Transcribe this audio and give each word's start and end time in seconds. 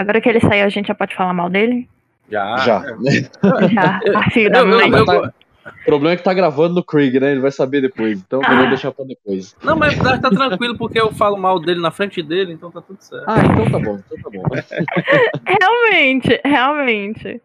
Agora 0.00 0.18
que 0.18 0.28
ele 0.30 0.40
saiu, 0.40 0.64
a 0.64 0.68
gente 0.70 0.86
já 0.88 0.94
pode 0.94 1.14
falar 1.14 1.34
mal 1.34 1.50
dele? 1.50 1.86
Já. 2.30 2.56
Já. 2.56 2.82
Já. 3.68 4.00
Ah, 4.16 4.30
filho 4.30 4.50
da 4.50 4.60
Eu- 4.60 4.68
eu- 4.70 4.76
mãe. 4.78 4.90
eu- 4.90 5.04
Tá- 5.04 5.32
O 5.62 5.84
problema 5.84 6.14
é 6.14 6.16
que 6.16 6.22
tá 6.22 6.32
gravando 6.32 6.74
no 6.76 6.82
Craig, 6.82 7.20
né? 7.20 7.32
Ele 7.32 7.40
vai 7.40 7.50
saber 7.50 7.82
depois. 7.82 8.18
Então 8.18 8.40
Ah. 8.42 8.48
melhor 8.48 8.68
deixar 8.70 8.90
pra 8.92 9.04
depois. 9.04 9.54
Não, 9.62 9.76
mas 9.76 9.94
tá, 9.98 10.16
tá 10.18 10.30
tranquilo 10.30 10.74
porque 10.78 10.98
eu 10.98 11.12
falo 11.12 11.36
mal 11.36 11.60
dele 11.60 11.80
na 11.82 11.90
frente 11.90 12.22
dele, 12.22 12.54
então 12.54 12.70
tá 12.70 12.80
tudo 12.80 12.96
certo. 13.02 13.24
Ah, 13.28 13.36
então 13.44 13.70
tá 13.70 13.78
bom. 13.78 13.98
Então 14.10 14.18
tá 14.22 14.30
bom. 14.30 14.42
Realmente, 15.46 16.40
realmente. 16.44 17.42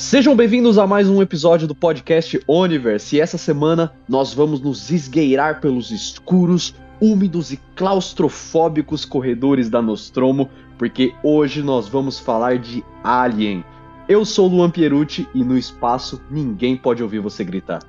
Sejam 0.00 0.34
bem-vindos 0.34 0.78
a 0.78 0.86
mais 0.86 1.10
um 1.10 1.20
episódio 1.20 1.68
do 1.68 1.74
podcast 1.74 2.42
Universe. 2.48 3.14
E 3.14 3.20
essa 3.20 3.36
semana 3.36 3.92
nós 4.08 4.32
vamos 4.32 4.58
nos 4.58 4.90
esgueirar 4.90 5.60
pelos 5.60 5.90
escuros, 5.90 6.74
úmidos 6.98 7.52
e 7.52 7.60
claustrofóbicos 7.76 9.04
corredores 9.04 9.68
da 9.68 9.82
Nostromo, 9.82 10.48
porque 10.78 11.12
hoje 11.22 11.62
nós 11.62 11.86
vamos 11.86 12.18
falar 12.18 12.58
de 12.58 12.82
Alien. 13.04 13.62
Eu 14.08 14.24
sou 14.24 14.48
Luan 14.48 14.70
Pierucci 14.70 15.28
e 15.34 15.44
no 15.44 15.56
espaço 15.56 16.18
ninguém 16.30 16.78
pode 16.78 17.02
ouvir 17.02 17.18
você 17.18 17.44
gritar. 17.44 17.80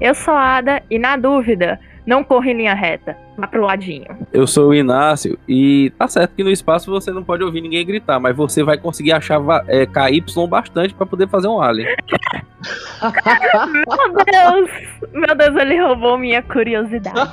Eu 0.00 0.14
sou 0.14 0.32
Ada 0.32 0.82
e, 0.90 0.98
na 0.98 1.18
dúvida, 1.18 1.78
não 2.06 2.24
corra 2.24 2.50
em 2.50 2.54
linha 2.54 2.74
reta. 2.74 3.16
Vá 3.36 3.46
pro 3.46 3.62
ladinho. 3.62 4.06
Eu 4.32 4.46
sou 4.46 4.68
o 4.68 4.74
Inácio 4.74 5.38
e 5.48 5.90
tá 5.98 6.06
certo 6.06 6.34
que 6.34 6.44
no 6.44 6.50
espaço 6.50 6.90
você 6.90 7.10
não 7.10 7.24
pode 7.24 7.42
ouvir 7.42 7.60
ninguém 7.60 7.86
gritar, 7.86 8.20
mas 8.20 8.36
você 8.36 8.62
vai 8.62 8.76
conseguir 8.76 9.12
achar 9.12 9.40
é, 9.68 9.86
KY 9.86 10.22
bastante 10.48 10.94
pra 10.94 11.06
poder 11.06 11.28
fazer 11.28 11.48
um 11.48 11.60
alien. 11.60 11.88
Meu 13.72 13.84
Deus! 14.24 14.70
Meu 15.12 15.34
Deus, 15.34 15.56
ele 15.56 15.82
roubou 15.82 16.16
minha 16.16 16.42
curiosidade. 16.42 17.16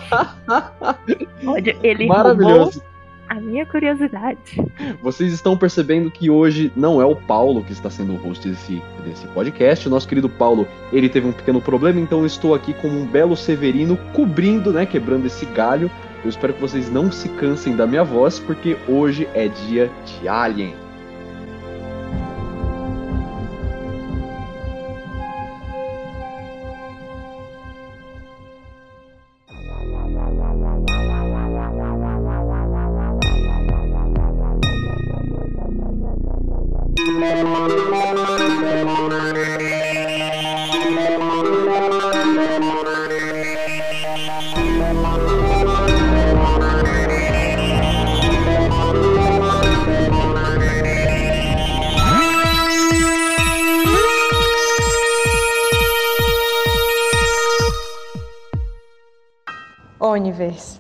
Ele 1.84 2.08
roubou 2.08 2.24
Maravilhoso. 2.24 2.82
A 3.30 3.36
minha 3.36 3.66
curiosidade. 3.66 4.58
Vocês 5.02 5.32
estão 5.32 5.56
percebendo 5.56 6.10
que 6.10 6.30
hoje 6.30 6.72
não 6.76 7.00
é 7.00 7.06
o 7.06 7.16
Paulo 7.16 7.64
que 7.64 7.72
está 7.72 7.90
sendo 7.90 8.14
o 8.14 8.18
host 8.18 8.50
desse, 8.50 8.82
desse 9.06 9.28
podcast. 9.28 9.88
O 9.88 9.92
nosso 9.92 10.08
querido 10.08 10.28
Paulo, 10.28 10.68
ele 10.92 11.08
teve 11.08 11.28
um 11.28 11.32
pequeno 11.32 11.62
problema, 11.62 12.00
então 12.00 12.20
eu 12.20 12.26
estou 12.26 12.56
aqui 12.56 12.74
como 12.74 13.00
um 13.00 13.06
belo 13.06 13.38
Severino, 13.38 13.96
cobrindo, 14.14 14.74
né, 14.74 14.86
quebrando 14.86 15.28
esse 15.28 15.46
galho. 15.46 15.90
Eu 16.24 16.30
espero 16.30 16.54
que 16.54 16.60
vocês 16.60 16.92
não 16.92 17.12
se 17.12 17.30
cansem 17.30 17.76
da 17.76 17.86
minha 17.86 18.04
voz, 18.04 18.40
porque 18.40 18.76
hoje 18.88 19.30
é 19.34 19.48
dia 19.48 19.90
de 20.06 20.28
Alien. 20.28 20.89
Universe. 60.20 60.79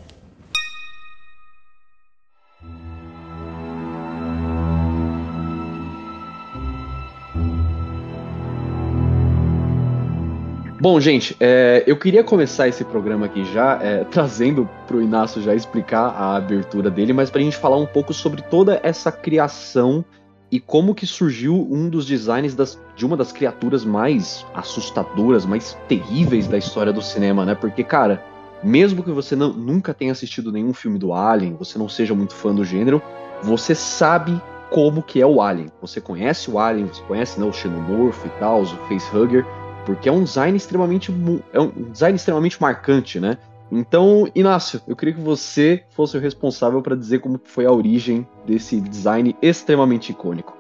Bom, 10.82 10.98
gente, 11.00 11.36
é, 11.42 11.84
eu 11.86 11.98
queria 11.98 12.24
começar 12.24 12.68
esse 12.70 12.86
programa 12.86 13.26
aqui 13.26 13.44
já 13.44 13.78
é, 13.82 14.06
trazendo 14.10 14.68
pro 14.88 15.02
Inácio 15.02 15.42
já 15.42 15.54
explicar 15.54 16.08
a 16.16 16.38
abertura 16.38 16.90
dele, 16.90 17.12
mas 17.12 17.30
pra 17.30 17.42
gente 17.42 17.58
falar 17.58 17.76
um 17.78 17.86
pouco 17.86 18.14
sobre 18.14 18.42
toda 18.44 18.80
essa 18.82 19.12
criação 19.12 20.06
e 20.50 20.58
como 20.60 20.96
que 20.96 21.06
surgiu 21.06 21.68
um 21.70 21.90
dos 21.90 22.06
designs 22.06 22.56
das- 22.56 22.80
de 22.96 23.06
uma 23.06 23.18
das 23.18 23.32
criaturas 23.32 23.84
mais 23.84 24.46
assustadoras, 24.54 25.46
mais 25.46 25.78
terríveis 25.90 26.48
da 26.48 26.58
história 26.58 26.94
do 26.94 27.02
cinema, 27.02 27.46
né? 27.46 27.56
Porque, 27.56 27.84
cara, 27.84 28.24
mesmo 28.64 29.04
que 29.04 29.12
você 29.12 29.36
não- 29.36 29.54
nunca 29.54 29.94
tenha 29.94 30.14
assistido 30.14 30.50
nenhum 30.52 30.74
filme 30.74 30.98
do 30.98 31.14
Alien, 31.14 31.56
você 31.60 31.78
não 31.78 31.90
seja 31.90 32.16
muito 32.16 32.34
fã 32.34 32.56
do 32.56 32.64
gênero, 32.64 33.02
você 33.44 33.76
sabe 33.76 34.42
como 34.72 35.04
que 35.04 35.22
é 35.22 35.26
o 35.26 35.42
Alien. 35.42 35.68
Você 35.82 36.00
conhece 36.00 36.50
o 36.50 36.58
Alien, 36.58 36.88
você 36.88 37.02
conhece 37.04 37.40
né, 37.40 37.46
o 37.46 37.52
Xenomorph 37.54 38.26
e 38.26 38.30
tal, 38.40 38.62
o 38.62 38.66
Facehugger, 38.88 39.46
porque 39.86 40.10
é 40.10 40.12
um 40.12 40.24
design 40.24 40.56
extremamente 40.56 41.14
é 41.54 41.60
um 41.60 41.70
design 41.92 42.16
extremamente 42.16 42.62
marcante, 42.62 43.20
né? 43.20 43.38
Então, 43.72 44.28
Inácio, 44.34 44.82
eu 44.88 44.96
queria 44.96 45.14
que 45.14 45.22
você 45.22 45.84
fosse 45.92 46.18
o 46.18 46.20
responsável 46.20 46.82
para 46.82 46.96
dizer 46.96 47.20
como 47.20 47.40
foi 47.44 47.66
a 47.66 47.72
origem 47.72 48.28
desse 48.46 48.82
design 48.82 49.36
extremamente 49.42 50.12
icônico. 50.12 50.58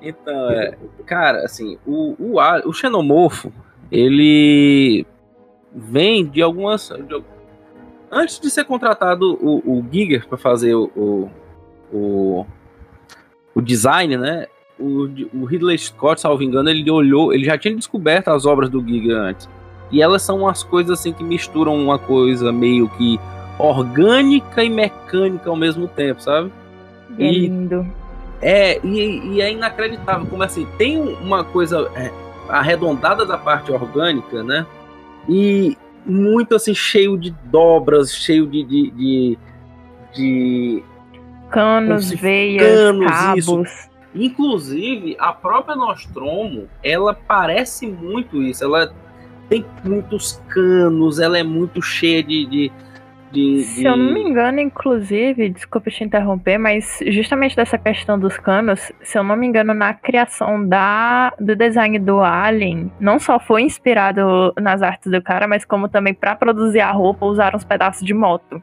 Então, 0.00 0.50
é, 0.50 0.76
cara, 1.06 1.44
assim, 1.44 1.78
o, 1.86 2.16
o, 2.18 2.68
o 2.68 2.72
xenomorfo, 2.72 3.52
ele 3.90 5.06
vem 5.72 6.26
de 6.26 6.42
algumas. 6.42 6.88
de 6.88 7.22
antes 8.10 8.40
de 8.40 8.50
ser 8.50 8.64
contratado 8.64 9.38
o, 9.40 9.78
o 9.78 9.84
Giger 9.90 10.26
para 10.28 10.36
fazer 10.36 10.74
o, 10.74 10.90
o, 10.96 11.30
o, 11.92 12.46
o 13.54 13.60
design, 13.60 14.16
né? 14.16 14.46
O, 14.82 15.08
o 15.42 15.44
Ridley 15.44 15.78
Scott, 15.78 16.20
salvo 16.20 16.42
engano, 16.42 16.68
ele 16.68 16.90
olhou, 16.90 17.32
ele 17.32 17.44
já 17.44 17.56
tinha 17.56 17.74
descoberto 17.74 18.28
as 18.28 18.44
obras 18.46 18.68
do 18.68 18.84
Giger 18.86 19.16
antes. 19.16 19.48
E 19.90 20.02
elas 20.02 20.22
são 20.22 20.38
umas 20.40 20.62
coisas 20.62 20.98
assim 20.98 21.12
que 21.12 21.22
misturam 21.22 21.76
uma 21.76 21.98
coisa 21.98 22.50
meio 22.50 22.88
que 22.90 23.20
orgânica 23.58 24.64
e 24.64 24.68
mecânica 24.70 25.48
ao 25.48 25.56
mesmo 25.56 25.86
tempo, 25.86 26.20
sabe? 26.22 26.50
É 27.18 27.24
E- 27.24 27.38
lindo. 27.48 27.86
É, 28.40 28.84
e, 28.84 29.34
e 29.34 29.40
é 29.40 29.52
inacreditável 29.52 30.26
como 30.26 30.42
assim, 30.42 30.66
tem 30.76 30.98
uma 30.98 31.44
coisa 31.44 31.88
é, 31.94 32.10
arredondada 32.48 33.24
da 33.24 33.38
parte 33.38 33.70
orgânica, 33.70 34.42
né? 34.42 34.66
E 35.28 35.76
muito 36.04 36.56
assim, 36.56 36.74
cheio 36.74 37.16
de 37.16 37.30
dobras, 37.44 38.12
cheio 38.12 38.44
de. 38.46 38.64
de, 38.64 38.90
de, 38.90 39.38
de- 40.14 40.82
Canos, 41.50 42.06
se- 42.06 42.16
veias, 42.16 42.62
canos, 42.80 43.06
cabos. 43.10 43.90
Inclusive, 44.14 45.16
a 45.18 45.32
própria 45.32 45.74
Nostromo, 45.76 46.68
ela 46.82 47.14
parece 47.14 47.86
muito 47.86 48.42
isso. 48.42 48.62
Ela 48.64 48.92
tem 49.48 49.64
muitos 49.84 50.42
canos, 50.48 51.18
ela 51.18 51.38
é 51.38 51.42
muito 51.42 51.80
cheia 51.82 52.22
de. 52.22 52.46
de, 52.46 52.72
de- 53.32 53.62
Se 53.62 53.84
eu 53.84 53.96
não 53.96 54.06
de- 54.08 54.12
me 54.14 54.20
engano, 54.20 54.60
inclusive, 54.60 55.48
desculpa 55.48 55.90
te 55.90 56.04
interromper, 56.04 56.58
mas 56.58 56.98
justamente 57.06 57.56
dessa 57.56 57.78
questão 57.78 58.18
dos 58.18 58.36
canos, 58.36 58.92
se 59.02 59.18
eu 59.18 59.24
não 59.24 59.34
me 59.36 59.46
engano, 59.46 59.72
na 59.74 59.94
criação 59.94 60.66
da, 60.66 61.32
do 61.40 61.56
design 61.56 61.98
do 61.98 62.20
Alien, 62.20 62.92
não 63.00 63.18
só 63.18 63.38
foi 63.40 63.62
inspirado 63.62 64.52
nas 64.60 64.82
artes 64.82 65.10
do 65.10 65.22
cara, 65.22 65.48
mas 65.48 65.64
como 65.64 65.88
também 65.88 66.12
pra 66.14 66.36
produzir 66.36 66.80
a 66.80 66.90
roupa 66.90 67.24
usaram 67.26 67.56
uns 67.56 67.64
pedaços 67.64 68.04
de 68.04 68.12
moto. 68.14 68.60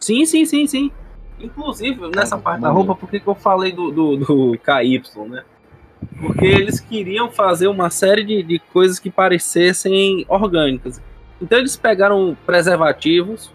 Sim, 0.00 0.24
sim, 0.26 0.44
sim, 0.44 0.66
sim. 0.66 0.90
Inclusive, 1.40 2.08
nessa 2.14 2.36
Ah, 2.36 2.38
parte 2.38 2.62
da 2.62 2.70
roupa, 2.70 2.94
por 2.94 3.08
que, 3.08 3.20
que 3.20 3.26
eu 3.26 3.34
falei 3.34 3.72
do, 3.72 3.90
do, 3.90 4.16
do 4.16 4.58
KY, 4.58 5.02
né? 5.28 5.44
Porque 6.20 6.44
eles 6.44 6.80
queriam 6.80 7.30
fazer 7.30 7.66
uma 7.66 7.90
série 7.90 8.24
de, 8.24 8.42
de 8.42 8.58
coisas 8.58 8.98
que 8.98 9.10
parecessem 9.10 10.24
orgânicas. 10.28 11.00
Então 11.40 11.58
eles 11.58 11.76
pegaram 11.76 12.36
preservativos 12.46 13.50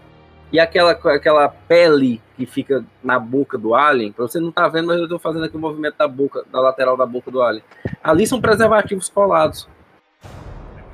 e 0.52 0.58
aquela, 0.58 0.92
aquela 0.92 1.48
pele 1.48 2.20
que 2.36 2.44
fica 2.44 2.84
na 3.02 3.18
boca 3.18 3.56
do 3.56 3.74
alien, 3.74 4.12
pra 4.12 4.26
você 4.26 4.40
não 4.40 4.50
tá 4.50 4.66
vendo, 4.68 4.88
mas 4.88 4.98
eu 4.98 5.08
tô 5.08 5.18
fazendo 5.18 5.44
aqui 5.44 5.56
o 5.56 5.60
movimento 5.60 5.96
da 5.96 6.08
boca, 6.08 6.44
da 6.50 6.60
lateral 6.60 6.96
da 6.96 7.06
boca 7.06 7.30
do 7.30 7.40
alien. 7.42 7.62
Ali 8.02 8.26
são 8.26 8.40
preservativos 8.40 9.08
colados. 9.08 9.68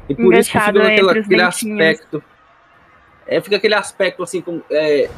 E 0.08 0.14
por 0.14 0.34
isso 0.34 0.50
que 0.50 0.60
fica 0.60 0.86
aquele, 0.86 1.42
aspecto. 1.42 2.22
É, 3.26 3.40
fica 3.40 3.56
aquele 3.56 3.74
aspecto 3.74 4.22
assim, 4.22 4.40
como, 4.40 4.62
é, 4.70 5.10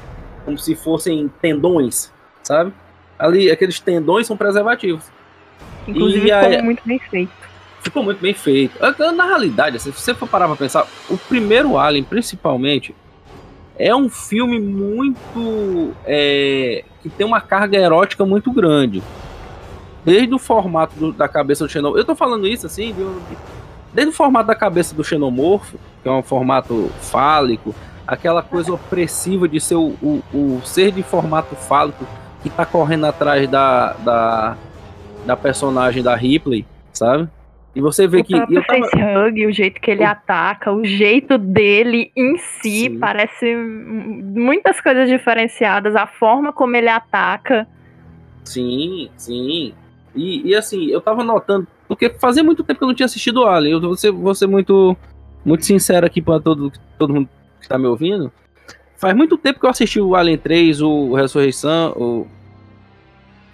como 0.48 0.58
se 0.58 0.74
fossem 0.74 1.30
tendões, 1.42 2.10
sabe? 2.42 2.72
Ali, 3.18 3.50
aqueles 3.50 3.78
tendões 3.78 4.26
são 4.26 4.34
preservativos. 4.34 5.04
Inclusive, 5.86 6.28
E 6.28 6.32
a- 6.32 6.42
ficou 6.42 6.64
muito 6.64 6.82
bem 6.86 6.98
feito. 6.98 7.32
Ficou 7.82 8.02
muito 8.02 8.18
bem 8.20 8.32
feito. 8.32 8.72
Ah, 8.82 9.12
Na 9.12 9.26
realidade, 9.26 9.76
assim, 9.76 9.92
se 9.92 10.00
você 10.00 10.14
for 10.14 10.26
parar 10.26 10.46
pra 10.46 10.56
pensar, 10.56 10.86
o 11.10 11.18
primeiro 11.18 11.76
Alien, 11.76 12.02
principalmente, 12.02 12.94
é 13.78 13.94
um 13.94 14.08
filme 14.08 14.58
muito. 14.58 15.92
é, 16.06 16.82
que 17.02 17.10
tem 17.10 17.26
uma 17.26 17.40
carga 17.42 17.76
erótica 17.76 18.24
muito 18.24 18.50
grande. 18.50 19.02
desde 20.04 20.32
o 20.34 20.38
formato 20.38 20.94
do, 20.98 21.12
da 21.12 21.28
cabeça 21.28 21.64
do 21.66 21.70
xenomorfo. 21.70 22.00
Eu 22.00 22.04
tô 22.06 22.14
falando 22.16 22.46
isso 22.46 22.64
assim, 22.64 22.94
desde 23.92 24.10
o 24.10 24.14
formato 24.16 24.46
da 24.46 24.54
cabeça 24.54 24.94
do 24.94 25.04
xenomorfo, 25.04 25.76
que 26.02 26.08
é 26.08 26.12
um 26.12 26.22
formato 26.22 26.90
fálico, 27.02 27.74
aquela 28.08 28.42
coisa 28.42 28.72
opressiva 28.72 29.46
de 29.46 29.60
ser 29.60 29.74
o, 29.74 29.94
o, 30.02 30.22
o 30.32 30.62
ser 30.64 30.90
de 30.90 31.02
formato 31.02 31.54
fálico 31.54 32.06
que 32.42 32.48
tá 32.48 32.64
correndo 32.64 33.04
atrás 33.04 33.46
da, 33.50 33.92
da, 33.92 34.56
da 35.26 35.36
personagem 35.36 36.02
da 36.02 36.16
Ripley, 36.16 36.64
sabe? 36.90 37.28
E 37.76 37.82
você 37.82 38.06
vê 38.06 38.20
o 38.20 38.24
que. 38.24 38.34
O 38.34 38.64
tava... 38.64 39.28
Hug, 39.28 39.46
o 39.46 39.52
jeito 39.52 39.78
que 39.78 39.90
ele 39.90 40.02
o... 40.02 40.08
ataca, 40.08 40.72
o 40.72 40.82
jeito 40.86 41.36
dele 41.36 42.10
em 42.16 42.38
si, 42.38 42.84
Sim. 42.84 42.98
parece 42.98 43.54
muitas 43.54 44.80
coisas 44.80 45.06
diferenciadas, 45.06 45.94
a 45.94 46.06
forma 46.06 46.50
como 46.50 46.76
ele 46.76 46.88
ataca. 46.88 47.68
Sim, 48.42 49.10
sim. 49.18 49.74
E, 50.16 50.48
e 50.48 50.54
assim, 50.54 50.86
eu 50.86 51.02
tava 51.02 51.22
notando, 51.22 51.66
porque 51.86 52.08
fazia 52.08 52.42
muito 52.42 52.64
tempo 52.64 52.78
que 52.78 52.84
eu 52.84 52.88
não 52.88 52.94
tinha 52.94 53.04
assistido 53.04 53.42
o 53.42 53.46
Alien. 53.46 53.74
Eu 53.74 53.80
vou 53.82 53.96
ser, 53.96 54.10
vou 54.10 54.34
ser 54.34 54.46
muito, 54.46 54.96
muito 55.44 55.66
sincero 55.66 56.06
aqui 56.06 56.22
para 56.22 56.40
todo, 56.40 56.72
todo 56.98 57.12
mundo 57.12 57.28
que 57.60 57.68
tá 57.68 57.78
me 57.78 57.86
ouvindo. 57.86 58.32
Faz 58.96 59.14
muito 59.14 59.38
tempo 59.38 59.60
que 59.60 59.66
eu 59.66 59.70
assisti 59.70 60.00
o 60.00 60.14
Alien 60.14 60.38
3, 60.38 60.80
o 60.82 61.14
Ressurreição, 61.14 61.92
o. 61.92 62.26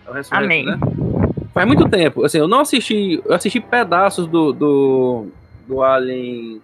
o 0.09 0.13
Ressurreição 0.13 0.39
Amém. 0.39 0.65
Né? 0.65 0.79
Faz 1.53 1.67
muito 1.67 1.89
tempo. 1.89 2.25
Assim, 2.25 2.39
eu 2.39 2.49
não 2.49 2.61
assisti. 2.61 3.23
Eu 3.25 3.35
assisti 3.35 3.61
pedaços 3.61 4.27
do. 4.27 4.53
do, 4.53 5.27
do 5.69 5.83
Alien. 5.83 6.63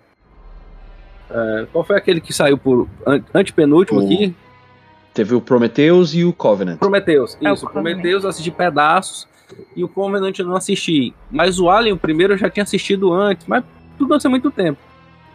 É, 1.31 1.67
qual 1.71 1.85
foi 1.85 1.97
aquele 1.97 2.21
que 2.21 2.33
saiu 2.33 2.59
por 2.59 2.89
antepenúltimo 3.35 4.01
o... 4.01 4.05
aqui? 4.05 4.35
Teve 5.13 5.35
o 5.35 5.41
Prometheus 5.41 6.15
e 6.15 6.25
o 6.25 6.33
Covenant. 6.33 6.79
Prometheus, 6.79 7.37
é 7.41 7.53
isso. 7.53 7.67
O 7.67 7.71
Prometheus 7.71 8.25
eu 8.25 8.31
assisti 8.31 8.51
pedaços 8.51 9.29
e 9.77 9.85
o 9.85 9.89
Covenant 9.89 10.39
eu 10.39 10.47
não 10.47 10.57
assisti. 10.57 11.13
Mas 11.31 11.59
o 11.59 11.69
Alien, 11.69 11.95
o 11.95 11.99
primeiro, 11.99 12.35
eu 12.35 12.39
já 12.39 12.49
tinha 12.49 12.63
assistido 12.63 13.13
antes, 13.13 13.47
mas 13.47 13.65
tudo 13.99 14.15
antes 14.15 14.25
há 14.25 14.31
muito 14.31 14.51
tempo. 14.51 14.79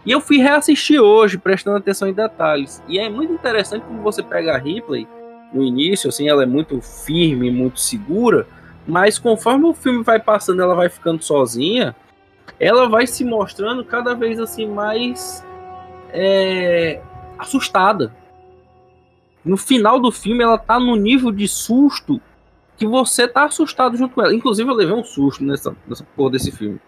E 0.06 0.12
eu 0.12 0.22
fui 0.22 0.38
reassistir 0.38 1.02
hoje, 1.02 1.38
prestando 1.38 1.78
atenção 1.78 2.08
em 2.08 2.14
detalhes. 2.14 2.84
E 2.88 3.00
é 3.00 3.10
muito 3.10 3.34
interessante 3.34 3.86
como 3.86 4.02
você 4.02 4.22
pega 4.22 4.54
a 4.54 4.58
Ripley 4.58 5.08
no 5.52 5.64
início, 5.64 6.10
assim, 6.10 6.28
ela 6.28 6.44
é 6.44 6.46
muito 6.46 6.80
firme, 6.82 7.50
muito 7.50 7.80
segura, 7.80 8.48
mas 8.88 9.18
conforme 9.18 9.66
o 9.66 9.74
filme 9.74 10.04
vai 10.04 10.20
passando, 10.20 10.62
ela 10.62 10.76
vai 10.76 10.90
ficando 10.90 11.24
sozinha, 11.24 11.96
ela 12.60 12.88
vai 12.88 13.08
se 13.08 13.24
mostrando 13.24 13.84
cada 13.84 14.14
vez 14.14 14.40
assim 14.40 14.68
mais 14.68 15.46
é, 16.10 17.02
assustada. 17.38 18.14
No 19.44 19.58
final 19.58 20.00
do 20.00 20.12
filme, 20.12 20.44
ela 20.44 20.58
tá 20.58 20.80
no 20.80 20.96
nível 20.96 21.32
de 21.32 21.48
susto 21.48 22.22
que 22.78 22.86
você 22.86 23.28
tá 23.28 23.46
assustado 23.46 23.98
junto 23.98 24.14
com 24.14 24.22
ela. 24.22 24.34
Inclusive, 24.34 24.70
eu 24.70 24.76
levei 24.76 24.94
um 24.94 25.04
susto 25.04 25.44
nessa, 25.44 25.76
nessa 25.88 26.04
porra 26.16 26.32
desse 26.32 26.52
filme. 26.52 26.80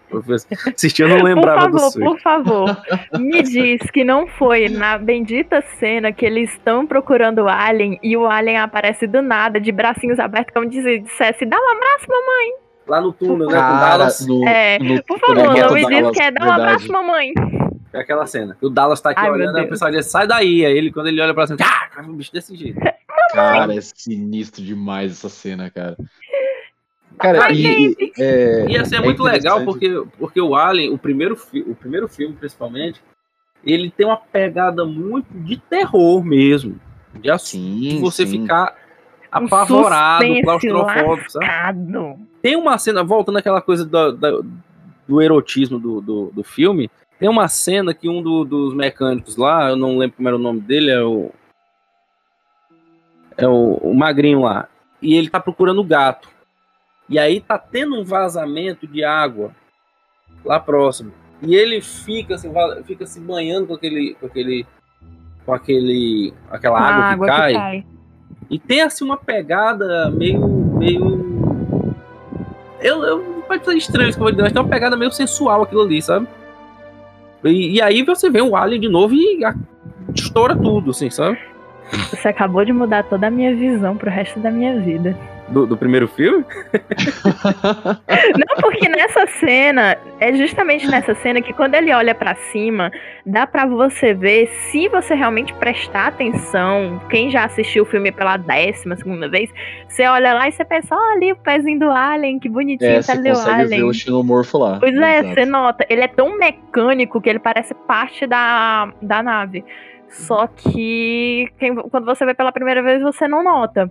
Assistir, 0.74 1.02
eu 1.02 1.08
não 1.08 1.22
lembrava 1.24 1.70
por 1.70 1.72
favor, 1.72 1.80
do 1.80 1.80
susto. 1.80 2.00
Por 2.00 2.20
favor, 2.20 2.76
me 3.18 3.42
diz 3.42 3.90
que 3.90 4.04
não 4.04 4.26
foi 4.26 4.68
na 4.68 4.98
bendita 4.98 5.62
cena 5.78 6.12
que 6.12 6.26
eles 6.26 6.50
estão 6.52 6.86
procurando 6.86 7.42
o 7.42 7.48
Alien 7.48 7.98
e 8.02 8.16
o 8.16 8.26
Alien 8.26 8.58
aparece 8.58 9.06
do 9.06 9.22
nada, 9.22 9.60
de 9.60 9.72
bracinhos 9.72 10.18
abertos, 10.18 10.52
como 10.52 10.70
se 10.70 11.00
dissesse, 11.00 11.44
dá 11.44 11.56
um 11.56 11.76
abraço, 11.76 12.06
mamãe. 12.08 12.68
Lá 12.86 13.00
no 13.00 13.12
túnel, 13.12 13.48
né? 13.48 13.56
Com 13.56 13.76
Dallas. 13.76 14.26
No, 14.26 14.48
é, 14.48 14.78
no, 14.78 15.02
por 15.04 15.18
favor, 15.18 15.36
não 15.36 15.72
me 15.74 15.86
diz 15.86 16.10
que 16.10 16.22
é 16.22 16.30
dá 16.30 16.46
um 16.46 16.52
abraço, 16.52 16.90
mamãe. 16.90 17.32
É 17.92 18.00
aquela 18.00 18.26
cena. 18.26 18.56
O 18.62 18.68
Dallas 18.68 19.00
tá 19.00 19.10
aqui 19.10 19.20
Ai, 19.20 19.30
olhando, 19.30 19.58
o 19.60 19.68
pessoal 19.68 19.90
diz, 19.90 20.06
sai 20.06 20.26
daí. 20.26 20.64
Aí 20.64 20.76
ele, 20.76 20.92
quando 20.92 21.08
ele 21.08 21.20
olha 21.20 21.34
pra 21.34 21.46
cima, 21.46 21.58
ah, 21.62 22.02
um 22.02 22.14
bicho 22.14 22.32
desse 22.32 22.54
jeito. 22.54 22.78
Cara, 23.32 23.74
é 23.74 23.80
sinistro 23.80 24.62
demais 24.62 25.12
essa 25.12 25.28
cena, 25.28 25.70
cara. 25.70 25.96
Cara, 27.18 27.52
e, 27.52 27.96
é, 28.18 28.66
ia 28.68 28.84
ser 28.84 28.96
é 28.96 29.00
muito 29.00 29.22
legal 29.22 29.64
porque, 29.64 30.02
porque 30.18 30.40
o 30.40 30.54
Alien, 30.54 30.92
o 30.92 30.98
primeiro, 30.98 31.36
o 31.66 31.74
primeiro 31.74 32.08
filme, 32.08 32.34
principalmente, 32.34 33.02
ele 33.64 33.90
tem 33.90 34.06
uma 34.06 34.16
pegada 34.16 34.84
muito 34.84 35.26
de 35.32 35.56
terror 35.56 36.24
mesmo. 36.24 36.80
De 37.14 37.30
assim, 37.30 37.78
de 37.80 37.98
você 37.98 38.26
sim. 38.26 38.42
ficar 38.42 38.76
apavorado, 39.30 40.24
um 40.24 40.42
claustrofóbico, 40.42 41.30
sabe? 41.30 41.92
Tem 42.40 42.56
uma 42.56 42.78
cena, 42.78 43.02
voltando 43.02 43.38
àquela 43.38 43.60
coisa 43.60 43.84
do, 43.84 44.12
do, 44.12 44.46
do 45.06 45.22
erotismo 45.22 45.78
do, 45.78 46.00
do, 46.00 46.30
do, 46.32 46.44
filme, 46.44 46.90
tem 47.18 47.28
uma 47.28 47.48
cena 47.48 47.92
que 47.92 48.08
um 48.08 48.22
do, 48.22 48.44
dos 48.44 48.74
mecânicos 48.74 49.36
lá, 49.36 49.70
eu 49.70 49.76
não 49.76 49.98
lembro 49.98 50.16
como 50.16 50.28
era 50.28 50.36
o 50.36 50.40
nome 50.40 50.60
dele, 50.60 50.90
é 50.90 51.02
o 51.02 51.30
é 53.38 53.46
o, 53.46 53.74
o 53.74 53.94
magrinho 53.94 54.42
lá, 54.42 54.68
e 55.00 55.14
ele 55.14 55.30
tá 55.30 55.40
procurando 55.40 55.80
o 55.80 55.84
gato. 55.84 56.28
E 57.08 57.18
aí 57.18 57.40
tá 57.40 57.56
tendo 57.56 57.98
um 57.98 58.04
vazamento 58.04 58.86
de 58.86 59.02
água 59.02 59.52
lá 60.44 60.60
próximo. 60.60 61.12
E 61.40 61.54
ele 61.54 61.80
fica 61.80 62.34
assim, 62.34 62.52
fica 62.84 63.06
se 63.06 63.20
banhando 63.20 63.68
com 63.68 63.74
aquele 63.74 64.14
com 64.14 64.26
aquele 64.26 64.66
com 65.46 65.54
aquele 65.54 66.34
aquela 66.50 66.80
água, 66.80 67.04
água 67.04 67.26
que, 67.26 67.32
cai. 67.32 67.52
que, 67.52 67.58
cai. 67.58 67.86
E 68.50 68.58
tem 68.58 68.82
assim 68.82 69.04
uma 69.04 69.16
pegada 69.16 70.10
meio 70.10 70.46
meio 70.46 71.38
eu, 72.80 73.04
eu 73.04 73.44
pode 73.46 73.64
ser 73.64 73.76
estranho 73.76 74.08
isso 74.08 74.18
que 74.18 74.22
eu 74.22 74.26
vou 74.26 74.32
dizer, 74.32 74.42
mas 74.42 74.52
tem 74.52 74.60
uma 74.60 74.68
pegada 74.68 74.96
meio 74.96 75.10
sensual 75.10 75.62
aquilo 75.62 75.82
ali, 75.82 76.02
sabe? 76.02 76.28
E, 77.44 77.76
e 77.76 77.82
aí 77.82 78.02
você 78.02 78.28
vê 78.28 78.42
o 78.42 78.56
Alien 78.56 78.80
de 78.80 78.88
novo 78.88 79.14
e 79.14 79.44
a, 79.44 79.54
estoura 80.14 80.56
tudo, 80.56 80.90
assim, 80.90 81.10
sabe? 81.10 81.38
Você 82.10 82.28
acabou 82.28 82.64
de 82.64 82.72
mudar 82.72 83.04
toda 83.04 83.26
a 83.26 83.30
minha 83.30 83.54
visão 83.54 83.96
pro 83.96 84.10
resto 84.10 84.38
da 84.40 84.50
minha 84.50 84.78
vida. 84.80 85.16
Do, 85.48 85.66
do, 85.66 85.76
primeiro 85.78 86.06
filme? 86.06 86.44
Não, 88.36 88.56
porque 88.60 88.86
nessa 88.86 89.26
cena, 89.26 89.96
é 90.20 90.34
justamente 90.34 90.86
nessa 90.86 91.14
cena 91.14 91.40
que 91.40 91.54
quando 91.54 91.74
ele 91.74 91.90
olha 91.90 92.14
para 92.14 92.34
cima, 92.52 92.92
dá 93.24 93.46
para 93.46 93.64
você 93.64 94.12
ver 94.12 94.46
se 94.48 94.88
você 94.88 95.14
realmente 95.14 95.54
prestar 95.54 96.08
atenção. 96.08 97.00
Quem 97.08 97.30
já 97.30 97.44
assistiu 97.44 97.84
o 97.84 97.86
filme 97.86 98.12
pela 98.12 98.36
décima 98.36 98.94
segunda 98.96 99.26
vez, 99.26 99.50
você 99.88 100.06
olha 100.06 100.34
lá 100.34 100.48
e 100.48 100.52
você 100.52 100.66
pensa, 100.66 100.94
olha 100.94 101.14
ali 101.14 101.32
o 101.32 101.36
pezinho 101.36 101.78
do 101.78 101.90
Alien, 101.90 102.38
que 102.38 102.48
bonitinho, 102.48 102.90
é, 102.90 103.02
tá 103.02 103.12
ali 103.14 103.32
o 103.32 103.38
Alien. 103.38 103.80
ver 103.80 103.84
o 103.84 103.94
xenomorfo 103.94 104.58
lá. 104.58 104.78
Pois 104.78 104.94
é, 104.94 105.22
você 105.22 105.46
nota, 105.46 105.86
ele 105.88 106.02
é 106.02 106.08
tão 106.08 106.36
mecânico 106.38 107.22
que 107.22 107.28
ele 107.30 107.38
parece 107.38 107.72
parte 107.86 108.26
da, 108.26 108.92
da 109.00 109.22
nave. 109.22 109.64
Só 110.08 110.46
que 110.46 111.50
quem, 111.58 111.74
quando 111.74 112.04
você 112.04 112.24
vê 112.24 112.34
pela 112.34 112.52
primeira 112.52 112.82
vez, 112.82 113.02
você 113.02 113.28
não 113.28 113.42
nota. 113.42 113.90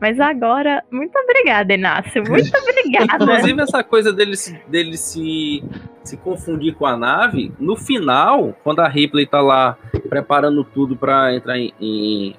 Mas 0.00 0.20
agora, 0.20 0.82
muito 0.90 1.18
obrigada, 1.18 1.72
Inácio. 1.72 2.22
Muito 2.28 2.50
obrigada. 2.56 3.24
Inclusive, 3.24 3.62
essa 3.62 3.82
coisa 3.82 4.12
dele, 4.12 4.34
dele 4.68 4.96
se, 4.96 5.64
se 6.04 6.16
confundir 6.18 6.74
com 6.74 6.86
a 6.86 6.96
nave, 6.96 7.52
no 7.58 7.76
final, 7.76 8.54
quando 8.62 8.80
a 8.80 8.88
Ripley 8.88 9.26
tá 9.26 9.40
lá 9.40 9.76
preparando 10.08 10.62
tudo 10.64 10.96
para 10.96 11.34
entrar 11.34 11.58
em. 11.58 11.72
em 11.80 12.34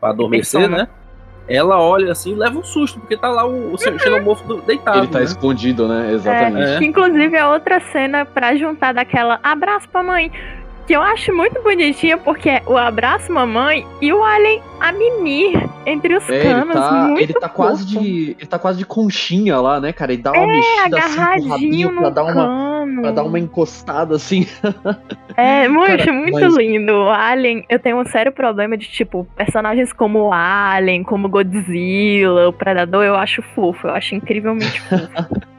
pra 0.00 0.10
adormecer, 0.10 0.68
né? 0.68 0.88
Ela 1.46 1.78
olha 1.78 2.10
assim 2.10 2.32
e 2.32 2.34
leva 2.34 2.58
um 2.58 2.64
susto, 2.64 2.98
porque 2.98 3.18
tá 3.18 3.28
lá 3.28 3.46
o, 3.46 3.50
o 3.50 3.70
uhum. 3.72 3.76
xenomorfo 3.76 4.54
deitado. 4.62 5.00
Ele 5.00 5.08
tá 5.08 5.18
né? 5.18 5.24
escondido, 5.26 5.86
né? 5.86 6.14
Exatamente. 6.14 6.82
É, 6.82 6.86
inclusive, 6.86 7.36
é 7.36 7.46
outra 7.46 7.80
cena 7.80 8.24
pra 8.24 8.56
juntar 8.56 8.94
daquela 8.94 9.38
abraço 9.42 9.86
pra 9.90 10.02
mãe 10.02 10.32
que 10.86 10.94
eu 10.94 11.02
acho 11.02 11.34
muito 11.34 11.62
bonitinha 11.62 12.18
porque 12.18 12.48
é 12.48 12.62
o 12.66 12.76
abraço 12.76 13.32
mamãe 13.32 13.86
e 14.00 14.12
o 14.12 14.22
alien 14.22 14.62
a 14.80 14.92
mimir 14.92 15.68
entre 15.86 16.16
os 16.16 16.28
é, 16.28 16.42
canos. 16.42 16.74
Ele 16.74 16.84
tá, 16.84 16.92
muito 16.92 17.22
ele 17.22 17.32
tá 17.34 17.48
quase 17.48 17.86
de. 17.86 18.36
Ele 18.38 18.46
tá 18.46 18.58
quase 18.58 18.78
de 18.78 18.86
conchinha 18.86 19.60
lá, 19.60 19.80
né, 19.80 19.92
cara? 19.92 20.12
Ele 20.12 20.22
dá 20.22 20.32
uma 20.32 20.42
é, 20.42 20.46
mexida 20.46 20.98
assim 20.98 21.16
com 21.16 21.46
o 21.46 21.48
rabinho 21.48 21.96
pra 21.96 22.10
dar, 22.10 22.24
uma, 22.24 23.02
pra 23.02 23.10
dar 23.10 23.24
uma 23.24 23.38
encostada 23.38 24.16
assim. 24.16 24.46
É, 25.36 25.66
muito, 25.66 25.98
cara, 25.98 26.12
muito 26.12 26.32
mas... 26.32 26.56
lindo. 26.56 26.92
O 26.92 27.10
Alien, 27.10 27.64
eu 27.68 27.80
tenho 27.80 28.00
um 28.00 28.04
sério 28.04 28.30
problema 28.30 28.76
de, 28.76 28.86
tipo, 28.88 29.26
personagens 29.34 29.92
como 29.92 30.28
o 30.28 30.32
Alien, 30.32 31.02
como 31.02 31.28
Godzilla, 31.28 32.48
o 32.48 32.52
Predador, 32.52 33.02
eu 33.02 33.16
acho 33.16 33.42
fofo, 33.42 33.88
eu 33.88 33.94
acho 33.94 34.14
incrivelmente 34.14 34.80
fofo. 34.82 35.08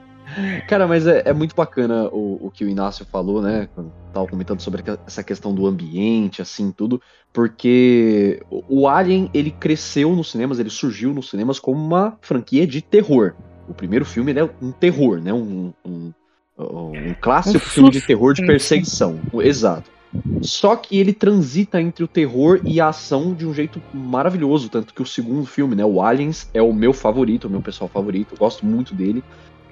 Cara, 0.67 0.87
mas 0.87 1.07
é, 1.07 1.23
é, 1.25 1.33
muito 1.33 1.55
bacana 1.55 2.09
o, 2.11 2.47
o 2.47 2.51
que 2.51 2.65
o 2.65 2.69
Inácio 2.69 3.05
falou, 3.05 3.41
né? 3.41 3.69
Quando 3.73 3.91
tava 4.13 4.27
comentando 4.27 4.61
sobre 4.61 4.83
essa 5.05 5.23
questão 5.23 5.53
do 5.53 5.65
ambiente, 5.67 6.41
assim, 6.41 6.71
tudo, 6.71 7.01
porque 7.31 8.41
o 8.49 8.87
Alien, 8.87 9.29
ele 9.33 9.51
cresceu 9.51 10.15
nos 10.15 10.31
cinemas, 10.31 10.59
ele 10.59 10.69
surgiu 10.69 11.13
nos 11.13 11.29
cinemas 11.29 11.59
como 11.59 11.83
uma 11.83 12.17
franquia 12.21 12.65
de 12.65 12.81
terror. 12.81 13.33
O 13.67 13.73
primeiro 13.73 14.05
filme 14.05 14.33
é 14.33 14.43
um 14.61 14.71
terror, 14.71 15.19
né? 15.19 15.33
Um, 15.33 15.73
um, 15.85 16.13
um 16.57 17.15
clássico 17.19 17.57
um 17.57 17.59
filme 17.59 17.91
de 17.91 18.01
terror 18.01 18.33
de 18.33 18.45
perseguição. 18.45 19.19
Exato. 19.41 19.95
Só 20.41 20.75
que 20.75 20.97
ele 20.97 21.13
transita 21.13 21.81
entre 21.81 22.03
o 22.03 22.07
terror 22.07 22.61
e 22.63 22.79
a 22.79 22.89
ação 22.89 23.33
de 23.33 23.45
um 23.45 23.53
jeito 23.53 23.81
maravilhoso. 23.93 24.69
Tanto 24.69 24.93
que 24.93 25.01
o 25.01 25.05
segundo 25.05 25.45
filme, 25.45 25.75
né? 25.75 25.85
O 25.85 26.01
Aliens, 26.01 26.49
é 26.53 26.61
o 26.61 26.73
meu 26.73 26.93
favorito, 26.93 27.45
o 27.45 27.49
meu 27.49 27.61
pessoal 27.61 27.89
favorito. 27.89 28.33
Eu 28.33 28.37
gosto 28.37 28.65
muito 28.65 28.93
dele. 28.93 29.23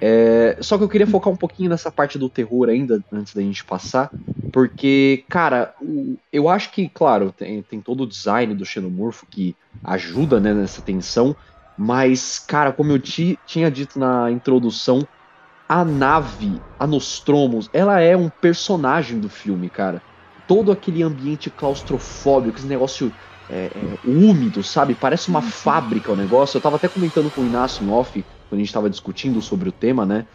É, 0.06 0.58
só 0.62 0.78
que 0.78 0.84
eu 0.84 0.90
queria 0.90 1.08
focar 1.08 1.32
um 1.32 1.38
pouquinho 1.38 1.70
nessa 1.70 1.90
parte 1.92 2.18
do 2.20 2.30
terror 2.30 2.68
ainda, 2.70 3.02
antes 3.12 3.34
da 3.34 3.42
gente 3.42 3.64
passar, 3.64 4.12
porque, 4.52 5.26
cara, 5.30 5.74
eu 6.32 6.50
acho 6.50 6.72
que, 6.72 6.90
claro, 6.90 7.32
tem, 7.32 7.64
tem 7.64 7.82
todo 7.82 8.04
o 8.04 8.08
design 8.08 8.54
do 8.54 8.66
xenomorfo 8.66 9.26
que 9.30 9.58
ajuda 9.84 10.40
né, 10.42 10.54
nessa 10.54 10.82
tensão, 10.82 11.36
Mas, 11.76 12.38
cara, 12.40 12.74
como 12.74 12.92
eu 12.92 13.00
ti, 13.00 13.42
tinha 13.46 13.72
dito 13.72 13.98
na 13.98 14.30
introdução, 14.32 15.08
a 15.68 15.84
nave, 15.86 16.66
a 16.78 16.86
Nostromos, 16.88 17.70
ela 17.74 18.00
é 18.00 18.16
um 18.16 18.30
personagem 18.30 19.20
do 19.20 19.30
filme, 19.30 19.70
cara. 19.70 20.04
Todo 20.46 20.72
aquele 20.72 21.02
ambiente 21.04 21.50
claustrofóbico, 21.50 22.58
esse 22.60 22.68
negócio 22.68 23.14
é, 23.48 23.94
é, 23.96 24.00
úmido, 24.04 24.64
sabe? 24.64 24.96
Parece 24.96 25.30
uma 25.30 25.42
fábrica 25.42 26.12
o 26.12 26.16
negócio. 26.16 26.58
Eu 26.58 26.62
tava 26.62 26.76
até 26.76 26.90
comentando 26.90 27.32
com 27.32 27.42
o 27.42 27.46
Inácio 27.46 27.84
em 27.86 27.90
off, 27.90 28.26
quando 28.54 28.60
a 28.60 28.64
gente 28.64 28.74
tava 28.74 28.88
discutindo 28.90 29.42
sobre 29.42 29.68
o 29.68 29.72
tema, 29.72 30.06
né? 30.06 30.26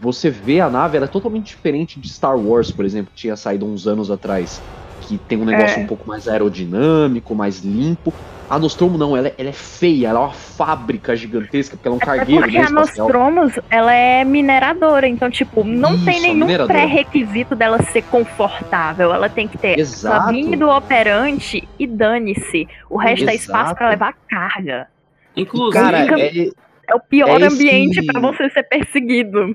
Você 0.00 0.28
vê 0.28 0.60
a 0.60 0.68
nave, 0.68 0.96
ela 0.96 1.06
é 1.06 1.08
totalmente 1.08 1.46
diferente 1.46 1.98
de 2.00 2.08
Star 2.08 2.36
Wars, 2.36 2.72
por 2.72 2.84
exemplo, 2.84 3.12
que 3.14 3.20
tinha 3.20 3.36
saído 3.36 3.64
uns 3.64 3.86
anos 3.86 4.10
atrás. 4.10 4.60
Que 5.02 5.16
tem 5.16 5.40
um 5.40 5.44
negócio 5.44 5.78
É. 5.78 5.82
um 5.84 5.86
pouco 5.86 6.06
mais 6.06 6.26
aerodinâmico, 6.26 7.34
mais 7.36 7.60
limpo. 7.60 8.12
A 8.50 8.58
Nostromo 8.58 8.98
não, 8.98 9.16
ela 9.16 9.28
é, 9.28 9.34
ela 9.38 9.50
é 9.50 9.52
feia, 9.52 10.08
ela 10.08 10.18
é 10.18 10.22
uma 10.24 10.32
fábrica 10.32 11.14
gigantesca, 11.14 11.76
porque 11.76 11.86
ela 11.86 11.96
é 11.96 11.98
um 11.98 12.02
É 12.02 12.04
cargueiro 12.04 12.42
porque 12.42 12.58
né, 12.58 12.64
a. 12.66 12.70
Nostromus, 12.70 13.52
ela 13.70 13.94
é 13.94 14.24
mineradora, 14.24 15.06
então, 15.06 15.30
tipo, 15.30 15.62
não 15.62 15.94
Isso, 15.94 16.04
tem 16.04 16.20
nenhum 16.20 16.66
pré-requisito 16.66 17.54
dela 17.54 17.80
ser 17.84 18.02
confortável. 18.02 19.14
Ela 19.14 19.28
tem 19.28 19.46
que 19.46 19.56
ter 19.56 19.78
Exato. 19.78 20.26
cabine 20.26 20.56
do 20.56 20.68
operante 20.68 21.66
e 21.78 21.86
dane-se. 21.86 22.66
O 22.90 22.96
resto 22.96 23.28
é 23.28 23.34
espaço 23.36 23.66
Exato. 23.66 23.76
pra 23.76 23.90
levar 23.90 24.14
carga. 24.28 24.88
Inclusive, 25.36 25.72
Cara, 25.84 26.20
é, 26.20 26.50
É 26.88 26.94
o 26.94 27.00
pior 27.00 27.40
É 27.40 27.46
ambiente 27.46 28.02
pra 28.04 28.20
você 28.20 28.48
ser 28.50 28.62
perseguido. 28.64 29.54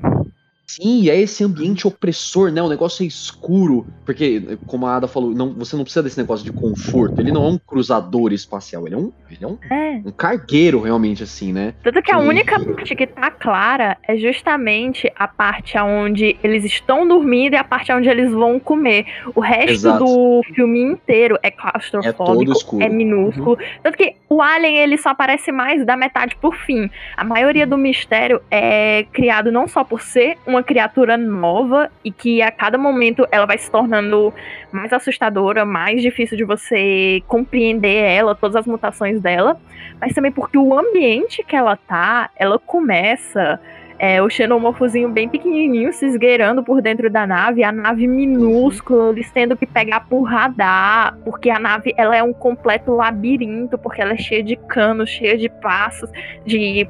Sim, 0.81 1.09
é 1.09 1.19
esse 1.19 1.43
ambiente 1.43 1.87
opressor, 1.87 2.51
né? 2.51 2.61
O 2.61 2.69
negócio 2.69 3.03
é 3.03 3.07
escuro. 3.07 3.85
Porque, 4.05 4.57
como 4.67 4.85
a 4.85 4.95
Ada 4.95 5.07
falou, 5.07 5.31
não, 5.31 5.53
você 5.53 5.75
não 5.75 5.83
precisa 5.83 6.03
desse 6.03 6.17
negócio 6.17 6.43
de 6.45 6.51
conforto. 6.51 7.19
Ele 7.21 7.31
não 7.31 7.45
é 7.45 7.49
um 7.49 7.57
cruzador 7.57 8.33
espacial, 8.33 8.85
ele 8.85 8.95
é 8.95 8.97
um, 8.97 9.11
ele 9.29 9.39
é 9.43 9.47
um, 9.47 9.57
É. 9.71 10.01
um 10.05 10.11
cargueiro, 10.11 10.81
realmente, 10.81 11.23
assim, 11.23 11.53
né? 11.53 11.73
Tanto 11.83 12.01
que 12.01 12.11
a 12.11 12.17
única 12.17 12.59
parte 12.59 12.95
que 12.95 13.05
tá 13.07 13.29
clara 13.31 13.97
é 14.07 14.17
justamente 14.17 15.11
a 15.15 15.27
parte 15.27 15.77
onde 15.77 16.37
eles 16.43 16.63
estão 16.65 17.07
dormindo 17.07 17.53
e 17.53 17.57
a 17.57 17.63
parte 17.63 17.91
onde 17.91 18.09
eles 18.09 18.31
vão 18.31 18.59
comer. 18.59 19.05
O 19.35 19.39
resto 19.39 19.71
Exato. 19.71 20.03
do 20.05 20.41
filme 20.55 20.81
inteiro 20.81 21.37
é 21.43 21.47
É 21.47 21.51
claustrofóbico, 21.51 22.51
escuro. 22.51 22.83
é 22.83 22.89
minúsculo. 22.89 23.57
Tanto 23.83 23.97
que 23.97 24.15
o 24.29 24.41
Alien 24.41 24.77
ele 24.77 24.97
só 24.97 25.09
aparece 25.09 25.51
mais 25.51 25.85
da 25.85 25.95
metade 25.95 26.35
por 26.37 26.55
fim. 26.55 26.89
A 27.15 27.23
maioria 27.23 27.67
do 27.67 27.77
mistério 27.77 28.41
é 28.49 29.05
criado 29.11 29.51
não 29.51 29.67
só 29.67 29.83
por 29.83 30.01
ser 30.01 30.37
uma 30.47 30.62
criatura 30.63 31.17
nova 31.17 31.91
e 32.03 32.11
que 32.11 32.41
a 32.41 32.51
cada 32.51 32.77
momento 32.77 33.27
ela 33.31 33.45
vai 33.45 33.57
se 33.57 33.69
tornando 33.69 34.33
mais 34.71 34.91
assustadora, 34.93 35.65
mais 35.65 36.01
difícil 36.01 36.37
de 36.37 36.43
você 36.43 37.21
compreender 37.27 37.95
ela, 37.95 38.35
todas 38.35 38.55
as 38.55 38.65
mutações 38.65 39.21
dela, 39.21 39.59
mas 39.99 40.13
também 40.13 40.31
porque 40.31 40.57
o 40.57 40.77
ambiente 40.77 41.43
que 41.43 41.55
ela 41.55 41.75
tá, 41.75 42.29
ela 42.35 42.57
começa 42.57 43.59
é, 43.99 44.21
o 44.21 44.29
xenomorfozinho 44.29 45.09
bem 45.09 45.29
pequenininho 45.29 45.93
se 45.93 46.05
esgueirando 46.05 46.61
por 46.61 46.81
dentro 46.81 47.09
da 47.09 47.25
nave, 47.25 47.63
a 47.63 47.71
nave 47.71 48.05
minúscula, 48.05 49.11
eles 49.11 49.31
tendo 49.31 49.55
que 49.55 49.65
pegar 49.65 50.01
por 50.09 50.23
radar, 50.23 51.17
porque 51.23 51.49
a 51.49 51.57
nave 51.57 51.93
ela 51.97 52.13
é 52.13 52.21
um 52.21 52.33
completo 52.33 52.91
labirinto, 52.91 53.77
porque 53.77 54.01
ela 54.01 54.13
é 54.13 54.17
cheia 54.17 54.43
de 54.43 54.55
canos, 54.55 55.09
cheia 55.09 55.37
de 55.37 55.47
passos, 55.47 56.09
de, 56.45 56.85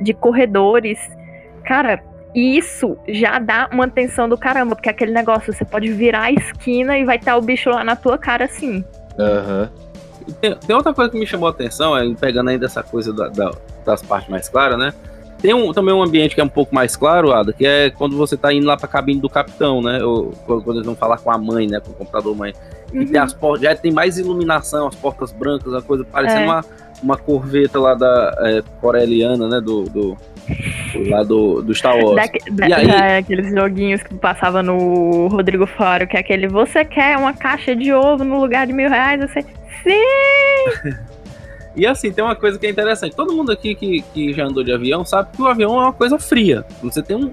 de 0.00 0.14
corredores. 0.14 0.98
Cara, 1.64 2.02
isso 2.34 2.96
já 3.08 3.38
dá 3.38 3.68
uma 3.72 3.88
tensão 3.88 4.28
do 4.28 4.36
caramba, 4.36 4.74
porque 4.76 4.88
aquele 4.90 5.12
negócio, 5.12 5.52
você 5.52 5.64
pode 5.64 5.90
virar 5.92 6.22
a 6.24 6.32
esquina 6.32 6.98
e 6.98 7.04
vai 7.04 7.16
estar 7.16 7.36
o 7.36 7.40
bicho 7.42 7.70
lá 7.70 7.82
na 7.84 7.96
tua 7.96 8.18
cara 8.18 8.44
assim. 8.44 8.84
Aham. 9.18 9.70
Tem, 10.40 10.54
tem 10.56 10.74
outra 10.76 10.92
coisa 10.92 11.10
que 11.10 11.18
me 11.18 11.26
chamou 11.26 11.46
a 11.46 11.50
atenção, 11.50 11.96
é, 11.96 12.12
pegando 12.14 12.50
ainda 12.50 12.66
essa 12.66 12.82
coisa 12.82 13.12
da- 13.12 13.28
da- 13.28 13.52
das 13.84 14.02
partes 14.02 14.28
mais 14.28 14.48
claras, 14.48 14.76
né? 14.78 14.92
Tem 15.40 15.54
um, 15.54 15.72
também 15.72 15.94
um 15.94 16.02
ambiente 16.02 16.34
que 16.34 16.40
é 16.40 16.44
um 16.44 16.48
pouco 16.48 16.74
mais 16.74 16.96
claro, 16.96 17.30
Ada, 17.32 17.52
que 17.52 17.64
é 17.64 17.90
quando 17.90 18.16
você 18.16 18.36
tá 18.36 18.52
indo 18.52 18.66
lá 18.66 18.76
pra 18.76 18.88
cabine 18.88 19.20
do 19.20 19.28
capitão, 19.28 19.80
né? 19.80 20.02
Ou 20.02 20.32
quando 20.46 20.62
quando 20.64 20.76
eles 20.78 20.86
vão 20.86 20.96
falar 20.96 21.18
com 21.18 21.30
a 21.30 21.38
mãe, 21.38 21.66
né? 21.68 21.78
Com 21.78 21.90
o 21.92 21.94
computador 21.94 22.34
mãe. 22.34 22.52
E 22.92 22.98
Uhum. 22.98 23.06
tem 23.06 23.20
as 23.20 23.32
portas, 23.34 23.62
já 23.62 23.76
tem 23.76 23.92
mais 23.92 24.18
iluminação, 24.18 24.88
as 24.88 24.94
portas 24.94 25.30
brancas, 25.32 25.72
a 25.74 25.82
coisa 25.82 26.04
parecendo 26.04 26.40
É. 26.40 26.44
uma, 26.46 26.64
uma 27.02 27.16
corveta 27.16 27.78
lá 27.78 27.94
da 27.94 28.34
é, 28.40 28.62
coreliana, 28.80 29.46
né? 29.46 29.60
Do, 29.60 29.84
do, 29.84 30.16
lá 31.08 31.22
do, 31.22 31.62
do 31.62 31.74
Star 31.74 31.96
Wars. 31.96 32.16
Daque- 32.16 32.50
da- 32.50 32.68
E 32.68 32.72
aí- 32.72 32.86
da- 32.86 33.18
aqueles 33.18 33.50
joguinhos 33.52 34.02
que 34.02 34.14
passava 34.14 34.62
no 34.62 35.26
Rodrigo 35.28 35.66
Faro, 35.66 36.06
que 36.06 36.16
é 36.16 36.20
aquele 36.20 36.48
você 36.48 36.84
quer 36.84 37.16
uma 37.18 37.32
caixa 37.32 37.74
de 37.74 37.92
ovo 37.92 38.24
no 38.24 38.40
lugar 38.40 38.66
de 38.66 38.72
mil 38.72 38.88
reais? 38.88 39.20
Você. 39.20 39.42
Sim! 39.82 40.96
E 41.78 41.86
assim, 41.86 42.10
tem 42.10 42.24
uma 42.24 42.34
coisa 42.34 42.58
que 42.58 42.66
é 42.66 42.70
interessante. 42.70 43.14
Todo 43.14 43.34
mundo 43.34 43.52
aqui 43.52 43.74
que, 43.74 44.00
que 44.14 44.32
já 44.32 44.46
andou 44.46 44.64
de 44.64 44.72
avião 44.72 45.04
sabe 45.04 45.28
que 45.36 45.42
o 45.42 45.46
avião 45.46 45.74
é 45.78 45.82
uma 45.84 45.92
coisa 45.92 46.18
fria. 46.18 46.64
Você 46.82 47.02
tem 47.02 47.14
um. 47.14 47.30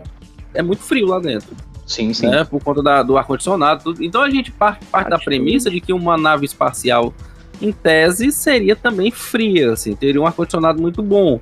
É 0.54 0.62
muito 0.62 0.84
frio 0.84 1.08
lá 1.08 1.18
dentro, 1.18 1.56
Sim, 1.88 2.14
sim. 2.14 2.28
né? 2.28 2.44
Por 2.44 2.62
conta 2.62 2.84
da- 2.84 3.02
do 3.04 3.18
ar-condicionado. 3.18 3.96
Então 4.02 4.22
a 4.22 4.30
gente 4.30 4.52
parte, 4.52 4.86
parte 4.88 5.10
da 5.10 5.18
premissa 5.18 5.70
de 5.72 5.80
que 5.80 5.94
uma 5.94 6.18
nave 6.18 6.44
espacial, 6.46 7.14
em 7.62 7.72
tese, 7.72 8.34
seria 8.34 8.76
também 8.76 9.12
fria, 9.12 9.72
assim, 9.72 9.96
teria 9.96 10.22
um 10.22 10.28
ar-condicionado 10.28 10.82
muito 10.82 11.02
bom. 11.02 11.40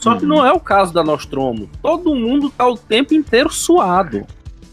Só 0.00 0.16
que 0.16 0.24
Uhum. 0.24 0.30
não 0.30 0.46
é 0.46 0.52
o 0.52 0.58
caso 0.58 0.92
da 0.92 1.04
Nostromo. 1.04 1.68
Todo 1.82 2.14
mundo 2.14 2.50
tá 2.50 2.66
o 2.66 2.76
tempo 2.76 3.14
inteiro 3.14 3.52
suado. 3.52 4.26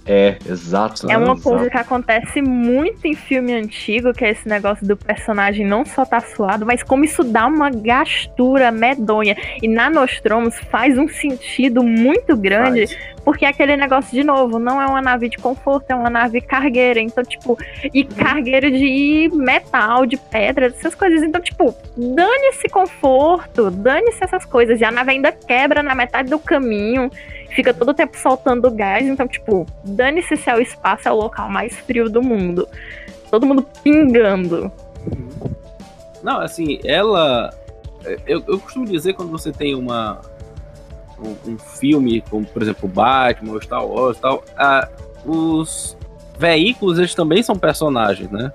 É, 0.08 0.38
exato. 0.48 1.12
É 1.12 1.18
uma 1.18 1.34
exato. 1.34 1.42
coisa 1.42 1.70
que 1.70 1.78
acontece 1.78 2.42
muito 2.42 3.06
em 3.06 3.14
filme 3.14 3.54
antigo, 3.54 4.14
que 4.14 4.24
é 4.24 4.32
esse 4.32 4.48
negócio 4.48 4.88
do 4.88 4.96
personagem 4.96 5.66
não 5.66 5.84
só 5.84 6.06
tá 6.06 6.22
suado, 6.22 6.66
mas 6.66 6.82
como 6.82 7.04
isso 7.04 7.26
dá 7.26 7.46
uma 7.46 7.70
gastura 7.70 8.72
medonha. 8.72 9.36
E 9.62 9.68
na 9.68 9.90
Nostromos 9.90 10.58
faz 10.72 10.98
um 10.98 11.10
sentido 11.10 11.84
muito 11.84 12.38
grande, 12.38 12.88
Faz. 12.88 12.98
porque 13.26 13.46
é 13.46 13.50
aquele 13.50 13.76
negócio, 13.76 14.12
de 14.12 14.24
novo, 14.24 14.58
não 14.60 14.82
é 14.82 14.86
uma 14.86 15.02
nave 15.02 15.28
de 15.28 15.38
conforto, 15.38 15.92
é 15.92 15.96
uma 15.96 16.10
nave 16.10 16.40
cargueira. 16.40 17.02
Então, 17.02 17.24
tipo, 17.24 17.58
e 17.94 18.06
cargueiro 18.06 18.72
de 18.72 19.30
metal, 19.34 20.06
de 20.06 20.16
pedra, 20.16 20.68
essas 20.68 20.96
coisas. 20.96 21.22
Então, 21.22 21.42
tipo, 21.42 21.76
dane-se 21.98 22.70
conforto, 22.70 23.70
dane-se 23.70 24.24
essas 24.24 24.46
coisas. 24.46 24.80
E 24.80 24.86
a 24.86 24.92
nave 24.92 25.12
ainda 25.12 25.34
quebra 25.34 25.84
na 25.84 25.94
metade 25.94 26.30
do 26.30 26.40
caminho, 26.40 27.12
fica 27.50 27.74
todo 27.74 27.89
o 27.89 27.94
tempo 27.94 28.18
soltando 28.18 28.70
gás. 28.72 29.06
Então, 29.06 29.27
tipo, 29.27 29.66
dane-se 29.84 30.36
se 30.36 30.50
é 30.50 30.56
o 30.56 30.62
espaço, 30.62 31.08
é 31.08 31.12
o 31.12 31.16
local 31.16 31.50
mais 31.50 31.75
frio 31.75 32.10
do 32.10 32.22
mundo. 32.22 32.68
Todo 33.30 33.46
mundo 33.46 33.66
pingando. 33.84 34.72
Não, 36.24 36.39
assim, 36.39 36.80
ela. 36.84 37.54
Eu, 38.25 38.44
eu 38.48 38.60
costumo 38.60 38.86
dizer 38.86 39.13
quando 39.13 39.32
você 39.32 39.51
tem 39.51 39.75
uma. 39.75 40.22
Um, 41.20 41.54
um 41.54 41.58
filme, 41.58 42.22
como 42.30 42.46
por 42.46 42.62
exemplo 42.62 42.88
Batman 42.88 43.54
ou 43.54 43.62
Star 43.62 43.84
Wars 43.84 44.20
tal, 44.20 44.44
a, 44.56 44.88
os 45.25 45.98
veículos 46.38 47.00
eles 47.00 47.16
também 47.16 47.42
são 47.42 47.58
personagens, 47.58 48.30
né? 48.30 48.51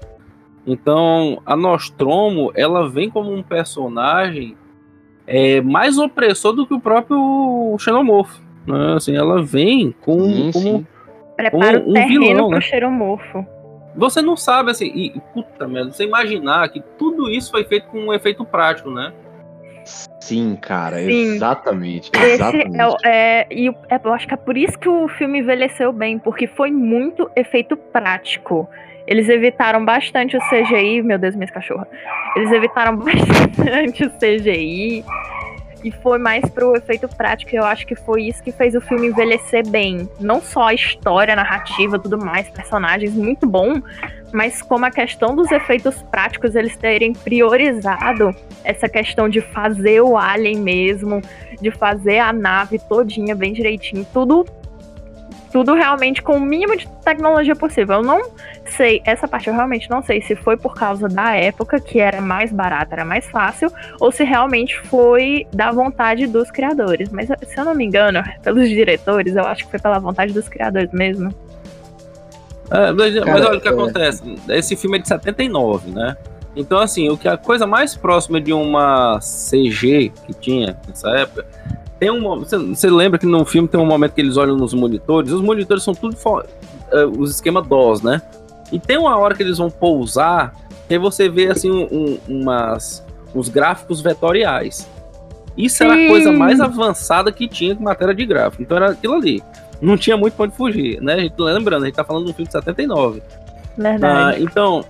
Então 0.65 1.43
a 1.45 1.57
Nostromo 1.57 2.53
ela 2.55 2.89
vem 2.89 3.11
como 3.11 3.35
um 3.35 3.43
personagem 3.43 4.57
é, 5.27 5.61
mais 5.61 5.99
opressor 5.99 6.53
do 6.53 6.65
que 6.65 6.75
o 6.75 6.81
próprio 6.81 7.77
Xenomorfo. 7.79 8.41
Né? 8.67 8.95
Assim, 8.97 9.17
ela 9.17 9.43
vem 9.43 9.93
com, 10.01 10.25
Sim, 10.25 10.51
como 10.53 10.79
sim. 10.79 10.87
Prepara 11.37 11.81
Um- 11.81 11.87
o 11.87 11.91
um 11.91 11.95
terreno 11.95 12.21
vilão, 12.21 12.47
pro 12.49 12.55
né? 12.57 12.61
cheiromorfo. 12.61 13.47
você 13.97 14.23
não 14.23 14.37
sabe 14.37 14.71
assim, 14.71 14.87
e, 14.87 15.21
puta 15.35 15.67
merda, 15.67 15.91
você 15.93 16.05
imaginar 16.05 16.69
que 16.69 16.81
tudo 16.99 17.29
isso 17.31 17.51
foi 17.51 17.65
feito 17.65 17.87
com 17.89 17.99
um 17.99 18.13
efeito 18.15 18.45
prático, 18.45 18.91
né? 18.91 19.13
Sim, 20.21 20.57
cara, 20.61 20.99
Sim. 20.99 21.35
exatamente. 21.35 22.11
Esse 22.15 22.35
exatamente. 22.35 22.79
é, 22.81 22.87
o- 22.87 22.97
é, 23.05 23.47
e 23.51 23.69
o- 23.69 23.75
é, 23.91 24.01
eu 24.03 24.13
acho 24.13 24.29
que 24.29 24.35
é 24.35 24.37
por 24.37 24.57
isso 24.57 24.79
que 24.79 24.89
o 24.89 25.09
filme 25.09 25.41
envelheceu 25.41 25.93
bem, 25.93 26.19
porque 26.19 26.47
foi 26.47 26.71
muito 26.71 27.29
efeito 27.35 27.77
prático. 27.77 28.69
Eles 29.07 29.29
evitaram 29.29 29.85
bastante 29.85 30.37
o 30.37 30.41
CGI, 30.49 31.03
meu 31.03 31.19
Deus, 31.19 31.35
minhas 31.35 31.51
cachorras. 31.51 31.89
Eles 32.37 32.53
evitaram 32.53 32.97
bastante 33.03 34.05
o 34.05 34.11
CGI 34.11 35.05
e 35.83 35.91
foi 35.91 36.19
mais 36.19 36.49
pro 36.51 36.77
efeito 36.77 37.09
prático. 37.09 37.55
Eu 37.55 37.65
acho 37.65 37.87
que 37.87 37.95
foi 37.95 38.25
isso 38.25 38.43
que 38.43 38.53
fez 38.53 38.75
o 38.75 38.81
filme 38.81 39.09
envelhecer 39.09 39.69
bem. 39.69 40.09
Não 40.21 40.41
só 40.41 40.69
a 40.69 40.75
história, 40.75 41.33
a 41.33 41.37
narrativa, 41.37 41.99
tudo 41.99 42.19
mais, 42.19 42.49
personagens 42.49 43.15
muito 43.15 43.47
bom, 43.47 43.81
mas 44.33 44.63
como 44.63 44.87
a 44.87 44.91
questão 44.91 45.37
dos 45.37 45.51
efeitos 45.51 46.03
práticos 46.11 46.55
eles 46.55 46.77
terem 46.77 47.13
priorizado 47.13 48.35
essa 48.65 48.89
questão 48.89 49.29
de 49.29 49.41
fazer 49.41 50.01
o 50.01 50.17
alien 50.17 50.59
mesmo, 50.59 51.21
de 51.61 51.71
fazer 51.71 52.19
a 52.19 52.33
nave 52.33 52.79
todinha 52.79 53.35
bem 53.35 53.53
direitinho, 53.53 54.07
tudo 54.13 54.47
tudo 55.53 55.75
realmente 55.75 56.23
com 56.23 56.39
o 56.39 56.41
mínimo 56.41 56.77
de 56.77 56.89
tecnologia 57.05 57.55
possível. 57.55 57.97
Eu 57.97 58.03
não 58.03 58.31
sei, 58.65 59.03
essa 59.05 59.29
parte 59.29 59.49
eu 59.49 59.55
realmente 59.55 59.89
não 59.91 60.03
sei 60.03 60.23
se 60.23 60.35
foi 60.35 60.57
por 60.57 60.75
causa 60.75 61.07
da 61.09 61.37
época 61.37 61.79
que 61.79 62.01
era 62.01 62.21
mais 62.21 62.51
barata, 62.51 62.95
era 62.95 63.05
mais 63.05 63.27
fácil, 63.29 63.71
ou 64.01 64.11
se 64.11 64.25
realmente 64.25 64.81
foi 64.81 65.47
da 65.53 65.71
vontade 65.71 66.27
dos 66.27 66.51
criadores. 66.51 67.11
Mas 67.11 67.29
se 67.29 67.59
eu 67.59 67.65
não 67.65 67.75
me 67.75 67.85
engano, 67.85 68.23
pelos 68.43 68.69
diretores, 68.69 69.37
eu 69.37 69.45
acho 69.45 69.65
que 69.65 69.71
foi 69.71 69.79
pela 69.79 69.99
vontade 69.99 70.33
dos 70.33 70.49
criadores 70.49 70.91
mesmo. 70.91 71.33
É, 72.71 72.91
mas, 72.91 73.15
olha 73.17 73.59
o 73.59 73.61
que 73.61 73.69
é. 73.69 73.71
acontece. 73.71 74.23
Esse 74.49 74.75
filme 74.75 74.97
é 74.97 75.03
de 75.03 75.09
79, 75.09 75.91
né? 75.91 76.17
Então, 76.57 76.79
assim, 76.79 77.09
o 77.11 77.17
que 77.17 77.29
a 77.29 77.37
coisa 77.37 77.67
mais 77.67 77.95
próxima 77.95 78.41
de 78.41 78.53
uma 78.53 79.19
CG 79.21 80.13
que 80.27 80.35
tinha 80.35 80.79
nessa 80.87 81.11
época. 81.11 81.47
Tem 82.03 82.11
um, 82.11 82.41
você, 82.41 82.91
lembra 82.91 83.17
que 83.17 83.27
no 83.27 83.45
filme 83.45 83.69
tem 83.69 83.79
um 83.79 83.87
momento 83.87 84.15
que 84.15 84.21
eles 84.21 84.37
olham 84.37 84.57
nos 84.57 84.75
monitores? 84.75 85.31
Os 85.31 85.41
monitores 85.41 85.85
são 85.85 85.95
tudo 85.95 86.17
uh, 86.17 86.43
os 87.17 87.31
esquema 87.31 87.63
DOS, 87.63 88.03
né? 88.03 88.21
E 88.73 88.81
tem 88.81 88.99
uma 88.99 89.17
hora 89.17 89.37
que 89.37 89.43
eles 89.45 89.59
vão 89.59 89.71
pousar, 89.71 90.53
aí 90.91 90.99
você 90.99 91.29
vê 91.29 91.47
assim 91.47 91.71
um, 91.71 92.19
umas, 92.27 93.07
uns 93.33 93.49
gráficos 93.49 94.01
vetoriais. 94.01 94.91
Isso 95.57 95.85
era 95.85 95.95
a 95.95 96.09
coisa 96.09 96.33
mais 96.33 96.61
avançada 96.61 97.31
que 97.31 97.47
tinha 97.47 97.73
de 97.73 97.81
matéria 97.81 98.13
de 98.13 98.27
gráfico. 98.27 98.65
Então 98.65 98.79
era 98.79 98.91
aquilo 98.91 99.15
ali. 99.15 99.41
Não 99.81 99.97
tinha 99.97 100.17
muito 100.17 100.35
pra 100.35 100.47
onde 100.47 100.57
fugir, 100.57 101.01
né? 101.01 101.15
A 101.15 101.21
gente, 101.21 101.35
lembrando, 101.39 101.85
a 101.85 101.87
gente 101.87 101.95
tá 101.95 102.03
falando 102.03 102.25
de 102.25 102.33
um 102.33 102.35
filme 102.35 102.49
de 102.49 102.53
79. 102.53 103.23
Verdade. 103.79 104.39
Ah, 104.39 104.41
então, 104.41 104.85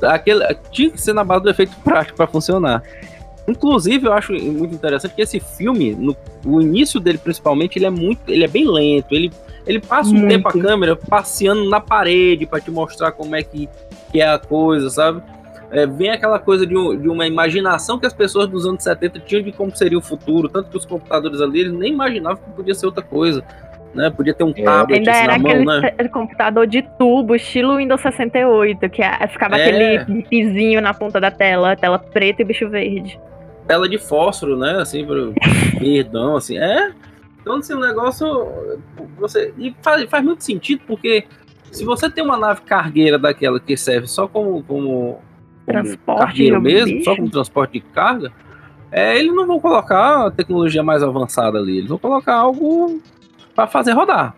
aquele, 0.00 0.42
tinha 0.72 0.88
que 0.88 0.98
ser 0.98 1.12
na 1.12 1.24
base 1.24 1.42
do 1.42 1.50
efeito 1.50 1.76
prático 1.84 2.16
para 2.16 2.26
funcionar. 2.26 2.82
Inclusive, 3.46 4.06
eu 4.06 4.12
acho 4.12 4.32
muito 4.32 4.74
interessante 4.74 5.14
que 5.14 5.22
esse 5.22 5.38
filme, 5.38 5.94
no, 5.94 6.16
o 6.44 6.60
início 6.62 6.98
dele 6.98 7.18
principalmente, 7.18 7.78
ele 7.78 7.86
é 7.86 7.90
muito, 7.90 8.20
ele 8.28 8.44
é 8.44 8.48
bem 8.48 8.66
lento. 8.66 9.12
Ele, 9.12 9.30
ele 9.66 9.80
passa 9.80 10.10
um 10.10 10.14
muito. 10.14 10.28
tempo 10.28 10.48
a 10.48 10.52
câmera 10.52 10.96
passeando 10.96 11.68
na 11.68 11.80
parede 11.80 12.46
para 12.46 12.60
te 12.60 12.70
mostrar 12.70 13.12
como 13.12 13.36
é 13.36 13.42
que, 13.42 13.68
que 14.10 14.20
é 14.20 14.28
a 14.28 14.38
coisa, 14.38 14.88
sabe? 14.88 15.22
É, 15.70 15.86
vem 15.86 16.10
aquela 16.10 16.38
coisa 16.38 16.66
de, 16.66 16.74
de, 16.74 17.08
uma 17.08 17.26
imaginação 17.26 17.98
que 17.98 18.06
as 18.06 18.12
pessoas 18.12 18.48
dos 18.48 18.64
anos 18.64 18.82
70 18.82 19.18
tinham 19.20 19.42
de 19.42 19.50
como 19.50 19.74
seria 19.74 19.98
o 19.98 20.02
futuro, 20.02 20.48
tanto 20.48 20.70
que 20.70 20.76
os 20.76 20.86
computadores 20.86 21.40
ali 21.40 21.60
eles 21.60 21.72
nem 21.72 21.92
imaginavam 21.92 22.36
que 22.36 22.50
podia 22.50 22.74
ser 22.74 22.86
outra 22.86 23.02
coisa 23.02 23.42
né? 23.94 24.10
Podia 24.10 24.34
ter 24.34 24.44
um 24.44 24.52
é. 24.56 24.62
tablet 24.62 24.98
Ainda 24.98 25.10
assim 25.10 25.20
era 25.20 25.38
na 25.38 25.48
aquele 25.48 25.64
mão, 25.64 25.80
né? 25.80 26.08
computador 26.12 26.66
de 26.66 26.82
tubo, 26.98 27.34
estilo 27.34 27.76
Windows 27.76 28.00
68, 28.00 28.90
que 28.90 29.02
ficava 29.30 29.58
é. 29.58 29.98
aquele 29.98 30.22
pizinho 30.24 30.80
na 30.80 30.92
ponta 30.92 31.20
da 31.20 31.30
tela, 31.30 31.76
tela 31.76 31.98
preta 31.98 32.42
e 32.42 32.44
bicho 32.44 32.68
verde. 32.68 33.18
Tela 33.66 33.88
de 33.88 33.98
fósforo, 33.98 34.56
né? 34.56 34.78
Assim, 34.80 35.06
verdão, 35.78 36.36
assim. 36.36 36.58
É. 36.58 36.92
Então, 37.40 37.56
assim, 37.56 37.74
o 37.74 37.80
negócio. 37.80 38.26
Você, 39.18 39.52
e 39.58 39.74
faz, 39.82 40.08
faz 40.08 40.24
muito 40.24 40.44
sentido, 40.44 40.82
porque 40.86 41.24
se 41.70 41.84
você 41.84 42.08
tem 42.08 42.22
uma 42.22 42.36
nave 42.36 42.62
cargueira 42.62 43.18
daquela 43.18 43.58
que 43.58 43.76
serve 43.76 44.06
só 44.06 44.28
como, 44.28 44.62
como, 44.62 45.18
transporte 45.66 46.20
cargueiro 46.20 46.60
mesmo, 46.60 46.92
bicho. 46.92 47.04
só 47.04 47.16
como 47.16 47.30
transporte 47.30 47.72
de 47.72 47.80
carga, 47.80 48.32
é, 48.92 49.18
eles 49.18 49.34
não 49.34 49.46
vão 49.46 49.58
colocar 49.60 50.26
a 50.26 50.30
tecnologia 50.30 50.82
mais 50.82 51.02
avançada 51.02 51.58
ali, 51.58 51.78
eles 51.78 51.88
vão 51.88 51.98
colocar 51.98 52.34
algo 52.34 53.00
para 53.54 53.66
fazer 53.66 53.92
rodar. 53.92 54.36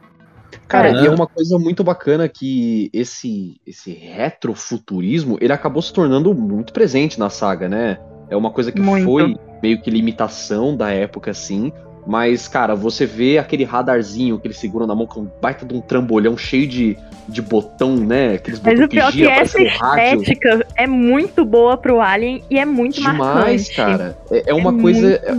Cara, 0.67 0.89
é. 0.89 1.03
e 1.03 1.07
é 1.07 1.11
uma 1.11 1.27
coisa 1.27 1.59
muito 1.59 1.85
bacana 1.85 2.29
que 2.29 2.89
esse 2.93 3.61
esse 3.67 3.93
retrofuturismo, 3.93 5.37
ele 5.41 5.53
acabou 5.53 5.83
se 5.83 5.93
tornando 5.93 6.35
muito 6.35 6.73
presente 6.73 7.19
na 7.19 7.29
saga, 7.29 7.69
né? 7.69 7.99
É 8.29 8.37
uma 8.37 8.51
coisa 8.51 8.73
que 8.73 8.81
muito. 8.81 9.05
foi 9.05 9.37
meio 9.63 9.81
que 9.81 9.91
limitação 9.91 10.77
da 10.77 10.91
época, 10.91 11.31
assim, 11.31 11.73
mas, 12.07 12.47
cara, 12.47 12.77
você 12.77 13.05
vê 13.05 13.37
aquele 13.37 13.65
radarzinho 13.65 14.39
que 14.39 14.47
ele 14.47 14.55
segura 14.55 14.87
na 14.87 14.95
mão 14.95 15.07
com 15.07 15.23
um 15.23 15.31
baita 15.43 15.67
de 15.67 15.75
um 15.75 15.81
trambolhão 15.81 16.39
cheio 16.39 16.69
de, 16.69 16.97
de 17.29 17.43
botão, 17.43 17.97
né? 17.97 18.35
Aqueles 18.35 18.61
Mas 18.61 18.81
o 18.81 18.87
pior 18.87 19.09
é 19.09 19.13
que 19.13 19.27
essa 19.27 19.61
estética 19.61 20.65
é 20.77 20.87
muito 20.87 21.45
boa 21.45 21.77
pro 21.77 22.01
Alien 22.01 22.45
e 22.49 22.61
é 22.61 22.65
muito 22.65 23.01
Demais, 23.01 23.19
marcante. 23.19 23.75
cara. 23.75 24.17
É, 24.31 24.51
é 24.51 24.55
uma 24.55 24.79
é 24.79 24.81
coisa. 24.81 25.15
É, 25.15 25.31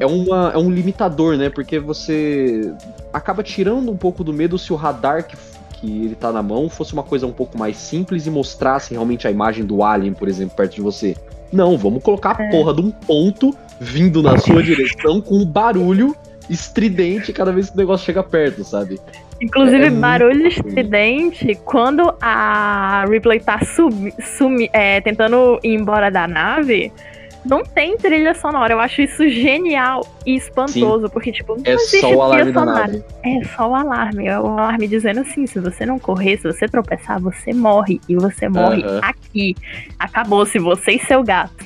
é, 0.00 0.06
uma, 0.06 0.50
é 0.52 0.58
um 0.58 0.68
limitador, 0.68 1.36
né? 1.36 1.50
Porque 1.50 1.78
você 1.78 2.74
acaba 3.12 3.44
tirando 3.44 3.88
um 3.88 3.96
pouco 3.96 4.24
do 4.24 4.32
medo 4.32 4.58
se 4.58 4.72
o 4.72 4.76
radar 4.76 5.24
que, 5.24 5.36
que 5.74 6.04
ele 6.04 6.16
tá 6.16 6.32
na 6.32 6.42
mão 6.42 6.68
fosse 6.68 6.94
uma 6.94 7.04
coisa 7.04 7.28
um 7.28 7.32
pouco 7.32 7.56
mais 7.56 7.76
simples 7.76 8.26
e 8.26 8.30
mostrasse 8.30 8.90
realmente 8.92 9.28
a 9.28 9.30
imagem 9.30 9.64
do 9.64 9.84
Alien, 9.84 10.14
por 10.14 10.26
exemplo, 10.26 10.56
perto 10.56 10.74
de 10.74 10.80
você. 10.80 11.16
Não, 11.52 11.76
vamos 11.76 12.02
colocar 12.02 12.38
a 12.38 12.44
é. 12.44 12.50
porra 12.50 12.74
de 12.74 12.80
um 12.80 12.90
ponto 12.90 13.54
vindo 13.80 14.22
na 14.22 14.38
sua 14.38 14.62
direção 14.64 15.20
com 15.20 15.36
um 15.36 15.46
barulho 15.46 16.14
estridente 16.48 17.32
cada 17.32 17.52
vez 17.52 17.68
que 17.68 17.76
o 17.76 17.78
negócio 17.78 18.06
chega 18.06 18.22
perto, 18.22 18.64
sabe? 18.64 18.98
Inclusive, 19.40 19.84
é, 19.84 19.86
é 19.86 19.90
barulho 19.90 20.48
estridente 20.48 21.54
quando 21.64 22.12
a 22.20 23.04
Ripley 23.08 23.40
tá 23.40 23.60
sub, 23.64 24.12
sumi, 24.20 24.68
é, 24.72 25.00
tentando 25.00 25.60
ir 25.62 25.74
embora 25.74 26.10
da 26.10 26.26
nave. 26.26 26.92
Não 27.44 27.62
tem 27.62 27.96
trilha 27.96 28.34
sonora. 28.34 28.74
Eu 28.74 28.80
acho 28.80 29.00
isso 29.02 29.28
genial 29.28 30.00
e 30.26 30.36
espantoso, 30.36 31.06
Sim. 31.06 31.12
porque, 31.12 31.32
tipo, 31.32 31.56
não 31.56 31.62
é 31.64 31.74
existe 31.74 32.00
só 32.00 32.12
o 32.12 32.22
alarme 32.22 32.52
da 32.52 32.64
nave. 32.64 33.04
É 33.22 33.44
só 33.56 33.70
o 33.70 33.74
alarme. 33.74 34.26
É 34.26 34.38
o 34.38 34.46
alarme 34.46 34.88
dizendo 34.88 35.20
assim: 35.20 35.46
se 35.46 35.58
você 35.58 35.86
não 35.86 35.98
correr, 35.98 36.36
se 36.38 36.44
você 36.44 36.66
tropeçar, 36.68 37.20
você 37.20 37.52
morre. 37.52 38.00
E 38.08 38.16
você 38.16 38.48
morre 38.48 38.84
aqui. 39.02 39.54
Acabou, 39.98 40.44
se 40.44 40.58
você 40.58 40.92
e 40.92 40.98
seu 41.00 41.22
gato. 41.22 41.64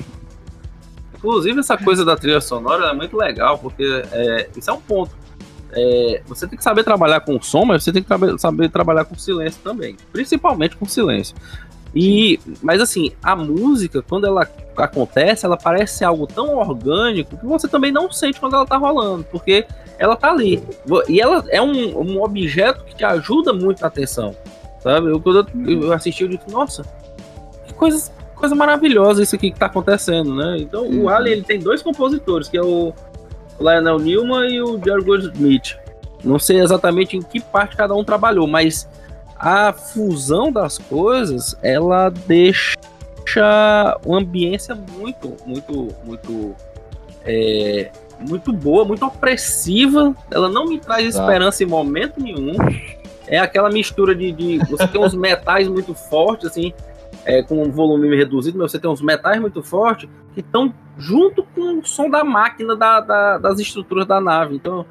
Inclusive, 1.15 1.59
essa 1.59 1.77
coisa 1.77 2.03
da 2.03 2.15
trilha 2.15 2.41
sonora 2.41 2.87
é 2.87 2.93
muito 2.93 3.15
legal, 3.15 3.57
porque 3.57 4.03
é, 4.11 4.49
isso 4.55 4.69
é 4.69 4.73
um 4.73 4.81
ponto. 4.81 5.15
É, 5.71 6.21
você 6.27 6.47
tem 6.47 6.57
que 6.57 6.63
saber 6.63 6.83
trabalhar 6.83 7.21
com 7.21 7.41
som, 7.41 7.65
mas 7.65 7.83
você 7.83 7.91
tem 7.91 8.03
que 8.03 8.37
saber 8.37 8.69
trabalhar 8.69 9.05
com 9.05 9.15
silêncio 9.15 9.59
também. 9.63 9.97
Principalmente 10.11 10.75
com 10.75 10.85
silêncio. 10.85 11.35
E, 11.95 12.39
mas 12.61 12.81
assim, 12.81 13.11
a 13.21 13.35
música, 13.35 14.01
quando 14.01 14.25
ela 14.25 14.47
acontece, 14.77 15.45
ela 15.45 15.57
parece 15.57 16.03
algo 16.03 16.25
tão 16.25 16.57
orgânico 16.57 17.37
que 17.37 17.45
você 17.45 17.67
também 17.67 17.91
não 17.91 18.11
sente 18.11 18.39
quando 18.39 18.55
ela 18.55 18.65
tá 18.65 18.77
rolando, 18.77 19.23
porque 19.31 19.65
ela 19.99 20.15
tá 20.15 20.31
ali. 20.31 20.63
E 21.07 21.21
ela 21.21 21.43
é 21.49 21.61
um, 21.61 21.99
um 21.99 22.23
objeto 22.23 22.83
que 22.83 22.95
te 22.95 23.05
ajuda 23.05 23.53
muito 23.53 23.81
na 23.81 23.87
atenção. 23.87 24.35
Sabe? 24.79 25.11
Eu, 25.11 25.19
quando 25.19 25.47
eu 25.67 25.93
assisti, 25.93 26.23
eu 26.23 26.29
disse, 26.29 26.49
nossa, 26.49 26.83
que 27.65 27.73
coisa 27.73 28.11
coisa 28.43 28.55
maravilhosa 28.55 29.23
isso 29.23 29.33
aqui 29.35 29.51
que 29.51 29.57
tá 29.57 29.67
acontecendo, 29.67 30.35
né? 30.35 30.57
Então 30.59 30.83
uhum. 30.83 31.03
o 31.03 31.09
Alien 31.09 31.37
ele 31.37 31.43
tem 31.43 31.59
dois 31.59 31.81
compositores, 31.81 32.49
que 32.49 32.57
é 32.57 32.61
o 32.61 32.93
Lionel 33.57 33.99
Newman 33.99 34.49
e 34.49 34.61
o 34.61 34.77
Jerry 34.83 35.01
Goldsmith. 35.01 35.77
Não 36.25 36.37
sei 36.37 36.59
exatamente 36.59 37.15
em 37.15 37.21
que 37.21 37.39
parte 37.39 37.77
cada 37.77 37.95
um 37.95 38.03
trabalhou, 38.03 38.45
mas 38.45 38.89
a 39.37 39.73
fusão 39.73 40.51
das 40.51 40.77
coisas, 40.77 41.57
ela 41.61 42.09
deixa 42.09 42.75
uma 44.05 44.19
ambiência 44.19 44.75
muito, 44.75 45.35
muito, 45.45 45.89
muito, 46.05 46.55
é, 47.25 47.91
muito 48.19 48.53
boa, 48.53 48.85
muito 48.85 49.05
opressiva. 49.05 50.15
Ela 50.31 50.49
não 50.49 50.65
me 50.65 50.79
traz 50.79 51.15
esperança 51.15 51.63
em 51.63 51.67
momento 51.67 52.21
nenhum. 52.21 52.53
É 53.27 53.39
aquela 53.39 53.69
mistura 53.69 54.13
de, 54.13 54.31
de 54.31 54.57
você 54.69 54.87
tem 54.87 55.01
uns 55.01 55.15
metais 55.15 55.67
muito 55.67 55.93
fortes, 55.93 56.47
assim, 56.47 56.73
é, 57.25 57.41
com 57.41 57.63
um 57.63 57.71
volume 57.71 58.15
reduzido, 58.15 58.57
mas 58.57 58.71
você 58.71 58.79
tem 58.79 58.89
uns 58.89 59.01
metais 59.01 59.39
muito 59.39 59.63
fortes 59.63 60.09
que 60.33 60.41
estão 60.41 60.73
junto 60.97 61.43
com 61.43 61.79
o 61.79 61.85
som 61.85 62.09
da 62.09 62.23
máquina 62.23 62.75
da, 62.75 62.99
da, 62.99 63.37
das 63.37 63.59
estruturas 63.59 64.05
da 64.05 64.19
nave. 64.19 64.55
Então 64.55 64.85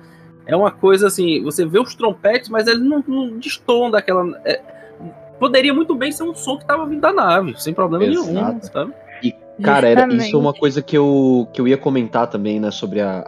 é 0.46 0.56
uma 0.56 0.70
coisa 0.70 1.06
assim, 1.06 1.42
você 1.42 1.64
vê 1.64 1.78
os 1.78 1.94
trompetes, 1.94 2.48
mas 2.48 2.66
eles 2.66 2.82
não, 2.82 3.02
não 3.06 3.38
destoam 3.38 3.90
daquela. 3.90 4.40
É, 4.44 4.60
poderia 5.38 5.74
muito 5.74 5.94
bem 5.94 6.12
ser 6.12 6.24
um 6.24 6.34
som 6.34 6.56
que 6.56 6.64
estava 6.64 6.86
vindo 6.86 7.00
da 7.00 7.12
nave, 7.12 7.54
sem 7.60 7.72
problema 7.74 8.04
Exato. 8.04 8.32
nenhum, 8.32 8.62
sabe? 8.62 8.92
E, 9.22 9.34
cara, 9.62 9.88
era, 9.88 10.06
isso 10.14 10.36
é 10.36 10.38
uma 10.38 10.52
coisa 10.52 10.82
que 10.82 10.96
eu, 10.96 11.48
que 11.52 11.60
eu 11.60 11.68
ia 11.68 11.78
comentar 11.78 12.26
também, 12.26 12.58
né, 12.58 12.70
sobre 12.70 13.00
a, 13.00 13.20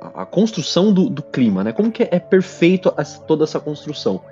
a, 0.00 0.22
a 0.22 0.26
construção 0.26 0.92
do, 0.92 1.08
do, 1.08 1.22
clima, 1.22 1.62
né? 1.62 1.72
Como 1.72 1.90
que 1.90 2.02
é, 2.02 2.08
é 2.12 2.18
perfeito 2.18 2.92
essa, 2.96 3.20
toda 3.20 3.44
essa 3.44 3.60
construção 3.60 4.22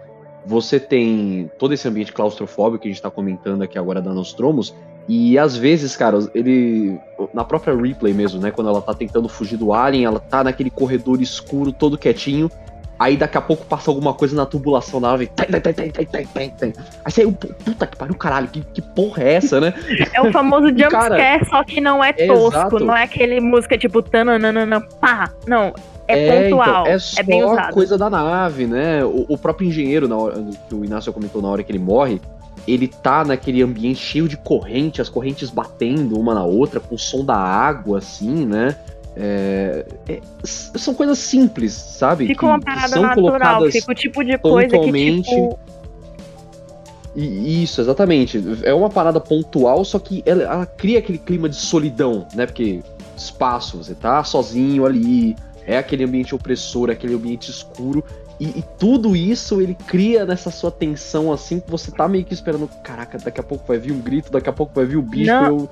você 0.46 0.78
tem 0.78 1.50
todo 1.58 1.72
esse 1.72 1.88
ambiente 1.88 2.12
claustrofóbico 2.12 2.82
que 2.82 2.88
a 2.88 2.92
gente 2.92 3.02
tá 3.02 3.10
comentando 3.10 3.62
aqui 3.62 3.78
agora 3.78 4.00
da 4.00 4.12
Nostromos, 4.12 4.74
e 5.08 5.38
às 5.38 5.56
vezes, 5.56 5.96
cara, 5.96 6.18
ele. 6.34 6.98
Na 7.32 7.44
própria 7.44 7.74
replay 7.74 8.14
mesmo, 8.14 8.40
né? 8.40 8.50
Quando 8.50 8.70
ela 8.70 8.80
tá 8.80 8.94
tentando 8.94 9.28
fugir 9.28 9.56
do 9.56 9.72
Alien, 9.72 10.04
ela 10.04 10.18
tá 10.18 10.42
naquele 10.42 10.70
corredor 10.70 11.20
escuro, 11.20 11.72
todo 11.72 11.98
quietinho. 11.98 12.50
Aí 12.98 13.16
daqui 13.16 13.36
a 13.36 13.40
pouco 13.40 13.66
passa 13.66 13.90
alguma 13.90 14.14
coisa 14.14 14.36
na 14.36 14.46
tubulação 14.46 15.00
da 15.00 15.10
nave. 15.10 15.30
Aí 17.04 17.10
você, 17.10 17.26
puta 17.64 17.86
que 17.86 17.96
pariu, 17.96 18.14
caralho, 18.14 18.48
que, 18.48 18.62
que 18.72 18.80
porra 18.80 19.24
é 19.24 19.34
essa, 19.34 19.60
né? 19.60 19.74
É 20.12 20.22
o 20.22 20.32
famoso 20.32 20.68
jumpscare, 20.68 21.44
só 21.50 21.64
que 21.64 21.80
não 21.80 22.02
é 22.02 22.12
tosco. 22.12 22.78
Não 22.78 22.96
é 22.96 23.02
aquele 23.02 23.40
música 23.40 23.76
tipo 23.76 24.00
tananana, 24.00 24.80
pá. 25.00 25.30
Não, 25.46 25.74
é, 26.06 26.26
é 26.26 26.42
pontual. 26.44 26.82
Então, 26.82 26.86
é 26.86 26.98
só 26.98 27.20
é 27.20 27.22
bem 27.24 27.44
usado. 27.44 27.74
coisa 27.74 27.98
da 27.98 28.08
nave, 28.08 28.66
né? 28.66 29.04
O, 29.04 29.26
o, 29.28 29.38
próprio 29.38 29.66
engenheiro, 29.68 30.06
na 30.06 30.16
hora, 30.16 30.44
que 30.68 30.74
o 30.74 30.84
Inácio 30.84 31.12
comentou 31.12 31.42
na 31.42 31.48
hora 31.48 31.62
que 31.62 31.72
ele 31.72 31.78
morre, 31.78 32.20
ele 32.66 32.88
tá 32.88 33.24
naquele 33.24 33.62
ambiente 33.62 34.00
cheio 34.00 34.28
de 34.28 34.36
corrente, 34.36 35.00
as 35.00 35.08
correntes 35.08 35.50
batendo 35.50 36.18
uma 36.18 36.34
na 36.34 36.44
outra, 36.44 36.80
com 36.80 36.94
o 36.94 36.98
som 36.98 37.24
da 37.24 37.36
água, 37.36 37.98
assim, 37.98 38.46
né? 38.46 38.76
É, 39.16 39.86
é, 40.08 40.20
são 40.42 40.92
coisas 40.92 41.18
simples, 41.18 41.72
sabe? 41.72 42.26
Fica 42.26 42.46
uma 42.46 42.60
parada 42.60 43.00
natural, 43.00 43.70
fica 43.70 43.92
o 43.92 43.94
tipo 43.94 44.24
de 44.24 44.36
coisa 44.38 44.78
que 44.78 45.22
tipo... 45.22 45.58
Isso, 47.14 47.80
exatamente. 47.80 48.42
É 48.64 48.74
uma 48.74 48.90
parada 48.90 49.20
pontual, 49.20 49.84
só 49.84 50.00
que 50.00 50.20
ela, 50.26 50.42
ela, 50.42 50.66
cria 50.66 50.98
aquele 50.98 51.18
clima 51.18 51.48
de 51.48 51.54
solidão, 51.54 52.26
né? 52.34 52.44
Porque 52.44 52.82
espaço, 53.16 53.78
você 53.78 53.94
tá 53.94 54.24
sozinho 54.24 54.84
ali, 54.84 55.36
é 55.64 55.78
aquele 55.78 56.02
ambiente 56.02 56.34
opressor, 56.34 56.90
aquele 56.90 57.14
ambiente 57.14 57.50
escuro, 57.50 58.04
E, 58.44 58.58
e, 58.58 58.64
tudo 58.78 59.16
isso 59.16 59.62
ele 59.62 59.74
cria 59.86 60.26
nessa 60.26 60.50
sua 60.50 60.70
tensão 60.70 61.32
assim 61.32 61.58
que 61.60 61.70
você 61.70 61.90
tá 61.90 62.06
meio 62.06 62.24
que 62.24 62.34
esperando, 62.34 62.68
caraca, 62.82 63.16
daqui 63.16 63.40
a 63.40 63.42
pouco 63.42 63.64
vai 63.66 63.78
vir 63.78 63.92
um 63.92 64.00
grito, 64.00 64.30
daqui 64.30 64.50
a 64.50 64.52
pouco 64.52 64.74
vai 64.74 64.84
vir 64.84 64.98
o 64.98 65.02
bicho, 65.02 65.30
Não, 65.30 65.46
eu 65.46 65.56
vou 65.56 65.68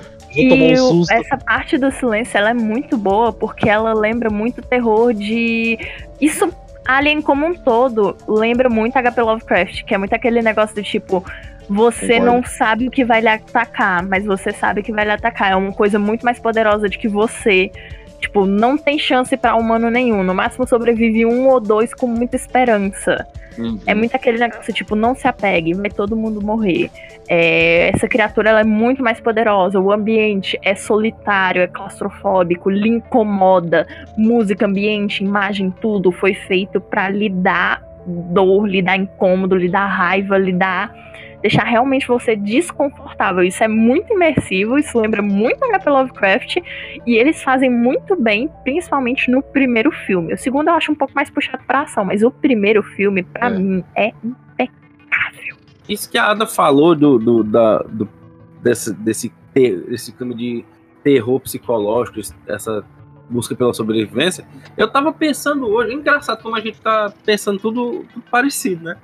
tomar 0.48 0.72
um 0.72 0.76
susto. 0.76 1.12
Essa 1.12 1.36
parte 1.36 1.76
do 1.76 1.90
silêncio 1.90 2.38
ela 2.38 2.50
é 2.50 2.54
muito 2.54 2.96
boa 2.96 3.30
porque 3.30 3.68
ela 3.68 3.92
lembra 3.92 4.30
muito 4.30 4.62
terror 4.62 5.12
de 5.12 5.78
isso 6.18 6.50
Alien 6.86 7.20
como 7.20 7.46
um 7.46 7.54
todo 7.54 8.16
lembra 8.26 8.70
muito 8.70 8.94
HP 8.94 9.20
Lovecraft, 9.20 9.84
que 9.84 9.94
é 9.94 9.98
muito 9.98 10.14
aquele 10.14 10.40
negócio 10.40 10.74
do 10.74 10.82
tipo 10.82 11.22
você 11.68 12.18
Concordo. 12.18 12.26
não 12.26 12.44
sabe 12.44 12.88
o 12.88 12.90
que 12.90 13.04
vai 13.04 13.20
lhe 13.20 13.28
atacar, 13.28 14.02
mas 14.02 14.24
você 14.24 14.50
sabe 14.52 14.82
que 14.82 14.92
vai 14.92 15.04
lhe 15.04 15.12
atacar. 15.12 15.52
É 15.52 15.56
uma 15.56 15.72
coisa 15.72 15.98
muito 15.98 16.24
mais 16.24 16.38
poderosa 16.38 16.88
de 16.88 16.98
que 16.98 17.08
você. 17.08 17.70
Tipo, 18.22 18.46
não 18.46 18.78
tem 18.78 19.00
chance 19.00 19.36
para 19.36 19.56
humano 19.56 19.90
nenhum. 19.90 20.22
No 20.22 20.32
máximo 20.32 20.64
sobrevive 20.64 21.26
um 21.26 21.48
ou 21.48 21.58
dois 21.58 21.92
com 21.92 22.06
muita 22.06 22.36
esperança. 22.36 23.26
Uhum. 23.58 23.80
É 23.84 23.94
muito 23.94 24.14
aquele 24.14 24.38
negócio, 24.38 24.72
tipo, 24.72 24.94
não 24.94 25.12
se 25.12 25.26
apegue, 25.26 25.74
vai 25.74 25.90
todo 25.90 26.16
mundo 26.16 26.40
morrer. 26.40 26.88
É, 27.28 27.90
essa 27.92 28.06
criatura 28.06 28.50
ela 28.50 28.60
é 28.60 28.64
muito 28.64 29.02
mais 29.02 29.20
poderosa. 29.20 29.80
O 29.80 29.90
ambiente 29.90 30.56
é 30.62 30.76
solitário, 30.76 31.62
é 31.62 31.66
claustrofóbico, 31.66 32.70
lhe 32.70 32.88
incomoda. 32.88 33.88
Música, 34.16 34.66
ambiente, 34.66 35.24
imagem, 35.24 35.74
tudo 35.80 36.12
foi 36.12 36.32
feito 36.32 36.80
para 36.80 37.08
lhe 37.08 37.28
dar 37.28 37.82
dor, 38.06 38.66
lhe 38.66 38.80
dar 38.80 38.96
incômodo, 38.96 39.56
lhe 39.56 39.68
dar 39.68 39.86
raiva, 39.86 40.38
lhe 40.38 40.52
dar 40.52 40.94
deixar 41.42 41.64
realmente 41.64 42.06
você 42.06 42.36
desconfortável. 42.36 43.42
Isso 43.42 43.62
é 43.62 43.68
muito 43.68 44.12
imersivo, 44.12 44.78
isso 44.78 44.98
lembra 44.98 45.20
muito 45.20 45.58
HP 45.58 45.90
Lovecraft 45.90 46.56
e 47.06 47.14
eles 47.16 47.42
fazem 47.42 47.68
muito 47.68 48.16
bem, 48.16 48.48
principalmente 48.62 49.30
no 49.30 49.42
primeiro 49.42 49.90
filme. 49.90 50.32
O 50.32 50.38
segundo 50.38 50.68
eu 50.68 50.74
acho 50.74 50.92
um 50.92 50.94
pouco 50.94 51.12
mais 51.14 51.28
puxado 51.28 51.62
para 51.66 51.82
ação, 51.82 52.04
mas 52.04 52.22
o 52.22 52.30
primeiro 52.30 52.82
filme 52.82 53.22
para 53.22 53.48
é. 53.48 53.50
mim 53.50 53.84
é 53.94 54.12
impecável. 54.24 55.56
Isso 55.88 56.08
que 56.08 56.16
a 56.16 56.30
Ada 56.30 56.46
falou 56.46 56.94
do, 56.94 57.18
do, 57.18 57.44
da, 57.44 57.78
do 57.78 58.08
desse, 58.62 58.94
desse, 58.94 59.32
desse 59.52 60.12
clima 60.12 60.34
de 60.34 60.64
terror 61.02 61.40
psicológico, 61.40 62.20
essa 62.46 62.84
busca 63.28 63.54
pela 63.54 63.72
sobrevivência, 63.72 64.46
eu 64.76 64.88
tava 64.88 65.12
pensando 65.12 65.66
hoje, 65.66 65.94
engraçado 65.94 66.42
como 66.42 66.54
a 66.54 66.60
gente 66.60 66.80
tá 66.80 67.12
pensando 67.24 67.58
tudo, 67.58 68.04
tudo 68.12 68.24
parecido, 68.30 68.84
né? 68.84 68.96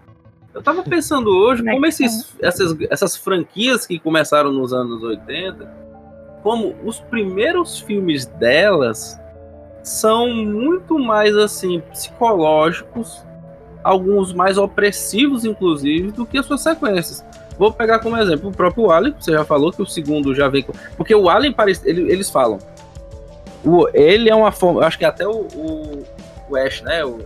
Eu 0.59 0.63
tava 0.63 0.83
pensando 0.83 1.31
hoje 1.31 1.63
como 1.63 1.87
esses, 1.87 2.35
essas, 2.43 2.77
essas 2.91 3.17
franquias 3.17 3.87
que 3.87 3.97
começaram 3.97 4.53
nos 4.53 4.73
anos 4.73 5.05
80, 5.05 5.73
como 6.43 6.75
os 6.85 6.99
primeiros 6.99 7.79
filmes 7.79 8.27
delas 8.27 9.17
são 9.85 10.29
muito 10.29 10.99
mais 10.99 11.37
assim 11.37 11.79
psicológicos, 11.79 13.25
alguns 13.85 14.33
mais 14.33 14.59
opressivos 14.59 15.45
inclusive 15.45 16.11
do 16.11 16.27
que 16.27 16.39
as 16.39 16.47
suas 16.47 16.61
sequências. 16.61 17.25
Vou 17.57 17.73
pegar 17.73 18.01
como 18.01 18.17
exemplo 18.17 18.51
o 18.51 18.53
próprio 18.53 18.91
Alien, 18.91 19.15
você 19.17 19.31
já 19.31 19.45
falou 19.45 19.71
que 19.71 19.81
o 19.81 19.87
segundo 19.87 20.35
já 20.35 20.49
vem 20.49 20.65
com... 20.65 20.73
porque 20.97 21.15
o 21.15 21.29
Alien 21.29 21.53
parece, 21.53 21.89
ele, 21.89 22.11
eles 22.11 22.29
falam, 22.29 22.59
o, 23.65 23.89
ele 23.95 24.29
é 24.29 24.35
uma 24.35 24.51
forma, 24.51 24.85
acho 24.85 24.99
que 24.99 25.05
até 25.05 25.25
o, 25.25 25.47
o, 25.55 26.05
o 26.51 26.57
Ash, 26.57 26.83
né, 26.83 27.05
o, 27.05 27.21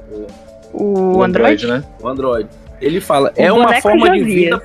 o, 0.75 1.17
o 1.17 1.23
Android, 1.23 1.65
Android, 1.65 1.67
né? 1.67 1.85
O 1.99 2.09
Android 2.09 2.62
ele 2.83 3.01
fala, 3.01 3.33
o 3.37 3.41
é 3.41 3.53
uma 3.53 3.81
forma 3.81 4.11
de 4.11 4.25
vida 4.25 4.61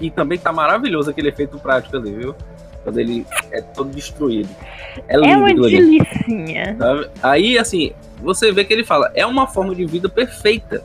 e 0.00 0.10
também 0.10 0.38
tá 0.38 0.52
maravilhoso 0.52 1.10
aquele 1.10 1.28
efeito 1.28 1.58
prático 1.58 1.96
ali, 1.96 2.12
viu? 2.12 2.34
Quando 2.82 2.98
ele 2.98 3.26
é 3.50 3.62
todo 3.62 3.90
destruído. 3.90 4.48
É, 5.08 5.16
lindo, 5.16 5.28
é 5.28 5.36
uma 5.36 5.54
delicinha. 5.54 6.76
Aí, 7.22 7.58
assim, 7.58 7.92
você 8.22 8.52
vê 8.52 8.64
que 8.64 8.72
ele 8.72 8.84
fala, 8.84 9.10
é 9.14 9.24
uma 9.24 9.46
forma 9.46 9.74
de 9.74 9.84
vida 9.86 10.08
perfeita. 10.08 10.84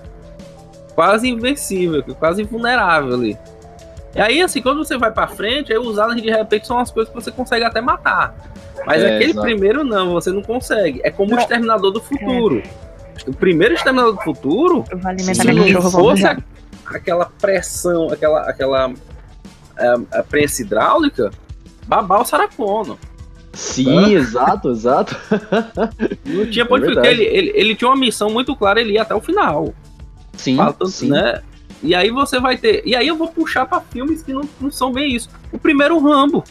Quase 0.96 1.30
invencível, 1.30 2.04
quase 2.16 2.44
vulnerável 2.44 3.14
ali. 3.14 3.38
E 4.16 4.22
aí, 4.22 4.42
assim, 4.42 4.62
quando 4.62 4.84
você 4.84 4.98
vai 4.98 5.12
pra 5.12 5.28
frente, 5.28 5.72
aí 5.72 5.78
os 5.78 6.00
aliens 6.00 6.22
de 6.22 6.30
repente 6.30 6.68
são 6.68 6.80
as 6.80 6.90
coisas 6.90 7.14
que 7.14 7.20
você 7.20 7.32
consegue 7.32 7.64
até 7.66 7.80
matar. 7.80 8.34
Mas 8.86 9.04
é, 9.04 9.16
aquele 9.16 9.32
exato. 9.32 9.46
primeiro 9.46 9.84
não, 9.84 10.14
você 10.14 10.32
não 10.32 10.42
consegue. 10.42 11.02
É 11.04 11.12
como 11.12 11.32
não. 11.32 11.38
o 11.38 11.42
Exterminador 11.42 11.92
do 11.92 12.02
Futuro. 12.02 12.60
É. 12.60 12.89
O 13.28 13.34
primeiro 13.34 13.74
Exterminador 13.74 14.16
do 14.16 14.22
Futuro, 14.22 14.84
se 15.34 15.44
não 15.74 15.92
fosse 15.92 16.26
a, 16.26 16.38
aquela 16.86 17.26
pressão, 17.26 18.10
aquela, 18.12 18.42
aquela 18.42 18.94
é, 19.78 20.18
a 20.20 20.24
prensa 20.24 20.62
hidráulica, 20.62 21.32
babar 21.88 22.22
o 22.22 22.26
Saracono. 22.26 22.98
Sim, 23.54 24.14
exato, 24.14 24.70
exato. 24.72 25.18
Não 26.24 26.46
tinha 26.50 26.66
ponto 26.66 26.86
é 27.00 27.12
ele, 27.12 27.24
ele, 27.24 27.52
ele 27.56 27.76
tinha 27.76 27.90
uma 27.90 27.98
missão 27.98 28.30
muito 28.30 28.56
clara, 28.56 28.80
ele 28.80 28.94
ia 28.94 29.02
até 29.02 29.16
o 29.16 29.20
final. 29.20 29.74
Sim, 30.34 30.56
Faltando, 30.56 30.92
sim. 30.92 31.10
Né? 31.10 31.42
E 31.82 31.96
aí 31.96 32.12
você 32.12 32.40
vai 32.40 32.58
ter. 32.58 32.84
E 32.86 32.96
aí 32.96 33.08
eu 33.08 33.18
vou 33.18 33.28
puxar 33.28 33.66
para 33.66 33.82
filmes 33.82 34.22
que 34.22 34.32
não, 34.34 34.48
não 34.62 34.72
são 34.72 34.92
bem 34.92 35.14
isso. 35.14 35.30
O 35.52 35.58
primeiro 35.58 36.00
Rambo. 36.00 36.44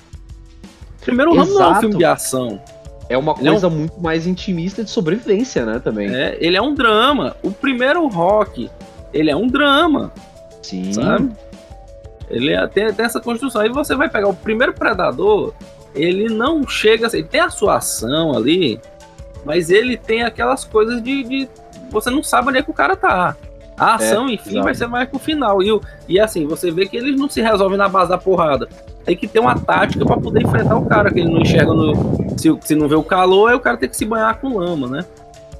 O 1.00 1.04
primeiro 1.04 1.32
Exato. 1.32 1.48
Rambo 1.48 1.58
não 1.58 1.66
é 1.66 1.70
um 1.70 1.80
filme 1.80 1.96
de 1.96 2.04
ação. 2.04 2.60
É 3.08 3.16
uma 3.16 3.34
coisa 3.34 3.66
é 3.66 3.70
um... 3.70 3.72
muito 3.72 4.00
mais 4.00 4.26
intimista 4.26 4.84
de 4.84 4.90
sobrevivência, 4.90 5.64
né, 5.64 5.80
também. 5.82 6.14
É, 6.14 6.36
ele 6.40 6.56
é 6.56 6.62
um 6.62 6.74
drama. 6.74 7.36
O 7.42 7.50
primeiro 7.50 8.06
rock, 8.06 8.70
ele 9.12 9.30
é 9.30 9.36
um 9.36 9.46
drama. 9.46 10.12
Sim. 10.62 10.92
Sabe? 10.92 11.30
Ele 12.28 12.52
é, 12.52 12.66
tem, 12.66 12.92
tem 12.92 13.06
essa 13.06 13.20
construção. 13.20 13.62
Aí 13.62 13.70
você 13.70 13.94
vai 13.94 14.08
pegar 14.08 14.28
o 14.28 14.34
primeiro 14.34 14.74
predador, 14.74 15.54
ele 15.94 16.28
não 16.28 16.66
chega 16.66 17.06
assim, 17.06 17.18
ele 17.18 17.28
tem 17.28 17.40
a 17.40 17.50
sua 17.50 17.76
ação 17.76 18.36
ali, 18.36 18.80
mas 19.44 19.70
ele 19.70 19.96
tem 19.96 20.22
aquelas 20.22 20.64
coisas 20.64 21.02
de, 21.02 21.24
de 21.24 21.48
você 21.90 22.10
não 22.10 22.22
sabe 22.22 22.48
onde 22.48 22.58
é 22.58 22.62
que 22.62 22.70
o 22.70 22.74
cara 22.74 22.94
tá. 22.94 23.34
A 23.76 23.94
ação, 23.94 24.28
é, 24.28 24.32
enfim, 24.32 24.50
exatamente. 24.50 24.64
vai 24.64 24.74
ser 24.74 24.86
mais 24.88 25.08
pro 25.08 25.18
final. 25.18 25.62
E, 25.62 25.80
e 26.08 26.20
assim, 26.20 26.46
você 26.46 26.70
vê 26.70 26.86
que 26.86 26.96
eles 26.96 27.18
não 27.18 27.28
se 27.28 27.40
resolvem 27.40 27.78
na 27.78 27.88
base 27.88 28.10
da 28.10 28.18
porrada. 28.18 28.68
Tem 29.08 29.16
que 29.16 29.26
ter 29.26 29.40
uma 29.40 29.58
tática 29.58 30.04
para 30.04 30.18
poder 30.18 30.42
enfrentar 30.42 30.76
o 30.76 30.84
cara, 30.84 31.10
que 31.10 31.20
ele 31.20 31.32
não 31.32 31.40
enxerga 31.40 31.72
no. 31.72 32.38
Se, 32.38 32.54
se 32.60 32.74
não 32.74 32.86
vê 32.86 32.94
o 32.94 33.02
calor, 33.02 33.48
aí 33.48 33.56
o 33.56 33.60
cara 33.60 33.78
tem 33.78 33.88
que 33.88 33.96
se 33.96 34.04
banhar 34.04 34.38
com 34.38 34.58
lama, 34.58 34.86
né? 34.86 35.02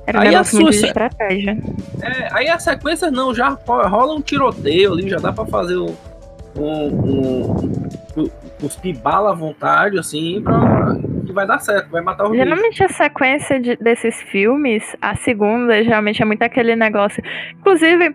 Era 0.06 0.20
aí 0.20 0.34
a 0.34 0.44
sua 0.44 0.68
estratégia. 0.68 1.56
É, 2.02 2.28
aí 2.30 2.46
a 2.50 2.58
sequência 2.58 3.10
não, 3.10 3.34
já 3.34 3.58
rola 3.66 4.14
um 4.14 4.20
tiroteio 4.20 4.92
ali, 4.92 5.08
já 5.08 5.16
dá 5.16 5.32
para 5.32 5.46
fazer 5.46 5.78
um, 5.78 5.96
um, 6.58 6.88
um, 8.18 8.30
cuspir 8.60 8.98
bala 8.98 9.30
à 9.30 9.34
vontade, 9.34 9.98
assim, 9.98 10.42
pra, 10.42 10.94
que 11.24 11.32
vai 11.32 11.46
dar 11.46 11.58
certo, 11.58 11.88
vai 11.88 12.02
matar 12.02 12.28
o 12.28 12.34
Geralmente 12.34 12.84
a 12.84 12.88
sequência 12.90 13.58
de, 13.58 13.76
desses 13.76 14.14
filmes, 14.24 14.84
a 15.00 15.16
segunda, 15.16 15.82
geralmente 15.82 16.20
é 16.20 16.24
muito 16.26 16.42
aquele 16.42 16.76
negócio. 16.76 17.22
Inclusive, 17.58 18.14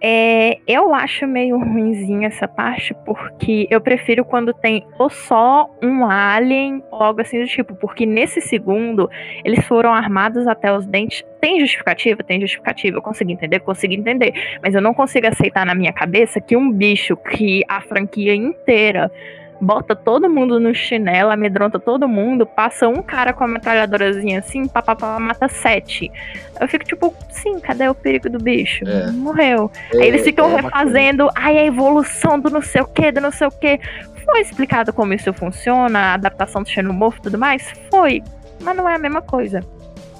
é, 0.00 0.58
eu 0.66 0.94
acho 0.94 1.26
meio 1.26 1.58
ruimzinho 1.58 2.24
essa 2.24 2.46
parte, 2.46 2.94
porque 3.04 3.66
eu 3.70 3.80
prefiro 3.80 4.24
quando 4.24 4.54
tem 4.54 4.86
ou 4.98 5.10
só 5.10 5.68
um 5.82 6.04
alien 6.04 6.82
ou 6.90 7.02
algo 7.02 7.20
assim 7.20 7.40
do 7.40 7.46
tipo, 7.46 7.74
porque 7.74 8.06
nesse 8.06 8.40
segundo 8.40 9.10
eles 9.44 9.64
foram 9.66 9.92
armados 9.92 10.46
até 10.46 10.72
os 10.72 10.86
dentes. 10.86 11.24
Tem 11.40 11.58
justificativa? 11.58 12.22
Tem 12.22 12.40
justificativa. 12.40 12.98
Eu 12.98 13.02
consigo 13.02 13.30
entender? 13.30 13.60
Consigo 13.60 13.92
entender. 13.94 14.32
Mas 14.62 14.74
eu 14.74 14.80
não 14.80 14.94
consigo 14.94 15.26
aceitar 15.26 15.66
na 15.66 15.74
minha 15.74 15.92
cabeça 15.92 16.40
que 16.40 16.56
um 16.56 16.70
bicho 16.70 17.16
que 17.16 17.64
a 17.68 17.80
franquia 17.80 18.34
inteira 18.34 19.10
bota 19.60 19.94
todo 19.94 20.28
mundo 20.30 20.60
no 20.60 20.74
chinelo, 20.74 21.30
amedronta 21.30 21.78
todo 21.78 22.08
mundo, 22.08 22.46
passa 22.46 22.88
um 22.88 23.02
cara 23.02 23.32
com 23.32 23.44
a 23.44 23.48
metralhadorazinha 23.48 24.38
assim, 24.38 24.66
papapá, 24.68 25.18
mata 25.18 25.48
sete. 25.48 26.10
Eu 26.60 26.68
fico 26.68 26.84
tipo, 26.84 27.14
sim, 27.30 27.58
cadê 27.60 27.88
o 27.88 27.94
perigo 27.94 28.28
do 28.28 28.38
bicho? 28.38 28.84
É. 28.88 29.10
Morreu. 29.10 29.70
É, 29.94 30.02
Aí 30.02 30.08
eles 30.08 30.22
ficam 30.22 30.50
é 30.50 30.60
refazendo, 30.60 31.28
ai, 31.34 31.58
a 31.58 31.64
evolução 31.64 32.38
do 32.38 32.50
não 32.50 32.62
sei 32.62 32.82
o 32.82 32.86
que, 32.86 33.12
do 33.12 33.20
não 33.20 33.32
sei 33.32 33.46
o 33.46 33.50
que. 33.50 33.80
Foi 34.24 34.40
explicado 34.40 34.92
como 34.92 35.14
isso 35.14 35.32
funciona, 35.32 35.98
a 35.98 36.14
adaptação 36.14 36.62
do 36.62 36.68
xenomorfo 36.68 37.18
e 37.18 37.22
tudo 37.22 37.38
mais? 37.38 37.72
Foi, 37.90 38.22
mas 38.60 38.76
não 38.76 38.88
é 38.88 38.94
a 38.94 38.98
mesma 38.98 39.22
coisa. 39.22 39.60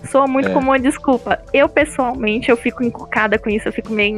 Soa 0.04 0.26
muito 0.26 0.48
é. 0.48 0.52
como 0.52 0.70
uma 0.70 0.78
desculpa. 0.78 1.40
Eu, 1.52 1.68
pessoalmente, 1.68 2.50
eu 2.50 2.56
fico 2.56 2.82
encucada 2.82 3.38
com 3.38 3.50
isso, 3.50 3.68
eu 3.68 3.72
fico 3.72 3.92
meio. 3.92 4.16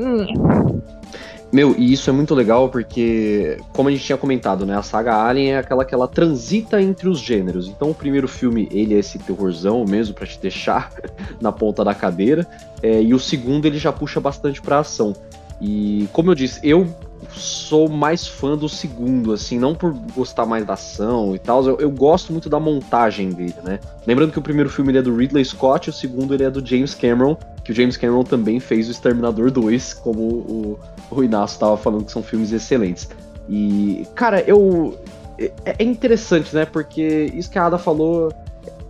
Meu, 1.53 1.75
e 1.77 1.93
isso 1.93 2.09
é 2.09 2.13
muito 2.13 2.33
legal 2.33 2.69
porque, 2.69 3.59
como 3.73 3.89
a 3.89 3.93
gente 3.93 4.05
tinha 4.05 4.17
comentado, 4.17 4.65
né, 4.65 4.77
a 4.77 4.83
saga 4.83 5.17
Alien 5.17 5.55
é 5.55 5.59
aquela 5.59 5.85
que 5.85 5.93
ela 5.93 6.07
transita 6.07 6.81
entre 6.81 7.09
os 7.09 7.19
gêneros. 7.19 7.67
Então, 7.67 7.91
o 7.91 7.95
primeiro 7.95 8.29
filme, 8.29 8.69
ele 8.71 8.95
é 8.95 8.99
esse 8.99 9.19
terrorzão 9.19 9.85
mesmo 9.85 10.15
para 10.15 10.27
te 10.27 10.39
deixar 10.39 10.93
na 11.41 11.51
ponta 11.51 11.85
da 11.85 11.93
cadeira, 11.93 12.47
é, 12.81 13.03
e 13.03 13.13
o 13.13 13.19
segundo 13.19 13.67
ele 13.67 13.79
já 13.79 13.93
puxa 13.93 14.21
bastante 14.21 14.63
para 14.63 14.79
ação. 14.79 15.13
E 15.61 16.09
como 16.13 16.31
eu 16.31 16.35
disse, 16.35 16.61
eu 16.63 16.87
sou 17.33 17.89
mais 17.89 18.27
fã 18.27 18.57
do 18.57 18.69
segundo, 18.69 19.33
assim, 19.33 19.59
não 19.59 19.75
por 19.75 19.93
gostar 20.15 20.47
mais 20.47 20.65
da 20.65 20.73
ação 20.73 21.35
e 21.35 21.39
tal, 21.39 21.65
eu, 21.67 21.79
eu, 21.79 21.91
gosto 21.91 22.33
muito 22.33 22.49
da 22.49 22.59
montagem 22.59 23.31
dele, 23.31 23.55
né? 23.63 23.79
Lembrando 24.07 24.33
que 24.33 24.39
o 24.39 24.43
primeiro 24.43 24.71
filme 24.71 24.97
é 24.97 25.03
do 25.03 25.15
Ridley 25.15 25.45
Scott, 25.45 25.91
o 25.91 25.93
segundo 25.93 26.33
ele 26.33 26.45
é 26.45 26.51
do 26.51 26.65
James 26.65 26.95
Cameron, 26.95 27.37
que 27.63 27.73
o 27.73 27.75
James 27.75 27.97
Cameron 27.97 28.25
também 28.25 28.59
fez 28.59 28.89
o 28.89 28.91
Exterminador 28.91 29.51
2, 29.51 29.95
como 29.95 30.23
o, 30.23 30.79
o 31.11 31.25
Inácio 31.25 31.55
estava 31.55 31.77
falando 31.77 32.05
que 32.05 32.13
são 32.13 32.23
filmes 32.23 32.53
excelentes. 32.53 33.09
E, 33.49 34.07
cara, 34.15 34.41
eu. 34.43 34.99
É, 35.39 35.77
é 35.79 35.85
interessante, 35.85 36.55
né? 36.55 36.65
Porque 36.65 37.33
isso 37.35 37.51
que 37.51 37.59
a 37.59 37.67
Ada 37.67 37.79
falou 37.79 38.33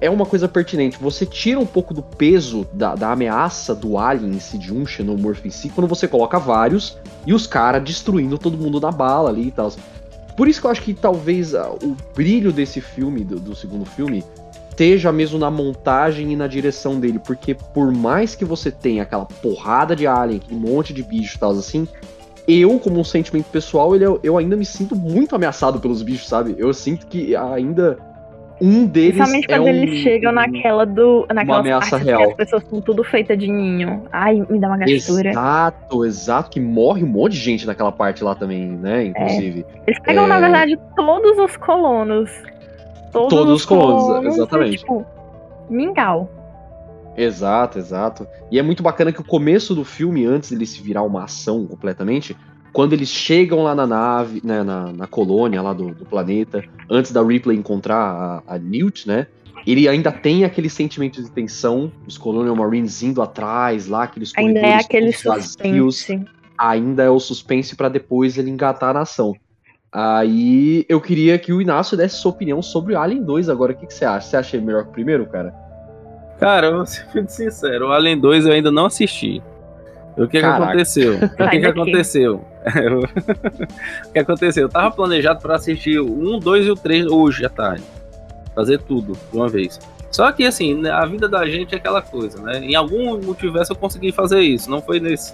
é 0.00 0.09
uma 0.09 0.24
coisa 0.26 0.48
pertinente. 0.48 0.98
Você 1.00 1.26
tira 1.26 1.61
um 1.61 1.66
pouco 1.66 1.92
do 1.92 2.02
peso 2.02 2.66
da, 2.72 2.94
da 2.94 3.12
ameaça 3.12 3.74
do 3.74 3.98
alien 3.98 4.33
em 4.33 4.40
si, 4.40 4.59
de 4.59 4.72
um 4.72 4.87
xenomorfo 4.87 5.46
em 5.46 5.50
si, 5.50 5.68
quando 5.68 5.87
você 5.87 6.09
coloca 6.09 6.38
vários 6.38 6.98
e 7.26 7.35
os 7.35 7.46
caras 7.46 7.85
destruindo 7.85 8.38
todo 8.38 8.56
mundo 8.56 8.80
na 8.80 8.90
bala 8.90 9.28
ali 9.28 9.48
e 9.48 9.50
tal. 9.50 9.70
Por 10.37 10.48
isso 10.48 10.61
que 10.61 10.66
eu 10.66 10.70
acho 10.70 10.83
que 10.83 10.94
talvez 10.94 11.52
uh, 11.52 11.76
o 11.83 11.94
brilho 12.14 12.50
desse 12.50 12.80
filme, 12.80 13.22
do, 13.22 13.38
do 13.38 13.54
segundo 13.54 13.85
filme, 13.85 14.24
esteja 14.70 15.12
mesmo 15.12 15.38
na 15.38 15.50
montagem 15.50 16.33
e 16.33 16.37
na 16.37 16.46
direção 16.46 16.98
dele, 16.98 17.18
porque 17.18 17.54
por 17.54 17.92
mais 17.92 18.35
que 18.35 18.44
você 18.44 18.70
tenha 18.70 19.02
aquela 19.02 19.26
porrada 19.26 19.94
de 19.94 20.06
alien, 20.06 20.40
aquele 20.42 20.59
monte 20.59 20.94
de 20.94 21.02
bicho 21.02 21.37
e 21.37 21.38
tal 21.38 21.50
assim, 21.50 21.87
eu, 22.48 22.78
como 22.78 22.98
um 22.98 23.04
sentimento 23.04 23.46
pessoal, 23.46 23.94
ele, 23.94 24.04
eu 24.22 24.38
ainda 24.38 24.56
me 24.56 24.64
sinto 24.64 24.96
muito 24.96 25.37
ameaçado 25.37 25.78
pelos 25.78 26.02
bichos, 26.02 26.26
sabe? 26.26 26.54
Eu 26.59 26.72
sinto 26.72 27.06
que 27.06 27.37
ainda 27.37 27.98
um 28.61 28.85
deles 28.87 29.12
Principalmente 29.12 29.50
é 29.50 29.56
quando 29.56 29.64
um, 29.64 29.68
eles 29.68 30.00
chegam 30.00 30.33
naquela 30.33 30.85
do. 30.85 31.26
Naquela 31.33 31.61
ameaça 31.61 31.90
parte 31.92 32.04
real. 32.04 32.18
que 32.18 32.30
as 32.30 32.35
pessoas 32.35 32.64
são 32.68 32.80
tudo 32.80 33.02
feitas 33.02 33.38
de 33.38 33.48
ninho. 33.50 34.02
Ai, 34.12 34.44
me 34.50 34.59
dá 34.59 34.68
uma 34.68 34.76
gastura. 34.76 35.30
Exato, 35.30 36.04
exato, 36.04 36.50
que 36.50 36.61
morre 36.61 37.02
um 37.02 37.06
monte 37.06 37.33
de 37.33 37.38
gente 37.38 37.66
naquela 37.66 37.90
parte 37.90 38.22
lá 38.22 38.35
também, 38.35 38.66
né? 38.66 39.06
Inclusive. 39.06 39.64
Eles 39.87 39.98
pegam, 40.00 40.24
É. 40.24 40.28
na 40.28 40.40
verdade, 40.40 40.78
todos 40.94 41.38
os 41.38 41.56
colonos. 41.56 42.30
Todos, 43.12 43.28
Todos 43.30 43.54
os 43.54 43.60
os 43.60 43.66
colonos, 43.66 44.24
e, 44.24 44.28
exatamente. 44.28 44.78
tipo, 44.78 45.04
mingau. 45.68 46.30
Exato, 47.16 47.78
exato. 47.78 48.26
E 48.50 48.58
é 48.58 48.62
muito 48.62 48.82
bacana 48.82 49.12
que 49.12 49.20
o 49.20 49.24
começo 49.24 49.74
do 49.74 49.84
filme, 49.84 50.24
antes 50.24 50.50
dele 50.50 50.66
se 50.66 50.80
virar 50.80 51.02
uma 51.02 51.24
ação 51.24 51.66
completamente, 51.66 52.36
quando 52.72 52.92
eles 52.92 53.08
chegam 53.08 53.64
lá 53.64 53.74
na 53.74 53.86
nave, 53.86 54.40
né, 54.44 54.62
na, 54.62 54.92
na 54.92 55.06
colônia 55.06 55.60
lá 55.60 55.72
do, 55.72 55.92
do 55.92 56.04
planeta, 56.04 56.62
antes 56.88 57.10
da 57.10 57.22
Ripley 57.22 57.58
encontrar 57.58 58.42
a, 58.46 58.54
a 58.54 58.58
Newt, 58.58 59.08
né? 59.08 59.26
Ele 59.66 59.88
ainda 59.88 60.10
tem 60.10 60.44
aquele 60.44 60.70
sentimento 60.70 61.22
de 61.22 61.30
tensão, 61.30 61.92
os 62.06 62.16
Colonial 62.16 62.56
Marines 62.56 63.02
indo 63.02 63.20
atrás 63.20 63.88
lá, 63.88 64.04
aqueles 64.04 64.32
Ainda 64.36 64.60
é 64.60 64.74
aquele 64.76 65.10
vazios. 65.10 65.44
suspense. 65.46 66.24
ainda 66.56 67.02
é 67.02 67.10
o 67.10 67.18
suspense 67.20 67.76
pra 67.76 67.88
depois 67.90 68.38
ele 68.38 68.48
engatar 68.50 68.94
na 68.94 69.00
ação. 69.00 69.34
Aí 69.92 70.87
eu 70.88 71.00
queria 71.00 71.38
que 71.38 71.53
o 71.53 71.61
Inácio 71.61 71.96
desse 71.96 72.16
sua 72.16 72.31
opinião 72.31 72.62
sobre 72.62 72.94
o 72.94 72.98
Alien 72.98 73.24
2 73.24 73.48
agora. 73.48 73.72
O 73.72 73.74
que, 73.74 73.87
que 73.87 73.94
você 73.94 74.05
acha? 74.05 74.29
Você 74.29 74.37
acha 74.37 74.57
ele 74.57 74.66
melhor 74.66 74.85
que 74.85 74.90
o 74.90 74.92
primeiro, 74.92 75.26
cara? 75.26 75.53
Cara, 76.38 76.68
eu 76.68 76.76
vou 76.76 76.87
ser 76.87 77.07
muito 77.12 77.31
sincero, 77.31 77.88
o 77.88 77.92
Alien 77.92 78.18
2 78.18 78.46
eu 78.46 78.53
ainda 78.53 78.70
não 78.70 78.87
assisti. 78.87 79.42
O 80.16 80.26
que, 80.29 80.40
que 80.40 80.44
aconteceu? 80.44 81.14
O 81.16 81.37
que, 81.37 81.48
que 81.61 81.66
aconteceu? 81.66 82.44
o 84.07 84.12
que 84.12 84.18
aconteceu? 84.18 84.64
Eu 84.64 84.68
tava 84.68 84.90
planejado 84.94 85.40
pra 85.40 85.57
assistir 85.57 85.98
o 86.00 86.37
1, 86.37 86.38
2 86.38 86.66
e 86.66 86.70
o 86.70 86.74
3 86.74 87.07
hoje 87.07 87.44
à 87.44 87.48
tarde. 87.48 87.85
Fazer 88.55 88.79
tudo 88.79 89.12
de 89.31 89.37
uma 89.37 89.48
vez. 89.48 89.79
Só 90.11 90.31
que 90.33 90.44
assim, 90.44 90.74
né, 90.74 90.90
a 90.90 91.07
vida 91.07 91.29
da 91.29 91.46
gente 91.46 91.74
é 91.74 91.79
aquela 91.79 92.03
coisa, 92.03 92.42
né? 92.42 92.59
Em 92.59 92.74
algum 92.74 93.20
multiverso 93.22 93.72
eu 93.72 93.76
consegui 93.76 94.11
fazer 94.11 94.40
isso, 94.40 94.68
não 94.68 94.83
foi 94.83 94.98
nesse. 94.98 95.33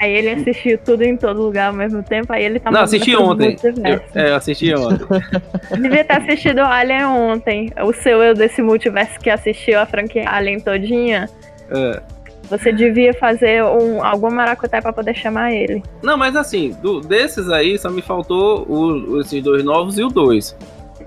Aí 0.00 0.12
ele 0.12 0.30
assistiu 0.30 0.78
tudo 0.78 1.02
em 1.02 1.16
todo 1.16 1.42
lugar 1.42 1.68
ao 1.68 1.72
mesmo 1.72 2.02
tempo, 2.02 2.32
aí 2.32 2.44
ele 2.44 2.58
tá 2.60 2.70
Não, 2.70 2.80
assisti 2.82 3.14
ontem. 3.16 3.56
Eu, 3.84 4.00
é, 4.14 4.30
eu 4.30 4.34
assisti 4.36 4.74
ontem. 4.74 5.06
Devia 5.80 6.04
ter 6.04 6.12
assistido 6.14 6.60
Alien 6.60 7.04
ontem. 7.04 7.70
O 7.82 7.92
seu 7.92 8.22
eu 8.22 8.34
desse 8.34 8.62
multiverso 8.62 9.18
que 9.20 9.28
assistiu 9.28 9.78
a 9.80 9.86
franquia 9.86 10.28
Alien 10.28 10.60
todinha. 10.60 11.28
É. 11.70 12.00
Você 12.48 12.72
devia 12.72 13.12
fazer 13.12 13.62
um, 13.62 14.02
algum 14.02 14.30
maracutaia 14.30 14.80
pra 14.82 14.92
poder 14.92 15.14
chamar 15.14 15.52
ele. 15.52 15.82
Não, 16.02 16.16
mas 16.16 16.34
assim, 16.34 16.74
do- 16.80 17.00
desses 17.02 17.50
aí 17.50 17.78
só 17.78 17.90
me 17.90 18.00
faltou 18.00 18.64
o- 18.66 19.20
esses 19.20 19.42
dois 19.42 19.62
novos 19.62 19.98
e 19.98 20.02
o 20.02 20.08
2. 20.08 20.56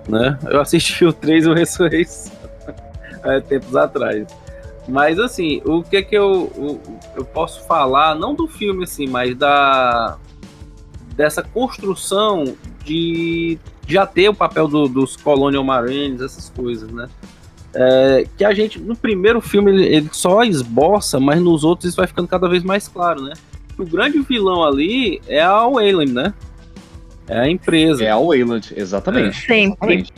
Né? 0.08 0.38
Eu 0.48 0.62
assisti 0.62 1.04
o 1.06 1.12
3 1.12 1.46
e 1.46 1.50
o 1.50 1.54
Ressurreição 1.54 2.32
é, 3.26 3.40
tempos 3.40 3.76
atrás. 3.76 4.28
Mas 4.88 5.20
assim, 5.20 5.62
o 5.66 5.84
que 5.84 5.98
é 5.98 6.02
que 6.02 6.16
eu, 6.16 6.52
eu, 6.56 6.82
eu 7.18 7.26
posso 7.26 7.66
falar, 7.68 8.16
não 8.16 8.34
do 8.34 8.48
filme 8.48 8.84
assim, 8.84 9.08
mas 9.08 9.36
da 9.36 10.18
dessa 11.16 11.44
construção 11.44 12.56
de 12.84 13.60
já 13.88 14.06
ter 14.06 14.30
o 14.30 14.34
papel 14.34 14.68
do- 14.68 14.88
dos 14.88 15.16
Colonial 15.18 15.64
Marines, 15.64 16.22
essas 16.22 16.50
coisas, 16.50 16.90
né? 16.92 17.08
É, 17.74 18.26
que 18.38 18.44
a 18.44 18.54
gente, 18.54 18.80
no 18.80 18.96
primeiro 18.96 19.40
filme, 19.40 19.72
ele, 19.72 19.86
ele 19.86 20.10
só 20.12 20.44
esboça, 20.44 21.20
mas 21.20 21.40
nos 21.42 21.64
outros 21.64 21.90
isso 21.90 21.98
vai 21.98 22.08
ficando 22.08 22.28
cada 22.28 22.50
vez 22.50 22.64
mais 22.64 22.88
claro, 22.88 23.22
né? 23.22 23.34
O 23.78 23.86
grande 23.86 24.20
vilão 24.22 24.64
ali 24.64 25.22
é 25.28 25.42
a 25.42 25.68
Wayland, 25.68 26.12
né? 26.12 26.34
É 27.28 27.40
a 27.42 27.50
empresa. 27.50 28.04
É 28.04 28.10
a 28.10 28.18
Wayland, 28.18 28.74
exatamente. 28.76 29.40
Sempre. 29.46 29.96
Exatamente. 29.96 30.14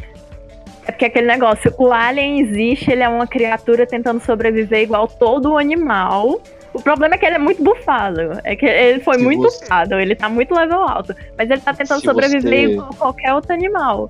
É 0.85 0.91
porque 0.91 1.05
aquele 1.05 1.27
negócio, 1.27 1.73
o 1.77 1.91
Alien 1.93 2.39
existe, 2.41 2.91
ele 2.91 3.03
é 3.03 3.07
uma 3.09 3.25
criatura 3.25 3.85
tentando 3.87 4.19
sobreviver 4.21 4.81
igual 4.81 5.07
todo 5.07 5.57
animal. 5.57 6.41
O 6.73 6.81
problema 6.81 7.15
é 7.15 7.17
que 7.17 7.25
ele 7.25 7.35
é 7.35 7.39
muito 7.39 7.63
bufado. 7.63 8.39
É 8.43 8.55
que 8.55 8.65
ele 8.65 8.99
foi 8.99 9.15
Se 9.17 9.23
muito 9.23 9.43
você- 9.43 9.59
bufado, 9.61 9.93
ele 9.95 10.15
tá 10.15 10.27
muito 10.27 10.53
level 10.53 10.81
alto. 10.81 11.15
Mas 11.37 11.49
ele 11.49 11.61
tá 11.61 11.73
tentando 11.73 11.99
Se 11.99 12.05
sobreviver 12.05 12.41
você- 12.67 12.73
igual 12.73 12.89
qualquer 12.97 13.33
outro 13.33 13.53
animal. 13.53 14.09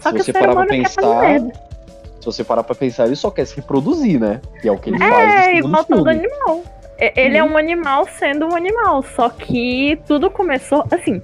Só 0.00 0.10
Se 0.10 0.14
que 0.16 0.20
o 0.20 0.24
você 0.24 0.32
ser 0.32 0.38
parar 0.40 0.52
pra 0.52 0.52
humano 0.62 0.68
quer 0.70 0.88
fazer 0.90 1.00
pensar, 1.08 1.20
merda. 1.20 1.52
Se 2.20 2.26
você 2.26 2.44
parar 2.44 2.62
pra 2.62 2.74
pensar, 2.74 3.06
ele 3.06 3.16
só 3.16 3.30
quer 3.30 3.44
se 3.46 3.56
reproduzir, 3.56 4.20
né? 4.20 4.40
Que 4.60 4.68
é 4.68 4.72
o 4.72 4.78
que 4.78 4.90
ele 4.90 4.98
faz 4.98 5.10
no 5.12 5.16
É, 5.18 5.54
igual 5.56 5.84
todo 5.84 6.08
animal. 6.08 6.62
É, 7.02 7.12
Ele 7.16 7.36
é 7.36 7.42
um 7.42 7.56
animal 7.56 8.06
sendo 8.06 8.46
um 8.46 8.54
animal, 8.54 9.02
só 9.02 9.28
que 9.28 9.98
tudo 10.06 10.30
começou 10.30 10.84
assim. 10.88 11.20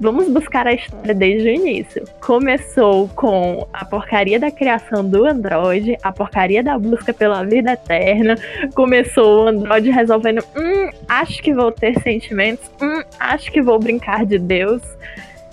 Vamos 0.00 0.28
buscar 0.28 0.66
a 0.66 0.72
história 0.72 1.14
desde 1.14 1.48
o 1.48 1.52
início. 1.52 2.04
Começou 2.20 3.06
com 3.10 3.64
a 3.72 3.84
porcaria 3.84 4.40
da 4.40 4.50
criação 4.50 5.08
do 5.08 5.24
androide, 5.24 5.96
a 6.02 6.10
porcaria 6.10 6.64
da 6.64 6.76
busca 6.76 7.14
pela 7.14 7.44
vida 7.44 7.74
eterna. 7.74 8.34
Começou 8.74 9.44
o 9.44 9.48
androide 9.50 9.92
resolvendo, 9.92 10.42
hum, 10.56 10.90
acho 11.08 11.40
que 11.40 11.54
vou 11.54 11.70
ter 11.70 11.96
sentimentos, 12.00 12.68
hum, 12.82 13.00
acho 13.20 13.52
que 13.52 13.62
vou 13.62 13.78
brincar 13.78 14.26
de 14.26 14.36
Deus. 14.36 14.82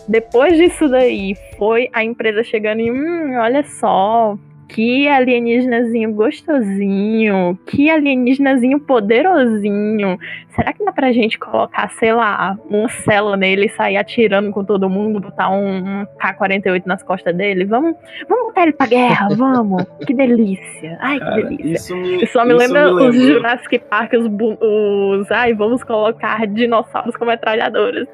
Depois 0.08 0.58
disso 0.58 0.88
daí, 0.90 1.36
foi 1.56 1.88
a 1.94 2.04
empresa 2.04 2.44
chegando 2.44 2.80
e, 2.82 2.90
hum, 2.90 3.38
olha 3.38 3.64
só, 3.64 4.36
que 4.68 5.08
alienígenazinho 5.08 6.12
gostosinho, 6.14 7.58
que 7.68 7.90
alienígenazinho 7.90 8.80
poderosinho. 8.82 10.18
Será 10.56 10.74
que 10.74 10.84
dá 10.84 10.92
pra 10.92 11.12
gente 11.14 11.38
colocar, 11.40 11.90
sei 11.92 12.14
lá, 12.14 12.58
uma 12.70 12.90
cela 12.90 13.38
nele 13.38 13.68
e 13.68 13.70
sair 13.70 13.96
atirando 13.98 14.52
com 14.52 14.64
todo 14.66 14.90
mundo, 14.90 15.20
botar 15.20 15.50
um, 15.52 16.02
um 16.02 16.06
K-48 16.20 16.84
nas 16.86 17.02
costas 17.04 17.36
dele? 17.36 17.64
Vamos, 17.66 17.96
vamos 18.28 18.48
botar 18.48 18.64
ele 18.64 18.74
pra 18.74 18.88
guerra, 18.88 19.30
vamos! 19.38 19.84
Que 20.06 20.14
delícia! 20.14 20.98
Ai, 21.00 21.20
que 21.20 21.26
Cara, 21.26 21.42
delícia! 21.44 21.74
isso 21.74 21.96
me, 21.96 22.28
só 22.28 22.44
me 22.44 22.54
lembra 22.54 22.92
os 22.94 22.96
lembrou- 22.96 23.14
Jurassic 23.14 23.80
Park, 23.80 24.14
os, 24.14 24.26
os. 24.26 25.32
Ai, 25.32 25.54
vamos 25.54 25.84
colocar 25.84 26.46
dinossauros 26.48 27.16
com 27.16 27.26
metralhadoras. 27.26 28.08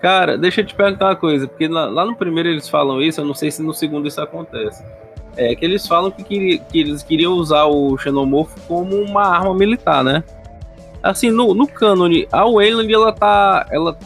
Cara, 0.00 0.36
deixa 0.38 0.60
eu 0.60 0.64
te 0.66 0.74
perguntar 0.74 1.06
uma 1.06 1.16
coisa, 1.16 1.48
porque 1.48 1.66
lá, 1.66 1.86
lá 1.86 2.04
no 2.04 2.14
primeiro 2.14 2.48
eles 2.48 2.68
falam 2.68 3.00
isso, 3.00 3.20
eu 3.20 3.24
não 3.24 3.34
sei 3.34 3.50
se 3.50 3.62
no 3.62 3.72
segundo 3.74 4.06
isso 4.06 4.20
acontece. 4.20 4.84
É 5.38 5.54
que 5.54 5.64
eles 5.64 5.86
falam 5.86 6.10
que, 6.10 6.22
queria- 6.24 6.58
que 6.58 6.80
eles 6.80 7.02
queriam 7.02 7.32
usar 7.34 7.64
o 7.66 7.96
xenomorfo 7.96 8.58
como 8.66 8.96
uma 8.96 9.22
arma 9.22 9.54
militar, 9.54 10.02
né? 10.02 10.24
Assim, 11.02 11.30
no, 11.30 11.54
no 11.54 11.66
cânone, 11.66 12.26
a 12.32 12.44
Wayland, 12.44 12.92
ela 12.92 13.12
tá. 13.12 13.66
Ela, 13.70 13.96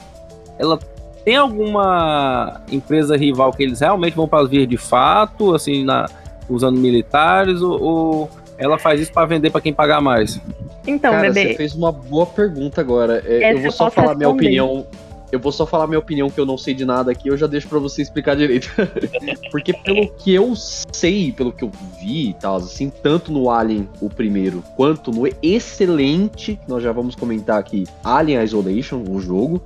ela 0.58 0.78
tem 1.24 1.36
alguma 1.36 2.60
empresa 2.70 3.16
rival 3.16 3.50
que 3.52 3.62
eles 3.62 3.80
realmente 3.80 4.14
vão 4.14 4.28
para 4.28 4.46
vias 4.46 4.68
de 4.68 4.76
fato, 4.76 5.54
assim, 5.54 5.84
na, 5.84 6.06
usando 6.50 6.78
militares, 6.78 7.62
ou, 7.62 7.82
ou 7.82 8.30
ela 8.58 8.78
faz 8.78 9.00
isso 9.00 9.12
para 9.12 9.24
vender 9.26 9.50
para 9.50 9.60
quem 9.60 9.72
pagar 9.72 10.00
mais? 10.02 10.38
Então, 10.86 11.12
Cara, 11.12 11.30
bebê. 11.30 11.48
você 11.48 11.54
fez 11.54 11.74
uma 11.74 11.90
boa 11.92 12.26
pergunta 12.26 12.80
agora. 12.80 13.22
É, 13.24 13.54
eu 13.54 13.60
vou 13.60 13.70
só 13.72 13.90
falar 13.90 14.14
minha 14.16 14.28
responder. 14.28 14.60
opinião. 14.60 14.86
Eu 15.32 15.40
vou 15.40 15.50
só 15.50 15.64
falar 15.64 15.86
minha 15.86 15.98
opinião 15.98 16.28
que 16.28 16.38
eu 16.38 16.44
não 16.44 16.58
sei 16.58 16.74
de 16.74 16.84
nada 16.84 17.10
aqui, 17.10 17.28
eu 17.28 17.36
já 17.38 17.46
deixo 17.46 17.66
pra 17.66 17.78
você 17.78 18.02
explicar 18.02 18.36
direito. 18.36 18.70
Porque 19.50 19.72
pelo 19.72 20.06
que 20.12 20.34
eu 20.34 20.54
sei, 20.54 21.32
pelo 21.32 21.50
que 21.50 21.64
eu 21.64 21.72
vi 21.98 22.28
e 22.28 22.34
tal, 22.34 22.56
assim, 22.56 22.90
tanto 22.90 23.32
no 23.32 23.50
Alien, 23.50 23.88
o 23.98 24.10
primeiro, 24.10 24.62
quanto 24.76 25.10
no 25.10 25.26
excelente, 25.42 26.60
nós 26.68 26.82
já 26.82 26.92
vamos 26.92 27.14
comentar 27.14 27.58
aqui, 27.58 27.86
Alien 28.04 28.42
Isolation, 28.42 29.02
o 29.08 29.18
jogo, 29.20 29.62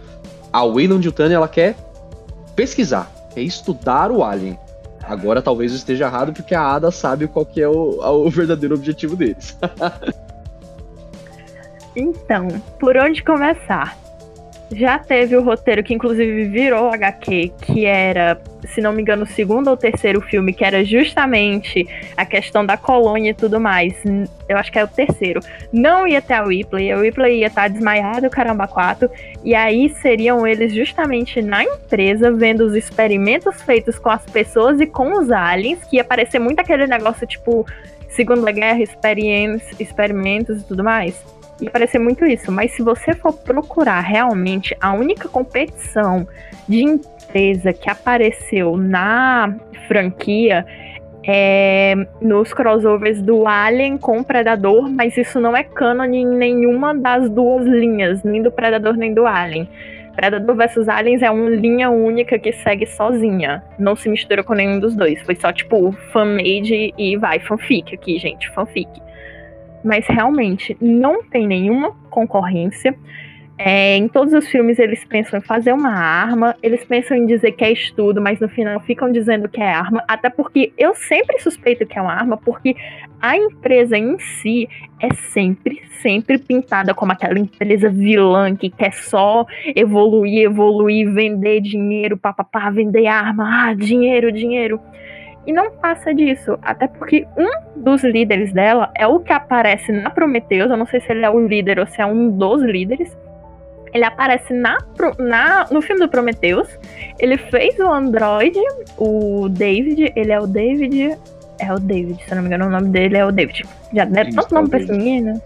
a 0.53 0.65
Wayland 0.65 1.05
Yutani, 1.05 1.35
ela 1.35 1.49
quer 1.49 1.75
pesquisar, 2.55 3.11
quer 3.35 3.43
estudar 3.43 4.13
o 4.13 4.23
Alien. 4.23 4.57
Agora 5.03 5.43
talvez 5.43 5.73
eu 5.73 5.79
esteja 5.79 6.07
errado, 6.07 6.33
porque 6.33 6.55
a 6.55 6.63
Ada 6.63 6.93
sabe 6.93 7.27
qual 7.27 7.45
que 7.45 7.61
é 7.61 7.69
o, 7.69 8.01
o 8.01 8.31
verdadeiro 8.31 8.77
objetivo 8.77 9.17
deles. 9.17 9.59
Então, 11.99 12.47
por 12.79 12.95
onde 12.99 13.25
começar? 13.25 13.97
Já 14.73 14.99
teve 14.99 15.37
o 15.37 15.43
roteiro 15.43 15.83
que 15.83 15.95
inclusive 15.95 16.45
virou 16.45 16.89
HQ, 16.89 17.53
que 17.63 17.87
era, 17.87 18.41
se 18.65 18.81
não 18.81 18.93
me 18.93 19.01
engano, 19.01 19.23
o 19.23 19.27
segundo 19.27 19.69
ou 19.69 19.77
terceiro 19.77 20.21
filme, 20.21 20.53
que 20.53 20.65
era 20.65 20.85
justamente 20.85 21.87
a 22.17 22.27
questão 22.27 22.67
da 22.67 22.77
colônia 22.77 23.31
e 23.31 23.35
tudo 23.35 23.61
mais. 23.61 23.95
Eu 24.49 24.57
acho 24.57 24.73
que 24.73 24.79
é 24.79 24.85
o 24.85 24.89
terceiro. 24.89 25.41
Não 25.73 26.07
ia 26.07 26.21
ter 26.21 26.35
a 26.35 26.45
Ripley, 26.45 26.91
a 26.91 27.01
Ripley 27.01 27.41
ia 27.41 27.47
estar 27.47 27.69
desmaiada, 27.69 28.27
o 28.27 28.31
caramba 28.31 28.67
4, 28.67 29.09
e 29.45 29.55
aí 29.55 29.89
seriam 29.89 30.45
eles 30.45 30.75
justamente 30.75 31.41
na 31.41 31.63
empresa 31.63 32.33
vendo 32.33 32.63
os 32.63 32.75
experimentos 32.75 33.63
feitos 33.63 33.99
com 34.01 34.11
as 34.11 34.25
pessoas 34.27 34.81
e 34.81 34.87
com 34.87 35.13
os 35.13 35.31
aliens, 35.31 35.85
que 35.85 35.97
ia 35.97 36.05
parecer 36.05 36.41
muito 36.41 36.59
aquele 36.59 36.89
negócio 36.89 37.25
tipo 37.27 37.65
Segunda 38.09 38.51
Guerra, 38.51 38.83
experimentos 38.83 40.61
e 40.61 40.65
tudo 40.65 40.83
mais. 40.83 41.36
Ia 41.61 41.71
parecer 41.71 41.99
muito 41.99 42.25
isso, 42.27 42.53
mas 42.53 42.73
se 42.73 42.83
você 42.83 43.15
for 43.15 43.33
procurar 43.33 44.01
realmente 44.01 44.77
a 44.81 44.93
única 44.93 45.29
competição 45.29 46.29
de 46.69 46.83
empresa 46.83 47.73
que 47.73 47.89
apareceu 47.89 48.77
na 48.77 49.57
franquia 49.89 50.67
é 51.27 51.95
nos 52.21 52.53
crossovers 52.53 53.21
do 53.23 53.49
Alien 53.49 53.97
com 53.97 54.19
o 54.19 54.25
Predador, 54.25 54.89
mas 54.89 55.17
isso 55.17 55.41
não 55.41 55.57
é 55.57 55.65
canon 55.65 56.05
em 56.05 56.27
nenhuma 56.27 56.95
das 56.95 57.29
duas 57.31 57.67
linhas, 57.67 58.23
nem 58.23 58.43
do 58.43 58.53
Predador 58.53 58.95
nem 58.95 59.13
do 59.13 59.27
Alien. 59.27 59.69
Predador 60.15 60.57
vs 60.57 60.89
Aliens 60.89 61.23
é 61.23 61.31
uma 61.31 61.51
linha 61.51 61.91
única 61.91 62.39
que 62.39 62.53
segue 62.53 62.87
sozinha. 62.87 63.63
Não 63.79 63.97
se 63.97 64.09
mistura 64.09 64.43
com 64.43 64.55
nenhum 64.55 64.79
dos 64.79 64.95
dois. 64.95 65.21
Foi 65.23 65.35
só, 65.35 65.53
tipo, 65.53 65.93
fan-made 66.11 66.95
e 66.97 67.17
vai, 67.19 67.39
fanfic 67.41 67.95
aqui, 67.95 68.19
gente, 68.19 68.49
fanfic 68.51 68.89
mas 69.87 70.05
realmente 70.07 70.77
não 70.81 71.23
tem 71.23 71.47
nenhuma 71.47 71.93
concorrência. 72.11 72.95
É, 73.59 73.97
em 73.97 74.07
todos 74.07 74.35
os 74.35 74.47
filmes 74.49 74.79
eles 74.79 75.03
pensam 75.05 75.39
em 75.39 75.43
fazer 75.43 75.73
uma 75.73 75.89
arma, 75.89 76.55
eles 76.63 76.85
pensam 76.85 77.17
em 77.17 77.25
dizer 77.25 77.53
que 77.53 77.65
é 77.65 77.73
estudo, 77.73 78.21
mas 78.21 78.39
no 78.39 78.51
final 78.51 78.79
ficam 78.81 79.11
dizendo 79.11 79.49
que 79.49 79.63
é 79.63 79.73
arma, 79.73 80.05
até 80.07 80.29
porque 80.29 80.75
eu 80.77 80.95
sempre 80.95 81.39
suspeito 81.39 81.87
que 81.87 81.99
é 81.99 82.03
uma 82.03 82.13
arma, 82.13 82.37
porque 82.37 82.77
a 83.19 83.35
empresa 83.35 83.97
em 83.97 84.19
si 84.19 84.69
é 85.01 85.09
sempre, 85.15 85.81
sempre 86.03 86.37
pintada 86.37 86.93
como 86.93 87.13
aquela 87.13 87.39
empresa 87.39 87.89
vilã 87.89 88.55
que 88.55 88.69
quer 88.69 88.93
só 88.93 89.47
evoluir, 89.75 90.45
evoluir, 90.45 91.11
vender 91.15 91.63
dinheiro, 91.63 92.19
papapá, 92.19 92.69
vender 92.69 93.07
arma, 93.07 93.69
ah, 93.71 93.75
dinheiro, 93.75 94.31
dinheiro. 94.31 94.79
E 95.47 95.53
não 95.53 95.71
passa 95.71 96.13
disso, 96.13 96.59
até 96.61 96.89
porque 96.89 97.27
um 97.37 97.81
dos 97.81 98.03
líderes 98.03 98.53
dela 98.53 98.91
é 98.97 99.07
o 99.07 99.21
que 99.21 99.33
aparece 99.33 99.93
na 99.93 100.11
Prometheus, 100.11 100.71
eu 100.71 100.77
não 100.77 100.87
sei 100.87 101.01
se 101.01 101.13
ele 101.13 101.25
é 101.25 101.31
o 101.31 101.47
líder 101.47 101.79
ou 101.79 101.87
se 101.87 102.01
é 102.01 102.07
um 102.07 102.31
dos 102.31 102.63
líderes. 102.63 103.17
Ele 103.95 104.05
aparece 104.05 104.53
na, 104.53 104.77
na, 105.19 105.67
no 105.71 105.81
filme 105.81 106.01
do 106.01 106.09
Prometheus. 106.09 106.69
Ele 107.19 107.39
fez 107.39 107.79
o 107.79 107.87
Android, 107.87 108.59
o 108.99 109.49
David, 109.49 110.13
ele 110.15 110.33
é 110.33 110.41
o 110.41 110.47
David. 110.47 111.17
É 111.59 111.73
o 111.73 111.79
David, 111.79 112.23
se 112.23 112.31
eu 112.31 112.37
não 112.37 112.43
me 112.43 112.49
engano, 112.49 112.67
o 112.67 112.71
nome 112.71 112.89
dele 112.89 113.17
é 113.17 113.25
o 113.25 113.33
David. 113.33 113.65
Já 113.95 114.05
deram 114.05 114.31
tanto 114.33 114.55
nome 114.55 114.69
pra 114.69 114.81
esse 114.81 114.93
menino. 114.93 115.41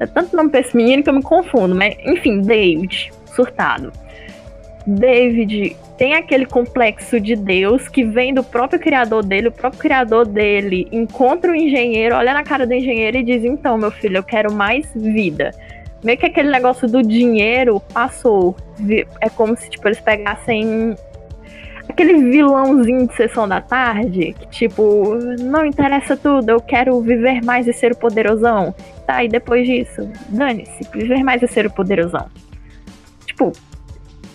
É 0.00 0.06
tanto 0.06 0.36
nome 0.36 0.50
pra 0.50 0.60
esse 0.60 0.76
menino 0.76 1.02
que 1.02 1.08
eu 1.08 1.14
me 1.14 1.22
confundo, 1.22 1.74
mas 1.74 1.96
enfim, 2.04 2.40
David, 2.42 3.12
surtado. 3.26 3.92
David 4.94 5.76
tem 5.96 6.14
aquele 6.14 6.46
complexo 6.46 7.20
de 7.20 7.36
Deus 7.36 7.88
que 7.88 8.02
vem 8.02 8.34
do 8.34 8.42
próprio 8.42 8.80
criador 8.80 9.24
dele, 9.24 9.48
o 9.48 9.52
próprio 9.52 9.80
criador 9.80 10.26
dele 10.26 10.88
encontra 10.90 11.52
o 11.52 11.54
engenheiro, 11.54 12.16
olha 12.16 12.32
na 12.32 12.42
cara 12.42 12.66
do 12.66 12.74
engenheiro 12.74 13.18
e 13.18 13.22
diz: 13.22 13.44
Então, 13.44 13.78
meu 13.78 13.90
filho, 13.90 14.16
eu 14.16 14.22
quero 14.22 14.52
mais 14.52 14.86
vida. 14.94 15.52
Meio 16.02 16.18
que 16.18 16.26
aquele 16.26 16.50
negócio 16.50 16.88
do 16.88 17.02
dinheiro 17.02 17.80
passou. 17.92 18.56
É 19.20 19.28
como 19.28 19.56
se 19.56 19.68
tipo, 19.68 19.86
eles 19.86 20.00
pegassem 20.00 20.96
aquele 21.88 22.14
vilãozinho 22.30 23.06
de 23.06 23.14
sessão 23.14 23.46
da 23.46 23.60
tarde, 23.60 24.32
que 24.32 24.48
tipo, 24.48 25.14
não 25.40 25.66
interessa 25.66 26.16
tudo, 26.16 26.48
eu 26.48 26.60
quero 26.60 27.00
viver 27.00 27.44
mais 27.44 27.66
e 27.66 27.72
ser 27.72 27.92
o 27.92 27.96
poderosão. 27.96 28.74
Tá, 29.06 29.22
e 29.22 29.28
depois 29.28 29.66
disso, 29.66 30.10
dane-se, 30.28 30.88
viver 30.92 31.22
mais 31.22 31.42
e 31.42 31.48
ser 31.48 31.66
o 31.66 31.70
poderosão. 31.70 32.28
Tipo, 33.26 33.52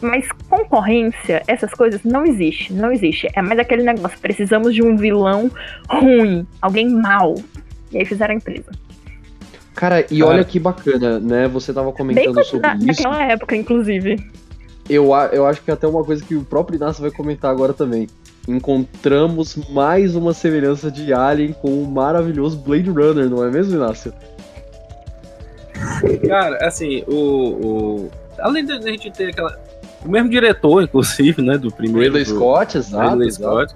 mas 0.06 0.28
concorrência, 0.50 1.44
essas 1.48 1.72
coisas 1.74 2.04
não 2.04 2.26
existe, 2.26 2.72
não 2.74 2.91
existe. 2.91 3.28
É 3.34 3.41
mais 3.41 3.60
aquele 3.60 3.84
negócio, 3.84 4.18
precisamos 4.20 4.74
de 4.74 4.84
um 4.84 4.96
vilão 4.96 5.52
ruim, 5.89 6.46
alguém 6.62 6.89
mal. 6.89 7.36
E 7.91 7.98
aí 7.98 8.06
fizeram 8.06 8.34
a 8.34 8.38
empresa. 8.38 8.72
Cara, 9.76 10.06
e 10.10 10.24
olha 10.24 10.44
que 10.44 10.58
bacana, 10.58 11.20
né? 11.20 11.48
Você 11.50 11.74
tava 11.74 11.91
comentando 11.91 12.34
Bem 12.34 12.44
sobre 12.46 12.68
na, 12.68 12.76
isso. 12.76 12.86
Naquela 12.86 13.24
época, 13.26 13.56
inclusive. 13.56 14.15
Eu, 14.89 15.08
eu 15.32 15.46
acho 15.46 15.62
que 15.62 15.70
é 15.70 15.74
até 15.74 15.86
uma 15.88 16.04
coisa 16.04 16.24
que 16.24 16.36
o 16.36 16.44
próprio 16.44 16.78
Inácio 16.78 17.02
vai 17.02 17.12
comentar 17.12 17.52
agora 17.52 17.74
também. 17.74 18.08
Encontramos 18.48 19.56
mais 19.70 20.15
uma 20.15 20.34
semelhança 20.34 20.89
de 20.89 21.12
Alien 21.12 21.54
com 21.54 21.82
o 21.82 21.88
maravilhoso 21.88 22.58
Blade 22.58 22.89
Runner, 22.89 23.30
não 23.30 23.44
é 23.44 23.50
mesmo, 23.50 23.76
Inácio? 23.76 24.13
Cara, 26.28 26.58
assim, 26.65 27.04
o, 27.08 27.15
o... 27.15 28.12
além 28.39 28.63
de 28.65 28.74
a 28.74 28.82
gente 28.82 29.12
ter 29.12 29.30
aquela 29.30 29.60
o 30.06 30.12
mesmo 30.12 30.30
diretor, 30.30 30.84
inclusive, 30.84 31.41
né, 31.41 31.58
do 31.58 31.72
primeiro. 31.72 32.15
Ridley 32.15 32.26
Scott, 32.26 32.78
exato. 32.78 33.10
Ridley 33.10 33.32
Scott. 33.32 33.74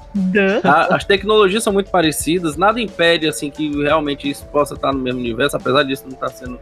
A, 0.63 0.96
as 0.96 1.04
tecnologias 1.04 1.63
são 1.63 1.74
muito 1.74 1.89
parecidas, 1.89 2.56
nada 2.56 2.80
impede, 2.80 3.28
assim, 3.28 3.50
que 3.50 3.70
realmente 3.82 4.30
isso 4.30 4.46
possa 4.48 4.76
estar 4.76 4.94
no 4.94 5.00
mesmo 5.00 5.20
universo, 5.20 5.58
apesar 5.58 5.84
disso 5.84 6.04
não 6.06 6.13
estar 6.13 6.30
sendo 6.30 6.60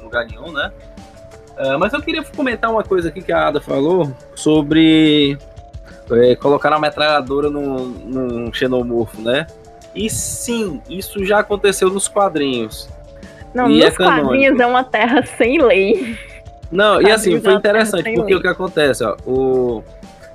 em 0.00 0.04
lugar 0.04 0.26
nenhum, 0.26 0.52
né? 0.52 0.70
Uh, 1.58 1.78
mas 1.78 1.92
eu 1.92 2.02
queria 2.02 2.22
comentar 2.22 2.70
uma 2.70 2.82
coisa 2.82 3.08
aqui 3.08 3.22
que 3.22 3.32
a 3.32 3.48
Ada 3.48 3.60
falou 3.60 4.12
sobre 4.34 5.38
é, 6.10 6.34
colocar 6.36 6.72
a 6.72 6.78
metralhadora 6.78 7.48
num, 7.48 7.86
num 7.86 8.52
xenomorfo, 8.52 9.20
né? 9.20 9.46
E 9.94 10.10
sim, 10.10 10.82
isso 10.90 11.24
já 11.24 11.38
aconteceu 11.38 11.88
nos 11.88 12.08
quadrinhos. 12.08 12.88
Não, 13.54 13.70
e 13.70 13.76
nos 13.76 13.86
é 13.86 13.90
quadrinhos 13.92 14.58
é 14.58 14.66
uma 14.66 14.82
terra 14.82 15.24
sem 15.24 15.62
lei. 15.62 16.18
Não, 16.74 17.00
e 17.00 17.08
assim, 17.08 17.40
foi 17.40 17.54
interessante, 17.54 18.12
porque 18.14 18.34
o 18.34 18.40
que 18.40 18.48
acontece, 18.48 19.04
ó, 19.04 19.16
o... 19.24 19.84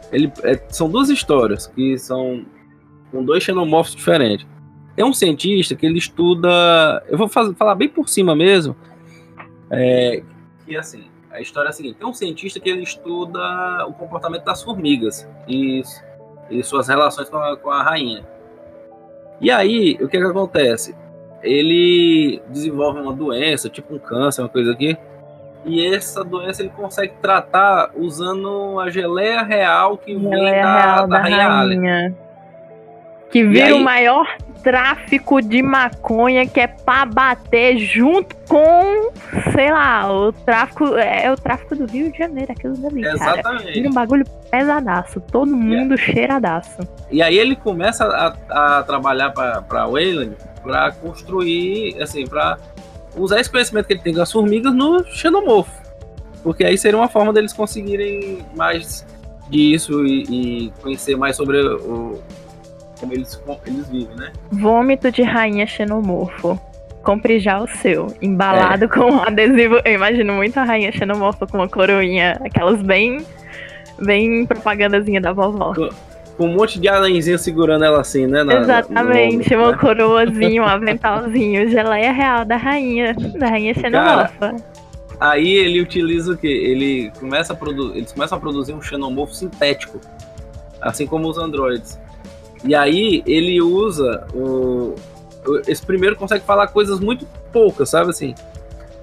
Ele, 0.09 0.31
é, 0.43 0.59
são 0.69 0.89
duas 0.89 1.09
histórias 1.09 1.67
que 1.67 1.97
são 1.97 2.45
com 3.11 3.23
dois 3.23 3.43
xenomorfos 3.43 3.93
diferentes. 3.93 4.47
Tem 4.95 5.05
um 5.05 5.13
cientista 5.13 5.75
que 5.75 5.85
ele 5.85 5.97
estuda. 5.97 7.03
Eu 7.07 7.17
vou 7.17 7.27
fazer, 7.27 7.53
falar 7.55 7.75
bem 7.75 7.89
por 7.89 8.09
cima 8.09 8.35
mesmo. 8.35 8.75
É, 9.69 10.23
que 10.65 10.75
assim, 10.75 11.03
a 11.29 11.39
história 11.41 11.67
é 11.67 11.69
a 11.69 11.73
seguinte: 11.73 11.97
tem 11.97 12.07
um 12.07 12.13
cientista 12.13 12.59
que 12.59 12.69
ele 12.69 12.83
estuda 12.83 13.85
o 13.87 13.93
comportamento 13.93 14.43
das 14.43 14.63
formigas 14.63 15.27
e, 15.47 15.83
e 16.49 16.63
suas 16.63 16.87
relações 16.87 17.29
com 17.29 17.37
a, 17.37 17.55
com 17.57 17.69
a 17.69 17.83
rainha. 17.83 18.25
E 19.39 19.51
aí, 19.51 19.97
o 20.01 20.07
que, 20.07 20.17
que 20.17 20.23
acontece? 20.25 20.95
Ele 21.43 22.41
desenvolve 22.49 22.99
uma 22.99 23.13
doença, 23.13 23.69
tipo 23.69 23.93
um 23.93 23.99
câncer, 23.99 24.41
uma 24.41 24.49
coisa 24.49 24.71
aqui, 24.71 24.97
e 25.65 25.93
essa 25.93 26.23
doença 26.23 26.61
ele 26.61 26.71
consegue 26.75 27.13
tratar 27.21 27.91
usando 27.95 28.79
a 28.79 28.89
geleia 28.89 29.43
real 29.43 29.97
que 29.97 30.17
geleia 30.17 30.51
vem 30.51 30.61
da, 30.61 30.81
real 30.81 31.07
da, 31.07 31.17
da 31.17 31.21
rainha, 31.21 31.47
rainha. 31.47 32.15
Que 33.29 33.43
vira 33.43 33.75
o 33.75 33.79
maior 33.83 34.25
tráfico 34.63 35.41
de 35.41 35.61
maconha 35.61 36.47
que 36.47 36.59
é 36.59 36.67
pra 36.67 37.05
bater 37.05 37.77
junto 37.77 38.35
com, 38.47 39.11
sei 39.53 39.71
lá, 39.71 40.11
o 40.11 40.31
tráfico. 40.31 40.95
É 40.95 41.31
o 41.31 41.35
tráfico 41.35 41.75
do 41.75 41.85
Rio 41.85 42.11
de 42.11 42.17
Janeiro, 42.17 42.51
aquilo 42.51 42.75
dali. 42.77 43.05
Exatamente. 43.05 43.73
Cara. 43.73 43.87
um 43.87 43.93
bagulho 43.93 44.25
pesadaço, 44.49 45.21
todo 45.21 45.55
mundo 45.55 45.93
yeah. 45.93 45.97
cheiradaço. 45.97 46.79
E 47.11 47.21
aí 47.21 47.37
ele 47.37 47.55
começa 47.55 48.05
a, 48.05 48.79
a 48.79 48.83
trabalhar 48.83 49.29
pra, 49.31 49.61
pra 49.61 49.85
Wayland 49.85 50.35
pra 50.63 50.91
construir, 50.91 52.01
assim, 52.01 52.25
pra 52.25 52.57
usar 53.19 53.39
esse 53.39 53.49
conhecimento 53.49 53.87
que 53.87 53.93
ele 53.93 54.01
tem 54.01 54.13
das 54.13 54.31
formigas 54.31 54.73
no 54.73 55.03
xenomorfo. 55.05 55.71
Porque 56.43 56.63
aí 56.63 56.77
seria 56.77 56.97
uma 56.97 57.09
forma 57.09 57.33
deles 57.33 57.53
conseguirem 57.53 58.39
mais 58.55 59.05
disso 59.49 60.05
e, 60.05 60.23
e 60.23 60.73
conhecer 60.81 61.15
mais 61.17 61.35
sobre 61.35 61.59
o, 61.61 62.21
como 62.99 63.13
eles, 63.13 63.41
eles 63.65 63.89
vivem, 63.89 64.15
né? 64.15 64.31
Vômito 64.51 65.11
de 65.11 65.21
rainha 65.21 65.65
xenomorfo. 65.65 66.59
Compre 67.03 67.39
já 67.39 67.61
o 67.61 67.67
seu, 67.67 68.07
embalado 68.21 68.85
é. 68.85 68.87
com 68.87 69.19
adesivo. 69.21 69.79
Eu 69.85 69.93
imagino 69.93 70.33
muito 70.33 70.57
a 70.59 70.63
rainha 70.63 70.91
xenomorfo 70.91 71.47
com 71.47 71.57
uma 71.57 71.67
coroinha, 71.67 72.39
aquelas 72.43 72.81
bem, 72.81 73.25
bem 73.99 74.45
propagandazinha 74.45 75.21
da 75.21 75.31
vovó. 75.31 75.73
Com, 76.39 76.47
um 76.47 76.55
monte 76.55 76.79
de 76.79 76.87
alenzinho 76.87 77.37
segurando 77.37 77.83
ela 77.83 77.99
assim, 77.99 78.25
né? 78.25 78.43
Na, 78.43 78.61
Exatamente, 78.61 79.53
ombro, 79.53 79.57
uma 79.57 79.71
né? 79.71 79.77
coroazinha, 79.77 80.63
um 80.63 80.65
aventalzinho, 80.67 81.69
geleia 81.69 82.13
real 82.13 82.45
da 82.45 82.55
rainha, 82.55 83.13
da 83.13 83.47
rainha 83.47 83.73
xenomorfa. 83.73 84.55
aí 85.19 85.51
ele 85.57 85.81
utiliza 85.81 86.31
o 86.31 86.37
que? 86.37 86.47
Ele 86.47 87.11
começa 87.19 87.51
a 87.51 87.55
produzir, 87.55 87.97
eles 87.97 88.11
começam 88.13 88.37
a 88.37 88.41
produzir 88.41 88.73
um 88.73 88.81
xenomorfo 88.81 89.35
sintético, 89.35 89.99
assim 90.81 91.05
como 91.05 91.27
os 91.27 91.37
androides. 91.37 91.99
E 92.63 92.73
aí 92.73 93.21
ele 93.25 93.61
usa 93.61 94.25
o 94.33 94.95
esse 95.67 95.85
primeiro 95.85 96.15
consegue 96.15 96.43
falar 96.45 96.67
coisas 96.67 96.99
muito 96.99 97.27
poucas, 97.51 97.89
sabe 97.89 98.09
assim? 98.09 98.33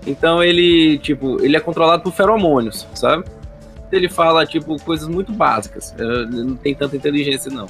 Então 0.07 0.43
ele, 0.43 0.99
tipo, 0.99 1.43
ele 1.43 1.57
é 1.57 1.61
controlado 1.61 2.03
por 2.03 2.12
feromônios, 2.12 2.87
sabe? 2.95 3.24
Ele 3.93 4.09
fala, 4.09 4.47
tipo, 4.47 4.76
coisas 4.82 5.09
muito 5.09 5.32
básicas. 5.32 5.95
Não 6.30 6.57
tem 6.57 6.74
tanta 6.74 6.97
inteligência, 6.97 7.51
não. 7.51 7.66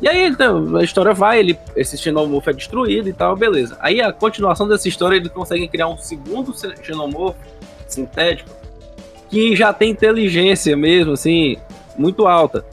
E 0.00 0.08
aí, 0.08 0.26
então, 0.26 0.76
a 0.76 0.82
história 0.82 1.14
vai, 1.14 1.38
ele, 1.38 1.56
esse 1.76 1.96
xenomorfo 1.96 2.50
é 2.50 2.52
destruído 2.52 3.08
e 3.08 3.12
tal, 3.12 3.36
beleza. 3.36 3.76
Aí 3.80 4.00
a 4.00 4.12
continuação 4.12 4.66
dessa 4.66 4.88
história, 4.88 5.16
eles 5.16 5.30
conseguem 5.30 5.68
criar 5.68 5.86
um 5.86 5.96
segundo 5.96 6.52
xenomorfo 6.82 7.38
sintético 7.86 8.50
que 9.30 9.54
já 9.54 9.72
tem 9.72 9.90
inteligência 9.90 10.76
mesmo, 10.76 11.12
assim, 11.12 11.56
muito 11.96 12.26
alta. 12.26 12.64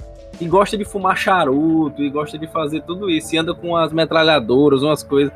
E 0.42 0.46
gosta 0.48 0.78
de 0.78 0.84
fumar 0.84 1.16
charuto, 1.16 2.02
e 2.02 2.10
gosta 2.10 2.38
de 2.38 2.48
fazer 2.48 2.82
tudo 2.82 3.10
isso. 3.10 3.36
E 3.36 3.38
anda 3.38 3.54
com 3.54 3.76
as 3.76 3.94
metralhadoras, 3.94 4.82
umas 4.82 5.04
coisas. 5.04 5.32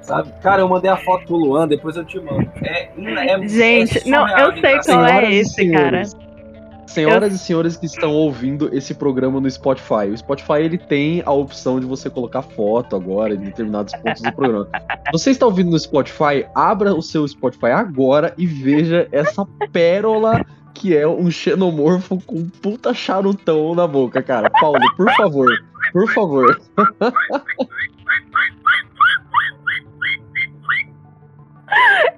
Sabe? 0.00 0.32
Cara, 0.42 0.62
eu 0.62 0.68
mandei 0.68 0.90
a 0.90 0.96
foto 0.96 1.26
pro 1.26 1.36
Luan, 1.36 1.66
depois 1.66 1.96
eu 1.96 2.04
te 2.04 2.18
mando. 2.20 2.50
É, 2.62 2.88
é 2.96 3.48
Gente, 3.48 3.98
é 3.98 4.10
não, 4.10 4.28
eu 4.28 4.52
sei 4.52 4.78
qual 4.80 5.06
é 5.06 5.34
esse, 5.34 5.70
cara. 5.70 6.02
Senhoras 6.92 7.30
eu... 7.30 7.36
e 7.36 7.38
senhores 7.38 7.76
que 7.76 7.86
estão 7.86 8.12
ouvindo 8.12 8.68
esse 8.74 8.94
programa 8.94 9.40
no 9.40 9.50
Spotify, 9.50 10.10
o 10.12 10.16
Spotify 10.16 10.60
ele 10.60 10.78
tem 10.78 11.22
a 11.24 11.32
opção 11.32 11.80
de 11.80 11.86
você 11.86 12.10
colocar 12.10 12.42
foto 12.42 12.96
agora 12.96 13.34
em 13.34 13.38
determinados 13.38 13.94
pontos 13.94 14.22
do 14.22 14.32
programa. 14.32 14.68
Você 15.12 15.30
está 15.30 15.46
ouvindo 15.46 15.70
no 15.70 15.78
Spotify? 15.78 16.46
Abra 16.54 16.94
o 16.94 17.02
seu 17.02 17.26
Spotify 17.26 17.66
agora 17.66 18.34
e 18.36 18.46
veja 18.46 19.08
essa 19.10 19.46
pérola 19.72 20.44
que 20.74 20.96
é 20.96 21.06
um 21.06 21.30
xenomorfo 21.30 22.20
com 22.26 22.36
um 22.36 22.48
puta 22.48 22.92
charutão 22.92 23.74
na 23.74 23.86
boca, 23.86 24.22
cara. 24.22 24.50
Paulo, 24.50 24.80
por 24.96 25.10
favor, 25.14 25.48
por 25.92 26.12
favor. 26.12 26.60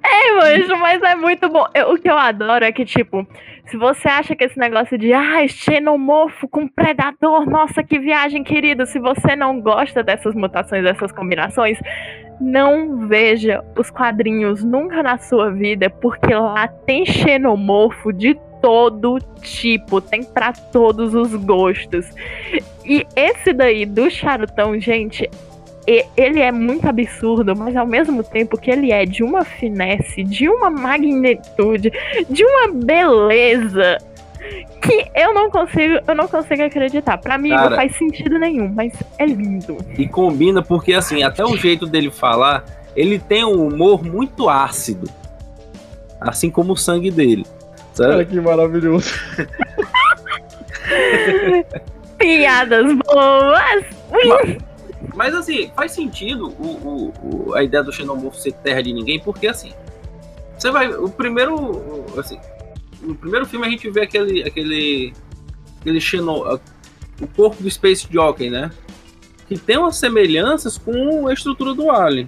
É, 0.03 0.33
manjo, 0.33 0.77
mas 0.77 1.01
é 1.01 1.15
muito 1.15 1.47
bom. 1.49 1.65
Eu, 1.73 1.93
o 1.93 1.97
que 1.97 2.09
eu 2.09 2.17
adoro 2.17 2.65
é 2.65 2.71
que, 2.71 2.85
tipo, 2.85 3.25
se 3.67 3.77
você 3.77 4.07
acha 4.07 4.35
que 4.35 4.43
esse 4.43 4.57
negócio 4.59 4.97
de 4.97 5.11
ah, 5.11 5.47
xenomorfo 5.47 6.47
com 6.47 6.67
predador, 6.67 7.49
nossa, 7.49 7.83
que 7.83 7.99
viagem, 7.99 8.43
querido. 8.43 8.85
Se 8.85 8.99
você 8.99 9.35
não 9.35 9.59
gosta 9.59 10.03
dessas 10.03 10.35
mutações, 10.35 10.83
dessas 10.83 11.11
combinações, 11.11 11.77
não 12.39 13.07
veja 13.07 13.63
os 13.77 13.89
quadrinhos 13.89 14.63
nunca 14.63 15.01
na 15.01 15.17
sua 15.17 15.51
vida, 15.51 15.89
porque 15.89 16.33
lá 16.33 16.67
tem 16.67 17.05
xenomorfo 17.05 18.13
de 18.13 18.37
todo 18.61 19.19
tipo, 19.41 20.01
tem 20.01 20.23
para 20.23 20.53
todos 20.53 21.13
os 21.13 21.33
gostos. 21.35 22.07
E 22.85 23.05
esse 23.15 23.51
daí 23.51 23.85
do 23.85 24.09
charutão, 24.09 24.79
gente, 24.79 25.29
ele 25.87 26.39
é 26.39 26.51
muito 26.51 26.87
absurdo, 26.87 27.55
mas 27.55 27.75
ao 27.75 27.85
mesmo 27.85 28.23
tempo 28.23 28.57
que 28.57 28.71
ele 28.71 28.91
é 28.91 29.05
de 29.05 29.23
uma 29.23 29.45
finesse, 29.45 30.23
de 30.23 30.49
uma 30.49 30.69
magnitude, 30.69 31.91
de 32.29 32.43
uma 32.43 32.67
beleza 32.73 33.97
que 34.81 35.05
eu 35.15 35.33
não 35.33 35.49
consigo, 35.49 35.99
eu 36.07 36.15
não 36.15 36.27
consigo 36.27 36.63
acreditar. 36.63 37.17
Para 37.17 37.37
mim 37.37 37.49
Cara, 37.49 37.69
não 37.69 37.75
faz 37.75 37.95
sentido 37.95 38.37
nenhum, 38.37 38.69
mas 38.69 38.93
é 39.17 39.25
lindo. 39.25 39.77
E 39.97 40.07
combina 40.07 40.61
porque 40.61 40.93
assim, 40.93 41.23
até 41.23 41.43
o 41.43 41.55
jeito 41.57 41.85
dele 41.85 42.11
falar, 42.11 42.63
ele 42.95 43.19
tem 43.19 43.43
um 43.43 43.67
humor 43.67 44.03
muito 44.03 44.49
ácido. 44.49 45.09
Assim 46.19 46.49
como 46.49 46.73
o 46.73 46.77
sangue 46.77 47.11
dele. 47.11 47.45
Sabe? 47.93 48.11
Cara, 48.11 48.25
que 48.25 48.39
maravilhoso. 48.39 49.13
Piadas 52.17 52.85
boas. 53.05 53.85
Mas, 54.11 54.57
mas, 55.13 55.33
assim, 55.33 55.69
faz 55.75 55.91
sentido 55.91 56.47
o, 56.47 56.65
o, 56.65 57.49
o, 57.49 57.55
a 57.55 57.63
ideia 57.63 57.83
do 57.83 57.91
xenomorfo 57.91 58.39
ser 58.39 58.53
terra 58.53 58.81
de 58.81 58.93
ninguém, 58.93 59.19
porque 59.19 59.47
assim, 59.47 59.73
você 60.57 60.71
vai. 60.71 60.93
O 60.93 61.09
primeiro. 61.09 62.05
Assim, 62.17 62.39
no 63.01 63.15
primeiro 63.15 63.45
filme 63.45 63.65
a 63.65 63.69
gente 63.69 63.89
vê 63.89 64.01
aquele. 64.01 64.43
aquele. 64.43 65.13
aquele 65.81 66.01
xeno, 66.01 66.59
o 67.21 67.27
corpo 67.27 67.61
do 67.61 67.69
Space 67.69 68.07
Jockey, 68.09 68.49
né? 68.49 68.71
Que 69.47 69.57
tem 69.57 69.77
umas 69.77 69.97
semelhanças 69.97 70.77
com 70.77 71.27
a 71.27 71.33
estrutura 71.33 71.73
do 71.73 71.91
Alien. 71.91 72.25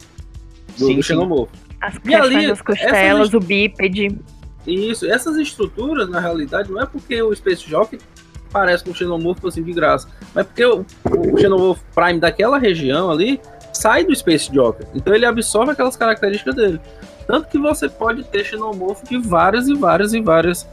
Do, 0.78 0.86
sim, 0.86 0.96
do 0.96 1.04
xenomorfo. 1.04 1.52
As 1.82 1.96
e 2.04 2.16
ali, 2.16 2.46
as 2.46 2.62
costelas, 2.62 3.34
o 3.34 3.40
bípede. 3.40 4.18
Isso, 4.66 5.06
essas 5.06 5.38
estruturas, 5.38 6.10
na 6.10 6.20
realidade, 6.20 6.70
não 6.70 6.82
é 6.82 6.86
porque 6.86 7.22
o 7.22 7.34
Space 7.34 7.68
Jockey 7.68 8.00
parece 8.48 8.84
com 8.84 8.92
o 8.92 8.96
Xenomorph 8.96 9.44
assim 9.46 9.64
de 9.64 9.74
graça, 9.74 10.08
mas 10.34 10.46
porque 10.46 10.66
o, 10.66 10.86
o 11.06 11.38
Xenomorph 11.38 11.80
Prime 11.94 12.20
daquela 12.20 12.58
região 12.58 13.12
ali 13.12 13.40
sai 13.74 14.04
do 14.04 14.16
Space 14.16 14.50
Jockey, 14.54 14.86
então 14.96 15.14
ele 15.14 15.26
absorve 15.26 15.72
aquelas 15.72 15.96
características 15.96 16.56
dele. 16.56 16.82
Tanto 17.28 17.50
que 17.50 17.58
você 17.58 17.90
pode 17.90 18.24
ter 18.24 18.44
Xenomorph 18.46 19.04
de 19.04 19.18
várias 19.18 19.68
e 19.68 19.76
várias 19.76 20.14
e 20.14 20.22
várias 20.22 20.68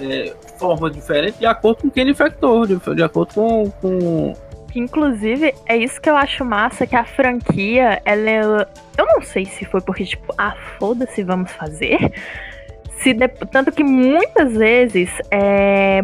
é, 0.00 0.34
formas 0.58 0.92
diferentes, 0.92 1.38
de 1.38 1.46
acordo 1.46 1.82
com 1.82 1.90
quem 1.90 2.02
ele 2.02 2.12
infectou, 2.12 2.66
de, 2.66 2.76
de 2.94 3.02
acordo 3.02 3.34
com, 3.34 3.70
com 3.82 4.34
Inclusive, 4.74 5.54
é 5.66 5.76
isso 5.76 6.00
que 6.00 6.10
eu 6.10 6.16
acho 6.16 6.44
massa, 6.44 6.86
que 6.86 6.94
a 6.94 7.04
franquia, 7.04 8.00
ela 8.04 8.30
é... 8.30 8.42
Eu 8.96 9.06
não 9.06 9.22
sei 9.22 9.44
se 9.44 9.64
foi 9.64 9.80
porque, 9.80 10.04
tipo, 10.04 10.32
ah, 10.36 10.54
foda-se, 10.78 11.22
vamos 11.22 11.50
fazer. 11.52 12.12
Se 12.98 13.12
de... 13.12 13.28
tanto 13.28 13.72
que 13.72 13.82
muitas 13.82 14.52
vezes 14.52 15.10
é... 15.30 16.02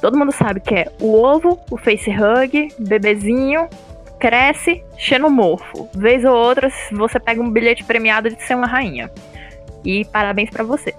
todo 0.00 0.18
mundo 0.18 0.32
sabe 0.32 0.60
que 0.60 0.74
é 0.74 0.92
o 1.00 1.14
ovo, 1.14 1.58
o 1.70 1.76
facehug, 1.76 2.68
bebezinho, 2.78 3.68
cresce, 4.18 4.82
xenomorfo. 4.96 5.88
Vez 5.94 6.24
ou 6.24 6.34
outra, 6.34 6.70
você 6.92 7.18
pega 7.18 7.40
um 7.40 7.50
bilhete 7.50 7.84
premiado 7.84 8.30
de 8.30 8.42
ser 8.42 8.54
uma 8.54 8.66
rainha. 8.66 9.10
E 9.84 10.04
parabéns 10.06 10.50
para 10.50 10.64
você. 10.64 10.94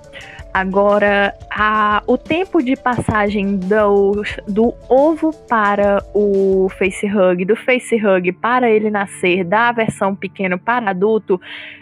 Agora, 0.53 1.35
a, 1.51 2.01
o 2.07 2.17
tempo 2.17 2.63
de 2.63 2.75
passagem 2.75 3.57
do, 3.57 4.23
do 4.47 4.73
ovo 4.89 5.31
para 5.47 6.03
o 6.15 6.67
facehug, 6.79 7.45
do 7.45 7.55
facehug 7.55 8.31
para 8.31 8.69
ele 8.69 8.89
nascer, 8.89 9.43
da 9.43 9.71
versão 9.71 10.15
pequeno 10.15 10.57
para 10.57 10.89
adulto, 10.89 11.39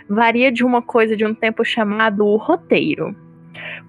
varia 0.09 0.51
de 0.51 0.63
uma 0.63 0.81
coisa 0.81 1.15
de 1.15 1.25
um 1.25 1.33
tempo 1.33 1.63
chamado 1.63 2.35
roteiro. 2.35 3.15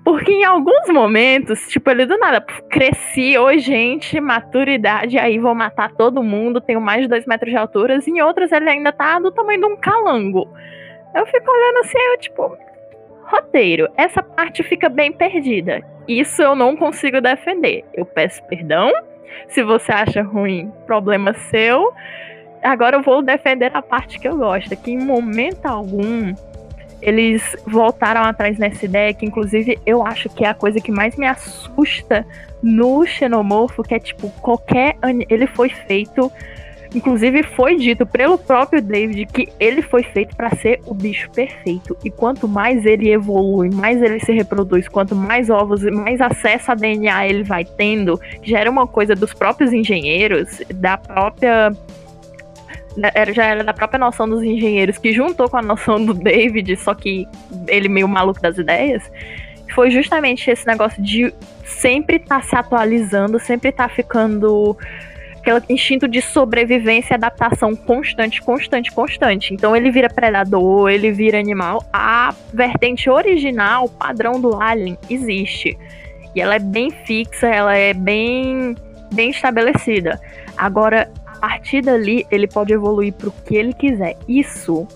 Porque 0.07 0.31
em 0.31 0.45
alguns 0.45 0.89
momentos, 0.89 1.67
tipo, 1.67 1.91
ele 1.91 2.07
do 2.07 2.17
nada, 2.17 2.41
cresci, 2.71 3.37
oi 3.37 3.59
gente, 3.59 4.21
maturidade, 4.21 5.19
aí 5.19 5.37
vou 5.37 5.53
matar 5.53 5.91
todo 5.95 6.23
mundo, 6.23 6.61
tenho 6.61 6.81
mais 6.81 7.03
de 7.03 7.09
dois 7.09 7.27
metros 7.27 7.51
de 7.51 7.57
altura. 7.57 7.99
Em 8.07 8.23
outras 8.23 8.53
ele 8.53 8.71
ainda 8.71 8.93
tá 8.93 9.19
do 9.19 9.33
tamanho 9.33 9.59
de 9.59 9.67
um 9.67 9.77
calango. 9.77 10.49
Eu 11.13 11.27
fico 11.27 11.51
olhando 11.51 11.79
assim, 11.79 11.99
eu 11.99 12.19
tipo, 12.19 12.57
roteiro, 13.25 13.89
essa 13.97 14.23
parte 14.23 14.63
fica 14.63 14.89
bem 14.89 15.11
perdida. 15.11 15.83
Isso 16.07 16.41
eu 16.41 16.55
não 16.55 16.77
consigo 16.77 17.21
defender. 17.21 17.85
Eu 17.93 18.07
peço 18.07 18.41
perdão. 18.45 18.93
Se 19.49 19.65
você 19.65 19.91
acha 19.91 20.23
ruim, 20.23 20.73
problema 20.87 21.35
seu. 21.35 21.93
Agora 22.63 22.95
eu 22.95 23.03
vou 23.03 23.23
defender 23.23 23.73
a 23.75 23.83
parte 23.83 24.21
que 24.21 24.29
eu 24.29 24.37
gosto, 24.37 24.77
que 24.77 24.93
em 24.93 25.05
momento 25.05 25.67
algum 25.67 26.33
eles 27.01 27.43
voltaram 27.67 28.23
atrás 28.23 28.59
nessa 28.59 28.85
ideia, 28.85 29.13
que 29.13 29.27
inclusive 29.27 29.79
eu 29.85 30.07
acho 30.07 30.29
que 30.29 30.45
é 30.45 30.49
a 30.49 30.55
coisa 30.55 30.81
que 30.81 30.91
mais 30.91 31.17
me 31.17 31.27
assusta 31.27 32.27
no 32.63 33.07
Xenomorfo, 33.07 33.83
que 33.83 33.95
é 33.95 33.99
tipo, 33.99 34.31
qualquer. 34.41 34.97
Ele 35.29 35.47
foi 35.47 35.69
feito. 35.69 36.31
Inclusive 36.95 37.43
foi 37.43 37.77
dito 37.77 38.07
pelo 38.07 38.39
próprio 38.39 38.81
David 38.81 39.27
que 39.27 39.53
ele 39.61 39.83
foi 39.83 40.03
feito 40.03 40.35
para 40.35 40.55
ser 40.57 40.81
o 40.87 40.95
bicho 40.95 41.29
perfeito. 41.31 41.97
E 42.03 42.11
quanto 42.11 42.49
mais 42.49 42.87
ele 42.87 43.11
evolui, 43.11 43.69
mais 43.71 44.01
ele 44.01 44.19
se 44.21 44.33
reproduz, 44.33 44.89
quanto 44.89 45.15
mais 45.15 45.51
ovos 45.51 45.83
e 45.83 45.91
mais 45.91 46.21
acesso 46.21 46.73
a 46.73 46.75
DNA 46.75 47.27
ele 47.27 47.43
vai 47.43 47.65
tendo, 47.65 48.17
que 48.41 48.51
já 48.51 48.61
era 48.61 48.71
uma 48.71 48.87
coisa 48.87 49.15
dos 49.15 49.35
próprios 49.35 49.73
engenheiros, 49.73 50.63
da 50.75 50.97
própria 50.97 51.71
era, 53.15 53.33
já 53.33 53.45
era 53.45 53.65
da 53.65 53.75
própria 53.75 53.99
noção 53.99 54.29
dos 54.29 54.43
engenheiros, 54.43 54.99
que 54.99 55.13
juntou 55.13 55.49
com 55.49 55.57
a 55.57 55.63
noção 55.63 56.05
do 56.05 56.15
David, 56.15 56.77
só 56.77 56.95
que 56.95 57.27
ele 57.69 57.89
meio 57.89 58.09
maluco 58.09 58.41
das 58.41 58.57
ideias, 58.59 59.03
foi 59.75 59.91
justamente 59.91 60.51
esse 60.51 60.67
negócio 60.67 61.03
de 61.03 61.33
sempre 61.65 62.17
estar 62.17 62.41
tá 62.41 62.43
se 62.43 62.57
atualizando, 62.57 63.39
sempre 63.39 63.71
estar 63.71 63.89
tá 63.89 63.95
ficando 63.95 64.77
aquele 65.39 65.63
instinto 65.69 66.09
de 66.09 66.21
sobrevivência 66.21 67.15
e 67.15 67.17
adaptação 67.17 67.75
constante, 67.77 68.43
constante, 68.43 68.91
constante. 68.91 69.55
Então 69.55 69.77
ele 69.77 69.91
vira 69.91 70.09
predador, 70.09 70.91
ele 70.91 71.13
vira 71.13 71.39
animal. 71.39 71.85
A 71.93 72.35
vertente 72.53 73.09
original, 73.09 73.89
padrão 73.89 74.41
do 74.41 74.61
Alien, 74.61 74.99
existe. 75.09 75.79
E 76.35 76.41
ela 76.41 76.57
é 76.57 76.59
bem 76.59 76.91
fixa, 76.91 77.47
ela 77.47 77.77
é 77.77 77.95
bem, 77.95 78.75
bem 79.13 79.31
estabelecida. 79.31 80.21
Agora, 80.57 81.11
partir 81.37 81.83
dali, 81.83 82.27
ele 82.31 82.47
pode 82.47 82.73
evoluir 82.73 83.13
pro 83.13 83.31
que 83.31 83.57
ele 83.57 83.73
quiser. 83.73 84.17
Isso 84.29 84.87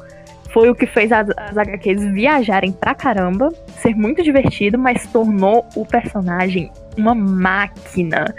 foi 0.53 0.69
o 0.69 0.75
que 0.75 0.87
fez 0.87 1.13
as, 1.13 1.29
as 1.37 1.57
HQs 1.57 2.13
viajarem 2.13 2.73
pra 2.73 2.95
caramba, 2.95 3.53
ser 3.79 3.95
muito 3.95 4.23
divertido, 4.23 4.79
mas 4.79 5.07
tornou 5.07 5.67
o 5.77 5.87
personagem 5.87 6.71
uma 6.97 7.15
máquina 7.15 8.35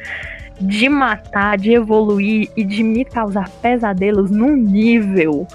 de 0.59 0.87
matar, 0.89 1.57
de 1.57 1.73
evoluir 1.73 2.49
e 2.55 2.63
de 2.63 2.83
me 2.83 3.03
causar 3.03 3.49
pesadelos 3.61 4.29
num 4.29 4.55
nível 4.55 5.47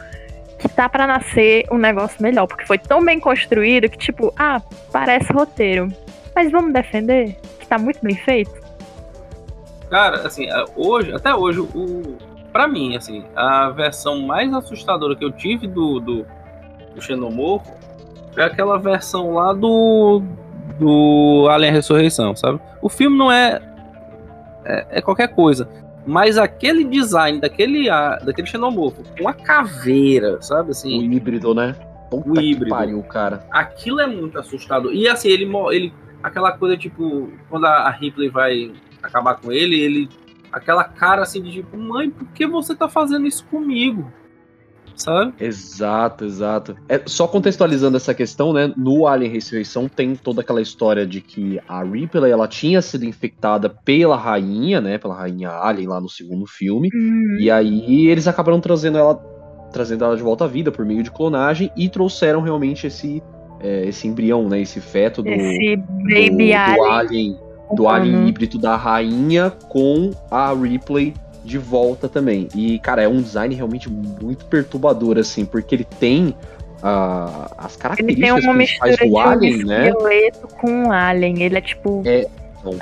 que 0.59 0.69
tá 0.69 0.89
para 0.89 1.07
nascer 1.07 1.65
um 1.71 1.79
negócio 1.79 2.21
melhor, 2.23 2.47
porque 2.47 2.65
foi 2.65 2.79
tão 2.79 3.05
bem 3.05 3.21
construído 3.21 3.89
que 3.89 3.99
tipo, 3.99 4.33
ah, 4.37 4.61
parece 4.91 5.33
roteiro. 5.33 5.93
Mas 6.35 6.51
vamos 6.51 6.73
defender, 6.73 7.37
que 7.59 7.67
tá 7.67 7.79
muito 7.79 8.01
bem 8.03 8.17
feito. 8.17 8.53
Cara, 9.89 10.27
assim, 10.27 10.49
hoje, 10.75 11.13
até 11.15 11.35
hoje, 11.35 11.61
o, 11.61 12.17
pra 12.57 12.67
mim, 12.67 12.97
assim, 12.97 13.23
a 13.37 13.69
versão 13.69 14.23
mais 14.23 14.51
assustadora 14.55 15.15
que 15.15 15.23
eu 15.23 15.31
tive 15.31 15.67
do, 15.67 16.01
do, 16.01 16.27
do 16.95 17.03
Xenomorfo 17.03 17.71
é 18.35 18.45
aquela 18.45 18.79
versão 18.79 19.35
lá 19.35 19.53
do, 19.53 20.23
do 20.79 21.49
Alien 21.51 21.71
Ressurreição, 21.71 22.35
sabe? 22.35 22.59
O 22.81 22.89
filme 22.89 23.19
não 23.19 23.31
é, 23.31 23.61
é, 24.65 24.87
é 24.89 25.03
qualquer 25.03 25.29
coisa. 25.29 25.69
Mas 26.07 26.39
aquele 26.39 26.85
design 26.85 27.41
daquele, 27.41 27.91
daquele 28.25 28.47
xenomorfo 28.47 29.03
com 29.19 29.29
a 29.29 29.35
caveira, 29.35 30.41
sabe 30.41 30.71
assim? 30.71 30.99
O 30.99 31.13
híbrido, 31.13 31.53
né? 31.53 31.75
Puta 32.11 32.41
o 32.41 32.41
híbrido. 32.41 32.71
pariu, 32.71 33.03
cara. 33.03 33.45
Aquilo 33.51 34.01
é 34.01 34.07
muito 34.07 34.39
assustador. 34.39 34.95
E 34.95 35.07
assim, 35.07 35.29
ele, 35.29 35.45
ele 35.73 35.93
aquela 36.23 36.53
coisa 36.53 36.75
tipo, 36.75 37.31
quando 37.51 37.67
a 37.67 37.91
Ripley 37.91 38.31
vai 38.31 38.73
acabar 39.03 39.35
com 39.35 39.53
ele, 39.53 39.79
ele 39.79 40.09
aquela 40.57 40.85
cara 40.85 41.23
assim 41.23 41.43
de 41.43 41.53
tipo, 41.53 41.77
mãe, 41.77 42.11
por 42.11 42.27
que 42.29 42.47
você 42.47 42.75
tá 42.75 42.89
fazendo 42.89 43.27
isso 43.27 43.45
comigo? 43.47 44.11
sabe? 44.95 45.35
Exato, 45.39 46.25
exato. 46.25 46.75
É, 46.89 47.03
só 47.05 47.29
contextualizando 47.29 47.99
essa 47.99 48.15
questão, 48.15 48.51
né? 48.55 48.73
No 48.79 49.07
Alien 49.07 49.31
Ressurreição 49.31 49.89
tem 49.89 50.17
toda 50.17 50.41
aquela 50.41 50.63
história 50.63 51.07
de 51.07 51.21
que 51.21 51.61
a 51.69 51.83
Ripley 51.83 52.33
ela 52.33 52.49
tinha 52.49 52.81
sido 52.81 53.05
infectada 53.05 53.69
pela 53.69 54.17
rainha, 54.17 54.81
né? 54.81 54.97
Pela 54.97 55.15
rainha 55.15 55.51
Alien 55.51 55.89
lá 55.89 56.01
no 56.01 56.09
segundo 56.09 56.47
filme. 56.47 56.89
Hum. 56.95 57.37
E 57.39 57.51
aí 57.51 58.09
eles 58.09 58.27
acabaram 58.27 58.59
trazendo 58.59 58.97
ela, 58.97 59.17
trazendo 59.71 60.03
ela 60.03 60.17
de 60.17 60.23
volta 60.23 60.45
à 60.45 60.49
vida 60.49 60.73
por 60.73 60.87
meio 60.87 61.03
de 61.03 61.11
clonagem 61.11 61.71
e 61.77 61.91
trouxeram 61.91 62.41
realmente 62.41 62.87
esse 62.87 63.23
é, 63.61 63.87
esse 63.87 64.07
embrião, 64.07 64.49
né? 64.49 64.61
Esse 64.61 64.81
feto 64.81 65.23
do, 65.23 65.29
esse 65.29 65.77
baby 65.77 66.53
do, 66.53 66.77
do 66.77 66.85
alien, 66.85 67.39
do 67.73 67.89
alien 67.89 68.29
híbrido 68.29 68.59
da 68.59 68.77
rainha 68.77 69.51
com 69.69 70.13
a 70.31 70.53
Ripley 70.53 71.15
de 71.45 71.59
volta 71.59 72.09
também. 72.09 72.49
E, 72.55 72.79
cara, 72.81 73.03
é 73.03 73.09
um 73.09 73.21
design 73.21 73.55
realmente 73.55 73.89
muito 73.89 74.45
perturbador, 74.47 75.19
assim, 75.19 75.45
porque 75.45 75.75
ele 75.75 75.87
tem 75.99 76.35
uh, 76.83 77.55
as 77.57 77.77
características 77.77 78.45
ele 78.45 78.47
tem 78.47 78.55
principais 78.55 78.97
do 78.99 79.19
Alien, 79.19 79.65
um 79.65 79.67
né? 79.67 79.93
com 80.61 80.71
um 80.71 80.93
Alien, 80.93 81.43
ele 81.43 81.59
é 81.59 81.61
tipo... 81.61 82.03
É, 82.05 82.27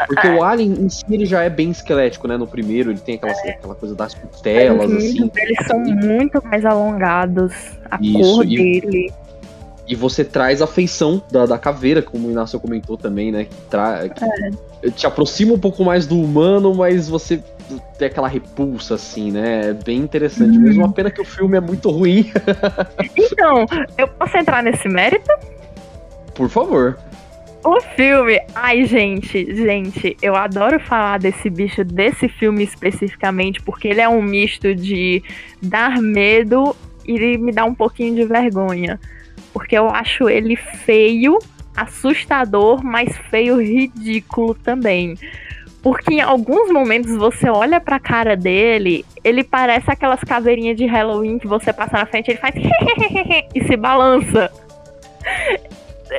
porque 0.06 0.28
o 0.28 0.42
Alien 0.42 0.72
em 0.72 0.88
si 0.88 1.04
ele 1.10 1.26
já 1.26 1.42
é 1.42 1.50
bem 1.50 1.70
esquelético, 1.70 2.26
né? 2.26 2.38
No 2.38 2.46
primeiro 2.46 2.90
ele 2.90 3.00
tem 3.00 3.16
aquela, 3.16 3.32
é. 3.32 3.50
aquela 3.50 3.74
coisa 3.74 3.94
das 3.94 4.14
costelas, 4.14 4.90
Os 4.90 4.96
assim. 4.96 5.30
Eles 5.36 5.66
são 5.66 5.78
muito 5.78 6.42
mais 6.42 6.64
alongados, 6.64 7.52
a 7.90 7.98
Isso, 8.00 8.18
cor 8.18 8.46
e, 8.46 8.56
dele. 8.56 9.12
E 9.86 9.94
você 9.94 10.24
traz 10.24 10.62
a 10.62 10.66
feição 10.66 11.22
da, 11.30 11.44
da 11.44 11.58
caveira, 11.58 12.00
como 12.00 12.28
o 12.28 12.30
Inácio 12.30 12.58
comentou 12.58 12.96
também, 12.96 13.30
né? 13.30 13.44
Que, 13.44 13.54
tra 13.68 14.06
é. 14.06 14.90
te 14.90 15.06
aproxima 15.06 15.52
um 15.52 15.58
pouco 15.58 15.84
mais 15.84 16.06
do 16.06 16.18
humano, 16.18 16.74
mas 16.74 17.06
você 17.08 17.42
tem 17.98 18.06
aquela 18.08 18.28
repulsa, 18.28 18.94
assim, 18.94 19.30
né? 19.30 19.68
É 19.68 19.72
bem 19.74 19.98
interessante. 19.98 20.56
Hum. 20.56 20.62
Mesmo 20.62 20.84
uma 20.84 20.92
pena 20.92 21.10
que 21.10 21.20
o 21.20 21.24
filme 21.24 21.56
é 21.56 21.60
muito 21.60 21.90
ruim. 21.90 22.32
então, 23.16 23.66
eu 23.98 24.08
posso 24.08 24.36
entrar 24.38 24.62
nesse 24.62 24.88
mérito? 24.88 25.30
Por 26.34 26.48
favor. 26.48 26.98
O 27.62 27.80
filme. 27.80 28.40
Ai, 28.54 28.86
gente, 28.86 29.54
gente, 29.54 30.16
eu 30.22 30.34
adoro 30.34 30.80
falar 30.80 31.18
desse 31.18 31.48
bicho, 31.48 31.84
desse 31.84 32.28
filme 32.28 32.64
especificamente, 32.64 33.62
porque 33.62 33.88
ele 33.88 34.00
é 34.00 34.08
um 34.08 34.22
misto 34.22 34.74
de 34.74 35.22
dar 35.62 36.00
medo 36.00 36.74
e 37.06 37.38
me 37.38 37.52
dar 37.52 37.64
um 37.64 37.74
pouquinho 37.74 38.14
de 38.14 38.24
vergonha 38.24 38.98
porque 39.54 39.78
eu 39.78 39.88
acho 39.88 40.28
ele 40.28 40.56
feio, 40.56 41.38
assustador, 41.76 42.84
mas 42.84 43.16
feio 43.30 43.62
ridículo 43.62 44.52
também. 44.52 45.14
Porque 45.80 46.14
em 46.14 46.20
alguns 46.20 46.72
momentos 46.72 47.14
você 47.14 47.48
olha 47.48 47.80
pra 47.80 48.00
cara 48.00 48.36
dele, 48.36 49.04
ele 49.22 49.44
parece 49.44 49.90
aquelas 49.90 50.20
caveirinhas 50.20 50.76
de 50.76 50.86
Halloween 50.86 51.38
que 51.38 51.46
você 51.46 51.72
passa 51.72 51.98
na 51.98 52.06
frente, 52.06 52.30
ele 52.30 52.38
faz 52.38 52.54
e 53.54 53.64
se 53.64 53.76
balança. 53.76 54.50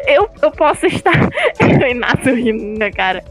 Eu, 0.07 0.29
eu 0.41 0.51
posso 0.51 0.86
estar. 0.86 1.29
Inácio 1.89 2.36
rindo, 2.36 2.91
cara. 2.95 3.23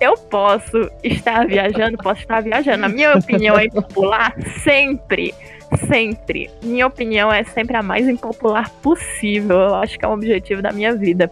Eu 0.00 0.16
posso 0.16 0.90
estar 1.02 1.46
viajando, 1.46 1.96
posso 1.98 2.20
estar 2.20 2.42
viajando. 2.42 2.84
A 2.84 2.88
minha 2.88 3.16
opinião 3.16 3.58
é 3.58 3.68
popular 3.68 4.34
sempre 4.62 5.34
sempre. 5.76 6.50
Minha 6.62 6.86
opinião 6.86 7.32
é 7.32 7.44
sempre 7.44 7.76
a 7.76 7.82
mais 7.82 8.08
impopular 8.08 8.70
possível. 8.82 9.56
Eu 9.56 9.74
acho 9.76 9.98
que 9.98 10.04
é 10.04 10.08
o 10.08 10.12
objetivo 10.12 10.62
da 10.62 10.72
minha 10.72 10.94
vida. 10.94 11.30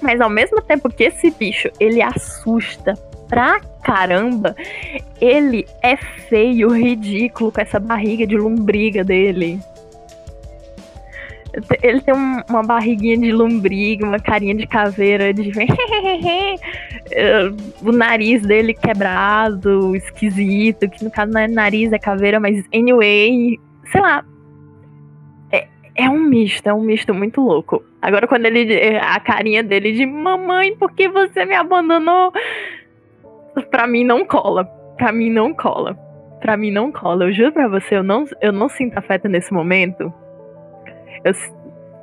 Mas 0.00 0.20
ao 0.20 0.30
mesmo 0.30 0.60
tempo 0.62 0.88
que 0.88 1.04
esse 1.04 1.30
bicho 1.30 1.68
ele 1.80 2.00
assusta 2.00 2.94
pra 3.28 3.60
caramba, 3.82 4.56
ele 5.20 5.66
é 5.82 5.96
feio, 5.96 6.70
ridículo 6.70 7.52
com 7.52 7.60
essa 7.60 7.78
barriga 7.78 8.26
de 8.26 8.36
lombriga 8.36 9.04
dele. 9.04 9.60
Ele 11.82 12.00
tem 12.00 12.14
um, 12.14 12.42
uma 12.48 12.62
barriguinha 12.62 13.16
de 13.16 13.32
lombriga, 13.32 14.06
uma 14.06 14.18
carinha 14.18 14.54
de 14.54 14.66
caveira, 14.66 15.32
de. 15.32 15.50
o 17.82 17.92
nariz 17.92 18.42
dele 18.42 18.74
quebrado, 18.74 19.96
esquisito, 19.96 20.88
que 20.88 21.02
no 21.02 21.10
caso 21.10 21.32
não 21.32 21.40
é 21.40 21.48
nariz, 21.48 21.92
é 21.92 21.98
caveira, 21.98 22.38
mas 22.38 22.64
anyway, 22.74 23.58
sei 23.90 24.00
lá. 24.00 24.24
É, 25.50 25.66
é 25.96 26.10
um 26.10 26.20
misto, 26.20 26.66
é 26.66 26.74
um 26.74 26.82
misto 26.82 27.14
muito 27.14 27.40
louco. 27.40 27.82
Agora, 28.00 28.28
quando 28.28 28.46
ele. 28.46 28.98
A 28.98 29.18
carinha 29.18 29.62
dele 29.62 29.92
de 29.92 30.04
mamãe, 30.04 30.76
por 30.76 30.92
que 30.92 31.08
você 31.08 31.44
me 31.44 31.54
abandonou? 31.54 32.32
Pra 33.70 33.86
mim 33.86 34.04
não 34.04 34.24
cola. 34.24 34.64
Pra 34.96 35.12
mim 35.12 35.30
não 35.30 35.54
cola. 35.54 35.94
Pra 36.40 36.56
mim 36.56 36.70
não 36.70 36.92
cola. 36.92 37.24
Eu 37.24 37.32
juro 37.32 37.52
pra 37.52 37.68
você, 37.68 37.96
eu 37.96 38.02
não, 38.02 38.24
eu 38.40 38.52
não 38.52 38.68
sinto 38.68 38.96
afeto 38.98 39.28
nesse 39.28 39.52
momento. 39.52 40.12
Eu, 41.24 41.32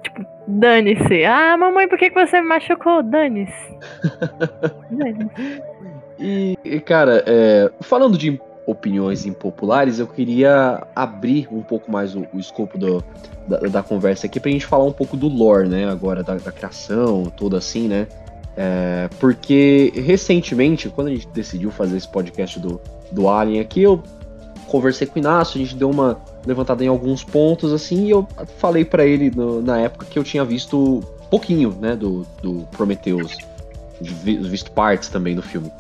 tipo, 0.02 0.26
dane-se. 0.48 1.26
Ah, 1.26 1.58
mamãe, 1.58 1.88
por 1.88 1.98
que, 1.98 2.10
que 2.10 2.26
você 2.26 2.42
me 2.42 2.48
machucou? 2.48 3.04
Dane-se. 3.04 3.78
Dane 4.92 5.30
e, 6.64 6.80
cara, 6.80 7.24
é, 7.26 7.72
falando 7.82 8.18
de 8.18 8.40
opiniões 8.66 9.26
impopulares, 9.26 10.00
eu 10.00 10.08
queria 10.08 10.86
abrir 10.96 11.48
um 11.52 11.62
pouco 11.62 11.92
mais 11.92 12.16
o, 12.16 12.26
o 12.34 12.40
escopo 12.40 12.78
do, 12.78 13.04
da, 13.48 13.60
da, 13.60 13.84
conversa 13.84 14.26
aqui 14.26 14.40
pra 14.40 14.50
gente 14.50 14.66
falar 14.66 14.86
um 14.86 14.92
pouco 14.92 15.16
do 15.16 15.28
lore, 15.28 15.70
né? 15.70 15.88
Agora, 15.88 16.24
da, 16.24 16.36
da 16.36 16.52
criação, 16.52 17.26
tudo 17.26 17.56
assim, 17.56 17.88
né? 17.88 18.08
É, 18.58 19.10
porque 19.20 19.92
recentemente, 19.96 20.90
quando 20.90 21.08
a 21.08 21.12
gente 21.12 21.28
decidiu 21.28 21.70
fazer 21.72 21.98
esse 21.98 22.08
podcast 22.08 22.60
do, 22.60 22.82
do 23.12 23.30
Alien 23.30 23.60
aqui, 23.60 23.84
eu 23.84 24.02
conversei 24.68 25.06
com 25.06 25.18
o 25.18 25.20
Inácio, 25.20 25.62
a 25.62 25.64
gente 25.64 25.76
deu 25.76 25.90
uma 25.90 26.20
levantada 26.46 26.84
em 26.84 26.88
alguns 26.88 27.24
pontos, 27.24 27.74
assim, 27.74 28.06
e 28.06 28.10
eu 28.12 28.28
falei 28.58 28.86
para 28.86 29.06
ele 29.06 29.32
no, 29.32 29.62
na 29.62 29.80
época 29.80 30.06
que 30.06 30.18
eu 30.18 30.24
tinha 30.24 30.46
visto 30.46 31.04
pouquinho, 31.30 31.76
né, 31.80 31.96
do, 31.96 32.26
do 32.42 32.68
Prometheus, 32.72 33.38
visto 34.02 34.72
partes 34.72 35.10
também 35.10 35.36
do 35.36 35.42
filme. 35.42 35.72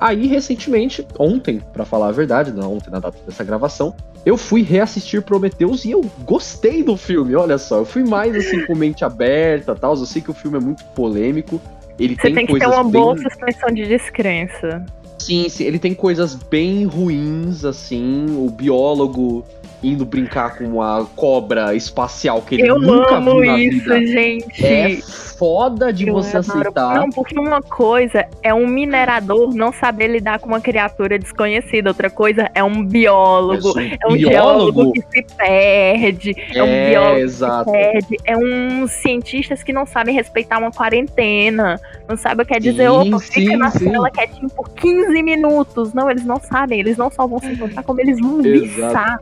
Aí, 0.00 0.26
recentemente, 0.26 1.06
ontem, 1.18 1.60
para 1.72 1.84
falar 1.84 2.08
a 2.08 2.12
verdade, 2.12 2.50
não 2.50 2.74
ontem 2.74 2.90
na 2.90 2.98
data 2.98 3.16
dessa 3.24 3.44
gravação, 3.44 3.94
eu 4.24 4.36
fui 4.36 4.62
reassistir 4.62 5.22
Prometheus 5.22 5.84
e 5.84 5.92
eu 5.92 6.04
gostei 6.24 6.82
do 6.82 6.96
filme, 6.96 7.34
olha 7.36 7.58
só. 7.58 7.78
Eu 7.78 7.84
fui 7.84 8.02
mais 8.02 8.34
assim 8.34 8.66
com 8.66 8.74
mente 8.74 9.04
aberta 9.04 9.74
tal. 9.74 9.94
Eu 9.94 10.06
sei 10.06 10.20
que 10.22 10.30
o 10.30 10.34
filme 10.34 10.56
é 10.56 10.60
muito 10.60 10.84
polêmico. 10.86 11.60
Ele 11.98 12.14
Você 12.16 12.22
tem, 12.22 12.34
tem 12.34 12.46
que 12.46 12.58
ter 12.58 12.66
uma 12.66 12.82
bem... 12.82 12.92
boa 12.92 13.16
suspensão 13.16 13.70
de 13.70 13.86
descrença. 13.86 14.84
Sim, 15.18 15.48
sim, 15.48 15.64
ele 15.64 15.78
tem 15.78 15.94
coisas 15.94 16.34
bem 16.34 16.84
ruins, 16.84 17.64
assim. 17.64 18.26
O 18.36 18.50
biólogo 18.50 19.44
indo 19.82 20.04
brincar 20.04 20.56
com 20.56 20.64
uma 20.64 21.04
cobra 21.16 21.74
espacial 21.74 22.40
que 22.42 22.54
ele 22.54 22.68
eu 22.68 22.78
nunca 22.78 23.16
amo 23.16 23.40
viu 23.40 23.50
na 23.52 23.58
isso, 23.58 23.78
vida. 23.78 24.06
gente. 24.06 24.64
É 24.64 24.96
foda 25.36 25.92
de 25.92 26.06
eu 26.06 26.14
você 26.14 26.36
adoro. 26.36 26.60
aceitar. 26.60 26.94
Não, 26.94 27.10
porque 27.10 27.36
uma 27.36 27.60
coisa 27.60 28.24
é 28.44 28.54
um 28.54 28.66
minerador 28.66 29.52
não 29.52 29.72
saber 29.72 30.06
lidar 30.06 30.38
com 30.38 30.46
uma 30.46 30.60
criatura 30.60 31.18
desconhecida, 31.18 31.90
outra 31.90 32.08
coisa 32.08 32.48
é 32.54 32.62
um 32.62 32.84
biólogo, 32.84 33.72
um 33.76 33.80
é 33.80 34.06
um 34.08 34.12
biólogo? 34.12 34.92
que 34.92 35.00
se 35.10 35.26
perde, 35.36 36.30
é, 36.54 36.58
É, 36.58 36.62
um 36.62 36.90
biólogo 36.90 37.18
exato. 37.20 37.64
que 37.72 37.76
se 37.76 37.82
perde, 37.92 38.16
é 38.24 38.36
uns 38.36 38.92
cientistas 38.92 39.64
que 39.64 39.72
não 39.72 39.84
sabem 39.84 40.14
respeitar 40.14 40.58
uma 40.58 40.70
quarentena, 40.70 41.80
não 42.08 42.16
sabem 42.16 42.44
o 42.44 42.46
que 42.46 42.54
é 42.54 42.60
dizer, 42.60 42.88
Sim, 42.88 43.12
opa, 43.14 43.18
sim, 43.18 43.32
fica 43.32 43.56
na 43.56 43.70
sim. 43.70 43.90
cela 43.90 44.10
quietinho 44.12 44.48
por 44.50 44.68
15 44.70 45.22
minutos. 45.24 45.92
Não, 45.92 46.08
eles 46.08 46.24
não 46.24 46.38
sabem, 46.38 46.78
eles 46.78 46.96
não 46.96 47.10
só 47.10 47.26
vão 47.26 47.40
se 47.40 47.46
encontrar, 47.46 47.82
como 47.82 48.00
eles 48.00 48.20
vão 48.20 48.40
Exato. 48.44 48.60
viçar. 48.60 49.20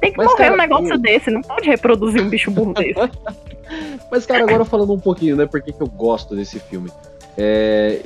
Tem 0.00 0.10
que 0.12 0.18
Mas, 0.18 0.26
morrer 0.26 0.36
cara, 0.38 0.54
um 0.54 0.56
negócio 0.56 0.92
eu- 0.92 0.98
desse, 0.98 1.30
não 1.30 1.40
pode 1.42 1.68
reproduzir 1.68 2.20
um 2.22 2.28
bicho 2.28 2.50
burro 2.50 2.74
desse. 2.74 2.94
Mas, 4.10 4.24
cara, 4.26 4.44
agora 4.44 4.64
falando 4.64 4.92
um 4.92 5.00
pouquinho, 5.00 5.36
né, 5.36 5.46
por 5.46 5.60
que 5.60 5.74
eu 5.78 5.86
gosto 5.88 6.36
desse 6.36 6.58
filme. 6.60 6.90
É... 7.36 8.00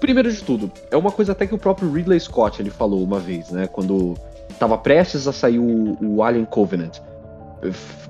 Primeiro 0.00 0.30
de 0.32 0.42
tudo, 0.42 0.70
é 0.90 0.96
uma 0.96 1.10
coisa 1.10 1.32
até 1.32 1.46
que 1.46 1.54
o 1.54 1.58
próprio 1.58 1.90
Ridley 1.90 2.18
Scott 2.20 2.62
ele 2.62 2.70
falou 2.70 3.02
uma 3.02 3.18
vez, 3.18 3.50
né, 3.50 3.66
quando 3.66 4.14
tava 4.58 4.78
prestes 4.78 5.26
a 5.26 5.32
sair 5.32 5.58
o, 5.58 5.96
o 6.00 6.22
Alien 6.22 6.44
Covenant. 6.44 6.98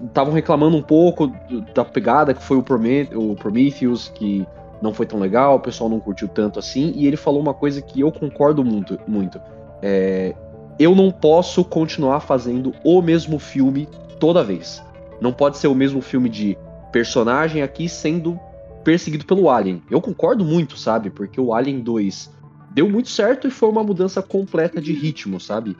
Estavam 0.02 0.32
reclamando 0.32 0.76
um 0.76 0.82
pouco 0.82 1.30
da 1.74 1.84
pegada 1.84 2.32
que 2.32 2.42
foi 2.42 2.56
o, 2.56 2.62
Prome- 2.62 3.08
o 3.14 3.34
Prometheus, 3.34 4.08
que 4.14 4.46
não 4.80 4.92
foi 4.94 5.06
tão 5.06 5.18
legal, 5.18 5.56
o 5.56 5.60
pessoal 5.60 5.88
não 5.90 6.00
curtiu 6.00 6.26
tanto 6.28 6.58
assim, 6.58 6.92
e 6.96 7.06
ele 7.06 7.16
falou 7.16 7.40
uma 7.40 7.54
coisa 7.54 7.80
que 7.82 8.00
eu 8.00 8.10
concordo 8.10 8.64
muito. 8.64 8.98
muito. 9.06 9.40
É, 9.82 10.34
eu 10.82 10.94
não 10.94 11.10
posso 11.10 11.64
continuar 11.64 12.20
fazendo 12.20 12.74
o 12.84 13.00
mesmo 13.00 13.38
filme 13.38 13.88
toda 14.18 14.42
vez. 14.42 14.82
Não 15.20 15.32
pode 15.32 15.58
ser 15.58 15.68
o 15.68 15.74
mesmo 15.74 16.00
filme 16.00 16.28
de 16.28 16.58
personagem 16.90 17.62
aqui 17.62 17.88
sendo 17.88 18.38
perseguido 18.82 19.24
pelo 19.24 19.48
Alien. 19.48 19.82
Eu 19.90 20.00
concordo 20.00 20.44
muito, 20.44 20.76
sabe? 20.76 21.10
Porque 21.10 21.40
o 21.40 21.54
Alien 21.54 21.80
2 21.80 22.32
deu 22.70 22.88
muito 22.88 23.08
certo 23.08 23.46
e 23.46 23.50
foi 23.50 23.68
uma 23.68 23.84
mudança 23.84 24.20
completa 24.20 24.80
de 24.80 24.92
ritmo, 24.92 25.38
sabe? 25.38 25.76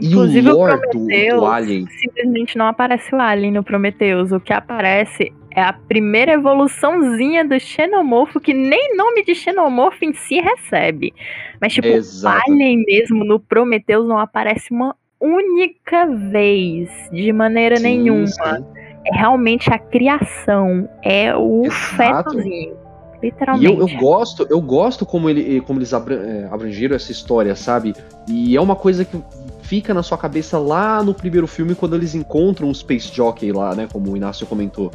E 0.00 0.08
Inclusive, 0.08 0.50
o 0.50 0.56
lore 0.56 0.80
do, 0.92 1.06
do 1.06 1.46
Alien. 1.46 1.86
Simplesmente 2.00 2.58
não 2.58 2.66
aparece 2.66 3.14
o 3.14 3.20
Alien 3.20 3.52
no 3.52 3.62
Prometheus. 3.62 4.32
O 4.32 4.40
que 4.40 4.52
aparece 4.52 5.32
é 5.54 5.62
a 5.62 5.72
primeira 5.72 6.32
evoluçãozinha 6.32 7.44
do 7.44 7.58
xenomorfo, 7.58 8.40
que 8.40 8.52
nem 8.52 8.96
nome 8.96 9.24
de 9.24 9.34
xenomorfo 9.34 10.04
em 10.04 10.12
si 10.12 10.40
recebe. 10.40 11.14
Mas, 11.60 11.72
tipo, 11.72 11.86
Exato. 11.86 12.50
o 12.50 12.52
Alien 12.52 12.84
mesmo 12.84 13.24
no 13.24 13.38
Prometheus 13.38 14.06
não 14.06 14.18
aparece 14.18 14.72
uma 14.72 14.96
única 15.20 16.06
vez, 16.06 16.90
de 17.12 17.32
maneira 17.32 17.76
sim, 17.76 17.82
nenhuma. 17.84 18.26
Sim. 18.26 18.64
É 19.06 19.16
realmente 19.16 19.72
a 19.72 19.78
criação, 19.78 20.88
é 21.02 21.36
o 21.36 21.64
Exato. 21.66 22.30
fetozinho. 22.30 22.84
Literalmente. 23.22 23.72
E 23.72 23.74
eu, 23.74 23.88
eu, 23.88 23.98
gosto, 23.98 24.46
eu 24.50 24.60
gosto 24.60 25.06
como, 25.06 25.30
ele, 25.30 25.60
como 25.62 25.78
eles 25.78 25.92
é, 25.92 26.48
abrangeram 26.50 26.94
essa 26.94 27.10
história, 27.10 27.54
sabe? 27.54 27.94
E 28.28 28.54
é 28.54 28.60
uma 28.60 28.76
coisa 28.76 29.04
que 29.04 29.18
fica 29.62 29.94
na 29.94 30.02
sua 30.02 30.18
cabeça 30.18 30.58
lá 30.58 31.02
no 31.02 31.14
primeiro 31.14 31.46
filme, 31.46 31.74
quando 31.74 31.96
eles 31.96 32.14
encontram 32.14 32.68
o 32.68 32.74
Space 32.74 33.14
Jockey 33.14 33.50
lá, 33.50 33.74
né? 33.74 33.88
Como 33.90 34.12
o 34.12 34.16
Inácio 34.16 34.46
comentou. 34.46 34.90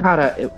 Cara, 0.00 0.34
é, 0.38 0.48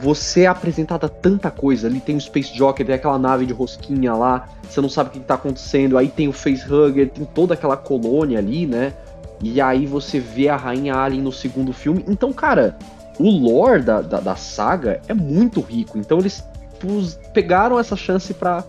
você 0.00 0.42
é 0.42 0.46
apresentada 0.46 1.06
tanta 1.06 1.50
coisa. 1.50 1.86
Ali 1.86 2.00
tem 2.00 2.16
o 2.16 2.20
Space 2.20 2.56
Jockey, 2.56 2.82
tem 2.82 2.94
aquela 2.94 3.18
nave 3.18 3.44
de 3.44 3.52
rosquinha 3.52 4.14
lá, 4.14 4.48
você 4.62 4.80
não 4.80 4.88
sabe 4.88 5.10
o 5.10 5.12
que 5.12 5.20
tá 5.20 5.34
acontecendo. 5.34 5.98
Aí 5.98 6.08
tem 6.08 6.28
o 6.28 6.32
Facehugger, 6.32 7.10
tem 7.10 7.26
toda 7.26 7.52
aquela 7.52 7.76
colônia 7.76 8.38
ali, 8.38 8.66
né? 8.66 8.94
E 9.42 9.60
aí 9.60 9.84
você 9.84 10.18
vê 10.18 10.48
a 10.48 10.56
Rainha 10.56 10.94
Alien 10.94 11.22
no 11.22 11.30
segundo 11.30 11.74
filme. 11.74 12.06
Então, 12.08 12.32
cara, 12.32 12.74
o 13.18 13.28
lore 13.28 13.82
da, 13.82 14.00
da, 14.00 14.18
da 14.18 14.34
saga 14.34 14.98
é 15.06 15.12
muito 15.12 15.60
rico. 15.60 15.98
Então 15.98 16.18
eles 16.18 16.42
pegaram 17.34 17.78
essa 17.78 17.96
chance 17.96 18.32
para 18.32 18.64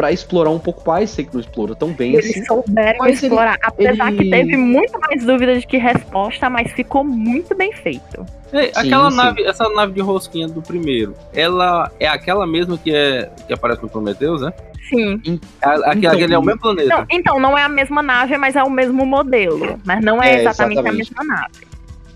para 0.00 0.10
explorar 0.10 0.48
um 0.48 0.58
pouco 0.58 0.82
mais, 0.88 1.10
sei 1.10 1.26
que 1.26 1.34
não 1.34 1.42
explora 1.42 1.74
tão 1.74 1.92
bem 1.92 2.14
Eles 2.14 2.30
assim. 2.30 2.42
souberam 2.46 3.06
explorar, 3.06 3.58
ele, 3.76 3.88
apesar 3.88 4.08
ele... 4.08 4.16
que 4.24 4.30
teve 4.30 4.56
muito 4.56 4.98
mais 4.98 5.26
dúvidas 5.26 5.62
que 5.66 5.76
resposta, 5.76 6.48
mas 6.48 6.72
ficou 6.72 7.04
muito 7.04 7.54
bem 7.54 7.70
feito. 7.70 8.24
É, 8.50 8.70
aquela 8.74 9.10
sim. 9.10 9.16
nave, 9.18 9.42
essa 9.42 9.68
nave 9.68 9.92
de 9.92 10.00
rosquinha 10.00 10.48
do 10.48 10.62
primeiro, 10.62 11.14
ela 11.34 11.92
é 12.00 12.06
aquela 12.06 12.46
mesma 12.46 12.78
que, 12.78 12.90
é, 12.94 13.30
que 13.46 13.52
aparece 13.52 13.82
no 13.82 13.90
Prometheus, 13.90 14.40
né? 14.40 14.54
Sim. 14.88 15.20
A, 15.62 15.94
então, 15.94 16.12
aquele 16.12 16.32
é 16.32 16.38
o 16.38 16.42
mesmo 16.42 16.60
planeta. 16.62 16.88
Não, 16.88 17.06
então, 17.10 17.38
não 17.38 17.58
é 17.58 17.64
a 17.64 17.68
mesma 17.68 18.02
nave, 18.02 18.38
mas 18.38 18.56
é 18.56 18.62
o 18.62 18.70
mesmo 18.70 19.04
modelo. 19.04 19.78
Mas 19.84 20.02
não 20.02 20.22
é, 20.22 20.30
é 20.30 20.40
exatamente, 20.40 20.78
exatamente, 20.78 21.12
a 21.12 21.22
mesma 21.22 21.24
nave. 21.24 21.66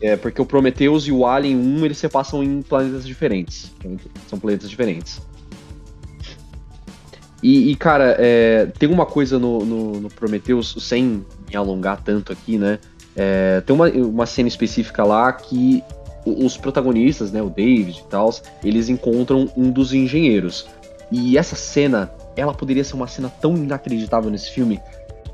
É, 0.00 0.16
porque 0.16 0.40
o 0.40 0.46
Prometheus 0.46 1.06
e 1.06 1.12
o 1.12 1.26
Alien 1.26 1.54
1, 1.54 1.84
eles 1.84 1.98
se 1.98 2.08
passam 2.08 2.42
em 2.42 2.62
planetas 2.62 3.06
diferentes. 3.06 3.70
São 4.26 4.38
planetas 4.38 4.70
diferentes. 4.70 5.20
E, 7.44 7.72
e 7.72 7.76
cara, 7.76 8.16
é, 8.18 8.68
tem 8.78 8.88
uma 8.88 9.04
coisa 9.04 9.38
no, 9.38 9.66
no, 9.66 10.00
no, 10.00 10.08
Prometheus, 10.08 10.74
sem 10.80 11.22
me 11.46 11.54
alongar 11.54 12.00
tanto 12.02 12.32
aqui, 12.32 12.56
né? 12.56 12.78
É, 13.14 13.60
tem 13.60 13.76
uma, 13.76 13.86
uma 13.90 14.24
cena 14.24 14.48
específica 14.48 15.04
lá 15.04 15.30
que 15.30 15.84
os 16.24 16.56
protagonistas, 16.56 17.30
né, 17.30 17.42
o 17.42 17.50
David 17.50 18.00
e 18.00 18.08
tal, 18.08 18.30
eles 18.64 18.88
encontram 18.88 19.46
um 19.54 19.70
dos 19.70 19.92
engenheiros. 19.92 20.66
E 21.12 21.36
essa 21.36 21.54
cena, 21.54 22.10
ela 22.34 22.54
poderia 22.54 22.82
ser 22.82 22.94
uma 22.94 23.06
cena 23.06 23.30
tão 23.42 23.54
inacreditável 23.54 24.30
nesse 24.30 24.50
filme, 24.50 24.80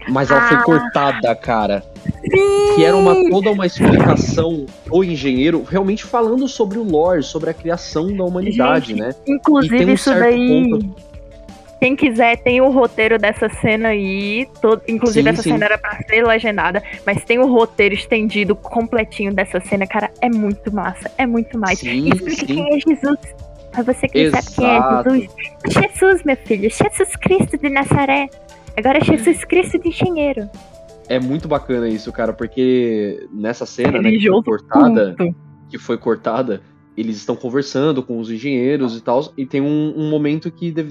mas 0.08 0.32
ela 0.32 0.44
ah. 0.44 0.48
foi 0.48 0.56
cortada, 0.64 1.32
cara. 1.36 1.84
Sim. 2.04 2.74
Que 2.74 2.84
era 2.84 2.96
uma 2.96 3.14
toda 3.30 3.52
uma 3.52 3.66
explicação 3.66 4.66
do 4.84 5.04
engenheiro, 5.04 5.62
realmente 5.62 6.04
falando 6.04 6.48
sobre 6.48 6.76
o 6.76 6.82
lore, 6.82 7.22
sobre 7.22 7.50
a 7.50 7.54
criação 7.54 8.16
da 8.16 8.24
humanidade, 8.24 8.88
Gente, 8.88 9.00
né? 9.00 9.14
Inclusive 9.28 9.84
um 9.84 9.94
isso 9.94 10.10
daí. 10.10 10.70
Ponto 10.70 11.09
quem 11.80 11.96
quiser, 11.96 12.36
tem 12.42 12.60
o 12.60 12.70
roteiro 12.70 13.18
dessa 13.18 13.48
cena 13.48 13.88
aí. 13.88 14.46
Todo, 14.60 14.82
inclusive, 14.86 15.22
sim, 15.22 15.28
essa 15.30 15.42
sim. 15.42 15.52
cena 15.52 15.64
era 15.64 15.78
pra 15.78 15.98
ser 16.02 16.22
legendada, 16.26 16.82
mas 17.06 17.24
tem 17.24 17.38
o 17.38 17.46
roteiro 17.46 17.94
estendido 17.94 18.54
completinho 18.54 19.32
dessa 19.32 19.58
cena, 19.60 19.86
cara. 19.86 20.10
É 20.20 20.28
muito 20.28 20.72
massa, 20.72 21.10
é 21.16 21.26
muito 21.26 21.58
mais. 21.58 21.78
Sim, 21.78 22.10
Explica 22.10 22.44
quem 22.46 22.74
é 22.74 22.78
Jesus. 22.78 23.18
Pra 23.72 23.82
você 23.82 24.06
que 24.08 24.24
não 24.24 24.42
sabe 24.42 24.54
quem 24.56 24.66
é 24.66 25.18
Jesus. 25.18 25.94
Jesus, 25.94 26.24
meu 26.24 26.36
filho. 26.36 26.70
Jesus 26.70 27.16
Cristo 27.16 27.56
de 27.56 27.70
Nazaré. 27.70 28.28
Agora 28.76 28.98
é 28.98 29.04
Jesus 29.04 29.44
Cristo 29.44 29.78
de 29.78 29.88
engenheiro. 29.88 30.50
É 31.08 31.18
muito 31.18 31.48
bacana 31.48 31.88
isso, 31.88 32.12
cara, 32.12 32.32
porque 32.32 33.26
nessa 33.32 33.64
cena, 33.64 34.00
né, 34.00 34.10
que 34.10 34.28
foi 34.28 34.42
cortada, 34.42 35.16
que 35.68 35.78
foi 35.78 35.98
cortada, 35.98 36.60
eles 37.00 37.16
estão 37.16 37.34
conversando 37.34 38.02
com 38.02 38.18
os 38.18 38.30
engenheiros 38.30 38.96
e 38.96 39.00
tal, 39.00 39.32
e 39.36 39.46
tem 39.46 39.60
um, 39.60 39.94
um 39.96 40.10
momento 40.10 40.50
que 40.50 40.70
de, 40.70 40.88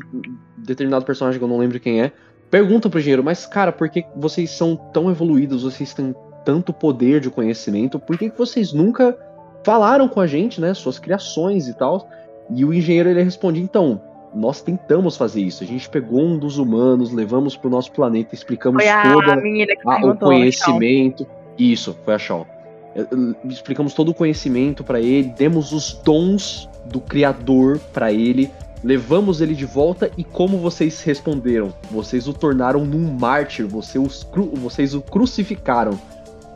determinado 0.57 1.05
personagem, 1.05 1.39
que 1.39 1.43
eu 1.43 1.49
não 1.49 1.57
lembro 1.57 1.79
quem 1.79 2.01
é, 2.01 2.11
pergunta 2.49 2.89
pro 2.89 2.99
engenheiro, 2.99 3.23
mas 3.23 3.45
cara, 3.45 3.71
por 3.71 3.89
que 3.89 4.03
vocês 4.15 4.49
são 4.51 4.75
tão 4.75 5.09
evoluídos, 5.09 5.63
vocês 5.63 5.93
têm 5.93 6.15
tanto 6.43 6.73
poder 6.73 7.19
de 7.19 7.29
conhecimento, 7.29 7.99
por 7.99 8.17
que, 8.17 8.29
que 8.29 8.37
vocês 8.37 8.73
nunca 8.73 9.17
falaram 9.63 10.07
com 10.07 10.19
a 10.19 10.27
gente, 10.27 10.59
né, 10.59 10.73
suas 10.73 10.97
criações 10.97 11.67
e 11.67 11.77
tal? 11.77 12.09
E 12.49 12.65
o 12.65 12.73
engenheiro 12.73 13.09
ele 13.09 13.21
responde, 13.21 13.61
então, 13.61 14.01
nós 14.33 14.61
tentamos 14.61 15.15
fazer 15.15 15.41
isso. 15.41 15.63
A 15.63 15.67
gente 15.67 15.87
pegou 15.89 16.21
um 16.21 16.37
dos 16.37 16.57
humanos, 16.57 17.11
levamos 17.11 17.55
para 17.55 17.67
o 17.67 17.71
nosso 17.71 17.91
planeta, 17.91 18.33
explicamos 18.33 18.83
todo 19.03 20.09
o 20.09 20.17
conhecimento. 20.17 21.27
Isso, 21.57 21.95
foi 22.03 22.15
a 22.15 22.19
Shaw. 22.19 22.47
É, 22.95 23.05
explicamos 23.45 23.93
todo 23.93 24.09
o 24.09 24.13
conhecimento 24.13 24.83
para 24.83 24.99
ele, 24.99 25.33
demos 25.37 25.71
os 25.71 25.93
dons 25.93 26.69
do 26.85 26.99
Criador 26.99 27.79
para 27.93 28.11
ele, 28.11 28.51
levamos 28.83 29.41
ele 29.41 29.53
de 29.53 29.65
volta 29.65 30.09
e 30.17 30.23
como 30.23 30.57
vocês 30.57 31.01
responderam? 31.03 31.73
Vocês 31.91 32.27
o 32.27 32.33
tornaram 32.33 32.85
num 32.85 33.13
mártir, 33.13 33.67
vocês, 33.67 34.03
os 34.03 34.27
vocês 34.59 34.93
o 34.93 35.01
crucificaram. 35.01 35.99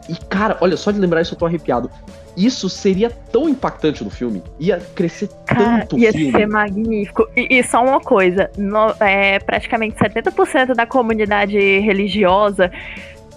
E 0.09 0.15
cara, 0.15 0.57
olha, 0.59 0.75
só 0.75 0.91
de 0.91 0.99
lembrar 0.99 1.21
isso 1.21 1.33
eu 1.33 1.37
tô 1.37 1.45
arrepiado. 1.45 1.89
Isso 2.35 2.67
seria 2.67 3.11
tão 3.31 3.47
impactante 3.47 4.03
no 4.03 4.09
filme. 4.09 4.41
Ia 4.59 4.79
crescer 4.95 5.29
Cara, 5.45 5.81
tanto 5.81 5.99
ia 5.99 6.11
filme. 6.11 6.31
ser 6.31 6.47
magnífico. 6.47 7.27
E, 7.35 7.59
e, 7.59 7.63
só 7.63 7.83
uma 7.83 7.99
coisa: 7.99 8.49
no, 8.57 8.89
é, 8.99 9.37
praticamente 9.39 9.95
70% 9.97 10.73
da 10.73 10.85
comunidade 10.87 11.57
religiosa 11.57 12.71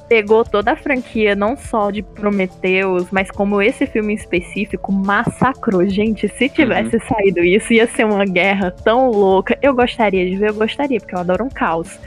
pegou 0.09 0.45
toda 0.45 0.73
a 0.73 0.77
franquia, 0.77 1.35
não 1.35 1.57
só 1.57 1.91
de 1.91 2.03
Prometheus, 2.03 3.09
mas 3.11 3.31
como 3.31 3.61
esse 3.61 3.87
filme 3.87 4.13
em 4.13 4.17
específico, 4.17 4.93
massacrou. 4.93 5.87
Gente, 5.87 6.29
se 6.29 6.49
tivesse 6.49 6.97
uhum. 6.97 7.03
saído 7.09 7.41
isso, 7.41 7.73
ia 7.73 7.87
ser 7.87 8.05
uma 8.05 8.25
guerra 8.25 8.71
tão 8.71 9.11
louca. 9.11 9.59
Eu 9.61 9.75
gostaria 9.75 10.29
de 10.29 10.37
ver, 10.37 10.51
eu 10.51 10.55
gostaria, 10.55 11.01
porque 11.01 11.15
eu 11.15 11.19
adoro 11.19 11.45
um 11.45 11.49
caos. 11.49 11.99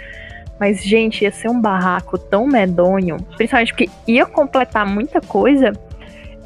Mas, 0.60 0.84
gente, 0.84 1.24
ia 1.24 1.32
ser 1.32 1.50
um 1.50 1.60
barraco 1.60 2.18
tão 2.18 2.45
medonho, 2.45 3.18
principalmente 3.38 3.74
porque 3.74 3.89
ia 4.08 4.26
completar 4.26 4.86
muita 4.86 5.22
coisa, 5.22 5.72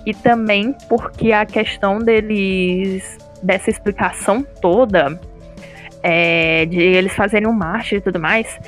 e 0.06 0.14
também 0.14 0.76
porque 0.88 1.32
a 1.32 1.45
questão 1.45 1.97
deles, 1.97 3.18
dessa 3.41 3.70
explicação 3.70 4.45
toda, 4.62 5.20
é, 6.04 6.66
de 6.66 6.80
eles 6.80 7.14
fazerem 7.14 7.47
um 7.47 7.54
marcha 7.54 7.95
e 7.95 8.01
tudo 8.01 8.20
mais, 8.20 8.60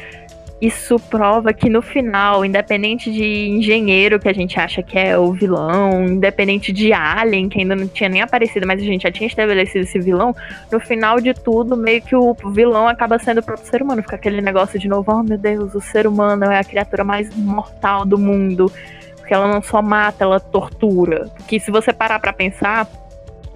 isso 0.61 0.97
prova 0.97 1.53
que 1.53 1.69
no 1.69 1.81
final, 1.81 2.45
independente 2.45 3.11
de 3.11 3.49
engenheiro 3.49 4.19
que 4.19 4.29
a 4.29 4.33
gente 4.33 4.57
acha 4.57 4.81
que 4.81 4.97
é 4.97 5.17
o 5.17 5.33
vilão, 5.33 6.05
independente 6.05 6.71
de 6.71 6.93
Alien, 6.93 7.49
que 7.49 7.59
ainda 7.59 7.75
não 7.75 7.87
tinha 7.87 8.07
nem 8.07 8.21
aparecido, 8.21 8.65
mas 8.65 8.81
a 8.81 8.85
gente 8.85 9.03
já 9.03 9.11
tinha 9.11 9.27
estabelecido 9.27 9.83
esse 9.83 9.99
vilão, 9.99 10.33
no 10.71 10.79
final 10.79 11.19
de 11.19 11.33
tudo, 11.33 11.75
meio 11.75 12.01
que 12.01 12.15
o 12.15 12.33
vilão 12.51 12.87
acaba 12.87 13.19
sendo 13.19 13.39
o 13.39 13.43
próprio 13.43 13.67
ser 13.67 13.81
humano. 13.81 14.01
Fica 14.01 14.15
aquele 14.15 14.41
negócio 14.41 14.79
de 14.79 14.87
novo, 14.87 15.11
oh 15.11 15.23
meu 15.23 15.37
Deus, 15.37 15.75
o 15.75 15.81
ser 15.81 16.07
humano 16.07 16.45
é 16.45 16.59
a 16.59 16.63
criatura 16.63 17.03
mais 17.03 17.35
mortal 17.35 18.05
do 18.05 18.17
mundo. 18.17 18.71
Porque 19.17 19.33
ela 19.33 19.47
não 19.47 19.61
só 19.61 19.81
mata, 19.81 20.23
ela 20.23 20.39
tortura. 20.39 21.29
Que 21.47 21.59
se 21.59 21.69
você 21.69 21.91
parar 21.91 22.19
pra 22.19 22.31
pensar, 22.31 22.87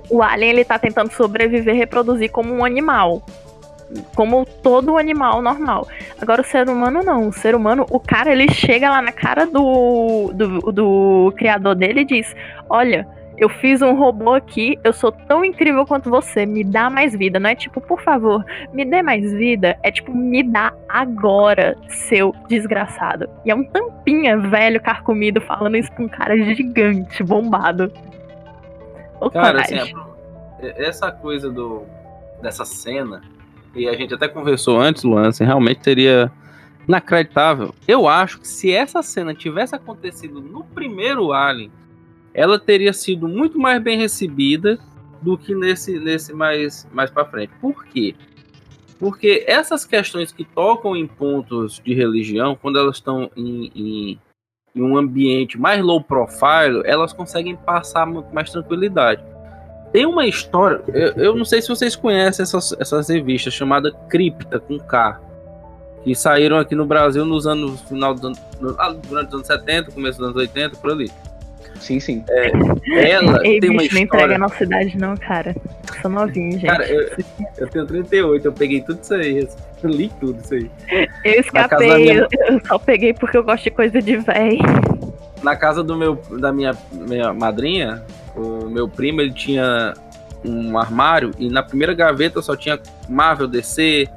o 0.10 0.22
Alien 0.22 0.50
ele 0.50 0.66
tá 0.66 0.78
tentando 0.78 1.12
sobreviver, 1.14 1.76
reproduzir 1.76 2.30
como 2.30 2.54
um 2.54 2.66
animal 2.66 3.24
como 4.16 4.46
todo 4.46 4.98
animal 4.98 5.42
normal. 5.42 5.88
Agora 6.22 6.42
o 6.42 6.46
ser 6.46 6.70
humano 6.70 7.02
não. 7.04 7.28
O 7.28 7.34
ser 7.34 7.56
humano, 7.56 7.86
o 7.90 8.00
cara, 8.00 8.32
ele 8.32 8.52
chega 8.52 8.90
lá 8.90 9.02
na 9.02 9.12
cara 9.12 9.46
do, 9.46 10.32
do, 10.34 10.72
do 10.72 11.34
criador 11.36 11.76
dele 11.76 12.02
e 12.02 12.06
diz: 12.06 12.36
Olha, 12.70 13.08
eu 13.38 13.50
fiz 13.50 13.82
um 13.82 13.96
robô 13.96 14.34
aqui, 14.34 14.78
eu 14.84 14.92
sou 14.92 15.12
tão 15.12 15.44
incrível 15.46 15.86
quanto 15.86 16.10
você, 16.10 16.46
me 16.46 16.64
dá 16.64 16.90
mais 16.90 17.16
vida. 17.16 17.40
Não 17.40 17.50
é 17.50 17.56
tipo, 17.56 17.80
por 17.80 18.02
favor, 18.02 18.44
me 18.74 18.86
dê 18.86 19.02
mais 19.02 19.32
vida. 19.34 19.78
É 19.82 19.92
tipo, 19.92 20.14
me 20.14 20.44
dá 20.44 20.74
agora, 20.88 21.76
seu 21.88 22.36
desgraçado. 22.48 23.30
E 23.46 23.52
é 23.52 23.56
um 23.56 23.64
tampinha 23.64 24.38
velho, 24.38 24.82
carcomido, 24.82 25.40
falando 25.42 25.78
isso 25.78 25.92
com 25.94 26.04
um 26.04 26.10
cara 26.10 26.38
gigante, 26.38 27.24
bombado. 27.24 27.92
cara, 29.32 29.62
assim, 29.62 29.94
essa 30.60 31.12
coisa 31.12 31.50
do, 31.50 31.86
dessa 32.42 32.66
cena 32.66 33.22
e 33.76 33.88
a 33.88 33.94
gente 33.96 34.14
até 34.14 34.28
conversou 34.28 34.80
antes, 34.80 35.04
Luan, 35.04 35.28
assim, 35.28 35.44
realmente 35.44 35.84
seria 35.84 36.32
inacreditável. 36.88 37.74
Eu 37.88 38.08
acho 38.08 38.40
que 38.40 38.48
se 38.48 38.72
essa 38.72 39.04
cena 39.04 39.34
tivesse 39.34 39.76
acontecido 39.76 40.42
no 40.42 40.64
primeiro 40.64 41.32
Alien, 41.32 41.72
ela 42.34 42.60
teria 42.60 42.94
sido 42.94 43.28
muito 43.28 43.60
mais 43.60 43.82
bem 43.82 43.98
recebida 43.98 44.80
do 45.22 45.38
que 45.38 45.54
nesse, 45.54 46.00
nesse 46.00 46.34
mais, 46.34 46.88
mais 46.92 47.12
para 47.12 47.26
frente. 47.26 47.52
Por 47.62 47.86
quê? 47.86 48.16
Porque 48.98 49.46
essas 49.48 49.86
questões 49.86 50.32
que 50.32 50.44
tocam 50.44 50.96
em 50.96 51.08
pontos 51.08 51.82
de 51.84 51.94
religião, 51.94 52.58
quando 52.60 52.80
elas 52.80 52.98
estão 52.98 53.30
em, 53.36 53.72
em, 53.76 54.20
em 54.76 54.82
um 54.82 54.98
ambiente 54.98 55.58
mais 55.60 55.82
low 55.82 56.04
profile, 56.04 56.82
elas 56.86 57.14
conseguem 57.14 57.56
passar 57.56 58.06
muito 58.06 58.34
mais 58.34 58.52
tranquilidade. 58.52 59.24
Tem 59.92 60.06
uma 60.06 60.26
história, 60.28 60.82
eu, 60.94 61.14
eu 61.14 61.36
não 61.36 61.44
sei 61.46 61.62
se 61.62 61.68
vocês 61.68 61.96
conhecem 61.96 62.44
essas, 62.44 62.76
essas 62.80 63.10
revistas, 63.10 63.54
chamada 63.54 63.92
Cripta, 64.08 64.60
com 64.60 64.78
K, 64.78 65.20
que 66.04 66.14
saíram 66.16 66.58
aqui 66.58 66.76
no 66.76 66.86
Brasil 66.86 67.26
nos 67.26 67.48
anos, 67.48 67.82
final 67.82 68.14
dos 68.14 68.24
anos, 68.24 68.40
ah, 68.78 68.96
durante 69.08 69.30
os 69.30 69.34
anos 69.36 69.48
70, 69.48 69.92
começo 69.92 70.20
dos 70.20 70.28
anos 70.30 70.38
80, 70.40 70.78
por 70.78 70.92
ali. 70.92 71.12
Sim, 71.80 72.00
sim. 72.00 72.24
É, 72.30 72.52
ela 73.12 73.40
Ei, 73.48 73.60
tem 73.60 73.70
uma 73.70 73.82
bicho, 73.82 73.96
não 73.96 74.02
história... 74.04 74.24
entrega 74.24 74.36
a 74.36 74.38
nossa 74.38 74.64
idade 74.64 74.98
não, 74.98 75.16
cara. 75.16 75.56
Eu 75.56 76.02
sou 76.02 76.12
novinho, 76.12 76.52
gente. 76.52 76.66
Cara, 76.66 76.86
eu, 76.88 77.18
eu 77.58 77.68
tenho 77.70 77.86
38, 77.86 78.46
eu 78.46 78.54
peguei 78.54 78.82
tudo 78.82 79.00
isso 79.02 79.14
aí, 79.14 79.48
eu 79.82 79.90
li 79.90 80.12
tudo 80.20 80.40
isso 80.44 80.54
aí. 80.54 80.70
Eu 81.24 81.40
escapei, 81.40 81.96
minha- 81.96 82.14
eu, 82.16 82.28
eu 82.48 82.62
só 82.66 82.78
peguei 82.78 83.14
porque 83.14 83.38
eu 83.38 83.44
gosto 83.44 83.64
de 83.64 83.72
coisa 83.72 84.02
de 84.02 84.18
véi. 84.18 84.60
Na 85.42 85.56
casa 85.56 85.82
do 85.82 85.96
meu, 85.96 86.22
da 86.40 86.52
minha, 86.52 86.76
minha 86.92 87.34
madrinha, 87.34 88.04
o 88.40 88.70
meu 88.70 88.88
primo, 88.88 89.22
ele 89.22 89.34
tinha 89.34 89.94
um 90.46 90.78
armário 90.78 91.32
e 91.38 91.50
na 91.50 91.62
primeira 91.62 91.94
gaveta 91.94 92.42
só 92.42 92.56
tinha 92.56 92.80
Marvel 93.10 93.48
DC 93.48 94.08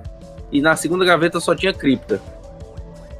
e 0.53 0.61
na 0.61 0.77
segunda 0.77 1.05
gaveta 1.05 1.41
só 1.41 1.55
tinha 1.55 1.73
Cripta. 1.73 2.21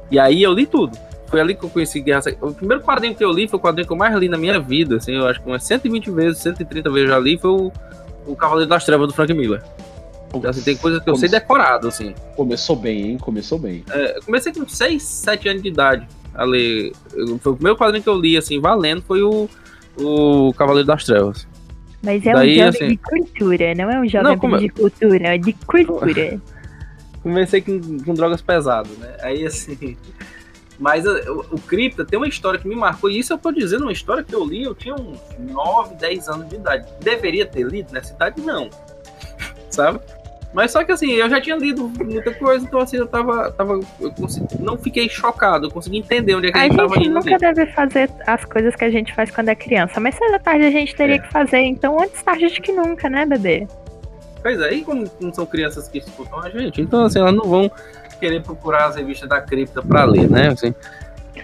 E 0.09 0.17
aí 0.19 0.41
eu 0.43 0.53
li 0.53 0.65
tudo. 0.65 0.97
Foi 1.27 1.39
ali 1.41 1.55
que 1.55 1.63
eu 1.63 1.69
conheci 1.69 1.99
Guerra 1.99 2.21
Secreta. 2.21 2.45
O 2.45 2.53
primeiro 2.53 2.83
quadrinho 2.83 3.15
que 3.15 3.23
eu 3.25 3.31
li 3.31 3.47
foi 3.47 3.57
o 3.57 3.61
quadrinho 3.61 3.87
que 3.87 3.91
eu 3.93 3.97
mais 3.97 4.15
li 4.15 4.29
na 4.29 4.37
minha 4.37 4.59
vida, 4.59 4.97
assim, 4.97 5.13
eu 5.15 5.25
acho 5.27 5.41
que 5.41 5.47
umas 5.47 5.63
120 5.63 6.11
vezes, 6.11 6.37
130 6.43 6.91
vezes 6.91 7.09
já 7.09 7.17
li, 7.19 7.37
foi 7.39 7.49
o, 7.49 7.71
o 8.27 8.35
Cavaleiro 8.35 8.69
das 8.69 8.85
Trevas 8.85 9.07
do 9.07 9.13
Frank 9.13 9.33
Miller. 9.33 9.63
Então, 10.35 10.49
assim, 10.49 10.61
tem 10.61 10.77
coisas 10.77 11.03
que 11.03 11.09
eu 11.09 11.15
sei 11.15 11.29
decorado, 11.29 11.87
assim. 11.87 12.13
Começou 12.35 12.75
bem, 12.75 13.11
hein? 13.11 13.17
Começou 13.17 13.57
bem. 13.57 13.83
É, 13.91 14.17
eu 14.17 14.21
comecei 14.23 14.53
com 14.53 14.67
6, 14.67 15.01
7 15.01 15.49
anos 15.49 15.61
de 15.63 15.69
idade 15.69 16.07
a 16.35 16.43
ler. 16.43 16.91
Eu- 17.13 17.39
Foi 17.39 17.53
o 17.53 17.55
primeiro 17.55 17.77
quadrinho 17.77 18.03
que 18.03 18.09
eu 18.09 18.19
li, 18.19 18.37
assim, 18.37 18.59
valendo, 18.61 19.01
foi 19.01 19.21
o, 19.23 19.49
o 19.97 20.53
Cavaleiro 20.53 20.87
das 20.87 21.03
Trevas. 21.05 21.47
Mas 22.03 22.25
é 22.25 22.33
Daí, 22.33 22.53
um 22.53 22.65
jovem 22.65 22.69
assim- 22.69 22.87
de 22.89 22.97
cultura, 22.97 23.75
não 23.75 23.89
é 23.89 23.99
um 23.99 24.07
jovem 24.07 24.31
Não, 24.31 24.37
como- 24.37 24.57
de 24.57 24.69
cultura, 24.69 25.27
é 25.35 25.37
de 25.37 25.53
cultura. 25.53 26.41
Comecei 27.23 27.61
com, 27.61 27.79
com 28.03 28.13
drogas 28.13 28.41
pesadas, 28.41 28.91
né? 28.97 29.15
Aí, 29.21 29.45
assim. 29.45 29.95
Mas 30.77 31.05
uh, 31.05 31.11
o, 31.51 31.55
o 31.55 31.59
Cripta 31.61 32.03
tem 32.03 32.17
uma 32.17 32.27
história 32.27 32.59
que 32.59 32.67
me 32.67 32.75
marcou, 32.75 33.09
e 33.09 33.19
isso 33.19 33.31
eu 33.31 33.37
tô 33.37 33.51
dizendo, 33.51 33.83
uma 33.83 33.91
história 33.93 34.21
que 34.23 34.35
eu 34.35 34.43
li, 34.43 34.63
eu 34.63 34.75
tinha 34.75 34.95
uns 34.95 35.17
9, 35.39 35.95
10 35.95 36.27
anos 36.27 36.49
de 36.49 36.55
idade. 36.55 36.85
Deveria 36.99 37.45
ter 37.45 37.65
lido 37.65 37.93
nessa 37.93 38.13
idade? 38.13 38.41
Não. 38.41 38.69
Sabe? 39.71 39.99
Mas 40.53 40.71
só 40.71 40.83
que 40.83 40.91
assim, 40.91 41.11
eu 41.13 41.27
já 41.29 41.41
tinha 41.41 41.55
lido 41.55 41.91
muita 42.03 42.31
coisa, 42.35 42.63
então 42.65 42.79
assim, 42.79 42.97
eu 42.97 43.07
tava. 43.07 43.51
tava 43.51 43.79
eu 43.99 44.11
consegui- 44.11 44.45
não 44.59 44.77
fiquei 44.77 45.09
chocado, 45.09 45.65
eu 45.67 45.71
consegui 45.71 45.97
entender 45.97 46.35
onde 46.35 46.47
é 46.47 46.51
que 46.51 46.57
a 46.57 46.61
A 46.61 46.63
gente 46.65 46.75
tava 46.77 46.93
gente 46.95 47.07
indo. 47.07 47.15
nunca 47.15 47.29
ali. 47.29 47.39
deve 47.39 47.65
fazer 47.71 48.09
as 48.27 48.45
coisas 48.45 48.75
que 48.75 48.85
a 48.85 48.89
gente 48.91 49.13
faz 49.15 49.31
quando 49.31 49.49
é 49.49 49.55
criança, 49.55 49.99
mas 49.99 50.13
cedo 50.15 50.33
ou 50.33 50.39
tarde 50.39 50.63
a 50.65 50.71
gente 50.71 50.95
teria 50.95 51.15
É. 51.15 51.19
que 51.19 51.31
fazer, 51.31 51.57
então 51.59 51.99
antes 51.99 52.21
tarde 52.21 52.47
do 52.49 52.61
que 52.61 52.71
nunca, 52.71 53.09
né, 53.09 53.25
bebê? 53.25 53.67
Pois 54.43 54.59
é, 54.61 54.73
e 54.73 54.83
como 54.83 55.09
não 55.19 55.33
são 55.33 55.45
crianças 55.45 55.87
que 55.87 55.97
escutam 55.97 56.39
a 56.39 56.49
gente, 56.49 56.81
então 56.81 57.05
assim, 57.05 57.17
elas 57.19 57.33
não 57.33 57.45
vão 57.45 57.71
querer 58.19 58.41
procurar 58.43 58.85
as 58.89 58.95
revistas 58.95 59.27
da 59.27 59.41
cripta 59.41 59.81
pra 59.81 60.03
ler, 60.05 60.29
né? 60.29 60.49
Assim. 60.49 60.73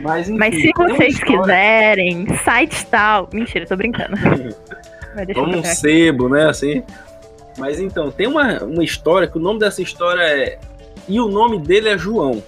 Mas, 0.01 0.29
enfim, 0.29 0.37
Mas 0.37 0.55
se 0.55 0.71
vocês 0.77 1.13
história- 1.15 1.41
quiserem, 1.41 2.27
site 2.43 2.85
tal. 2.85 3.27
Mentira, 3.33 3.65
tô 3.65 3.75
brincando. 3.75 4.15
Como 5.33 5.57
um 5.57 5.63
sebo, 5.63 6.29
né? 6.29 6.45
Assim. 6.47 6.83
Mas 7.57 7.79
então, 7.79 8.11
tem 8.11 8.27
uma, 8.27 8.63
uma 8.63 8.83
história 8.83 9.27
que 9.27 9.37
o 9.37 9.41
nome 9.41 9.59
dessa 9.59 9.81
história 9.81 10.21
é. 10.21 10.59
E 11.07 11.19
o 11.19 11.27
nome 11.27 11.59
dele 11.59 11.89
é 11.89 11.97
João. 11.97 12.43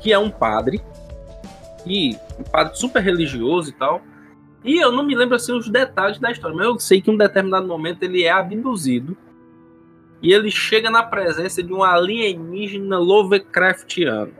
Que 0.00 0.12
é 0.12 0.18
um 0.18 0.30
padre. 0.30 0.80
E 1.86 2.16
um 2.38 2.44
padre 2.44 2.76
super 2.76 3.02
religioso 3.02 3.70
e 3.70 3.72
tal. 3.72 4.02
E 4.64 4.76
eu 4.76 4.92
não 4.92 5.04
me 5.04 5.14
lembro 5.14 5.36
assim 5.36 5.52
os 5.52 5.68
detalhes 5.68 6.18
da 6.18 6.30
história, 6.30 6.56
mas 6.56 6.66
eu 6.66 6.78
sei 6.78 7.00
que 7.00 7.10
em 7.10 7.14
um 7.14 7.16
determinado 7.16 7.66
momento 7.66 8.02
ele 8.02 8.24
é 8.24 8.30
abduzido. 8.30 9.16
E 10.20 10.32
ele 10.32 10.50
chega 10.50 10.90
na 10.90 11.02
presença 11.02 11.62
de 11.62 11.72
um 11.72 11.82
alienígena 11.82 12.98
Lovecraftiano. 12.98 14.34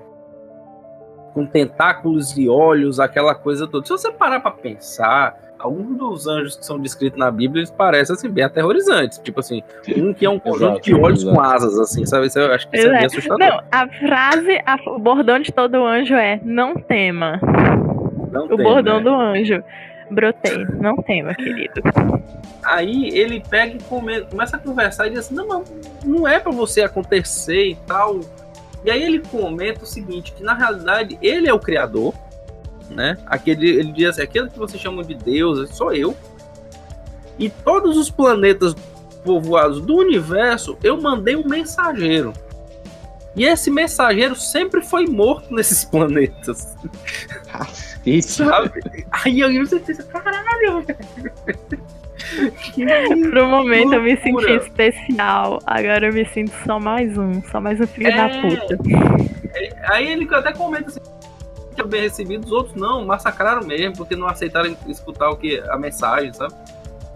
Com 1.38 1.46
tentáculos 1.46 2.36
e 2.36 2.48
olhos, 2.48 2.98
aquela 2.98 3.32
coisa 3.34 3.66
toda. 3.68 3.84
Se 3.86 3.92
você 3.92 4.10
parar 4.10 4.40
pra 4.40 4.50
pensar, 4.50 5.36
alguns 5.56 5.96
dos 5.96 6.26
anjos 6.26 6.56
que 6.56 6.66
são 6.66 6.80
descritos 6.80 7.16
na 7.16 7.30
Bíblia, 7.30 7.60
eles 7.60 7.70
parecem 7.70 8.14
assim, 8.14 8.28
bem 8.28 8.42
aterrorizantes. 8.42 9.18
Tipo 9.18 9.38
assim, 9.38 9.62
um 9.96 10.12
que 10.12 10.26
é 10.26 10.30
um 10.30 10.38
conjunto 10.40 10.80
de 10.82 10.92
olhos 10.94 11.22
com 11.22 11.40
asas, 11.40 11.78
assim, 11.78 12.04
sabe? 12.06 12.26
Isso 12.26 12.40
eu 12.40 12.52
acho 12.52 12.68
que 12.68 12.76
isso 12.76 12.88
é 12.88 12.90
bem 12.90 13.06
assustador. 13.06 13.38
Não, 13.38 13.60
a 13.70 13.86
frase, 13.88 14.58
a- 14.66 14.90
o 14.90 14.98
bordão 14.98 15.38
de 15.38 15.52
todo 15.52 15.76
anjo 15.86 16.14
é: 16.14 16.40
não 16.42 16.74
tema. 16.74 17.38
Não 18.32 18.46
O 18.46 18.48
tem, 18.48 18.56
bordão 18.64 18.96
né? 18.98 19.04
do 19.04 19.10
anjo. 19.14 19.62
Brotei. 20.10 20.64
Não 20.80 20.96
tema, 20.96 21.34
querido. 21.36 21.82
Aí 22.64 23.10
ele 23.16 23.42
pega 23.48 23.76
e 23.76 23.82
come- 23.84 24.22
começa 24.22 24.56
a 24.56 24.58
conversar 24.58 25.06
e 25.06 25.10
diz 25.10 25.20
assim: 25.20 25.34
não, 25.36 25.46
não, 25.46 25.64
não 26.04 26.26
é 26.28 26.40
pra 26.40 26.50
você 26.50 26.80
acontecer 26.82 27.64
e 27.70 27.74
tal. 27.86 28.18
E 28.84 28.90
aí 28.90 29.02
ele 29.02 29.20
comenta 29.20 29.84
o 29.84 29.86
seguinte: 29.86 30.32
que 30.32 30.42
na 30.42 30.54
realidade 30.54 31.18
ele 31.20 31.48
é 31.48 31.52
o 31.52 31.58
criador, 31.58 32.14
né? 32.90 33.16
Aquele, 33.26 33.68
ele 33.68 33.92
diz 33.92 34.10
assim: 34.10 34.22
aquele 34.22 34.50
que 34.50 34.58
vocês 34.58 34.80
chamam 34.80 35.02
de 35.02 35.14
Deus 35.14 35.70
sou 35.70 35.92
eu. 35.92 36.16
E 37.38 37.48
todos 37.48 37.96
os 37.96 38.10
planetas 38.10 38.74
povoados 39.24 39.80
do 39.80 39.96
universo, 39.96 40.76
eu 40.82 41.00
mandei 41.00 41.36
um 41.36 41.46
mensageiro. 41.46 42.32
E 43.36 43.44
esse 43.44 43.70
mensageiro 43.70 44.34
sempre 44.34 44.82
foi 44.82 45.06
morto 45.06 45.54
nesses 45.54 45.84
planetas. 45.84 46.74
Cacete. 47.46 48.22
Sabe? 48.22 48.82
Aí 49.12 49.40
eu 49.40 49.80
pensa, 49.80 50.02
caralho, 50.04 50.82
velho. 50.82 51.97
Por 53.30 53.38
um 53.38 53.48
momento 53.48 53.94
eu 53.94 54.02
me 54.02 54.16
senti 54.16 54.50
especial. 54.52 55.58
Agora 55.66 56.06
eu 56.08 56.12
me 56.12 56.24
sinto 56.26 56.52
só 56.64 56.78
mais 56.78 57.16
um. 57.16 57.42
Só 57.50 57.60
mais 57.60 57.80
um 57.80 57.86
filho 57.86 58.08
É. 58.08 58.16
da 58.16 58.28
puta. 58.40 58.78
Aí 59.90 60.08
ele 60.08 60.28
até 60.32 60.52
comenta 60.52 60.88
assim, 60.88 61.00
que 61.74 61.80
é 61.80 61.84
bem 61.84 62.02
recebido, 62.02 62.44
os 62.44 62.52
outros 62.52 62.76
não, 62.76 63.04
massacraram 63.04 63.66
mesmo, 63.66 63.96
porque 63.96 64.14
não 64.14 64.28
aceitaram 64.28 64.76
escutar 64.86 65.30
o 65.30 65.36
que 65.36 65.60
a 65.68 65.76
mensagem, 65.78 66.32
sabe? 66.32 66.54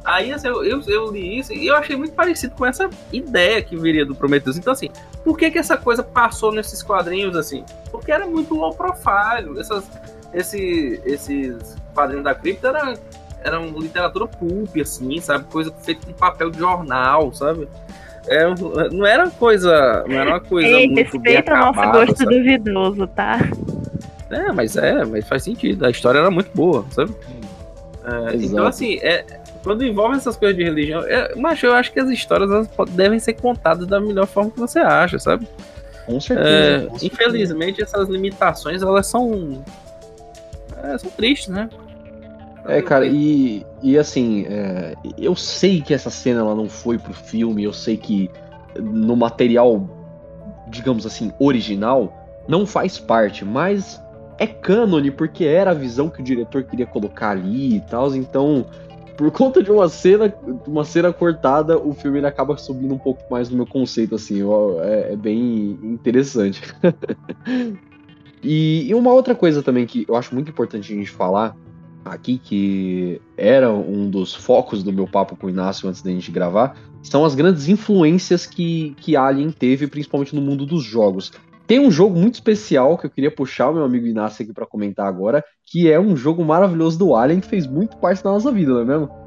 Aí 0.05 0.33
assim, 0.33 0.49
eu, 0.49 0.65
eu, 0.65 0.81
eu 0.89 1.13
li 1.13 1.39
isso 1.39 1.53
e 1.53 1.67
eu 1.67 1.77
achei 1.77 1.95
muito 1.95 2.13
parecido 2.15 2.55
com 2.57 2.67
essa 2.67 2.91
ideia 3.13 3.63
que 3.63 3.77
viria 3.77 4.05
do 4.05 4.15
Prometheus. 4.15 4.57
Então, 4.57 4.73
assim, 4.73 4.89
por 5.23 5.39
que, 5.39 5.51
que 5.51 5.59
essa 5.59 5.77
coisa 5.77 6.03
passou 6.03 6.53
nesses 6.53 6.83
quadrinhos 6.83 7.37
assim? 7.37 7.65
Porque 7.91 8.11
era 8.11 8.27
muito 8.27 8.55
low 8.55 8.75
profile. 8.75 9.61
Essas, 9.61 9.89
esse, 10.35 11.01
esses 11.05 11.77
quadrinhos 11.95 12.25
da 12.25 12.35
cripta 12.35 12.69
eram, 12.69 12.95
eram 13.45 13.69
literatura 13.79 14.27
pulp, 14.27 14.77
assim, 14.81 15.21
sabe? 15.21 15.45
Coisa 15.45 15.73
feita 15.83 16.07
com 16.07 16.13
papel 16.13 16.51
de 16.51 16.59
jornal, 16.59 17.33
sabe? 17.33 17.69
É, 18.27 18.45
não 18.93 19.05
era 19.07 19.29
coisa. 19.31 20.05
Não 20.07 20.17
era 20.17 20.31
uma 20.31 20.41
coisa 20.41 20.69
Ei, 20.69 20.89
muito 20.89 21.19
bem 21.19 21.35
respeita 21.35 21.55
o 21.55 21.73
nosso 21.73 21.93
gosto 21.93 22.19
sabe? 22.19 22.39
duvidoso, 22.39 23.07
tá? 23.09 23.39
É, 24.31 24.53
mas 24.53 24.77
é, 24.77 25.05
mas 25.05 25.27
faz 25.27 25.43
sentido. 25.43 25.85
A 25.85 25.91
história 25.91 26.19
era 26.19 26.31
muito 26.31 26.51
boa, 26.55 26.85
sabe? 26.91 27.15
É, 28.05 28.37
então, 28.37 28.67
assim, 28.67 28.99
é, 29.03 29.25
quando 29.63 29.85
envolve 29.85 30.17
essas 30.17 30.37
coisas 30.37 30.57
de 30.57 30.65
religião, 30.65 31.03
é, 31.05 31.35
mas 31.37 31.63
eu 31.63 31.75
acho 31.75 31.93
que 31.93 32.01
as 32.01 32.09
histórias 32.11 32.51
elas 32.51 32.69
devem 32.91 33.19
ser 33.19 33.35
contadas 33.35 33.87
da 33.87 34.01
melhor 34.01 34.27
forma 34.27 34.51
que 34.51 34.59
você 34.59 34.79
acha, 34.79 35.19
sabe? 35.19 35.47
Com 36.07 36.21
certeza. 36.21 36.49
É, 36.49 36.87
com 36.87 36.99
certeza. 36.99 37.07
infelizmente, 37.07 37.83
essas 37.83 38.09
limitações, 38.09 38.83
elas 38.83 39.07
são. 39.07 39.65
é, 40.83 40.99
são 40.99 41.11
tristes, 41.11 41.49
né? 41.49 41.69
É, 42.67 42.81
cara, 42.81 43.07
e, 43.07 43.67
e 43.83 43.99
assim, 43.99 44.47
é, 44.49 44.95
eu 45.19 45.35
sei 45.35 45.81
que 45.81 45.93
essa 45.93 46.11
cena 46.11 46.41
ela 46.41 46.55
não 46.55 46.69
foi 46.69 46.97
pro 46.97 47.13
filme, 47.13 47.65
eu 47.65 47.73
sei 47.73 47.97
que 47.97 48.31
no 48.79 49.17
material, 49.17 49.89
digamos 50.69 51.05
assim, 51.05 51.33
original, 51.41 52.13
não 52.47 52.65
faz 52.65 52.99
parte, 52.99 53.45
mas 53.45 54.01
é 54.39 54.47
cânone 54.47 55.11
porque 55.11 55.45
era 55.45 55.73
a 55.73 55.75
visão 55.75 56.09
que 56.09 56.21
o 56.21 56.25
diretor 56.25 56.63
queria 56.63 56.87
colocar 56.87 57.31
ali 57.31 57.77
e 57.77 57.81
tal, 57.81 58.15
então, 58.15 58.67
por 59.17 59.31
conta 59.33 59.61
de 59.61 59.71
uma 59.71 59.89
cena, 59.89 60.33
uma 60.67 60.85
cena 60.85 61.13
cortada, 61.13 61.77
o 61.77 61.93
filme 61.93 62.19
ele 62.19 62.27
acaba 62.29 62.57
subindo 62.57 62.95
um 62.95 62.99
pouco 62.99 63.23
mais 63.29 63.51
no 63.51 63.57
meu 63.57 63.67
conceito, 63.67 64.15
assim, 64.15 64.41
é, 64.83 65.13
é 65.13 65.17
bem 65.17 65.79
interessante. 65.83 66.63
e, 68.41 68.87
e 68.89 68.95
uma 68.95 69.13
outra 69.13 69.35
coisa 69.35 69.65
também 69.65 69.85
que 69.85 70.07
eu 70.09 70.15
acho 70.15 70.33
muito 70.33 70.51
importante 70.51 70.93
a 70.93 70.97
gente 70.97 71.11
falar 71.11 71.57
aqui, 72.05 72.39
que 72.39 73.21
era 73.37 73.73
um 73.73 74.11
dos 74.11 74.35
focos 74.35 74.83
do 74.83 74.93
meu 74.93 75.07
papo 75.07 75.37
com 75.37 75.47
o 75.47 75.51
Inácio 75.51 75.89
antes 75.89 76.03
da 76.03 76.11
gente 76.11 76.31
gravar, 76.31 76.77
são 77.03 77.25
as 77.25 77.35
grandes 77.35 77.69
influências 77.69 78.47
que, 78.47 78.95
que 79.01 79.17
Alien 79.17 79.51
teve, 79.51 79.87
principalmente 79.87 80.35
no 80.35 80.41
mundo 80.41 80.65
dos 80.65 80.83
jogos. 80.83 81.33
Tem 81.67 81.79
um 81.79 81.91
jogo 81.91 82.19
muito 82.19 82.35
especial 82.35 82.99
que 82.99 83.07
eu 83.07 83.11
queria 83.11 83.31
puxar 83.31 83.71
o 83.71 83.75
meu 83.75 83.85
amigo 83.85 84.07
Inácio 84.07 84.43
aqui 84.43 84.53
para 84.53 84.67
comentar 84.67 85.07
agora, 85.07 85.45
que 85.65 85.91
é 85.91 85.99
um 85.99 86.17
jogo 86.17 86.45
maravilhoso 86.45 86.99
do 86.99 87.15
Alien 87.15 87.41
que 87.41 87.49
fez 87.49 87.67
muito 87.67 87.97
parte 87.97 88.23
da 88.23 88.31
nossa 88.31 88.51
vida, 88.53 88.73
não 88.73 88.81
é 88.81 88.85
mesmo? 88.85 89.23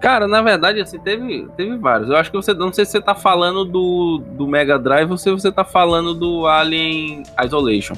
Cara, 0.00 0.28
na 0.28 0.40
verdade, 0.40 0.80
assim, 0.80 0.98
teve, 1.00 1.48
teve 1.56 1.76
vários. 1.76 2.08
Eu 2.08 2.16
acho 2.16 2.30
que 2.30 2.36
você. 2.36 2.54
Não 2.54 2.72
sei 2.72 2.84
se 2.84 2.92
você 2.92 3.00
tá 3.00 3.16
falando 3.16 3.64
do, 3.64 4.22
do 4.36 4.46
Mega 4.46 4.78
Drive 4.78 5.10
ou 5.10 5.18
se 5.18 5.28
você 5.30 5.50
tá 5.50 5.64
falando 5.64 6.14
do 6.14 6.46
Alien 6.46 7.24
Isolation. 7.44 7.94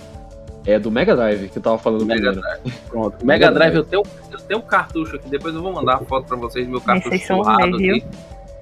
É 0.66 0.78
do 0.78 0.90
Mega 0.90 1.16
Drive 1.16 1.48
que 1.48 1.58
eu 1.58 1.62
tava 1.62 1.78
falando 1.78 2.04
Mega 2.04 2.32
primeiro. 2.32 2.40
Drive. 2.40 2.78
Pronto. 2.88 3.26
Mega, 3.26 3.46
Mega 3.46 3.50
Drive, 3.52 3.72
Drive, 3.72 3.76
Eu, 3.76 3.84
tenho, 3.84 4.02
eu 4.32 4.40
tenho 4.40 4.61
um 4.61 4.62
cartucho 4.62 5.16
aqui. 5.16 5.28
Depois 5.28 5.54
eu 5.54 5.62
vou 5.62 5.72
mandar 5.72 5.94
a 5.94 5.98
foto 5.98 6.26
pra 6.26 6.36
vocês 6.36 6.66
do 6.66 6.72
meu 6.72 6.80
cartucho 6.80 7.26
surrado 7.26 7.76
aqui. 7.76 8.04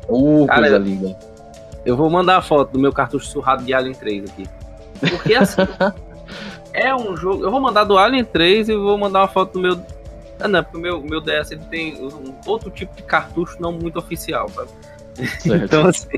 Uh, 0.08 0.46
Cara, 0.46 0.60
coisa 0.60 0.78
linda. 0.78 1.18
Eu 1.84 1.96
vou 1.96 2.08
mandar 2.08 2.36
a 2.36 2.42
foto 2.42 2.72
do 2.72 2.78
meu 2.78 2.92
cartucho 2.92 3.26
surrado 3.26 3.64
de 3.64 3.74
Alien 3.74 3.94
3 3.94 4.30
aqui. 4.30 4.46
Porque 5.00 5.34
assim. 5.34 5.62
é 6.72 6.94
um 6.94 7.16
jogo. 7.16 7.44
Eu 7.44 7.50
vou 7.50 7.60
mandar 7.60 7.84
do 7.84 7.98
Alien 7.98 8.24
3 8.24 8.68
e 8.68 8.76
vou 8.76 8.96
mandar 8.96 9.20
uma 9.20 9.28
foto 9.28 9.54
do 9.54 9.60
meu 9.60 9.78
ah, 10.40 10.46
não, 10.46 10.62
porque 10.62 10.78
o 10.78 10.80
meu, 10.80 11.02
meu 11.02 11.20
DS 11.20 11.50
ele 11.50 11.64
tem 11.68 12.00
um 12.00 12.32
outro 12.46 12.70
tipo 12.70 12.94
de 12.94 13.02
cartucho 13.02 13.56
não 13.60 13.72
muito 13.72 13.98
oficial, 13.98 14.48
sabe? 14.48 14.70
então, 15.64 15.86
assim. 15.86 16.16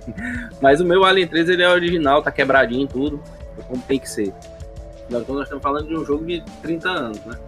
Mas 0.61 0.81
o 0.81 0.85
meu 0.85 1.05
Alien 1.05 1.27
3 1.27 1.49
ele 1.49 1.63
é 1.63 1.69
original, 1.69 2.23
tá 2.23 2.31
quebradinho 2.31 2.87
tudo, 2.87 3.23
como 3.67 3.83
tem 3.83 3.99
que 3.99 4.09
ser. 4.09 4.35
Nós, 5.11 5.27
nós 5.27 5.43
estamos 5.43 5.63
falando 5.63 5.89
de 5.89 5.97
um 5.97 6.05
jogo 6.05 6.25
de 6.25 6.43
30 6.63 6.89
anos, 6.89 7.25
né? 7.25 7.39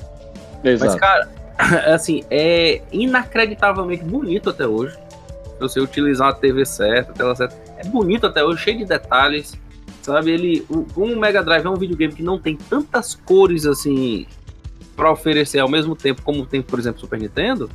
Exato. 0.65 0.93
Mas, 0.93 1.01
cara, 1.01 1.29
assim, 1.95 2.25
é 2.31 2.83
inacreditavelmente 2.93 4.05
bonito 4.05 4.51
até 4.51 4.67
hoje. 4.67 4.99
Você 5.61 5.81
utilizar 5.81 6.29
uma 6.29 6.35
TV 6.35 6.65
certa, 6.67 7.13
tela 7.13 7.35
certa. 7.37 7.57
É 7.77 7.85
bonito 7.85 8.27
até 8.27 8.45
hoje, 8.45 8.63
cheio 8.63 8.79
de 8.79 8.85
detalhes. 8.85 9.57
Sabe, 10.03 10.33
ele. 10.33 10.67
O, 10.69 10.87
um 10.97 11.17
Mega 11.17 11.43
Drive 11.43 11.65
é 11.65 11.71
um 11.71 11.77
videogame 11.77 12.13
que 12.13 12.23
não 12.23 12.39
tem 12.39 12.57
tantas 12.57 13.15
cores 13.15 13.65
assim 13.65 14.27
para 14.97 15.11
oferecer 15.11 15.61
ao 15.61 15.69
mesmo 15.69 15.97
tempo 15.97 16.23
como 16.23 16.45
tem, 16.45 16.61
por 16.61 16.79
exemplo, 16.79 17.01
Super 17.01 17.19
Nintendo, 17.19 17.71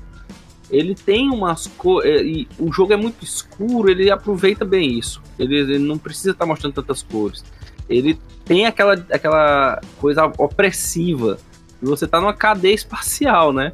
ele 0.70 0.94
tem 0.94 1.30
umas 1.30 1.68
cores. 1.68 2.10
É, 2.10 2.46
o 2.62 2.72
jogo 2.72 2.94
é 2.94 2.98
muito 2.98 3.24
escuro, 3.24 3.90
ele 3.90 4.12
aproveita 4.12 4.66
bem 4.66 4.98
isso. 4.98 5.22
Ele, 5.40 5.58
ele 5.58 5.80
não 5.80 5.98
precisa 5.98 6.32
estar 6.32 6.46
tá 6.46 6.48
mostrando 6.48 6.74
tantas 6.74 7.02
cores. 7.02 7.44
Ele 7.90 8.20
tem 8.46 8.66
aquela, 8.66 8.94
aquela 9.12 9.82
coisa 10.00 10.32
opressiva. 10.38 11.38
Você 11.82 12.08
tá 12.08 12.20
numa 12.20 12.34
cadeia 12.34 12.74
espacial, 12.74 13.54
né? 13.54 13.72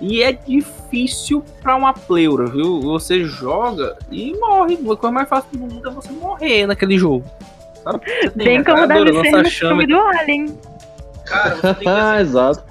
E 0.00 0.22
é 0.22 0.32
difícil 0.32 1.44
para 1.62 1.76
uma 1.76 1.92
pleura, 1.92 2.46
viu? 2.46 2.80
Você 2.80 3.24
joga 3.24 3.98
e 4.10 4.32
morre. 4.34 4.74
A 4.74 4.96
coisa 4.96 5.10
mais 5.10 5.28
fácil 5.28 5.50
do 5.52 5.58
mundo 5.58 5.88
é 5.88 5.92
você 5.92 6.10
morrer 6.12 6.66
naquele 6.66 6.96
jogo. 6.96 7.24
Bem 8.34 8.64
como 8.64 8.86
deve 8.86 9.12
ser 9.12 9.42
no 9.42 9.50
filme 9.50 9.86
do 9.86 10.00
Alien. 10.00 10.58
Cara, 11.26 11.54
você 11.56 11.74
tem 11.74 11.84
que. 11.84 11.88
ah, 11.88 12.20
exato. 12.20 12.64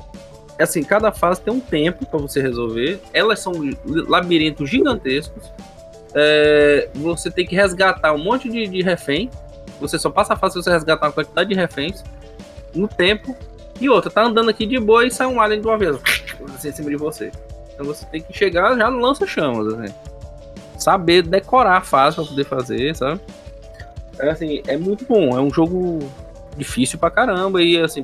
Assim, 0.60 0.84
cada 0.84 1.12
fase 1.12 1.42
tem 1.42 1.54
um 1.54 1.60
tempo 1.60 2.06
para 2.06 2.20
você 2.20 2.42
resolver. 2.42 3.00
Elas 3.14 3.40
são 3.40 3.54
labirintos 3.86 4.70
gigantescos. 4.70 5.52
É, 6.14 6.90
você 6.96 7.32
tem 7.32 7.46
que 7.46 7.56
resgatar 7.56 8.12
um 8.14 8.18
monte 8.18 8.50
de, 8.50 8.68
de 8.68 8.82
refém. 8.82 9.30
Você 9.80 9.98
só 9.98 10.10
passa 10.10 10.36
fase 10.36 10.54
se 10.54 10.64
você 10.64 10.72
resgatar 10.72 11.08
uma 11.08 11.12
quantidade 11.12 11.50
de 11.50 11.56
reféns 11.56 12.04
no 12.74 12.88
tempo. 12.88 13.36
E 13.80 13.90
outra, 13.90 14.12
tá 14.12 14.24
andando 14.24 14.50
aqui 14.50 14.66
de 14.66 14.80
boa 14.80 15.06
e 15.06 15.12
sai 15.12 15.28
um 15.28 15.40
alien 15.40 15.62
de 15.62 15.68
uma 15.68 15.78
vez 15.78 15.96
assim, 16.54 16.70
em 16.70 16.72
cima 16.72 16.90
de 16.90 16.98
você. 16.98 17.32
Então 17.74 17.86
você 17.86 18.06
tem 18.06 18.22
que 18.22 18.34
chegar 18.34 18.76
já 18.78 18.90
no 18.90 19.00
lança-chamas, 19.00 19.74
assim. 19.74 19.94
Saber 20.78 21.22
decorar 21.24 21.78
a 21.78 21.82
fase 21.82 22.16
pra 22.16 22.26
poder 22.26 22.44
fazer, 22.46 22.96
sabe? 22.96 23.20
É, 24.20 24.30
assim, 24.30 24.62
é 24.68 24.78
muito 24.78 25.06
bom. 25.06 25.38
É 25.38 25.42
um 25.42 25.52
jogo 25.52 26.00
difícil 26.58 27.00
pra 27.00 27.10
caramba. 27.10 27.62
E 27.62 27.80
assim, 27.80 28.04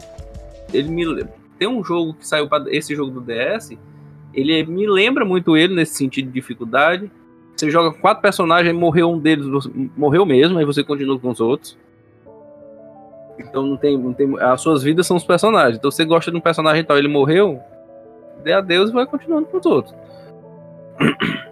ele 0.74 0.90
me 0.90 1.26
tem 1.58 1.68
um 1.68 1.84
jogo 1.84 2.14
que 2.14 2.28
saiu 2.28 2.48
para 2.48 2.66
esse 2.74 2.96
jogo 2.96 3.12
do 3.12 3.22
DS, 3.22 3.78
ele 4.34 4.64
me 4.66 4.88
lembra 4.88 5.24
muito 5.24 5.56
ele 5.56 5.74
nesse 5.74 5.96
sentido 5.96 6.28
de 6.28 6.34
dificuldade. 6.34 7.10
Você 7.56 7.72
joga 7.72 7.92
com 7.92 8.02
quatro 8.02 8.22
personagens, 8.22 8.76
morreu 8.76 9.10
um 9.12 9.20
deles, 9.20 9.46
morreu 9.96 10.26
mesmo, 10.26 10.60
aí 10.60 10.66
você 10.66 10.84
continua 10.84 11.18
com 11.18 11.30
os 11.30 11.40
outros. 11.40 11.78
Então 13.40 13.64
não 13.66 13.78
tem, 13.78 13.98
não 13.98 14.14
tem. 14.14 14.38
As 14.40 14.62
suas 14.62 14.84
vidas 14.84 15.08
são 15.08 15.16
os 15.16 15.24
personagens. 15.24 15.78
Então 15.78 15.90
você 15.90 16.04
gosta 16.04 16.32
de 16.32 16.38
um 16.38 16.42
personagem 16.42 16.82
e 16.82 16.84
tal, 16.84 16.98
ele 16.98 17.08
morreu, 17.08 17.60
dê 18.44 18.54
adeus 18.54 18.90
e 18.90 18.94
vai 18.94 19.06
continuando 19.06 19.48
com 19.48 19.58
os 19.58 19.66
outros. 19.66 19.96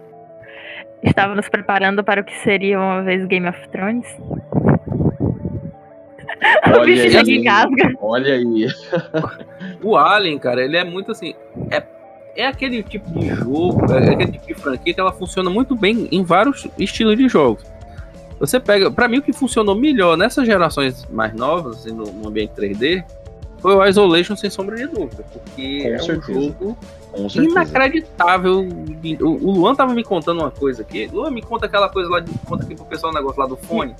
Estávamos 1.02 1.48
preparando 1.48 2.02
para 2.02 2.20
o 2.20 2.24
que 2.24 2.34
seria 2.38 2.78
uma 2.78 3.02
vez 3.02 3.24
Game 3.26 3.48
of 3.48 3.68
Thrones. 3.68 4.06
Olha 6.66 6.82
o 6.82 6.84
bicho 6.84 7.18
aí, 7.18 7.38
engasga. 7.38 7.94
Olha 8.00 8.34
aí. 8.34 8.66
o 9.82 9.96
Alien, 9.96 10.38
cara, 10.38 10.62
ele 10.62 10.76
é 10.76 10.84
muito 10.84 11.12
assim. 11.12 11.34
É, 11.70 11.82
é 12.36 12.46
aquele 12.46 12.82
tipo 12.82 13.10
de 13.18 13.28
jogo, 13.28 13.92
é 13.92 14.10
aquele 14.10 14.32
tipo 14.32 14.46
de 14.46 14.54
franquia 14.54 14.94
que 14.94 15.00
ela 15.00 15.12
funciona 15.12 15.50
muito 15.50 15.74
bem 15.74 16.08
em 16.10 16.22
vários 16.22 16.66
estilos 16.78 17.16
de 17.16 17.28
jogos. 17.28 17.64
Você 18.38 18.58
pega. 18.58 18.90
para 18.90 19.08
mim, 19.08 19.18
o 19.18 19.22
que 19.22 19.32
funcionou 19.32 19.74
melhor 19.74 20.16
nessas 20.16 20.46
gerações 20.46 21.06
mais 21.10 21.32
novas, 21.32 21.78
assim, 21.78 21.92
no, 21.92 22.04
no, 22.04 22.28
ambiente 22.28 22.52
3D, 22.56 23.04
foi 23.58 23.74
o 23.74 23.86
Isolation, 23.86 24.36
sem 24.36 24.50
sombra 24.50 24.76
de 24.76 24.86
dúvida. 24.86 25.24
Porque 25.32 25.82
Com 25.82 25.88
é 25.88 25.98
certeza. 25.98 26.38
um 27.16 27.28
jogo 27.28 27.48
inacreditável. 27.50 28.68
O, 29.20 29.24
o 29.24 29.50
Luan 29.52 29.74
tava 29.74 29.94
me 29.94 30.02
contando 30.02 30.40
uma 30.40 30.50
coisa 30.50 30.82
aqui. 30.82 31.06
Luan, 31.12 31.30
me 31.30 31.42
conta 31.42 31.66
aquela 31.66 31.88
coisa 31.88 32.10
lá, 32.10 32.20
de, 32.20 32.30
conta 32.46 32.64
aqui 32.64 32.74
pro 32.74 32.84
pessoal 32.84 33.12
o 33.12 33.14
negócio 33.14 33.40
lá 33.40 33.46
do 33.46 33.56
fone. 33.56 33.94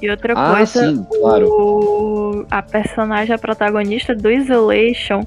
E 0.00 0.08
outra 0.08 0.32
ah, 0.34 0.54
coisa, 0.56 0.88
sim, 0.88 1.06
claro. 1.20 1.46
o, 1.46 2.46
a 2.50 2.62
personagem, 2.62 3.34
a 3.34 3.38
protagonista 3.38 4.14
do 4.14 4.30
Isolation, 4.30 5.26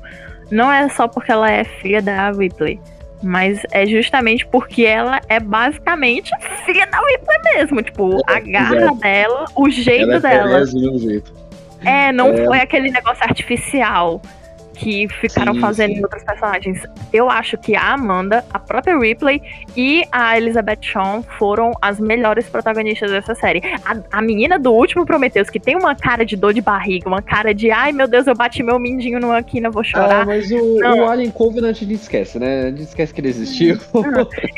não 0.53 0.71
é 0.71 0.87
só 0.89 1.07
porque 1.07 1.31
ela 1.31 1.49
é 1.49 1.63
filha 1.63 2.01
da 2.01 2.31
Ripley. 2.31 2.79
Mas 3.23 3.61
é 3.71 3.85
justamente 3.85 4.45
porque 4.45 4.83
ela 4.83 5.19
é 5.29 5.39
basicamente 5.39 6.29
filha 6.65 6.85
da 6.85 6.99
Ripley 6.99 7.39
mesmo. 7.55 7.81
Tipo, 7.81 8.19
é, 8.29 8.35
a 8.35 8.39
garra 8.39 8.75
é. 8.75 8.95
dela, 8.95 9.45
o 9.55 9.69
jeito 9.69 10.11
ela 10.11 10.15
é 10.15 10.19
dela. 10.19 10.65
Jeito. 10.65 11.33
É, 11.83 12.11
não 12.11 12.29
é. 12.29 12.45
foi 12.45 12.59
aquele 12.59 12.91
negócio 12.91 13.23
artificial 13.23 14.21
que 14.73 15.07
ficaram 15.07 15.53
sim, 15.53 15.59
fazendo 15.59 15.93
sim. 15.93 15.99
em 15.99 16.03
outros 16.03 16.23
personagens. 16.23 16.81
Eu 17.11 17.29
acho 17.29 17.57
que 17.57 17.75
a 17.75 17.93
Amanda, 17.93 18.43
a 18.53 18.59
própria 18.59 18.97
Ripley 18.97 19.41
e 19.75 20.03
a 20.11 20.37
Elizabeth 20.37 20.79
Shaw 20.81 21.23
foram 21.37 21.71
as 21.81 21.99
melhores 21.99 22.47
protagonistas 22.49 23.11
dessa 23.11 23.35
série. 23.35 23.61
A, 23.85 24.17
a 24.17 24.21
menina 24.21 24.59
do 24.59 24.71
último 24.71 25.05
Prometheus, 25.05 25.49
que 25.49 25.59
tem 25.59 25.75
uma 25.75 25.95
cara 25.95 26.25
de 26.25 26.35
dor 26.35 26.53
de 26.53 26.61
barriga, 26.61 27.07
uma 27.07 27.21
cara 27.21 27.53
de 27.53 27.71
ai 27.71 27.91
meu 27.91 28.07
Deus, 28.07 28.27
eu 28.27 28.35
bati 28.35 28.63
meu 28.63 28.79
mindinho 28.79 29.19
numa 29.19 29.41
quina, 29.43 29.69
vou 29.69 29.83
chorar. 29.83 30.21
Ah, 30.21 30.25
mas 30.25 30.51
o, 30.51 30.77
o 30.77 31.09
Alien 31.09 31.31
Covenant 31.31 31.75
a 31.75 31.79
gente 31.79 31.93
esquece, 31.93 32.39
né? 32.39 32.63
A 32.63 32.69
gente 32.69 32.83
esquece 32.83 33.13
que 33.13 33.21
ele 33.21 33.29
existiu. 33.29 33.77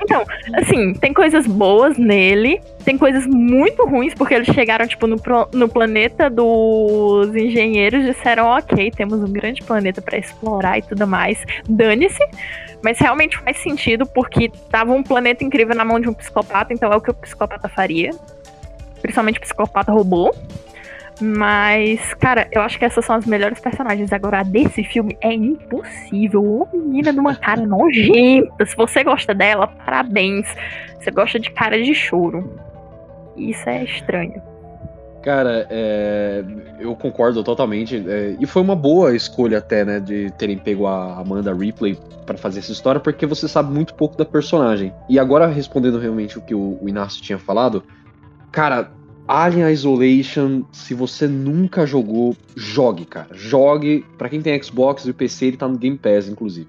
Então, 0.03 0.23
assim, 0.55 0.93
tem 0.93 1.13
coisas 1.13 1.47
boas 1.47 1.97
nele, 1.97 2.61
tem 2.85 2.99
coisas 2.99 3.25
muito 3.25 3.83
ruins, 3.83 4.13
porque 4.13 4.35
eles 4.35 4.47
chegaram, 4.53 4.87
tipo, 4.87 5.07
no, 5.07 5.17
no 5.51 5.67
planeta 5.67 6.29
dos 6.29 7.35
engenheiros 7.35 8.05
disseram, 8.05 8.45
ok, 8.45 8.91
temos 8.91 9.19
um 9.19 9.33
grande 9.33 9.63
planeta 9.63 10.01
para 10.03 10.19
explorar 10.19 10.77
e 10.77 10.83
tudo 10.83 11.07
mais. 11.07 11.43
Dane-se. 11.67 12.23
Mas 12.83 12.99
realmente 12.99 13.39
faz 13.39 13.57
sentido 13.57 14.05
porque 14.05 14.51
tava 14.69 14.93
um 14.93 15.01
planeta 15.01 15.43
incrível 15.43 15.75
na 15.75 15.83
mão 15.83 15.99
de 15.99 16.07
um 16.07 16.13
psicopata, 16.13 16.71
então 16.71 16.93
é 16.93 16.95
o 16.95 17.01
que 17.01 17.09
o 17.09 17.13
psicopata 17.15 17.67
faria. 17.67 18.11
Principalmente 19.01 19.39
psicopata 19.39 19.91
robô. 19.91 20.31
Mas, 21.19 22.13
cara, 22.15 22.47
eu 22.51 22.61
acho 22.61 22.77
que 22.77 22.85
essas 22.85 23.03
são 23.03 23.15
as 23.15 23.25
melhores 23.25 23.59
personagens. 23.59 24.13
Agora, 24.13 24.43
desse 24.43 24.83
filme 24.83 25.17
é 25.21 25.33
impossível. 25.33 26.43
Uma 26.43 26.67
menina 26.73 27.11
de 27.11 27.19
uma 27.19 27.35
cara 27.35 27.65
nojenta. 27.65 28.65
Se 28.65 28.75
você 28.75 29.03
gosta 29.03 29.33
dela, 29.33 29.65
parabéns. 29.65 30.45
Você 30.99 31.09
gosta 31.09 31.39
de 31.39 31.49
cara 31.51 31.81
de 31.81 31.95
choro. 31.95 32.64
Isso 33.35 33.67
é 33.69 33.83
estranho. 33.83 34.41
Cara, 35.21 35.65
é, 35.71 36.43
eu 36.79 36.95
concordo 36.95 37.43
totalmente. 37.43 38.03
É, 38.07 38.35
e 38.39 38.45
foi 38.45 38.61
uma 38.61 38.75
boa 38.75 39.15
escolha 39.15 39.57
até, 39.57 39.83
né, 39.83 39.99
de 39.99 40.31
terem 40.37 40.57
pego 40.57 40.85
a 40.85 41.19
Amanda 41.19 41.51
Ripley 41.51 41.97
para 42.25 42.37
fazer 42.37 42.59
essa 42.59 42.71
história, 42.71 43.01
porque 43.01 43.25
você 43.25 43.47
sabe 43.47 43.73
muito 43.73 43.95
pouco 43.95 44.15
da 44.15 44.23
personagem. 44.23 44.93
E 45.09 45.17
agora, 45.17 45.47
respondendo 45.47 45.97
realmente 45.97 46.37
o 46.37 46.41
que 46.41 46.53
o, 46.53 46.77
o 46.79 46.87
Inácio 46.87 47.23
tinha 47.23 47.39
falado, 47.39 47.83
cara, 48.51 48.91
Alien 49.27 49.71
Isolation, 49.71 50.63
se 50.71 50.93
você 50.93 51.27
nunca 51.27 51.87
jogou, 51.87 52.35
jogue, 52.55 53.05
cara. 53.05 53.29
Jogue. 53.31 54.05
Para 54.19 54.29
quem 54.29 54.41
tem 54.41 54.61
Xbox 54.61 55.05
e 55.05 55.13
PC, 55.13 55.47
ele 55.47 55.57
tá 55.57 55.67
no 55.67 55.77
Game 55.77 55.97
Pass, 55.97 56.27
inclusive. 56.27 56.67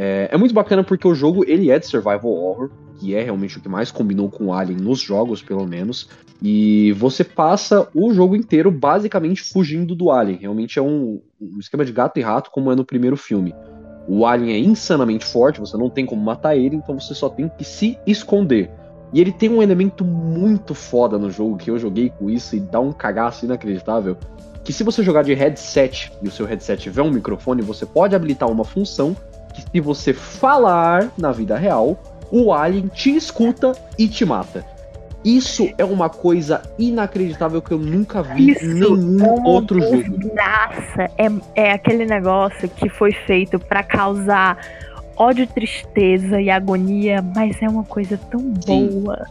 É, 0.00 0.28
é, 0.30 0.36
muito 0.36 0.54
bacana 0.54 0.84
porque 0.84 1.08
o 1.08 1.14
jogo 1.14 1.44
ele 1.44 1.72
é 1.72 1.78
de 1.80 1.84
survival 1.84 2.30
horror, 2.30 2.70
que 3.00 3.16
é 3.16 3.22
realmente 3.24 3.58
o 3.58 3.60
que 3.60 3.68
mais 3.68 3.90
combinou 3.90 4.30
com 4.30 4.46
o 4.46 4.52
Alien 4.52 4.78
nos 4.78 5.00
jogos, 5.00 5.42
pelo 5.42 5.66
menos. 5.66 6.08
E 6.40 6.92
você 6.92 7.24
passa 7.24 7.88
o 7.92 8.14
jogo 8.14 8.36
inteiro 8.36 8.70
basicamente 8.70 9.42
fugindo 9.42 9.96
do 9.96 10.12
Alien. 10.12 10.38
Realmente 10.38 10.78
é 10.78 10.82
um, 10.82 11.20
um 11.40 11.58
esquema 11.58 11.84
de 11.84 11.90
gato 11.90 12.16
e 12.16 12.22
rato, 12.22 12.52
como 12.52 12.70
é 12.70 12.76
no 12.76 12.84
primeiro 12.84 13.16
filme. 13.16 13.52
O 14.06 14.24
Alien 14.24 14.54
é 14.54 14.58
insanamente 14.60 15.24
forte, 15.24 15.58
você 15.58 15.76
não 15.76 15.90
tem 15.90 16.06
como 16.06 16.22
matar 16.22 16.56
ele, 16.56 16.76
então 16.76 17.00
você 17.00 17.12
só 17.12 17.28
tem 17.28 17.48
que 17.48 17.64
se 17.64 17.98
esconder. 18.06 18.70
E 19.12 19.20
ele 19.20 19.32
tem 19.32 19.48
um 19.48 19.60
elemento 19.60 20.04
muito 20.04 20.74
foda 20.76 21.18
no 21.18 21.28
jogo, 21.28 21.56
que 21.56 21.72
eu 21.72 21.78
joguei 21.78 22.08
com 22.08 22.30
isso 22.30 22.54
e 22.54 22.60
dá 22.60 22.78
um 22.78 22.92
cagaço 22.92 23.44
inacreditável. 23.46 24.16
Que 24.62 24.72
se 24.72 24.84
você 24.84 25.02
jogar 25.02 25.24
de 25.24 25.34
headset 25.34 26.12
e 26.22 26.28
o 26.28 26.30
seu 26.30 26.46
headset 26.46 26.80
tiver 26.80 27.02
um 27.02 27.10
microfone, 27.10 27.62
você 27.62 27.84
pode 27.84 28.14
habilitar 28.14 28.48
uma 28.48 28.64
função 28.64 29.16
que 29.64 29.70
se 29.70 29.80
você 29.80 30.12
falar 30.12 31.10
na 31.16 31.32
vida 31.32 31.56
real, 31.56 31.98
o 32.30 32.52
alien 32.52 32.88
te 32.88 33.14
escuta 33.16 33.72
e 33.98 34.08
te 34.08 34.24
mata. 34.24 34.64
Isso 35.24 35.68
é 35.76 35.84
uma 35.84 36.08
coisa 36.08 36.62
inacreditável 36.78 37.60
que 37.60 37.72
eu 37.72 37.78
nunca 37.78 38.22
vi 38.22 38.52
Isso, 38.52 38.64
em 38.64 38.74
nenhum 38.74 39.44
outro 39.44 39.80
jogo. 39.80 40.16
Nossa, 40.34 41.10
é, 41.18 41.28
é 41.54 41.72
aquele 41.72 42.06
negócio 42.06 42.68
que 42.68 42.88
foi 42.88 43.12
feito 43.12 43.58
para 43.58 43.82
causar 43.82 44.58
ódio, 45.16 45.46
tristeza 45.48 46.40
e 46.40 46.48
agonia, 46.48 47.20
mas 47.34 47.60
é 47.60 47.68
uma 47.68 47.84
coisa 47.84 48.18
tão 48.30 48.40
boa. 48.40 49.26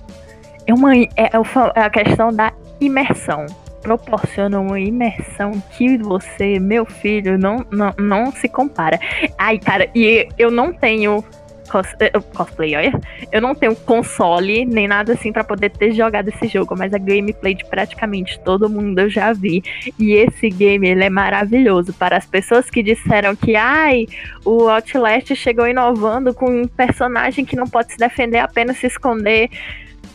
É, 0.65 0.73
uma, 0.73 0.95
é, 0.95 1.07
é, 1.15 1.31
é 1.75 1.81
a 1.81 1.89
questão 1.89 2.33
da 2.33 2.51
imersão. 2.81 3.45
Proporciona 3.81 4.59
uma 4.59 4.79
imersão 4.79 5.51
que 5.77 5.97
você, 5.97 6.59
meu 6.59 6.85
filho, 6.85 7.37
não, 7.37 7.65
não, 7.71 7.93
não 7.97 8.31
se 8.31 8.49
compara. 8.49 8.99
Ai, 9.37 9.59
cara, 9.59 9.89
e 9.95 10.27
eu 10.37 10.51
não 10.51 10.73
tenho 10.73 11.23
cos, 11.67 11.87
eh, 11.99 12.11
cosplay, 12.33 12.75
olha. 12.75 12.99
Eu 13.31 13.41
não 13.41 13.53
tenho 13.53 13.75
console 13.75 14.65
nem 14.65 14.87
nada 14.87 15.13
assim 15.13 15.31
para 15.31 15.43
poder 15.43 15.69
ter 15.69 15.91
jogado 15.91 16.29
esse 16.29 16.47
jogo, 16.47 16.75
mas 16.77 16.93
a 16.93 16.97
gameplay 16.97 17.53
de 17.53 17.65
praticamente 17.65 18.39
todo 18.39 18.69
mundo 18.69 18.99
eu 18.99 19.09
já 19.09 19.33
vi. 19.33 19.63
E 19.99 20.13
esse 20.13 20.49
game 20.49 20.87
ele 20.87 21.03
é 21.03 21.09
maravilhoso 21.09 21.93
para 21.93 22.17
as 22.17 22.25
pessoas 22.25 22.69
que 22.69 22.81
disseram 22.81 23.35
que 23.35 23.55
ai, 23.55 24.07
o 24.43 24.69
Outlast 24.69 25.35
chegou 25.35 25.67
inovando 25.67 26.33
com 26.33 26.49
um 26.49 26.67
personagem 26.67 27.45
que 27.45 27.55
não 27.55 27.67
pode 27.67 27.91
se 27.91 27.97
defender, 27.97 28.39
apenas 28.39 28.77
se 28.77 28.87
esconder. 28.87 29.49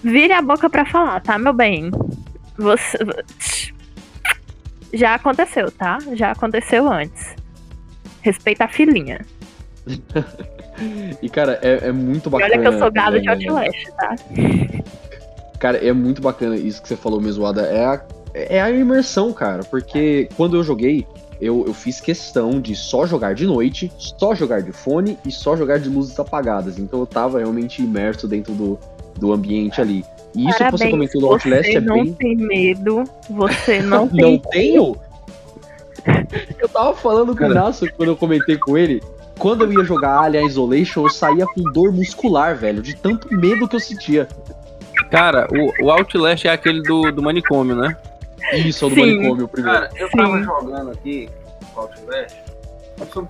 Vire 0.03 0.33
a 0.33 0.43
boca 0.43 0.69
para 0.69 0.85
falar, 0.85 1.21
tá, 1.21 1.39
meu 1.39 1.53
bem? 1.53 1.91
Você 2.59 2.98
já 4.92 5.14
aconteceu, 5.14 5.70
tá? 5.70 5.98
Já 6.14 6.32
aconteceu 6.32 6.90
antes. 6.90 7.34
Respeita 8.20 8.64
a 8.64 8.68
filhinha. 8.68 9.24
E, 11.20 11.28
cara, 11.28 11.61
é, 11.62 11.88
é 11.88 11.92
muito 11.92 12.28
bacana. 12.30 12.50
E 12.50 12.59
olha 12.59 12.62
que 12.62 12.74
eu 12.74 12.78
sou 12.78 12.90
gado 12.90 13.20
de 13.20 13.28
Outlast, 13.28 13.86
tá? 13.96 14.16
Cara, 15.59 15.78
é 15.78 15.92
muito 15.92 16.20
bacana 16.20 16.57
isso 16.57 16.82
que 16.82 16.88
você 16.88 16.96
falou 16.96 17.20
mesmo, 17.20 17.46
Ada. 17.46 17.62
É 17.62 17.84
a, 17.84 18.03
é 18.34 18.61
a 18.61 18.70
imersão, 18.70 19.32
cara. 19.32 19.62
Porque 19.62 20.28
quando 20.36 20.57
eu 20.57 20.64
joguei, 20.64 21.07
eu, 21.40 21.64
eu 21.66 21.74
fiz 21.74 22.00
questão 22.00 22.61
de 22.61 22.74
só 22.74 23.07
jogar 23.07 23.34
de 23.34 23.46
noite, 23.46 23.92
só 23.96 24.34
jogar 24.34 24.62
de 24.62 24.72
fone 24.72 25.18
e 25.24 25.30
só 25.30 25.57
jogar 25.57 25.78
de 25.78 25.88
luzes 25.88 26.18
apagadas. 26.18 26.78
Então 26.78 27.00
eu 27.00 27.07
tava 27.07 27.38
realmente 27.38 27.82
imerso 27.82 28.26
dentro 28.26 28.55
do, 28.55 28.78
do 29.18 29.32
ambiente 29.32 29.80
ali. 29.80 30.05
E 30.35 30.49
isso 30.49 30.59
Parabéns, 30.59 30.80
que 30.80 30.87
você 30.87 30.91
comentou 30.91 31.20
do 31.20 31.26
Outlast 31.28 31.68
é 31.68 31.80
bem. 31.80 32.05
Não 32.05 32.12
tem 32.14 32.37
medo, 32.37 33.05
você 33.28 33.80
não 33.83 34.09
tem. 34.09 34.20
não 34.20 34.39
tenho? 34.39 34.97
Eu 36.59 36.68
tava 36.68 36.95
falando 36.95 37.37
com 37.37 37.45
o 37.45 37.51
Inácio 37.51 37.93
quando 37.95 38.09
eu 38.09 38.16
comentei 38.16 38.57
com 38.57 38.76
ele 38.76 39.01
quando 39.39 39.64
eu 39.64 39.72
ia 39.72 39.85
jogar 39.85 40.20
Alien 40.20 40.47
Isolation, 40.47 41.03
eu 41.03 41.11
saía 41.11 41.45
com 41.47 41.62
dor 41.72 41.93
muscular, 41.93 42.57
velho, 42.57 42.80
de 42.83 42.95
tanto 42.95 43.33
medo 43.35 43.66
que 43.66 43.74
eu 43.74 43.80
sentia. 43.80 44.28
Cara, 45.11 45.49
o, 45.51 45.85
o 45.85 45.91
Outlast 45.91 46.47
é 46.47 46.51
aquele 46.51 46.83
do, 46.83 47.11
do 47.11 47.22
manicômio, 47.22 47.74
né? 47.74 47.97
Isso, 48.53 48.85
é 48.85 48.87
o 48.87 48.91
do 48.91 48.95
Sim. 48.95 49.01
manicômio 49.01 49.49
primeiro. 49.49 49.80
Cara, 49.80 49.91
eu 49.97 50.11
tava 50.11 50.39
Sim. 50.39 50.45
jogando 50.45 50.91
aqui 50.91 51.28
o 51.74 51.80
Outlast. 51.80 52.37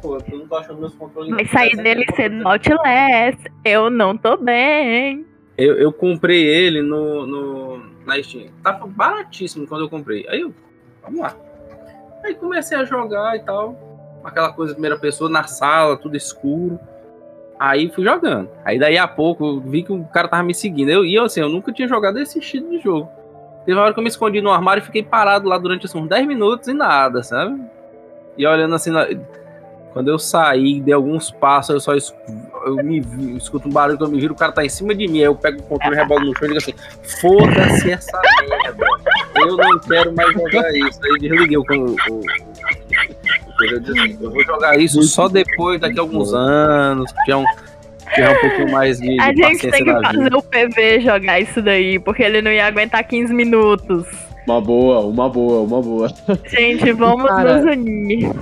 Pô, 0.03 0.19
eu 0.31 0.39
não 0.39 0.47
tô 0.47 0.57
achando 0.57 0.81
meus 0.81 0.95
controles. 0.95 1.31
Vai 1.31 1.47
sair 1.47 1.77
dele 1.77 2.05
sendo 2.15 2.47
Outlast. 2.47 3.39
Eu 3.65 3.89
não 3.89 4.17
tô 4.17 4.37
bem. 4.37 5.25
Eu, 5.63 5.77
eu 5.77 5.93
comprei 5.93 6.45
ele 6.45 6.83
no, 6.83 7.27
no, 7.27 7.83
na 8.05 8.23
Steam. 8.23 8.49
Tava 8.63 8.87
baratíssimo 8.87 9.67
quando 9.67 9.83
eu 9.83 9.89
comprei. 9.89 10.27
Aí 10.29 10.41
eu, 10.41 10.55
vamos 11.03 11.21
lá. 11.21 11.37
Aí 12.25 12.35
comecei 12.35 12.77
a 12.77 12.85
jogar 12.85 13.37
e 13.37 13.41
tal 13.41 13.93
aquela 14.25 14.53
coisa 14.53 14.73
primeira 14.73 14.97
pessoa 14.97 15.29
na 15.29 15.45
sala, 15.45 15.97
tudo 15.97 16.17
escuro. 16.17 16.79
Aí 17.59 17.91
fui 17.91 18.05
jogando. 18.05 18.49
Aí 18.65 18.79
daí 18.79 18.99
a 18.99 19.07
pouco 19.07 19.61
vi 19.61 19.83
que 19.83 19.93
o 19.93 20.05
cara 20.05 20.29
tava 20.29 20.43
me 20.43 20.55
seguindo. 20.55 20.91
Eu, 20.91 21.05
e 21.05 21.15
eu 21.15 21.25
assim, 21.25 21.41
eu 21.41 21.49
nunca 21.49 21.73
tinha 21.73 21.87
jogado 21.87 22.19
esse 22.19 22.39
estilo 22.39 22.71
de 22.71 22.79
jogo. 22.79 23.09
Teve 23.65 23.77
uma 23.79 23.85
hora 23.85 23.95
que 23.95 24.01
eu 24.01 24.03
me 24.03 24.09
escondi 24.09 24.41
no 24.41 24.51
armário 24.51 24.81
e 24.81 24.85
fiquei 24.85 25.03
parado 25.03 25.49
lá 25.49 25.57
durante 25.57 25.87
assim, 25.87 25.99
uns 25.99 26.09
10 26.09 26.27
minutos 26.27 26.69
e 26.69 26.73
nada, 26.73 27.23
sabe? 27.23 27.63
E 28.37 28.47
olhando 28.47 28.75
assim, 28.75 28.91
quando 29.93 30.09
eu 30.09 30.19
saí, 30.19 30.81
dei 30.81 30.95
alguns 30.95 31.31
passos, 31.31 31.87
eu 31.87 32.01
só. 32.01 32.15
Eu 32.67 32.77
me 32.77 33.01
vi, 33.01 33.37
escuto 33.37 33.69
um 33.69 33.73
barulho 33.73 33.99
que 33.99 34.05
eu 34.05 34.09
me 34.09 34.21
viro, 34.21 34.35
o 34.35 34.37
cara 34.37 34.53
tá 34.53 34.65
em 34.65 34.69
cima 34.69 34.95
de 34.95 35.07
mim. 35.09 35.19
Aí 35.19 35.25
eu 35.25 35.35
pego 35.35 35.61
o 35.61 35.63
controle, 35.63 35.97
rebolo 35.97 36.25
no 36.27 36.37
chão 36.37 36.49
e 36.49 36.49
digo 36.49 36.59
assim: 36.59 36.75
foda-se 37.21 37.91
essa 37.91 38.21
merda. 38.49 38.87
Eu 39.37 39.57
não 39.57 39.79
quero 39.81 40.15
mais 40.15 40.33
jogar 40.33 40.75
isso. 40.75 41.01
Aí 41.05 41.19
desliguei 41.21 41.57
o, 41.57 41.63
o, 41.63 41.97
eu 43.65 43.81
disse 43.81 43.99
assim, 43.99 44.19
eu 44.21 44.31
vou 44.31 44.45
jogar 44.45 44.79
isso 44.79 45.03
só 45.03 45.29
depois, 45.29 45.81
daqui 45.81 45.99
a 45.99 46.03
alguns 46.03 46.35
anos, 46.35 47.11
que 47.25 47.33
é 47.33 47.37
um, 47.37 47.45
que 48.15 48.21
é 48.21 48.31
um 48.31 48.41
pouquinho 48.41 48.71
mais 48.71 48.99
de, 48.99 49.21
A 49.21 49.29
gente 49.29 49.71
tem 49.71 49.85
que 49.85 49.93
fazer 49.93 50.23
vida. 50.25 50.39
o 50.39 50.43
PV 50.43 51.01
jogar 51.01 51.41
isso 51.41 51.63
daí, 51.63 51.99
porque 51.99 52.23
ele 52.23 52.43
não 52.43 52.51
ia 52.51 52.67
aguentar 52.67 53.05
15 53.05 53.33
minutos. 53.33 54.07
Uma 54.47 54.61
boa, 54.61 55.01
uma 55.01 55.29
boa, 55.29 55.61
uma 55.61 55.81
boa. 55.81 56.13
Gente, 56.47 56.91
vamos 56.93 57.27
Cara, 57.29 57.63
nos 57.63 57.77
unir. 57.77 58.33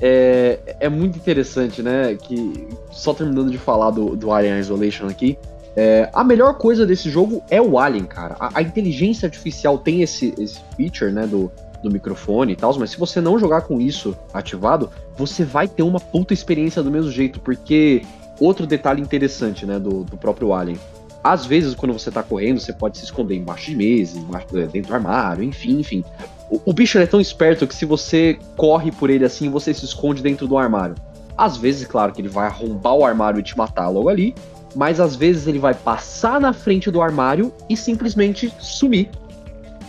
É, 0.00 0.58
é 0.80 0.88
muito 0.88 1.18
interessante, 1.18 1.82
né? 1.82 2.16
Que 2.20 2.68
só 2.98 3.14
terminando 3.14 3.50
de 3.50 3.58
falar 3.58 3.90
do, 3.90 4.16
do 4.16 4.32
Alien 4.32 4.58
Isolation 4.58 5.06
aqui, 5.06 5.38
é, 5.76 6.10
a 6.12 6.24
melhor 6.24 6.54
coisa 6.54 6.84
desse 6.84 7.08
jogo 7.08 7.42
é 7.48 7.62
o 7.62 7.78
Alien, 7.78 8.04
cara. 8.04 8.36
A, 8.40 8.58
a 8.58 8.62
inteligência 8.62 9.26
artificial 9.26 9.78
tem 9.78 10.02
esse, 10.02 10.34
esse 10.36 10.60
feature, 10.76 11.12
né? 11.12 11.26
Do, 11.26 11.50
do 11.82 11.90
microfone 11.90 12.54
e 12.54 12.56
tal, 12.56 12.76
mas 12.76 12.90
se 12.90 12.98
você 12.98 13.20
não 13.20 13.38
jogar 13.38 13.60
com 13.62 13.80
isso 13.80 14.16
ativado, 14.34 14.90
você 15.16 15.44
vai 15.44 15.68
ter 15.68 15.84
uma 15.84 16.00
puta 16.00 16.34
experiência 16.34 16.82
do 16.82 16.90
mesmo 16.90 17.10
jeito, 17.10 17.38
porque 17.38 18.02
outro 18.40 18.66
detalhe 18.66 19.00
interessante, 19.00 19.64
né, 19.64 19.78
do, 19.78 20.02
do 20.02 20.16
próprio 20.16 20.52
Alien. 20.52 20.78
Às 21.22 21.44
vezes, 21.46 21.74
quando 21.74 21.92
você 21.92 22.10
tá 22.10 22.22
correndo, 22.22 22.60
você 22.60 22.72
pode 22.72 22.98
se 22.98 23.04
esconder 23.04 23.36
embaixo 23.36 23.70
de 23.70 23.76
mesa, 23.76 24.18
é, 24.54 24.66
dentro 24.66 24.88
do 24.88 24.94
armário, 24.94 25.44
enfim, 25.44 25.78
enfim. 25.78 26.04
O, 26.50 26.60
o 26.66 26.72
bicho 26.72 26.98
é 26.98 27.06
tão 27.06 27.20
esperto 27.20 27.66
que 27.66 27.74
se 27.74 27.84
você 27.84 28.38
corre 28.56 28.90
por 28.90 29.10
ele 29.10 29.24
assim, 29.24 29.50
você 29.50 29.74
se 29.74 29.84
esconde 29.84 30.22
dentro 30.22 30.46
do 30.46 30.56
armário. 30.56 30.94
Às 31.38 31.56
vezes, 31.56 31.86
claro 31.86 32.12
que 32.12 32.20
ele 32.20 32.28
vai 32.28 32.48
arrombar 32.48 32.94
o 32.94 33.04
armário 33.04 33.38
e 33.38 33.42
te 33.44 33.56
matar 33.56 33.88
logo 33.88 34.08
ali, 34.08 34.34
mas 34.74 34.98
às 34.98 35.14
vezes 35.14 35.46
ele 35.46 35.60
vai 35.60 35.72
passar 35.72 36.40
na 36.40 36.52
frente 36.52 36.90
do 36.90 37.00
armário 37.00 37.52
e 37.70 37.76
simplesmente 37.76 38.52
sumir. 38.58 39.08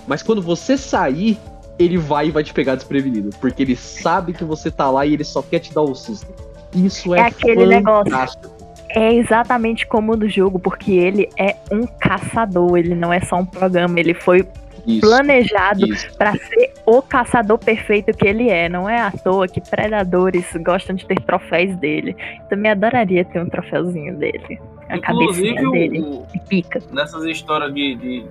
Mas 0.08 0.22
quando 0.22 0.44
você 0.44 0.78
sair, 0.78 1.40
ele 1.80 1.98
vai 1.98 2.28
e 2.28 2.32
vai 2.32 2.44
te 2.44 2.54
pegar 2.54 2.76
desprevenido. 2.76 3.32
Porque 3.42 3.64
ele 3.64 3.76
sabe 3.76 4.32
que 4.34 4.44
você 4.44 4.70
tá 4.70 4.92
lá 4.92 5.08
e 5.08 5.14
ele 5.14 5.24
só 5.24 5.42
quer 5.42 5.58
te 5.58 5.74
dar 5.74 5.82
o 5.82 5.92
um 5.92 5.96
susto. 5.96 6.28
Isso 6.76 7.16
é, 7.16 7.20
é 7.20 7.22
aquele 7.24 7.82
fantástico. 7.82 8.44
negócio. 8.44 8.60
É 8.90 9.14
exatamente 9.14 9.88
como 9.88 10.16
do 10.16 10.28
jogo, 10.28 10.60
porque 10.60 10.92
ele 10.92 11.30
é 11.38 11.56
um 11.72 11.86
caçador, 11.86 12.78
ele 12.78 12.96
não 12.96 13.14
é 13.14 13.22
só 13.22 13.38
um 13.38 13.46
programa, 13.46 14.00
ele 14.00 14.14
foi 14.14 14.48
isso, 14.90 15.02
planejado 15.02 15.86
para 16.18 16.34
ser 16.34 16.74
o 16.86 17.02
caçador 17.02 17.58
perfeito 17.58 18.16
que 18.16 18.28
ele 18.28 18.50
é. 18.50 18.68
Não 18.68 18.90
é 18.90 19.00
à 19.00 19.12
toa 19.12 19.48
que 19.48 19.62
predadores 19.62 20.46
gostam 20.64 20.96
de 20.96 21.06
ter 21.06 21.20
troféus 21.22 21.76
dele. 21.78 22.16
Também 22.50 22.72
adoraria 22.72 23.24
ter 23.26 23.42
um 23.42 23.50
troféuzinho 23.50 24.18
dele. 24.18 24.60
A 24.90 24.98
Inclusive, 24.98 25.56
cabecinha 25.56 25.72
dele. 25.72 26.00
O, 26.00 26.26
pica. 26.48 26.82
Nessas 26.92 27.24
histórias 27.26 27.74
de, 27.74 27.96
de, 27.96 28.26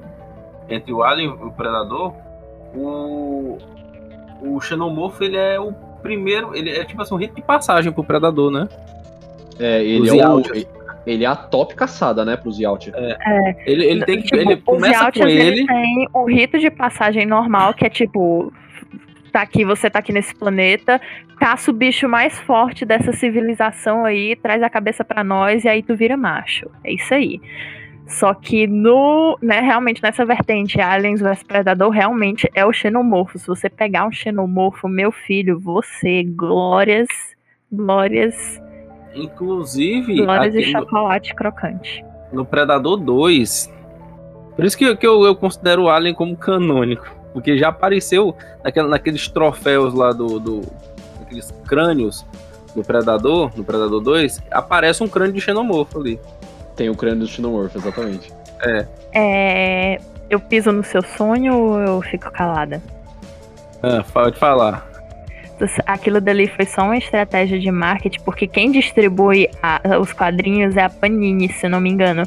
entre 0.69 0.93
o 0.93 1.03
Alien 1.03 1.29
e 1.29 1.45
o 1.45 1.53
Predador, 1.53 2.15
o, 2.75 3.59
o 4.43 4.61
Xenomorfo, 4.61 5.23
ele 5.23 5.37
é 5.37 5.61
o 5.61 5.73
primeiro, 6.03 6.55
ele 6.55 6.71
é 6.71 6.85
tipo 6.85 7.01
assim, 7.03 7.15
um 7.15 7.19
rito 7.19 7.35
de 7.35 7.43
passagem 7.43 7.93
pro 7.93 8.05
Predador, 8.05 8.51
né? 8.51 8.69
É, 9.59 9.85
ele 9.85 10.19
é 10.19 10.29
o, 10.29 10.41
ele 10.41 10.78
é 11.25 11.27
a 11.27 11.37
top 11.37 11.75
caçada, 11.75 12.25
né, 12.25 12.37
pro 12.37 12.51
Yacht. 12.51 12.93
É. 12.95 13.17
é. 13.21 13.57
Ele, 13.67 13.85
ele 13.85 14.05
tem 14.05 14.17
que. 14.19 14.29
Tipo, 14.29 14.37
ele 14.37 14.57
começa 14.57 15.13
com 15.13 15.27
ele. 15.27 15.61
ele 15.61 15.67
tem 15.67 16.09
o 16.13 16.25
rito 16.25 16.59
de 16.59 16.71
passagem 16.71 17.27
normal, 17.27 17.75
que 17.75 17.87
é 17.87 17.91
tipo. 17.91 18.53
Tá 19.33 19.43
aqui, 19.43 19.63
você 19.63 19.91
tá 19.91 19.99
aqui 19.99 20.11
nesse 20.11 20.35
planeta, 20.35 20.99
caça 21.39 21.71
o 21.71 21.75
bicho 21.75 22.09
mais 22.09 22.39
forte 22.41 22.87
dessa 22.87 23.13
civilização 23.13 24.07
aí, 24.07 24.35
traz 24.35 24.63
a 24.63 24.71
cabeça 24.71 25.05
para 25.05 25.23
nós 25.23 25.65
e 25.65 25.69
aí 25.69 25.83
tu 25.83 25.95
vira 25.95 26.17
macho. 26.17 26.71
É 26.83 26.93
isso 26.95 27.13
aí. 27.13 27.39
Só 28.07 28.33
que 28.33 28.67
no, 28.67 29.39
né, 29.43 29.61
realmente 29.61 30.03
nessa 30.03 30.25
vertente 30.25 30.81
Aliens 30.81 31.21
vs 31.21 31.43
Predador 31.43 31.91
realmente 31.91 32.51
é 32.55 32.65
o 32.65 32.73
xenomorfo. 32.73 33.39
Se 33.39 33.47
você 33.47 33.69
pegar 33.69 34.07
um 34.07 34.13
xenomorfo, 34.13 34.89
meu 34.89 35.13
filho, 35.13 35.61
você, 35.61 36.25
glórias, 36.25 37.07
glórias 37.71 38.59
Inclusive. 39.15 40.17
Glórias 40.17 40.55
e 40.55 40.63
chocolate 40.65 41.35
crocante. 41.35 42.05
No 42.33 42.45
Predador 42.45 42.97
2. 42.99 43.73
Por 44.55 44.65
isso 44.65 44.77
que, 44.77 44.97
que 44.97 45.07
eu, 45.07 45.25
eu 45.25 45.37
considero 45.37 45.85
o 45.85 45.89
Alien 45.89 46.15
como 46.15 46.37
canônico. 46.37 47.15
Porque 47.33 47.57
já 47.57 47.69
apareceu 47.69 48.35
naquela, 48.65 48.89
naqueles 48.89 49.29
troféus 49.29 49.95
lá 49.95 50.13
do, 50.13 50.39
do. 50.39 50.63
Aqueles 51.23 51.51
crânios 51.67 52.25
no 52.75 52.83
Predador, 52.83 53.51
no 53.57 53.65
Predador 53.65 54.01
2, 54.01 54.43
aparece 54.51 55.03
um 55.03 55.09
crânio 55.09 55.35
de 55.35 55.41
xenomorfo 55.41 56.01
ali. 56.01 56.21
Tem 56.75 56.89
o 56.89 56.95
crânio 56.95 57.21
do 57.21 57.27
xenomorfo, 57.27 57.79
exatamente. 57.79 58.33
É. 58.63 58.87
É. 59.15 60.01
Eu 60.31 60.41
piso 60.41 60.71
no 60.73 60.85
seu 60.85 61.03
sonho 61.03 61.55
ou 61.57 61.79
eu 61.79 62.03
fico 62.03 62.31
calada? 62.31 62.83
Ah, 63.83 64.05
pode 64.13 64.39
falar. 64.39 64.87
Aquilo 65.87 66.21
dali 66.21 66.47
foi 66.49 66.65
só 66.65 66.83
uma 66.83 66.97
estratégia 66.97 67.59
de 67.59 67.71
marketing, 67.71 68.21
porque 68.25 68.47
quem 68.47 68.71
distribui 68.71 69.49
a, 69.63 69.81
os 70.01 70.13
quadrinhos 70.13 70.77
é 70.77 70.83
a 70.83 70.91
Panini, 70.91 71.49
se 71.49 71.69
não 71.69 71.81
me 71.81 71.91
engano. 71.91 72.23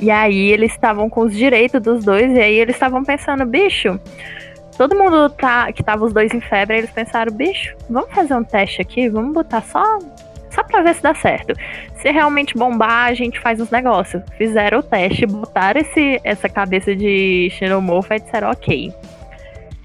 E 0.00 0.10
aí 0.10 0.50
eles 0.50 0.72
estavam 0.72 1.10
com 1.10 1.22
os 1.22 1.34
direitos 1.34 1.80
dos 1.80 2.04
dois, 2.04 2.32
e 2.32 2.40
aí 2.40 2.54
eles 2.54 2.76
estavam 2.76 3.04
pensando, 3.04 3.44
bicho, 3.44 4.00
todo 4.76 4.96
mundo 4.96 5.28
tá, 5.30 5.70
que 5.72 5.82
tava 5.82 6.04
os 6.04 6.12
dois 6.12 6.32
em 6.32 6.40
febre, 6.40 6.78
eles 6.78 6.90
pensaram, 6.90 7.32
bicho, 7.32 7.76
vamos 7.88 8.10
fazer 8.14 8.34
um 8.34 8.44
teste 8.44 8.80
aqui, 8.80 9.08
vamos 9.08 9.34
botar 9.34 9.62
só 9.62 9.98
só 10.50 10.64
pra 10.64 10.82
ver 10.82 10.94
se 10.94 11.02
dá 11.02 11.14
certo. 11.14 11.54
Se 11.96 12.10
realmente 12.10 12.58
bombar, 12.58 13.06
a 13.06 13.14
gente 13.14 13.38
faz 13.40 13.60
uns 13.60 13.70
negócios. 13.70 14.22
Fizeram 14.36 14.80
o 14.80 14.82
teste, 14.82 15.24
botaram 15.26 15.80
esse, 15.80 16.20
essa 16.24 16.48
cabeça 16.48 16.94
de 16.94 17.48
xenomorfo 17.52 18.12
e 18.12 18.18
disseram, 18.18 18.50
ok. 18.50 18.92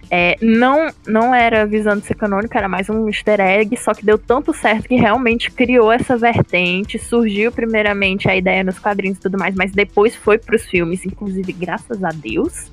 É, 0.09 0.37
não, 0.41 0.87
não 1.07 1.33
era 1.33 1.65
visando 1.65 2.01
ser 2.01 2.15
canônico, 2.15 2.57
era 2.57 2.69
mais 2.69 2.89
um 2.89 3.07
easter 3.07 3.39
egg, 3.39 3.75
só 3.77 3.93
que 3.93 4.05
deu 4.05 4.17
tanto 4.17 4.53
certo 4.53 4.87
que 4.87 4.95
realmente 4.95 5.51
criou 5.51 5.91
essa 5.91 6.15
vertente. 6.15 6.99
Surgiu 6.99 7.51
primeiramente 7.51 8.29
a 8.29 8.35
ideia 8.35 8.63
nos 8.63 8.79
quadrinhos 8.79 9.17
e 9.17 9.21
tudo 9.21 9.37
mais, 9.37 9.55
mas 9.55 9.71
depois 9.71 10.15
foi 10.15 10.37
pros 10.37 10.65
filmes, 10.65 11.05
inclusive, 11.05 11.51
graças 11.53 12.03
a 12.03 12.09
Deus 12.09 12.69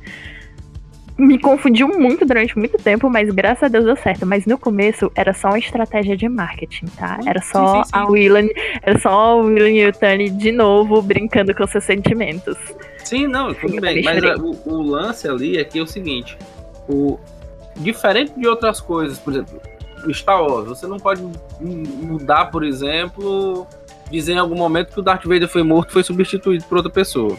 me 1.19 1.39
confundiu 1.39 1.89
muito 1.89 2.25
durante 2.25 2.59
muito 2.59 2.77
tempo, 2.79 3.09
mas 3.09 3.31
graças 3.31 3.65
a 3.65 3.69
Deus 3.69 3.85
deu 3.85 3.97
certo. 3.97 4.27
Mas 4.27 4.47
no 4.47 4.59
começo 4.59 5.11
era 5.15 5.33
só 5.33 5.49
uma 5.49 5.59
estratégia 5.59 6.17
de 6.17 6.29
marketing, 6.29 6.87
tá? 6.97 7.19
Era 7.27 7.41
só 7.41 7.75
sim, 7.75 7.83
sim, 7.83 7.85
sim. 7.85 7.91
a 7.93 8.07
Willan, 8.07 8.49
era 8.83 8.99
só 8.99 9.39
o 9.39 9.45
Willan 9.45 9.71
e 9.71 9.87
o 9.87 9.93
Tani 9.93 10.31
de 10.31 10.53
novo 10.53 11.01
brincando 11.03 11.55
com 11.55 11.67
seus 11.67 11.85
sentimentos. 11.85 12.57
Sim, 12.99 13.27
não, 13.27 13.53
tudo 13.55 13.81
bem. 13.81 14.03
Mas 14.03 14.23
a, 14.25 14.37
o, 14.37 14.57
o, 14.67 14.83
lance 14.83 15.29
ali 15.29 15.59
é 15.59 15.65
que 15.65 15.79
é 15.79 15.83
o 15.83 15.87
seguinte: 15.87 16.37
o, 16.89 17.19
diferente 17.77 18.33
de 18.37 18.47
outras 18.47 18.81
coisas, 18.81 19.19
por 19.19 19.33
exemplo, 19.33 19.61
Star 20.13 20.43
Wars, 20.43 20.69
você 20.69 20.87
não 20.87 20.99
pode 20.99 21.23
mudar, 21.61 22.47
por 22.47 22.65
exemplo, 22.65 23.67
dizer 24.11 24.33
em 24.33 24.39
algum 24.39 24.57
momento 24.57 24.93
que 24.93 25.01
o 25.01 25.03
Darth 25.03 25.25
Vader 25.25 25.49
foi 25.49 25.63
morto 25.63 25.93
foi 25.93 26.03
substituído 26.03 26.65
por 26.65 26.77
outra 26.77 26.91
pessoa. 26.91 27.37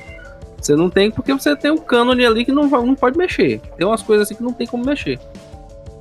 Você 0.57 0.75
não 0.75 0.89
tem, 0.89 1.11
porque 1.11 1.33
você 1.33 1.55
tem 1.55 1.71
um 1.71 1.77
cânone 1.77 2.25
ali 2.25 2.45
que 2.45 2.51
não, 2.51 2.67
não 2.67 2.95
pode 2.95 3.17
mexer. 3.17 3.59
Tem 3.75 3.85
umas 3.85 4.01
coisas 4.01 4.27
assim 4.27 4.35
que 4.35 4.43
não 4.43 4.53
tem 4.53 4.65
como 4.65 4.85
mexer. 4.85 5.19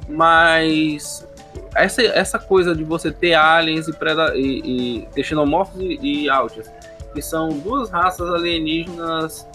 Mas 0.09 1.27
essa, 1.75 2.03
essa 2.03 2.39
coisa 2.39 2.75
de 2.75 2.85
você 2.85 3.11
ter 3.11 3.35
aliens 3.35 3.89
e, 3.89 3.93
preda 3.93 4.37
e, 4.37 5.09
e 5.17 5.25
xenomorfos 5.25 5.81
e, 5.81 6.27
e 6.27 6.29
que 7.13 7.21
são 7.21 7.49
duas 7.49 7.91
raças 7.91 8.29
alienígenas 8.33 9.47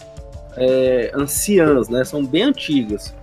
é, 0.57 1.11
anciãs, 1.15 1.87
né? 1.87 2.03
São 2.03 2.25
bem 2.25 2.43
antigas. 2.43 3.15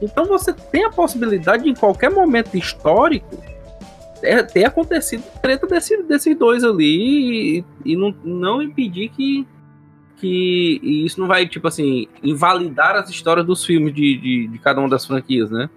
Então 0.00 0.24
você 0.24 0.52
tem 0.52 0.84
a 0.84 0.90
possibilidade 0.90 1.64
de, 1.64 1.70
em 1.70 1.74
qualquer 1.74 2.10
momento 2.10 2.56
histórico, 2.56 3.36
ter, 4.20 4.46
ter 4.46 4.64
acontecido 4.64 5.22
treta 5.42 5.66
desse, 5.66 6.02
desses 6.02 6.36
dois 6.36 6.64
ali 6.64 7.58
e, 7.58 7.64
e 7.84 7.96
não, 7.96 8.14
não 8.24 8.62
impedir 8.62 9.08
que 9.10 9.46
que 10.20 10.78
isso 10.82 11.18
não 11.18 11.26
vai, 11.26 11.48
tipo 11.48 11.66
assim, 11.66 12.06
invalidar 12.22 12.94
as 12.94 13.08
histórias 13.08 13.44
dos 13.46 13.64
filmes 13.64 13.94
de, 13.94 14.18
de, 14.18 14.48
de 14.48 14.58
cada 14.58 14.78
uma 14.78 14.88
das 14.88 15.06
franquias, 15.06 15.50
né? 15.50 15.70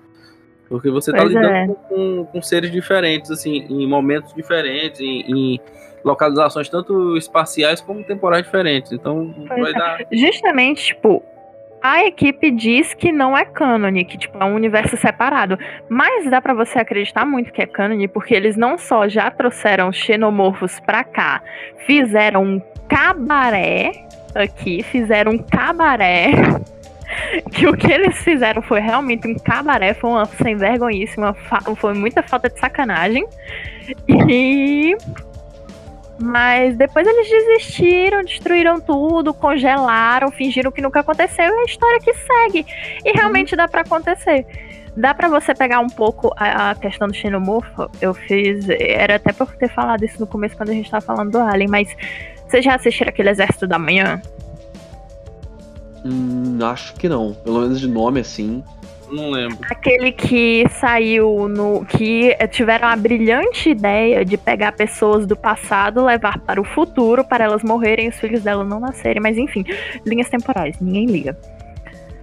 Porque 0.67 0.89
você 0.89 1.11
tá 1.11 1.19
pois 1.19 1.29
lidando 1.29 1.71
é. 1.71 1.75
com, 1.87 2.25
com, 2.25 2.41
seres 2.41 2.69
diferentes, 2.69 3.31
assim, 3.31 3.65
em 3.69 3.87
momentos 3.87 4.33
diferentes, 4.33 4.99
em, 4.99 5.21
em 5.31 5.59
localizações 6.03 6.67
tanto 6.67 7.15
espaciais 7.15 7.79
como 7.79 8.03
temporais 8.03 8.43
diferentes. 8.43 8.91
Então, 8.91 9.33
pois 9.47 9.61
vai 9.61 9.71
é. 9.71 9.73
dar. 9.73 9.99
Justamente, 10.11 10.87
tipo, 10.87 11.23
a 11.83 12.05
equipe 12.05 12.49
diz 12.49 12.93
que 12.93 13.11
não 13.11 13.37
é 13.37 13.43
cânone, 13.43 14.05
que 14.05 14.17
tipo, 14.17 14.41
é 14.41 14.45
um 14.45 14.55
universo 14.55 14.95
separado. 14.95 15.59
Mas 15.89 16.31
dá 16.31 16.41
para 16.41 16.53
você 16.53 16.79
acreditar 16.79 17.25
muito 17.25 17.51
que 17.51 17.61
é 17.61 17.65
cânone, 17.65 18.07
porque 18.07 18.33
eles 18.33 18.55
não 18.55 18.77
só 18.77 19.09
já 19.09 19.29
trouxeram 19.29 19.91
xenomorfos 19.91 20.79
pra 20.79 21.03
cá, 21.03 21.43
fizeram 21.85 22.41
um 22.41 22.61
cabaré 22.87 23.91
aqui, 24.33 24.81
fizeram 24.81 25.33
um 25.33 25.37
cabaré. 25.37 26.31
Que 27.51 27.67
o 27.67 27.77
que 27.77 27.91
eles 27.91 28.17
fizeram 28.23 28.59
foi 28.59 28.79
realmente 28.79 29.27
um 29.27 29.35
cabaré, 29.35 29.93
foi 29.93 30.09
uma 30.09 30.25
sem 30.25 30.55
vergonhíssima, 30.55 31.35
foi 31.75 31.93
muita 31.93 32.23
falta 32.23 32.49
de 32.49 32.59
sacanagem. 32.59 33.23
E. 34.09 34.97
Mas 36.19 36.75
depois 36.77 37.07
eles 37.07 37.27
desistiram, 37.27 38.23
destruíram 38.23 38.79
tudo, 38.79 39.33
congelaram, 39.33 40.31
fingiram 40.31 40.71
que 40.71 40.81
nunca 40.81 40.99
aconteceu 40.99 41.45
e 41.45 41.59
a 41.61 41.63
história 41.63 41.99
que 41.99 42.13
segue. 42.13 42.65
E 43.03 43.11
realmente 43.11 43.55
dá 43.55 43.67
para 43.67 43.81
acontecer. 43.81 44.45
Dá 44.95 45.13
para 45.13 45.27
você 45.27 45.55
pegar 45.55 45.79
um 45.79 45.87
pouco 45.87 46.31
a, 46.37 46.71
a, 46.71 46.75
questão 46.75 47.07
do 47.07 47.13
xenomorfo. 47.15 47.89
Eu 47.99 48.13
fiz. 48.13 48.67
Era 48.69 49.15
até 49.15 49.33
pra 49.33 49.45
ter 49.47 49.69
falado 49.69 50.05
isso 50.05 50.19
no 50.19 50.27
começo 50.27 50.55
quando 50.55 50.69
a 50.69 50.73
gente 50.73 50.89
tava 50.89 51.03
falando 51.03 51.31
do 51.31 51.39
Alien, 51.39 51.67
mas 51.67 51.95
vocês 52.47 52.63
já 52.63 52.75
assistiram 52.75 53.09
aquele 53.09 53.31
Exército 53.31 53.65
da 53.65 53.79
Manhã? 53.79 54.21
Hum, 56.05 56.59
acho 56.61 56.93
que 56.93 57.09
não. 57.09 57.33
Pelo 57.33 57.61
menos 57.61 57.79
de 57.79 57.87
nome 57.87 58.19
assim. 58.19 58.63
Não 59.13 59.29
lembro. 59.29 59.59
Aquele 59.69 60.11
que 60.11 60.65
saiu 60.79 61.47
no. 61.47 61.85
que 61.85 62.35
tiveram 62.51 62.87
a 62.87 62.95
brilhante 62.95 63.69
ideia 63.69 64.25
de 64.25 64.37
pegar 64.37 64.71
pessoas 64.71 65.27
do 65.27 65.35
passado, 65.35 66.03
levar 66.03 66.39
para 66.39 66.59
o 66.59 66.63
futuro, 66.63 67.23
para 67.23 67.43
elas 67.43 67.61
morrerem 67.61 68.07
e 68.07 68.09
os 68.09 68.19
filhos 68.19 68.41
delas 68.41 68.67
não 68.67 68.79
nascerem. 68.79 69.21
Mas 69.21 69.37
enfim, 69.37 69.63
linhas 70.03 70.29
temporais, 70.29 70.79
ninguém 70.81 71.05
liga. 71.05 71.37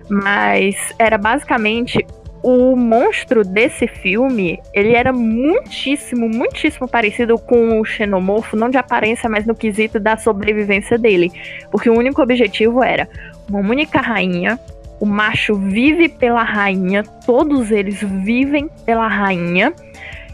Mas 0.09 0.74
era 0.99 1.16
basicamente 1.16 2.05
o 2.43 2.74
monstro 2.74 3.45
desse 3.45 3.86
filme, 3.86 4.59
ele 4.72 4.95
era 4.95 5.12
muitíssimo, 5.12 6.28
muitíssimo 6.28 6.88
parecido 6.88 7.38
com 7.38 7.78
o 7.78 7.84
xenomorfo, 7.84 8.57
não 8.57 8.68
de 8.68 8.78
aparência, 8.78 9.28
mas 9.28 9.47
no 9.47 9.55
quesito 9.55 10.01
da 10.01 10.16
sobrevivência 10.16 10.99
dele. 10.99 11.30
Porque 11.70 11.88
o 11.88 11.97
único 11.97 12.20
objetivo 12.20 12.82
era 12.82 13.09
uma 13.49 13.61
única 13.61 14.01
rainha, 14.01 14.59
o 15.01 15.07
macho 15.07 15.55
vive 15.55 16.09
pela 16.09 16.42
rainha, 16.42 17.03
todos 17.24 17.70
eles 17.70 18.01
vivem 18.03 18.68
pela 18.84 19.09
rainha. 19.09 19.72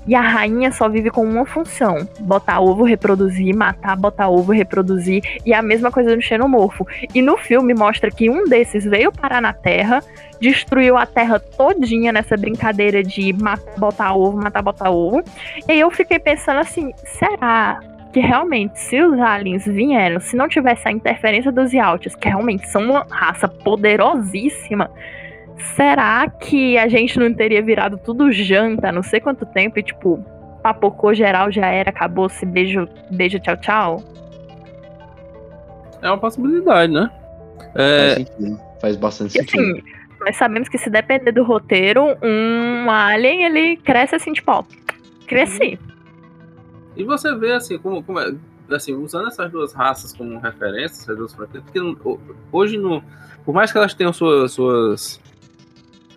E 0.08 0.14
a 0.14 0.20
rainha 0.20 0.70
só 0.70 0.88
vive 0.88 1.10
com 1.10 1.24
uma 1.24 1.44
função: 1.44 2.08
botar 2.20 2.60
ovo, 2.60 2.84
reproduzir, 2.84 3.54
matar, 3.56 3.96
botar 3.96 4.28
ovo, 4.28 4.52
reproduzir. 4.52 5.40
E 5.44 5.52
a 5.52 5.62
mesma 5.62 5.90
coisa 5.90 6.14
no 6.14 6.22
xenomorfo. 6.22 6.86
E 7.14 7.20
no 7.20 7.36
filme 7.36 7.74
mostra 7.74 8.10
que 8.10 8.30
um 8.30 8.44
desses 8.44 8.84
veio 8.84 9.10
parar 9.10 9.42
na 9.42 9.52
Terra, 9.52 10.00
destruiu 10.40 10.96
a 10.96 11.06
Terra 11.06 11.40
todinha 11.40 12.12
nessa 12.12 12.36
brincadeira 12.36 13.02
de 13.02 13.32
matar, 13.32 13.74
botar 13.76 14.14
ovo, 14.14 14.36
matar, 14.36 14.62
botar 14.62 14.90
ovo. 14.90 15.24
E 15.66 15.72
aí 15.72 15.80
eu 15.80 15.90
fiquei 15.90 16.20
pensando 16.20 16.60
assim: 16.60 16.92
será 17.18 17.80
que 18.16 18.20
realmente, 18.20 18.80
se 18.80 19.02
os 19.02 19.20
aliens 19.20 19.66
vieram, 19.66 20.18
se 20.20 20.34
não 20.34 20.48
tivesse 20.48 20.88
a 20.88 20.90
interferência 20.90 21.52
dos 21.52 21.70
Yachts, 21.74 22.14
que 22.14 22.26
realmente 22.26 22.66
são 22.66 22.82
uma 22.82 23.06
raça 23.10 23.46
poderosíssima, 23.46 24.90
será 25.76 26.26
que 26.30 26.78
a 26.78 26.88
gente 26.88 27.18
não 27.18 27.34
teria 27.34 27.60
virado 27.62 27.98
tudo 27.98 28.32
janta, 28.32 28.90
não 28.90 29.02
sei 29.02 29.20
quanto 29.20 29.44
tempo, 29.44 29.78
e 29.78 29.82
tipo, 29.82 30.24
papocou 30.62 31.12
geral, 31.12 31.52
já 31.52 31.66
era, 31.66 31.90
acabou-se, 31.90 32.46
beijo, 32.46 32.88
beijo, 33.10 33.38
tchau, 33.38 33.56
tchau? 33.58 34.02
É 36.00 36.08
uma 36.08 36.16
possibilidade, 36.16 36.90
né? 36.90 37.10
É... 37.74 38.14
Faz, 38.14 38.28
sentido. 38.28 38.60
Faz 38.80 38.96
bastante 38.96 39.38
assim, 39.38 39.46
sentido. 39.46 39.76
Assim, 39.76 39.82
nós 40.24 40.36
sabemos 40.36 40.70
que 40.70 40.78
se 40.78 40.88
depender 40.88 41.32
do 41.32 41.44
roteiro, 41.44 42.16
um 42.22 42.90
alien, 42.90 43.44
ele 43.44 43.76
cresce 43.76 44.14
assim, 44.14 44.32
tipo, 44.32 44.50
ó, 44.52 44.64
cresci. 45.26 45.78
E 46.96 47.04
você 47.04 47.34
vê, 47.34 47.52
assim, 47.52 47.78
como, 47.78 48.02
como 48.02 48.18
é, 48.18 48.34
assim, 48.70 48.94
usando 48.94 49.28
essas 49.28 49.50
duas 49.50 49.72
raças 49.72 50.12
como 50.12 50.38
referência, 50.38 51.02
essas 51.02 51.16
duas 51.16 51.34
franquias, 51.34 51.62
porque 51.64 51.80
hoje, 52.50 52.78
no, 52.78 53.02
por 53.44 53.54
mais 53.54 53.70
que 53.70 53.78
elas 53.78 53.94
tenham 53.94 54.12
suas, 54.12 54.52
suas 54.52 55.20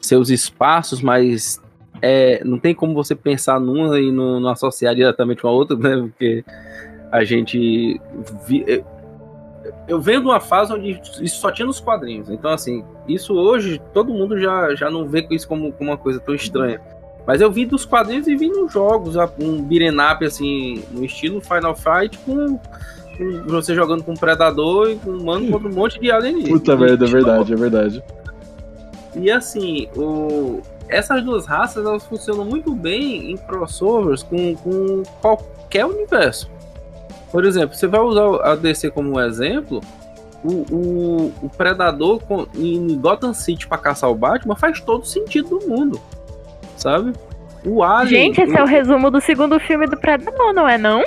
seus 0.02 0.30
espaços, 0.30 1.02
mas 1.02 1.62
é, 2.02 2.44
não 2.44 2.58
tem 2.58 2.74
como 2.74 2.94
você 2.94 3.14
pensar 3.14 3.60
numa 3.60 4.00
e 4.00 4.12
não, 4.12 4.40
não 4.40 4.50
associar 4.50 4.96
diretamente 4.96 5.42
com 5.42 5.48
a 5.48 5.52
outra, 5.52 5.76
né? 5.78 5.98
Porque 5.98 6.44
a 7.12 7.24
gente. 7.24 8.00
Vi, 8.48 8.84
eu 9.88 10.00
venho 10.00 10.22
de 10.22 10.28
uma 10.28 10.40
fase 10.40 10.74
onde 10.74 11.00
isso 11.22 11.40
só 11.40 11.52
tinha 11.52 11.66
nos 11.66 11.80
quadrinhos. 11.80 12.30
Então, 12.30 12.52
assim, 12.52 12.84
isso 13.08 13.34
hoje 13.34 13.82
todo 13.94 14.14
mundo 14.14 14.40
já, 14.40 14.74
já 14.76 14.90
não 14.90 15.08
vê 15.08 15.28
isso 15.30 15.48
como, 15.48 15.72
como 15.74 15.92
uma 15.92 15.98
coisa 15.98 16.20
tão 16.20 16.34
estranha. 16.34 16.82
Mas 17.30 17.42
eu 17.42 17.52
vi 17.52 17.64
dos 17.64 17.86
quadrinhos 17.86 18.26
e 18.26 18.36
vi 18.36 18.50
nos 18.50 18.74
jogos, 18.74 19.16
um 19.16 19.62
up, 20.12 20.26
assim, 20.26 20.84
no 20.90 21.06
estilo 21.06 21.40
Final 21.40 21.76
Fight, 21.76 22.18
com, 22.26 22.58
com 22.58 23.44
você 23.50 23.76
jogando 23.76 24.04
com 24.04 24.14
um 24.14 24.18
Predador 24.18 24.90
e 24.90 24.96
com 24.96 25.12
um 25.12 25.26
mano 25.26 25.52
contra 25.52 25.70
um 25.70 25.72
monte 25.72 26.00
de 26.00 26.10
alienígenas. 26.10 26.60
Puta 26.60 26.76
merda, 26.76 27.06
é 27.06 27.08
verdade, 27.08 27.54
é 27.54 27.56
verdade. 27.56 28.04
E 29.16 29.30
assim, 29.30 29.88
o, 29.96 30.60
essas 30.88 31.24
duas 31.24 31.46
raças 31.46 31.86
elas 31.86 32.04
funcionam 32.04 32.44
muito 32.46 32.74
bem 32.74 33.30
em 33.32 33.38
crossovers 33.38 34.24
com, 34.24 34.56
com 34.56 35.04
qualquer 35.22 35.86
universo. 35.86 36.50
Por 37.32 37.46
exemplo, 37.46 37.76
você 37.76 37.86
vai 37.86 38.02
usar 38.02 38.42
a 38.42 38.56
DC 38.56 38.90
como 38.90 39.20
exemplo, 39.20 39.82
o, 40.44 40.66
o, 40.74 41.34
o 41.44 41.50
Predador 41.56 42.24
com, 42.24 42.48
em 42.56 42.98
Gotham 42.98 43.36
City 43.36 43.68
para 43.68 43.78
caçar 43.78 44.10
o 44.10 44.16
Batman 44.16 44.56
faz 44.56 44.82
todo 44.82 45.06
sentido 45.06 45.60
do 45.60 45.68
mundo, 45.68 46.02
sabe? 46.82 47.14
O 47.66 47.84
Alien. 47.84 48.34
Gente, 48.34 48.42
esse 48.42 48.54
o... 48.54 48.58
é 48.58 48.64
o 48.64 48.66
resumo 48.66 49.12
do 49.12 49.20
segundo 49.22 49.60
filme 49.60 49.86
do 49.88 49.98
Predador, 49.98 50.54
não 50.54 50.68
é 50.68 50.78
não? 50.78 51.04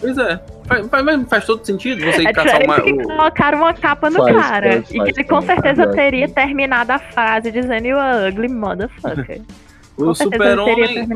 Pois 0.00 0.16
é. 0.18 0.40
Faz, 0.66 0.86
faz, 0.86 1.28
faz 1.28 1.46
todo 1.46 1.64
sentido 1.64 2.04
você 2.04 2.28
é 2.28 2.32
caçar 2.32 2.62
uma. 2.62 2.80
Que 2.80 2.92
colocaram 2.92 3.58
uma 3.58 3.72
capa 3.72 4.10
no 4.10 4.18
faz, 4.18 4.36
cara. 4.36 4.72
Faz, 4.72 4.90
e 4.90 5.00
que 5.00 5.10
ele 5.10 5.24
com 5.24 5.40
certeza 5.40 5.86
teria 5.88 6.28
terminado 6.28 6.92
a 6.92 6.98
frase 6.98 7.50
dizendo 7.50 7.86
You 7.86 7.96
ugly 8.28 8.48
motherfucker. 8.48 9.40
o 9.96 10.14
super-homem. 10.14 11.08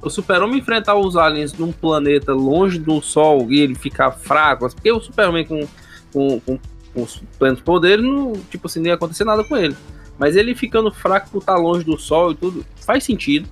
O 0.00 0.10
super-homem 0.10 0.58
enfrentar 0.58 0.94
os 0.94 1.16
aliens 1.16 1.52
num 1.52 1.72
planeta 1.72 2.32
longe 2.32 2.78
do 2.78 3.00
Sol 3.02 3.46
e 3.50 3.60
ele 3.60 3.74
ficar 3.74 4.10
fraco. 4.12 4.68
Porque 4.70 4.90
o 4.90 5.00
super-homem 5.00 5.44
com, 5.44 5.66
com, 6.12 6.40
com, 6.40 6.58
com 6.94 7.02
os 7.02 7.22
plenos 7.38 7.60
poderes, 7.60 8.04
não, 8.04 8.32
tipo 8.50 8.66
assim, 8.66 8.80
não 8.80 8.86
ia 8.86 8.94
acontecer 8.94 9.24
nada 9.24 9.44
com 9.44 9.56
ele. 9.56 9.76
Mas 10.18 10.36
ele 10.36 10.54
ficando 10.54 10.92
fraco 10.92 11.30
por 11.30 11.38
estar 11.38 11.56
longe 11.56 11.84
do 11.84 11.98
Sol 11.98 12.32
e 12.32 12.34
tudo, 12.34 12.64
faz 12.76 13.04
sentido. 13.04 13.48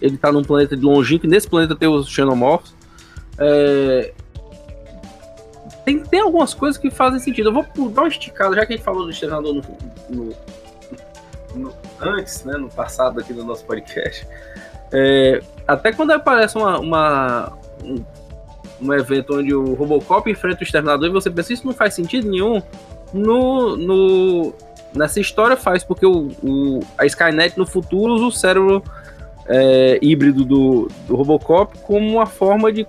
Ele 0.00 0.16
tá 0.16 0.32
num 0.32 0.42
planeta 0.42 0.76
de 0.76 0.84
longínquo, 0.84 1.26
nesse 1.26 1.48
planeta 1.48 1.76
tem 1.76 1.88
os 1.88 2.08
xenomorfos. 2.08 2.74
É, 3.38 4.12
tem, 5.84 6.00
tem 6.00 6.20
algumas 6.20 6.54
coisas 6.54 6.80
que 6.80 6.90
fazem 6.90 7.20
sentido. 7.20 7.50
Eu 7.50 7.52
vou 7.52 7.90
dar 7.90 8.02
uma 8.02 8.08
esticada, 8.08 8.54
já 8.54 8.64
que 8.64 8.72
a 8.72 8.76
gente 8.76 8.84
falou 8.84 9.04
do 9.04 9.10
Exterminador 9.10 9.54
no, 9.54 9.62
no, 10.10 10.34
no, 11.54 11.74
antes, 12.00 12.44
né, 12.44 12.56
no 12.56 12.68
passado 12.68 13.20
aqui 13.20 13.32
do 13.32 13.44
nosso 13.44 13.64
podcast. 13.64 14.26
É, 14.92 15.42
até 15.66 15.92
quando 15.92 16.12
aparece 16.12 16.56
uma, 16.56 16.78
uma 16.78 17.58
um, 17.82 18.04
um, 18.80 18.94
evento 18.94 19.36
onde 19.36 19.54
o 19.54 19.74
Robocop 19.74 20.30
enfrenta 20.30 20.60
o 20.60 20.64
Exterminador 20.64 21.08
e 21.08 21.12
você 21.12 21.30
pensa, 21.30 21.52
isso 21.52 21.66
não 21.66 21.74
faz 21.74 21.94
sentido 21.94 22.30
nenhum, 22.30 22.62
no, 23.12 23.76
no, 23.76 24.54
nessa 24.94 25.20
história 25.20 25.56
faz, 25.56 25.82
porque 25.84 26.06
o, 26.06 26.28
o, 26.42 26.80
a 26.96 27.06
Skynet 27.06 27.58
no 27.58 27.66
futuro 27.66 28.14
usa 28.14 28.24
o 28.24 28.32
cérebro 28.32 28.82
é, 29.46 29.98
híbrido 30.00 30.44
do, 30.44 30.88
do 31.06 31.16
Robocop 31.16 31.78
como 31.80 32.08
uma 32.08 32.26
forma 32.26 32.72
de 32.72 32.86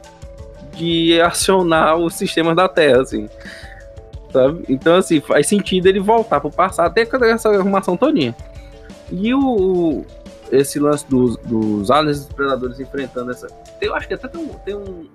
de 0.76 1.20
acionar 1.22 1.98
os 1.98 2.14
sistemas 2.14 2.56
da 2.56 2.68
Terra, 2.68 3.02
assim. 3.02 3.30
Sabe? 4.32 4.66
Então, 4.68 4.96
assim, 4.98 5.22
faz 5.22 5.48
sentido 5.48 5.88
ele 5.88 6.00
voltar 6.00 6.40
pro 6.42 6.52
passado, 6.52 6.92
até 6.92 7.08
essa 7.32 7.50
arrumação 7.50 7.96
todinha. 7.96 8.36
E 9.12 9.34
o, 9.34 10.04
esse 10.52 10.80
lance 10.80 11.08
dos, 11.08 11.38
dos 11.38 11.90
aliens 11.90 12.26
predadores 12.26 12.80
enfrentando 12.80 13.32
essa. 13.32 13.48
Eu 13.82 13.96
acho 13.96 14.08
que 14.08 14.14
até 14.14 14.28
tem 14.28 14.42
um. 14.42 14.50
Tem, 14.50 14.76
um, 14.76 15.08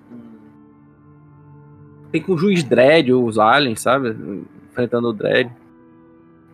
tem 2.11 2.23
com 2.23 2.33
o 2.33 2.39
juiz 2.39 2.65
Dredd, 2.65 3.13
os 3.13 3.39
aliens, 3.39 3.81
sabe? 3.81 4.17
Enfrentando 4.71 5.09
o 5.09 5.13
Dredd. 5.13 5.51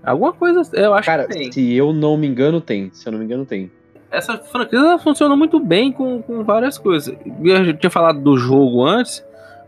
Alguma 0.02 0.32
coisa, 0.32 0.62
eu 0.74 0.94
acho 0.94 1.06
Cara, 1.06 1.26
que 1.26 1.34
tem. 1.34 1.52
se 1.52 1.74
eu 1.74 1.92
não 1.92 2.16
me 2.16 2.26
engano, 2.26 2.60
tem. 2.60 2.90
Se 2.92 3.08
eu 3.08 3.12
não 3.12 3.18
me 3.18 3.24
engano, 3.24 3.44
tem 3.44 3.70
essa 4.10 4.38
franquia 4.38 4.98
funciona 4.98 5.36
muito 5.36 5.58
bem 5.60 5.92
com, 5.92 6.22
com 6.22 6.44
várias 6.44 6.78
coisas. 6.78 7.14
Eu 7.42 7.76
tinha 7.76 7.90
falado 7.90 8.20
do 8.20 8.36
jogo 8.36 8.84
antes. 8.84 9.24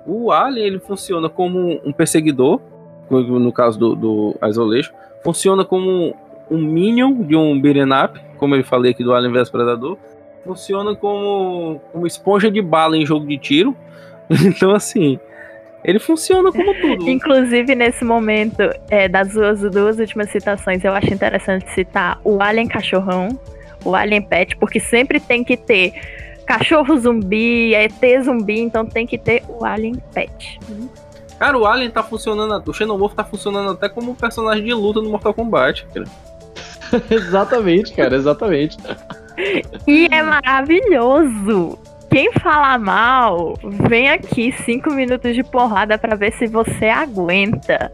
O 0.06 0.32
Alien 0.32 0.66
ele 0.66 0.78
funciona 0.78 1.28
como 1.28 1.80
um 1.84 1.92
perseguidor, 1.92 2.60
no 3.10 3.52
caso 3.52 3.78
do, 3.78 3.94
do 3.94 4.36
Isolation, 4.48 4.92
funciona 5.22 5.64
como 5.64 6.14
um 6.50 6.58
minion 6.58 7.22
de 7.22 7.36
um 7.36 7.60
beat'em 7.60 7.92
up, 7.92 8.18
como 8.38 8.54
eu 8.54 8.64
falei 8.64 8.92
aqui 8.92 9.04
do 9.04 9.12
Alien 9.12 9.32
vs 9.32 9.50
Predador. 9.50 9.98
Funciona 10.44 10.94
como 10.94 11.80
uma 11.92 12.06
esponja 12.06 12.50
de 12.50 12.62
bala 12.62 12.96
em 12.96 13.04
jogo 13.04 13.26
de 13.26 13.36
tiro. 13.36 13.76
então, 14.30 14.70
assim, 14.70 15.20
ele 15.88 15.98
funciona 15.98 16.52
como 16.52 16.74
tudo. 16.74 17.08
Inclusive, 17.08 17.74
nesse 17.74 18.04
momento 18.04 18.60
é, 18.90 19.08
das 19.08 19.32
duas, 19.32 19.62
duas 19.62 19.98
últimas 19.98 20.30
citações, 20.30 20.84
eu 20.84 20.92
acho 20.92 21.14
interessante 21.14 21.64
citar 21.72 22.20
o 22.22 22.42
Alien 22.42 22.68
Cachorrão, 22.68 23.28
o 23.82 23.94
Alien 23.94 24.20
Pet, 24.20 24.54
porque 24.56 24.78
sempre 24.78 25.18
tem 25.18 25.42
que 25.42 25.56
ter 25.56 25.94
cachorro 26.44 26.94
zumbi, 26.98 27.74
ET 27.74 27.94
zumbi, 28.22 28.60
então 28.60 28.84
tem 28.84 29.06
que 29.06 29.16
ter 29.16 29.42
o 29.48 29.64
Alien 29.64 29.94
Pet. 30.12 30.60
Cara, 31.38 31.56
o 31.56 31.64
Alien 31.64 31.90
tá 31.90 32.02
funcionando, 32.02 32.68
o 32.68 32.74
Xenomorph 32.74 33.14
tá 33.14 33.24
funcionando 33.24 33.70
até 33.70 33.88
como 33.88 34.10
um 34.10 34.14
personagem 34.14 34.64
de 34.64 34.74
luta 34.74 35.00
no 35.00 35.08
Mortal 35.08 35.32
Kombat, 35.32 35.86
cara. 35.86 36.06
exatamente, 37.10 37.94
cara, 37.94 38.14
exatamente. 38.14 38.76
e 39.86 40.06
é 40.10 40.22
maravilhoso. 40.22 41.78
Quem 42.10 42.32
fala 42.32 42.78
mal, 42.78 43.54
vem 43.62 44.08
aqui 44.08 44.52
cinco 44.64 44.90
minutos 44.90 45.34
de 45.34 45.42
porrada 45.42 45.98
para 45.98 46.16
ver 46.16 46.32
se 46.32 46.46
você 46.46 46.86
aguenta. 46.86 47.92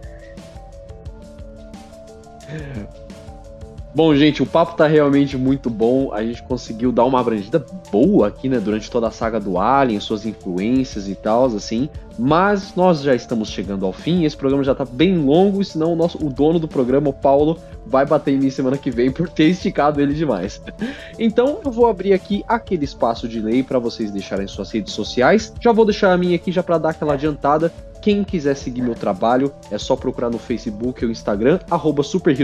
Bom, 3.94 4.12
gente, 4.12 4.42
o 4.42 4.46
papo 4.46 4.74
tá 4.74 4.88
realmente 4.88 5.36
muito 5.36 5.70
bom. 5.70 6.12
A 6.12 6.20
gente 6.24 6.42
conseguiu 6.42 6.90
dar 6.90 7.04
uma 7.04 7.20
abrangida 7.20 7.64
boa 7.92 8.26
aqui, 8.26 8.48
né, 8.48 8.58
durante 8.58 8.90
toda 8.90 9.06
a 9.06 9.10
saga 9.12 9.38
do 9.38 9.56
Alien, 9.56 10.00
suas 10.00 10.26
influências 10.26 11.08
e 11.08 11.14
tal, 11.14 11.44
assim. 11.46 11.88
Mas 12.18 12.74
nós 12.74 13.02
já 13.02 13.14
estamos 13.14 13.48
chegando 13.48 13.86
ao 13.86 13.92
fim. 13.92 14.24
Esse 14.24 14.36
programa 14.36 14.64
já 14.64 14.74
tá 14.74 14.84
bem 14.84 15.16
longo, 15.16 15.62
senão 15.62 15.92
o, 15.92 15.96
nosso, 15.96 16.18
o 16.18 16.28
dono 16.28 16.58
do 16.58 16.66
programa, 16.66 17.10
o 17.10 17.12
Paulo, 17.12 17.56
vai 17.86 18.04
bater 18.04 18.34
em 18.34 18.38
mim 18.38 18.50
semana 18.50 18.76
que 18.76 18.90
vem 18.90 19.12
por 19.12 19.28
ter 19.28 19.44
esticado 19.50 20.00
ele 20.00 20.14
demais. 20.14 20.60
Então, 21.16 21.60
eu 21.64 21.70
vou 21.70 21.86
abrir 21.86 22.12
aqui 22.12 22.44
aquele 22.48 22.84
espaço 22.84 23.28
de 23.28 23.40
lei 23.40 23.62
para 23.62 23.78
vocês 23.78 24.10
deixarem 24.10 24.48
suas 24.48 24.70
redes 24.72 24.92
sociais. 24.92 25.52
Já 25.60 25.70
vou 25.70 25.84
deixar 25.84 26.12
a 26.12 26.18
minha 26.18 26.34
aqui 26.34 26.50
já 26.50 26.62
para 26.62 26.78
dar 26.78 26.90
aquela 26.90 27.14
adiantada. 27.14 27.72
Quem 28.04 28.22
quiser 28.22 28.54
seguir 28.54 28.82
meu 28.82 28.94
trabalho, 28.94 29.50
é 29.70 29.78
só 29.78 29.96
procurar 29.96 30.28
no 30.28 30.38
Facebook 30.38 31.02
ou 31.02 31.10
Instagram, 31.10 31.58
arroba 31.70 32.02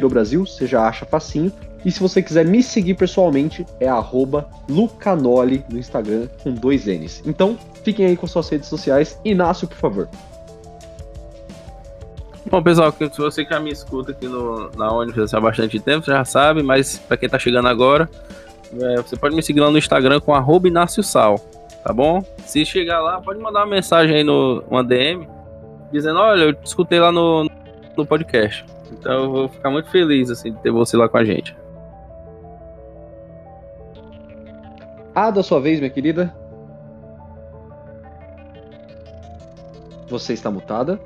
Brasil, 0.09 0.47
você 0.47 0.67
já 0.67 0.89
acha 0.89 1.05
facinho. 1.05 1.53
E 1.85 1.93
se 1.93 2.01
você 2.01 2.23
quiser 2.23 2.47
me 2.47 2.63
seguir 2.63 2.95
pessoalmente, 2.95 3.67
é 3.79 3.87
arroba 3.87 4.49
Lucanoli 4.67 5.63
no 5.69 5.79
Instagram, 5.79 6.29
com 6.43 6.51
dois 6.55 6.87
N's. 6.87 7.23
Então, 7.27 7.59
fiquem 7.85 8.07
aí 8.07 8.17
com 8.17 8.27
suas 8.27 8.49
redes 8.49 8.71
sociais. 8.71 9.21
Inácio, 9.23 9.69
por 9.69 9.77
favor. 9.77 10.09
Bom, 12.51 12.63
pessoal, 12.63 12.91
se 12.91 13.19
você 13.19 13.45
já 13.45 13.61
me 13.61 13.71
escuta 13.71 14.13
aqui 14.13 14.27
no, 14.27 14.71
na 14.79 14.91
ONU 14.91 15.13
há 15.31 15.41
bastante 15.41 15.79
tempo, 15.79 16.07
você 16.07 16.11
já 16.11 16.25
sabe, 16.25 16.63
mas 16.63 16.97
para 17.01 17.19
quem 17.19 17.29
tá 17.29 17.39
chegando 17.39 17.69
agora, 17.69 18.09
é, 18.81 18.97
você 18.97 19.15
pode 19.15 19.37
me 19.37 19.43
seguir 19.43 19.61
lá 19.61 19.71
no 19.71 19.77
Instagram 19.77 20.21
com 20.21 20.35
arroba 20.35 20.69
Inácio 20.69 21.03
Sal, 21.03 21.39
tá 21.85 21.93
bom? 21.93 22.25
Se 22.47 22.65
chegar 22.65 23.03
lá, 23.03 23.21
pode 23.21 23.39
mandar 23.39 23.61
uma 23.61 23.67
mensagem 23.67 24.17
aí 24.17 24.25
no 24.25 24.65
uma 24.67 24.83
DM 24.83 25.29
dizendo, 25.93 26.19
olha, 26.19 26.43
eu 26.43 26.55
te 26.55 26.67
escutei 26.67 26.99
lá 26.99 27.11
no, 27.11 27.49
no 27.97 28.07
podcast. 28.07 28.65
Então 28.93 29.25
eu 29.25 29.31
vou 29.31 29.49
ficar 29.49 29.71
muito 29.71 29.91
feliz 29.91 30.31
assim, 30.31 30.53
de 30.53 30.59
ter 30.61 30.71
você 30.71 30.97
lá 30.97 31.09
com 31.09 31.17
a 31.17 31.25
gente. 31.25 31.57
Ah, 35.15 35.31
da 35.31 35.43
sua 35.43 35.61
vez, 35.61 35.79
minha 35.79 35.91
querida. 35.91 36.35
Você 40.09 40.33
está 40.33 40.51
mutada. 40.51 41.01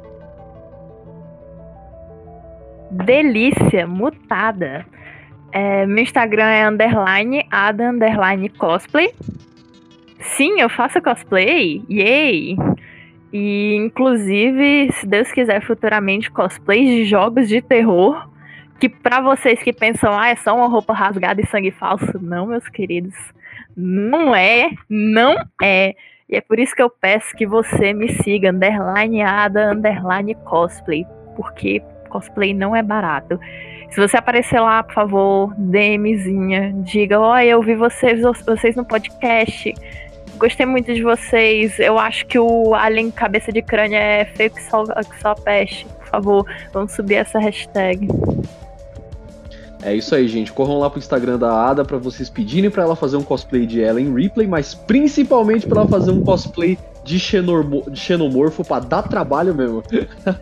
Delícia, 2.91 3.87
mutada. 3.87 4.87
É, 5.53 5.87
meu 5.87 6.03
Instagram 6.03 6.47
é 6.47 6.69
underline 6.69 7.47
ada 7.51 7.91
underline 7.91 8.49
cosplay. 8.51 9.13
Sim, 10.37 10.61
eu 10.61 10.69
faço 10.69 11.01
cosplay. 11.03 11.83
Yay! 11.89 12.57
E, 13.37 13.75
inclusive, 13.75 14.93
se 14.93 15.05
Deus 15.09 15.33
quiser, 15.33 15.61
futuramente 15.61 16.31
cosplays 16.31 16.89
de 16.89 17.05
jogos 17.05 17.49
de 17.49 17.61
terror. 17.61 18.31
Que 18.79 18.89
para 18.89 19.21
vocês 19.21 19.61
que 19.61 19.73
pensam, 19.73 20.17
ah, 20.17 20.29
é 20.29 20.37
só 20.37 20.55
uma 20.55 20.69
roupa 20.69 20.93
rasgada 20.93 21.41
e 21.41 21.47
sangue 21.49 21.73
falso. 21.73 22.17
Não, 22.23 22.47
meus 22.47 22.69
queridos. 22.69 23.15
Não 23.77 24.37
é, 24.37 24.71
não 24.89 25.35
é. 25.61 25.97
E 26.29 26.37
é 26.37 26.41
por 26.41 26.61
isso 26.61 26.77
que 26.77 26.83
eu 26.83 26.89
peço 26.89 27.35
que 27.37 27.45
você 27.45 27.93
me 27.93 28.09
siga, 28.23 28.51
underline 28.51 29.23
ada, 29.23 29.73
underline 29.73 30.37
cosplay. 30.45 31.05
Porque 31.35 31.83
cosplay 32.11 32.55
não 32.55 32.77
é 32.77 32.85
barato. 32.85 33.41
Se 33.91 34.01
você 34.01 34.17
aparecer 34.17 34.61
lá, 34.61 34.81
por 34.85 34.95
favor, 34.95 35.55
DMzinha, 35.59 36.73
diga, 36.85 37.19
ó, 37.19 37.33
oh, 37.33 37.39
eu 37.39 37.61
vi 37.63 37.75
vocês, 37.75 38.23
vocês 38.47 38.77
no 38.77 38.85
podcast 38.85 39.75
Gostei 40.37 40.67
muito 40.67 40.93
de 40.93 41.03
vocês. 41.03 41.79
Eu 41.79 41.99
acho 41.99 42.27
que 42.27 42.39
o 42.39 42.75
Alien 42.75 43.11
Cabeça 43.11 43.53
de 43.53 43.63
Crânio 43.63 43.97
é 43.97 44.25
feio 44.25 44.51
que 44.51 44.63
só, 44.63 44.85
que 44.85 45.21
só 45.21 45.35
peste. 45.35 45.87
Por 45.87 46.07
favor, 46.07 46.47
vamos 46.73 46.93
subir 46.93 47.15
essa 47.15 47.39
hashtag. 47.39 48.09
É 49.85 49.95
isso 49.95 50.15
aí, 50.15 50.27
gente. 50.27 50.51
Corram 50.51 50.79
lá 50.79 50.89
pro 50.89 50.99
Instagram 50.99 51.39
da 51.39 51.69
Ada 51.69 51.85
para 51.85 51.99
vocês 51.99 52.31
pedirem 52.31 52.71
para 52.71 52.83
ela 52.83 52.97
fazer 52.97 53.19
um 53.19 53.23
cosplay 53.23 53.67
de 53.67 53.81
Ellen 53.81 54.15
Ripley, 54.15 54.47
mas 54.47 54.75
principalmente 54.75 55.67
para 55.67 55.83
ela 55.83 55.89
fazer 55.89 56.11
um 56.11 56.23
cosplay 56.23 56.79
de, 57.05 57.21
xenormo, 57.21 57.85
de 57.91 58.01
xenomorfo 58.01 58.65
para 58.65 58.83
dar 58.83 59.03
trabalho 59.03 59.55
mesmo. 59.55 59.83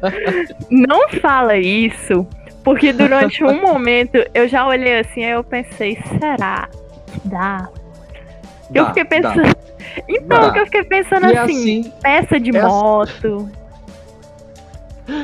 Não 0.70 1.09
fala 1.20 1.56
isso, 1.56 2.24
porque 2.62 2.93
durante 2.93 3.43
um 3.43 3.60
momento 3.60 4.24
eu 4.32 4.47
já 4.47 4.64
olhei 4.64 5.01
assim 5.01 5.23
e 5.23 5.31
eu 5.31 5.43
pensei, 5.43 5.98
será 6.20 6.69
que 7.12 7.28
dá? 7.28 7.69
Dá 8.73 8.81
eu 8.81 8.86
fiquei 8.86 9.05
pensando. 9.05 9.43
Dá. 9.43 9.55
Então, 10.09 10.53
que 10.53 10.59
eu 10.59 10.65
fiquei 10.66 10.85
pensando 10.85 11.27
assim, 11.27 11.81
assim, 11.82 11.93
peça 12.03 12.40
de 12.40 12.57
é 12.57 12.62
moto. 12.62 13.51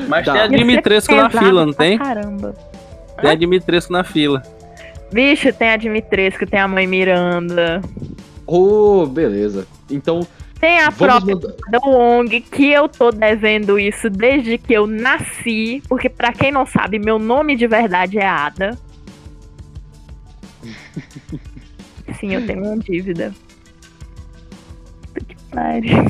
Mas 0.07 0.25
dá. 0.25 0.33
tem 0.33 0.41
a 0.41 0.47
Dimitrescu 0.47 1.15
na 1.15 1.29
fila, 1.29 1.65
não 1.65 1.73
tem? 1.73 1.97
Caramba. 1.97 2.55
Tem 3.19 3.31
a 3.31 3.35
Dimitrescu 3.35 3.91
na 3.91 4.03
fila. 4.03 4.43
Bicho, 5.11 5.51
tem 5.53 5.69
a 5.71 5.77
Dimitrescu, 5.77 6.45
tem 6.45 6.59
a 6.59 6.67
mãe 6.67 6.85
Miranda. 6.85 7.81
Oh, 8.45 9.05
beleza. 9.05 9.67
Então. 9.89 10.25
Tem 10.59 10.81
a 10.81 10.91
própria 10.91 11.37
da 11.37 11.79
Wong, 11.79 12.41
que 12.41 12.69
eu 12.69 12.89
tô 12.89 13.11
devendo 13.11 13.79
isso 13.79 14.09
desde 14.09 14.57
que 14.57 14.73
eu 14.73 14.85
nasci. 14.85 15.81
Porque, 15.87 16.09
para 16.09 16.33
quem 16.33 16.51
não 16.51 16.65
sabe, 16.65 16.99
meu 16.99 17.17
nome 17.17 17.55
de 17.55 17.65
verdade 17.65 18.19
é 18.19 18.27
Ada. 18.27 18.77
Sim, 22.13 22.33
eu 22.33 22.45
tenho 22.45 22.63
uma 22.63 22.77
dívida. 22.77 23.33
Que 25.27 25.35
pariu. 25.51 26.05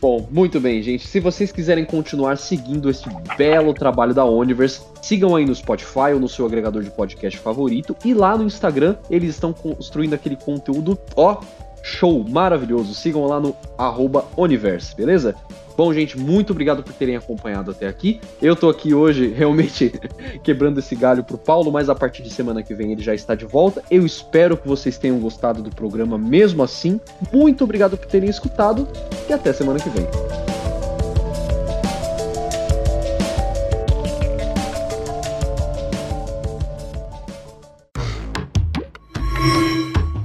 Bom, 0.00 0.28
muito 0.30 0.60
bem, 0.60 0.80
gente. 0.80 1.08
Se 1.08 1.18
vocês 1.18 1.50
quiserem 1.50 1.84
continuar 1.84 2.38
seguindo 2.38 2.88
este 2.88 3.08
belo 3.36 3.74
trabalho 3.74 4.14
da 4.14 4.24
Universe, 4.24 4.80
sigam 5.02 5.34
aí 5.34 5.44
no 5.44 5.52
Spotify 5.52 6.12
ou 6.14 6.20
no 6.20 6.28
seu 6.28 6.46
agregador 6.46 6.84
de 6.84 6.90
podcast 6.90 7.36
favorito. 7.40 7.96
E 8.04 8.14
lá 8.14 8.36
no 8.36 8.44
Instagram, 8.44 8.96
eles 9.10 9.30
estão 9.30 9.52
construindo 9.52 10.14
aquele 10.14 10.36
conteúdo, 10.36 10.96
ó, 11.16 11.40
show, 11.88 12.24
maravilhoso. 12.28 12.94
Sigam 12.94 13.26
lá 13.26 13.40
no 13.40 13.56
arroba 13.76 14.24
beleza? 14.96 15.34
Bom, 15.76 15.94
gente, 15.94 16.18
muito 16.18 16.50
obrigado 16.50 16.82
por 16.82 16.92
terem 16.92 17.16
acompanhado 17.16 17.70
até 17.70 17.86
aqui. 17.86 18.20
Eu 18.42 18.56
tô 18.56 18.68
aqui 18.68 18.92
hoje 18.92 19.28
realmente 19.34 19.92
quebrando 20.42 20.80
esse 20.80 20.94
galho 20.96 21.22
pro 21.22 21.38
Paulo, 21.38 21.70
mas 21.70 21.88
a 21.88 21.94
partir 21.94 22.22
de 22.22 22.30
semana 22.30 22.62
que 22.62 22.74
vem 22.74 22.92
ele 22.92 23.02
já 23.02 23.14
está 23.14 23.34
de 23.34 23.44
volta. 23.44 23.82
Eu 23.90 24.04
espero 24.04 24.56
que 24.56 24.66
vocês 24.66 24.98
tenham 24.98 25.18
gostado 25.20 25.62
do 25.62 25.70
programa 25.70 26.18
mesmo 26.18 26.62
assim. 26.62 27.00
Muito 27.32 27.62
obrigado 27.62 27.96
por 27.96 28.06
terem 28.06 28.28
escutado 28.28 28.88
e 29.28 29.32
até 29.32 29.52
semana 29.52 29.78
que 29.78 29.88
vem. 29.88 30.06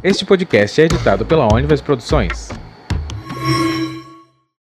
Este 0.04 0.26
podcast 0.26 0.82
é 0.82 0.84
editado 0.84 1.26
pela 1.26 1.48
Onivers 1.54 1.80
Produções. 1.80 2.50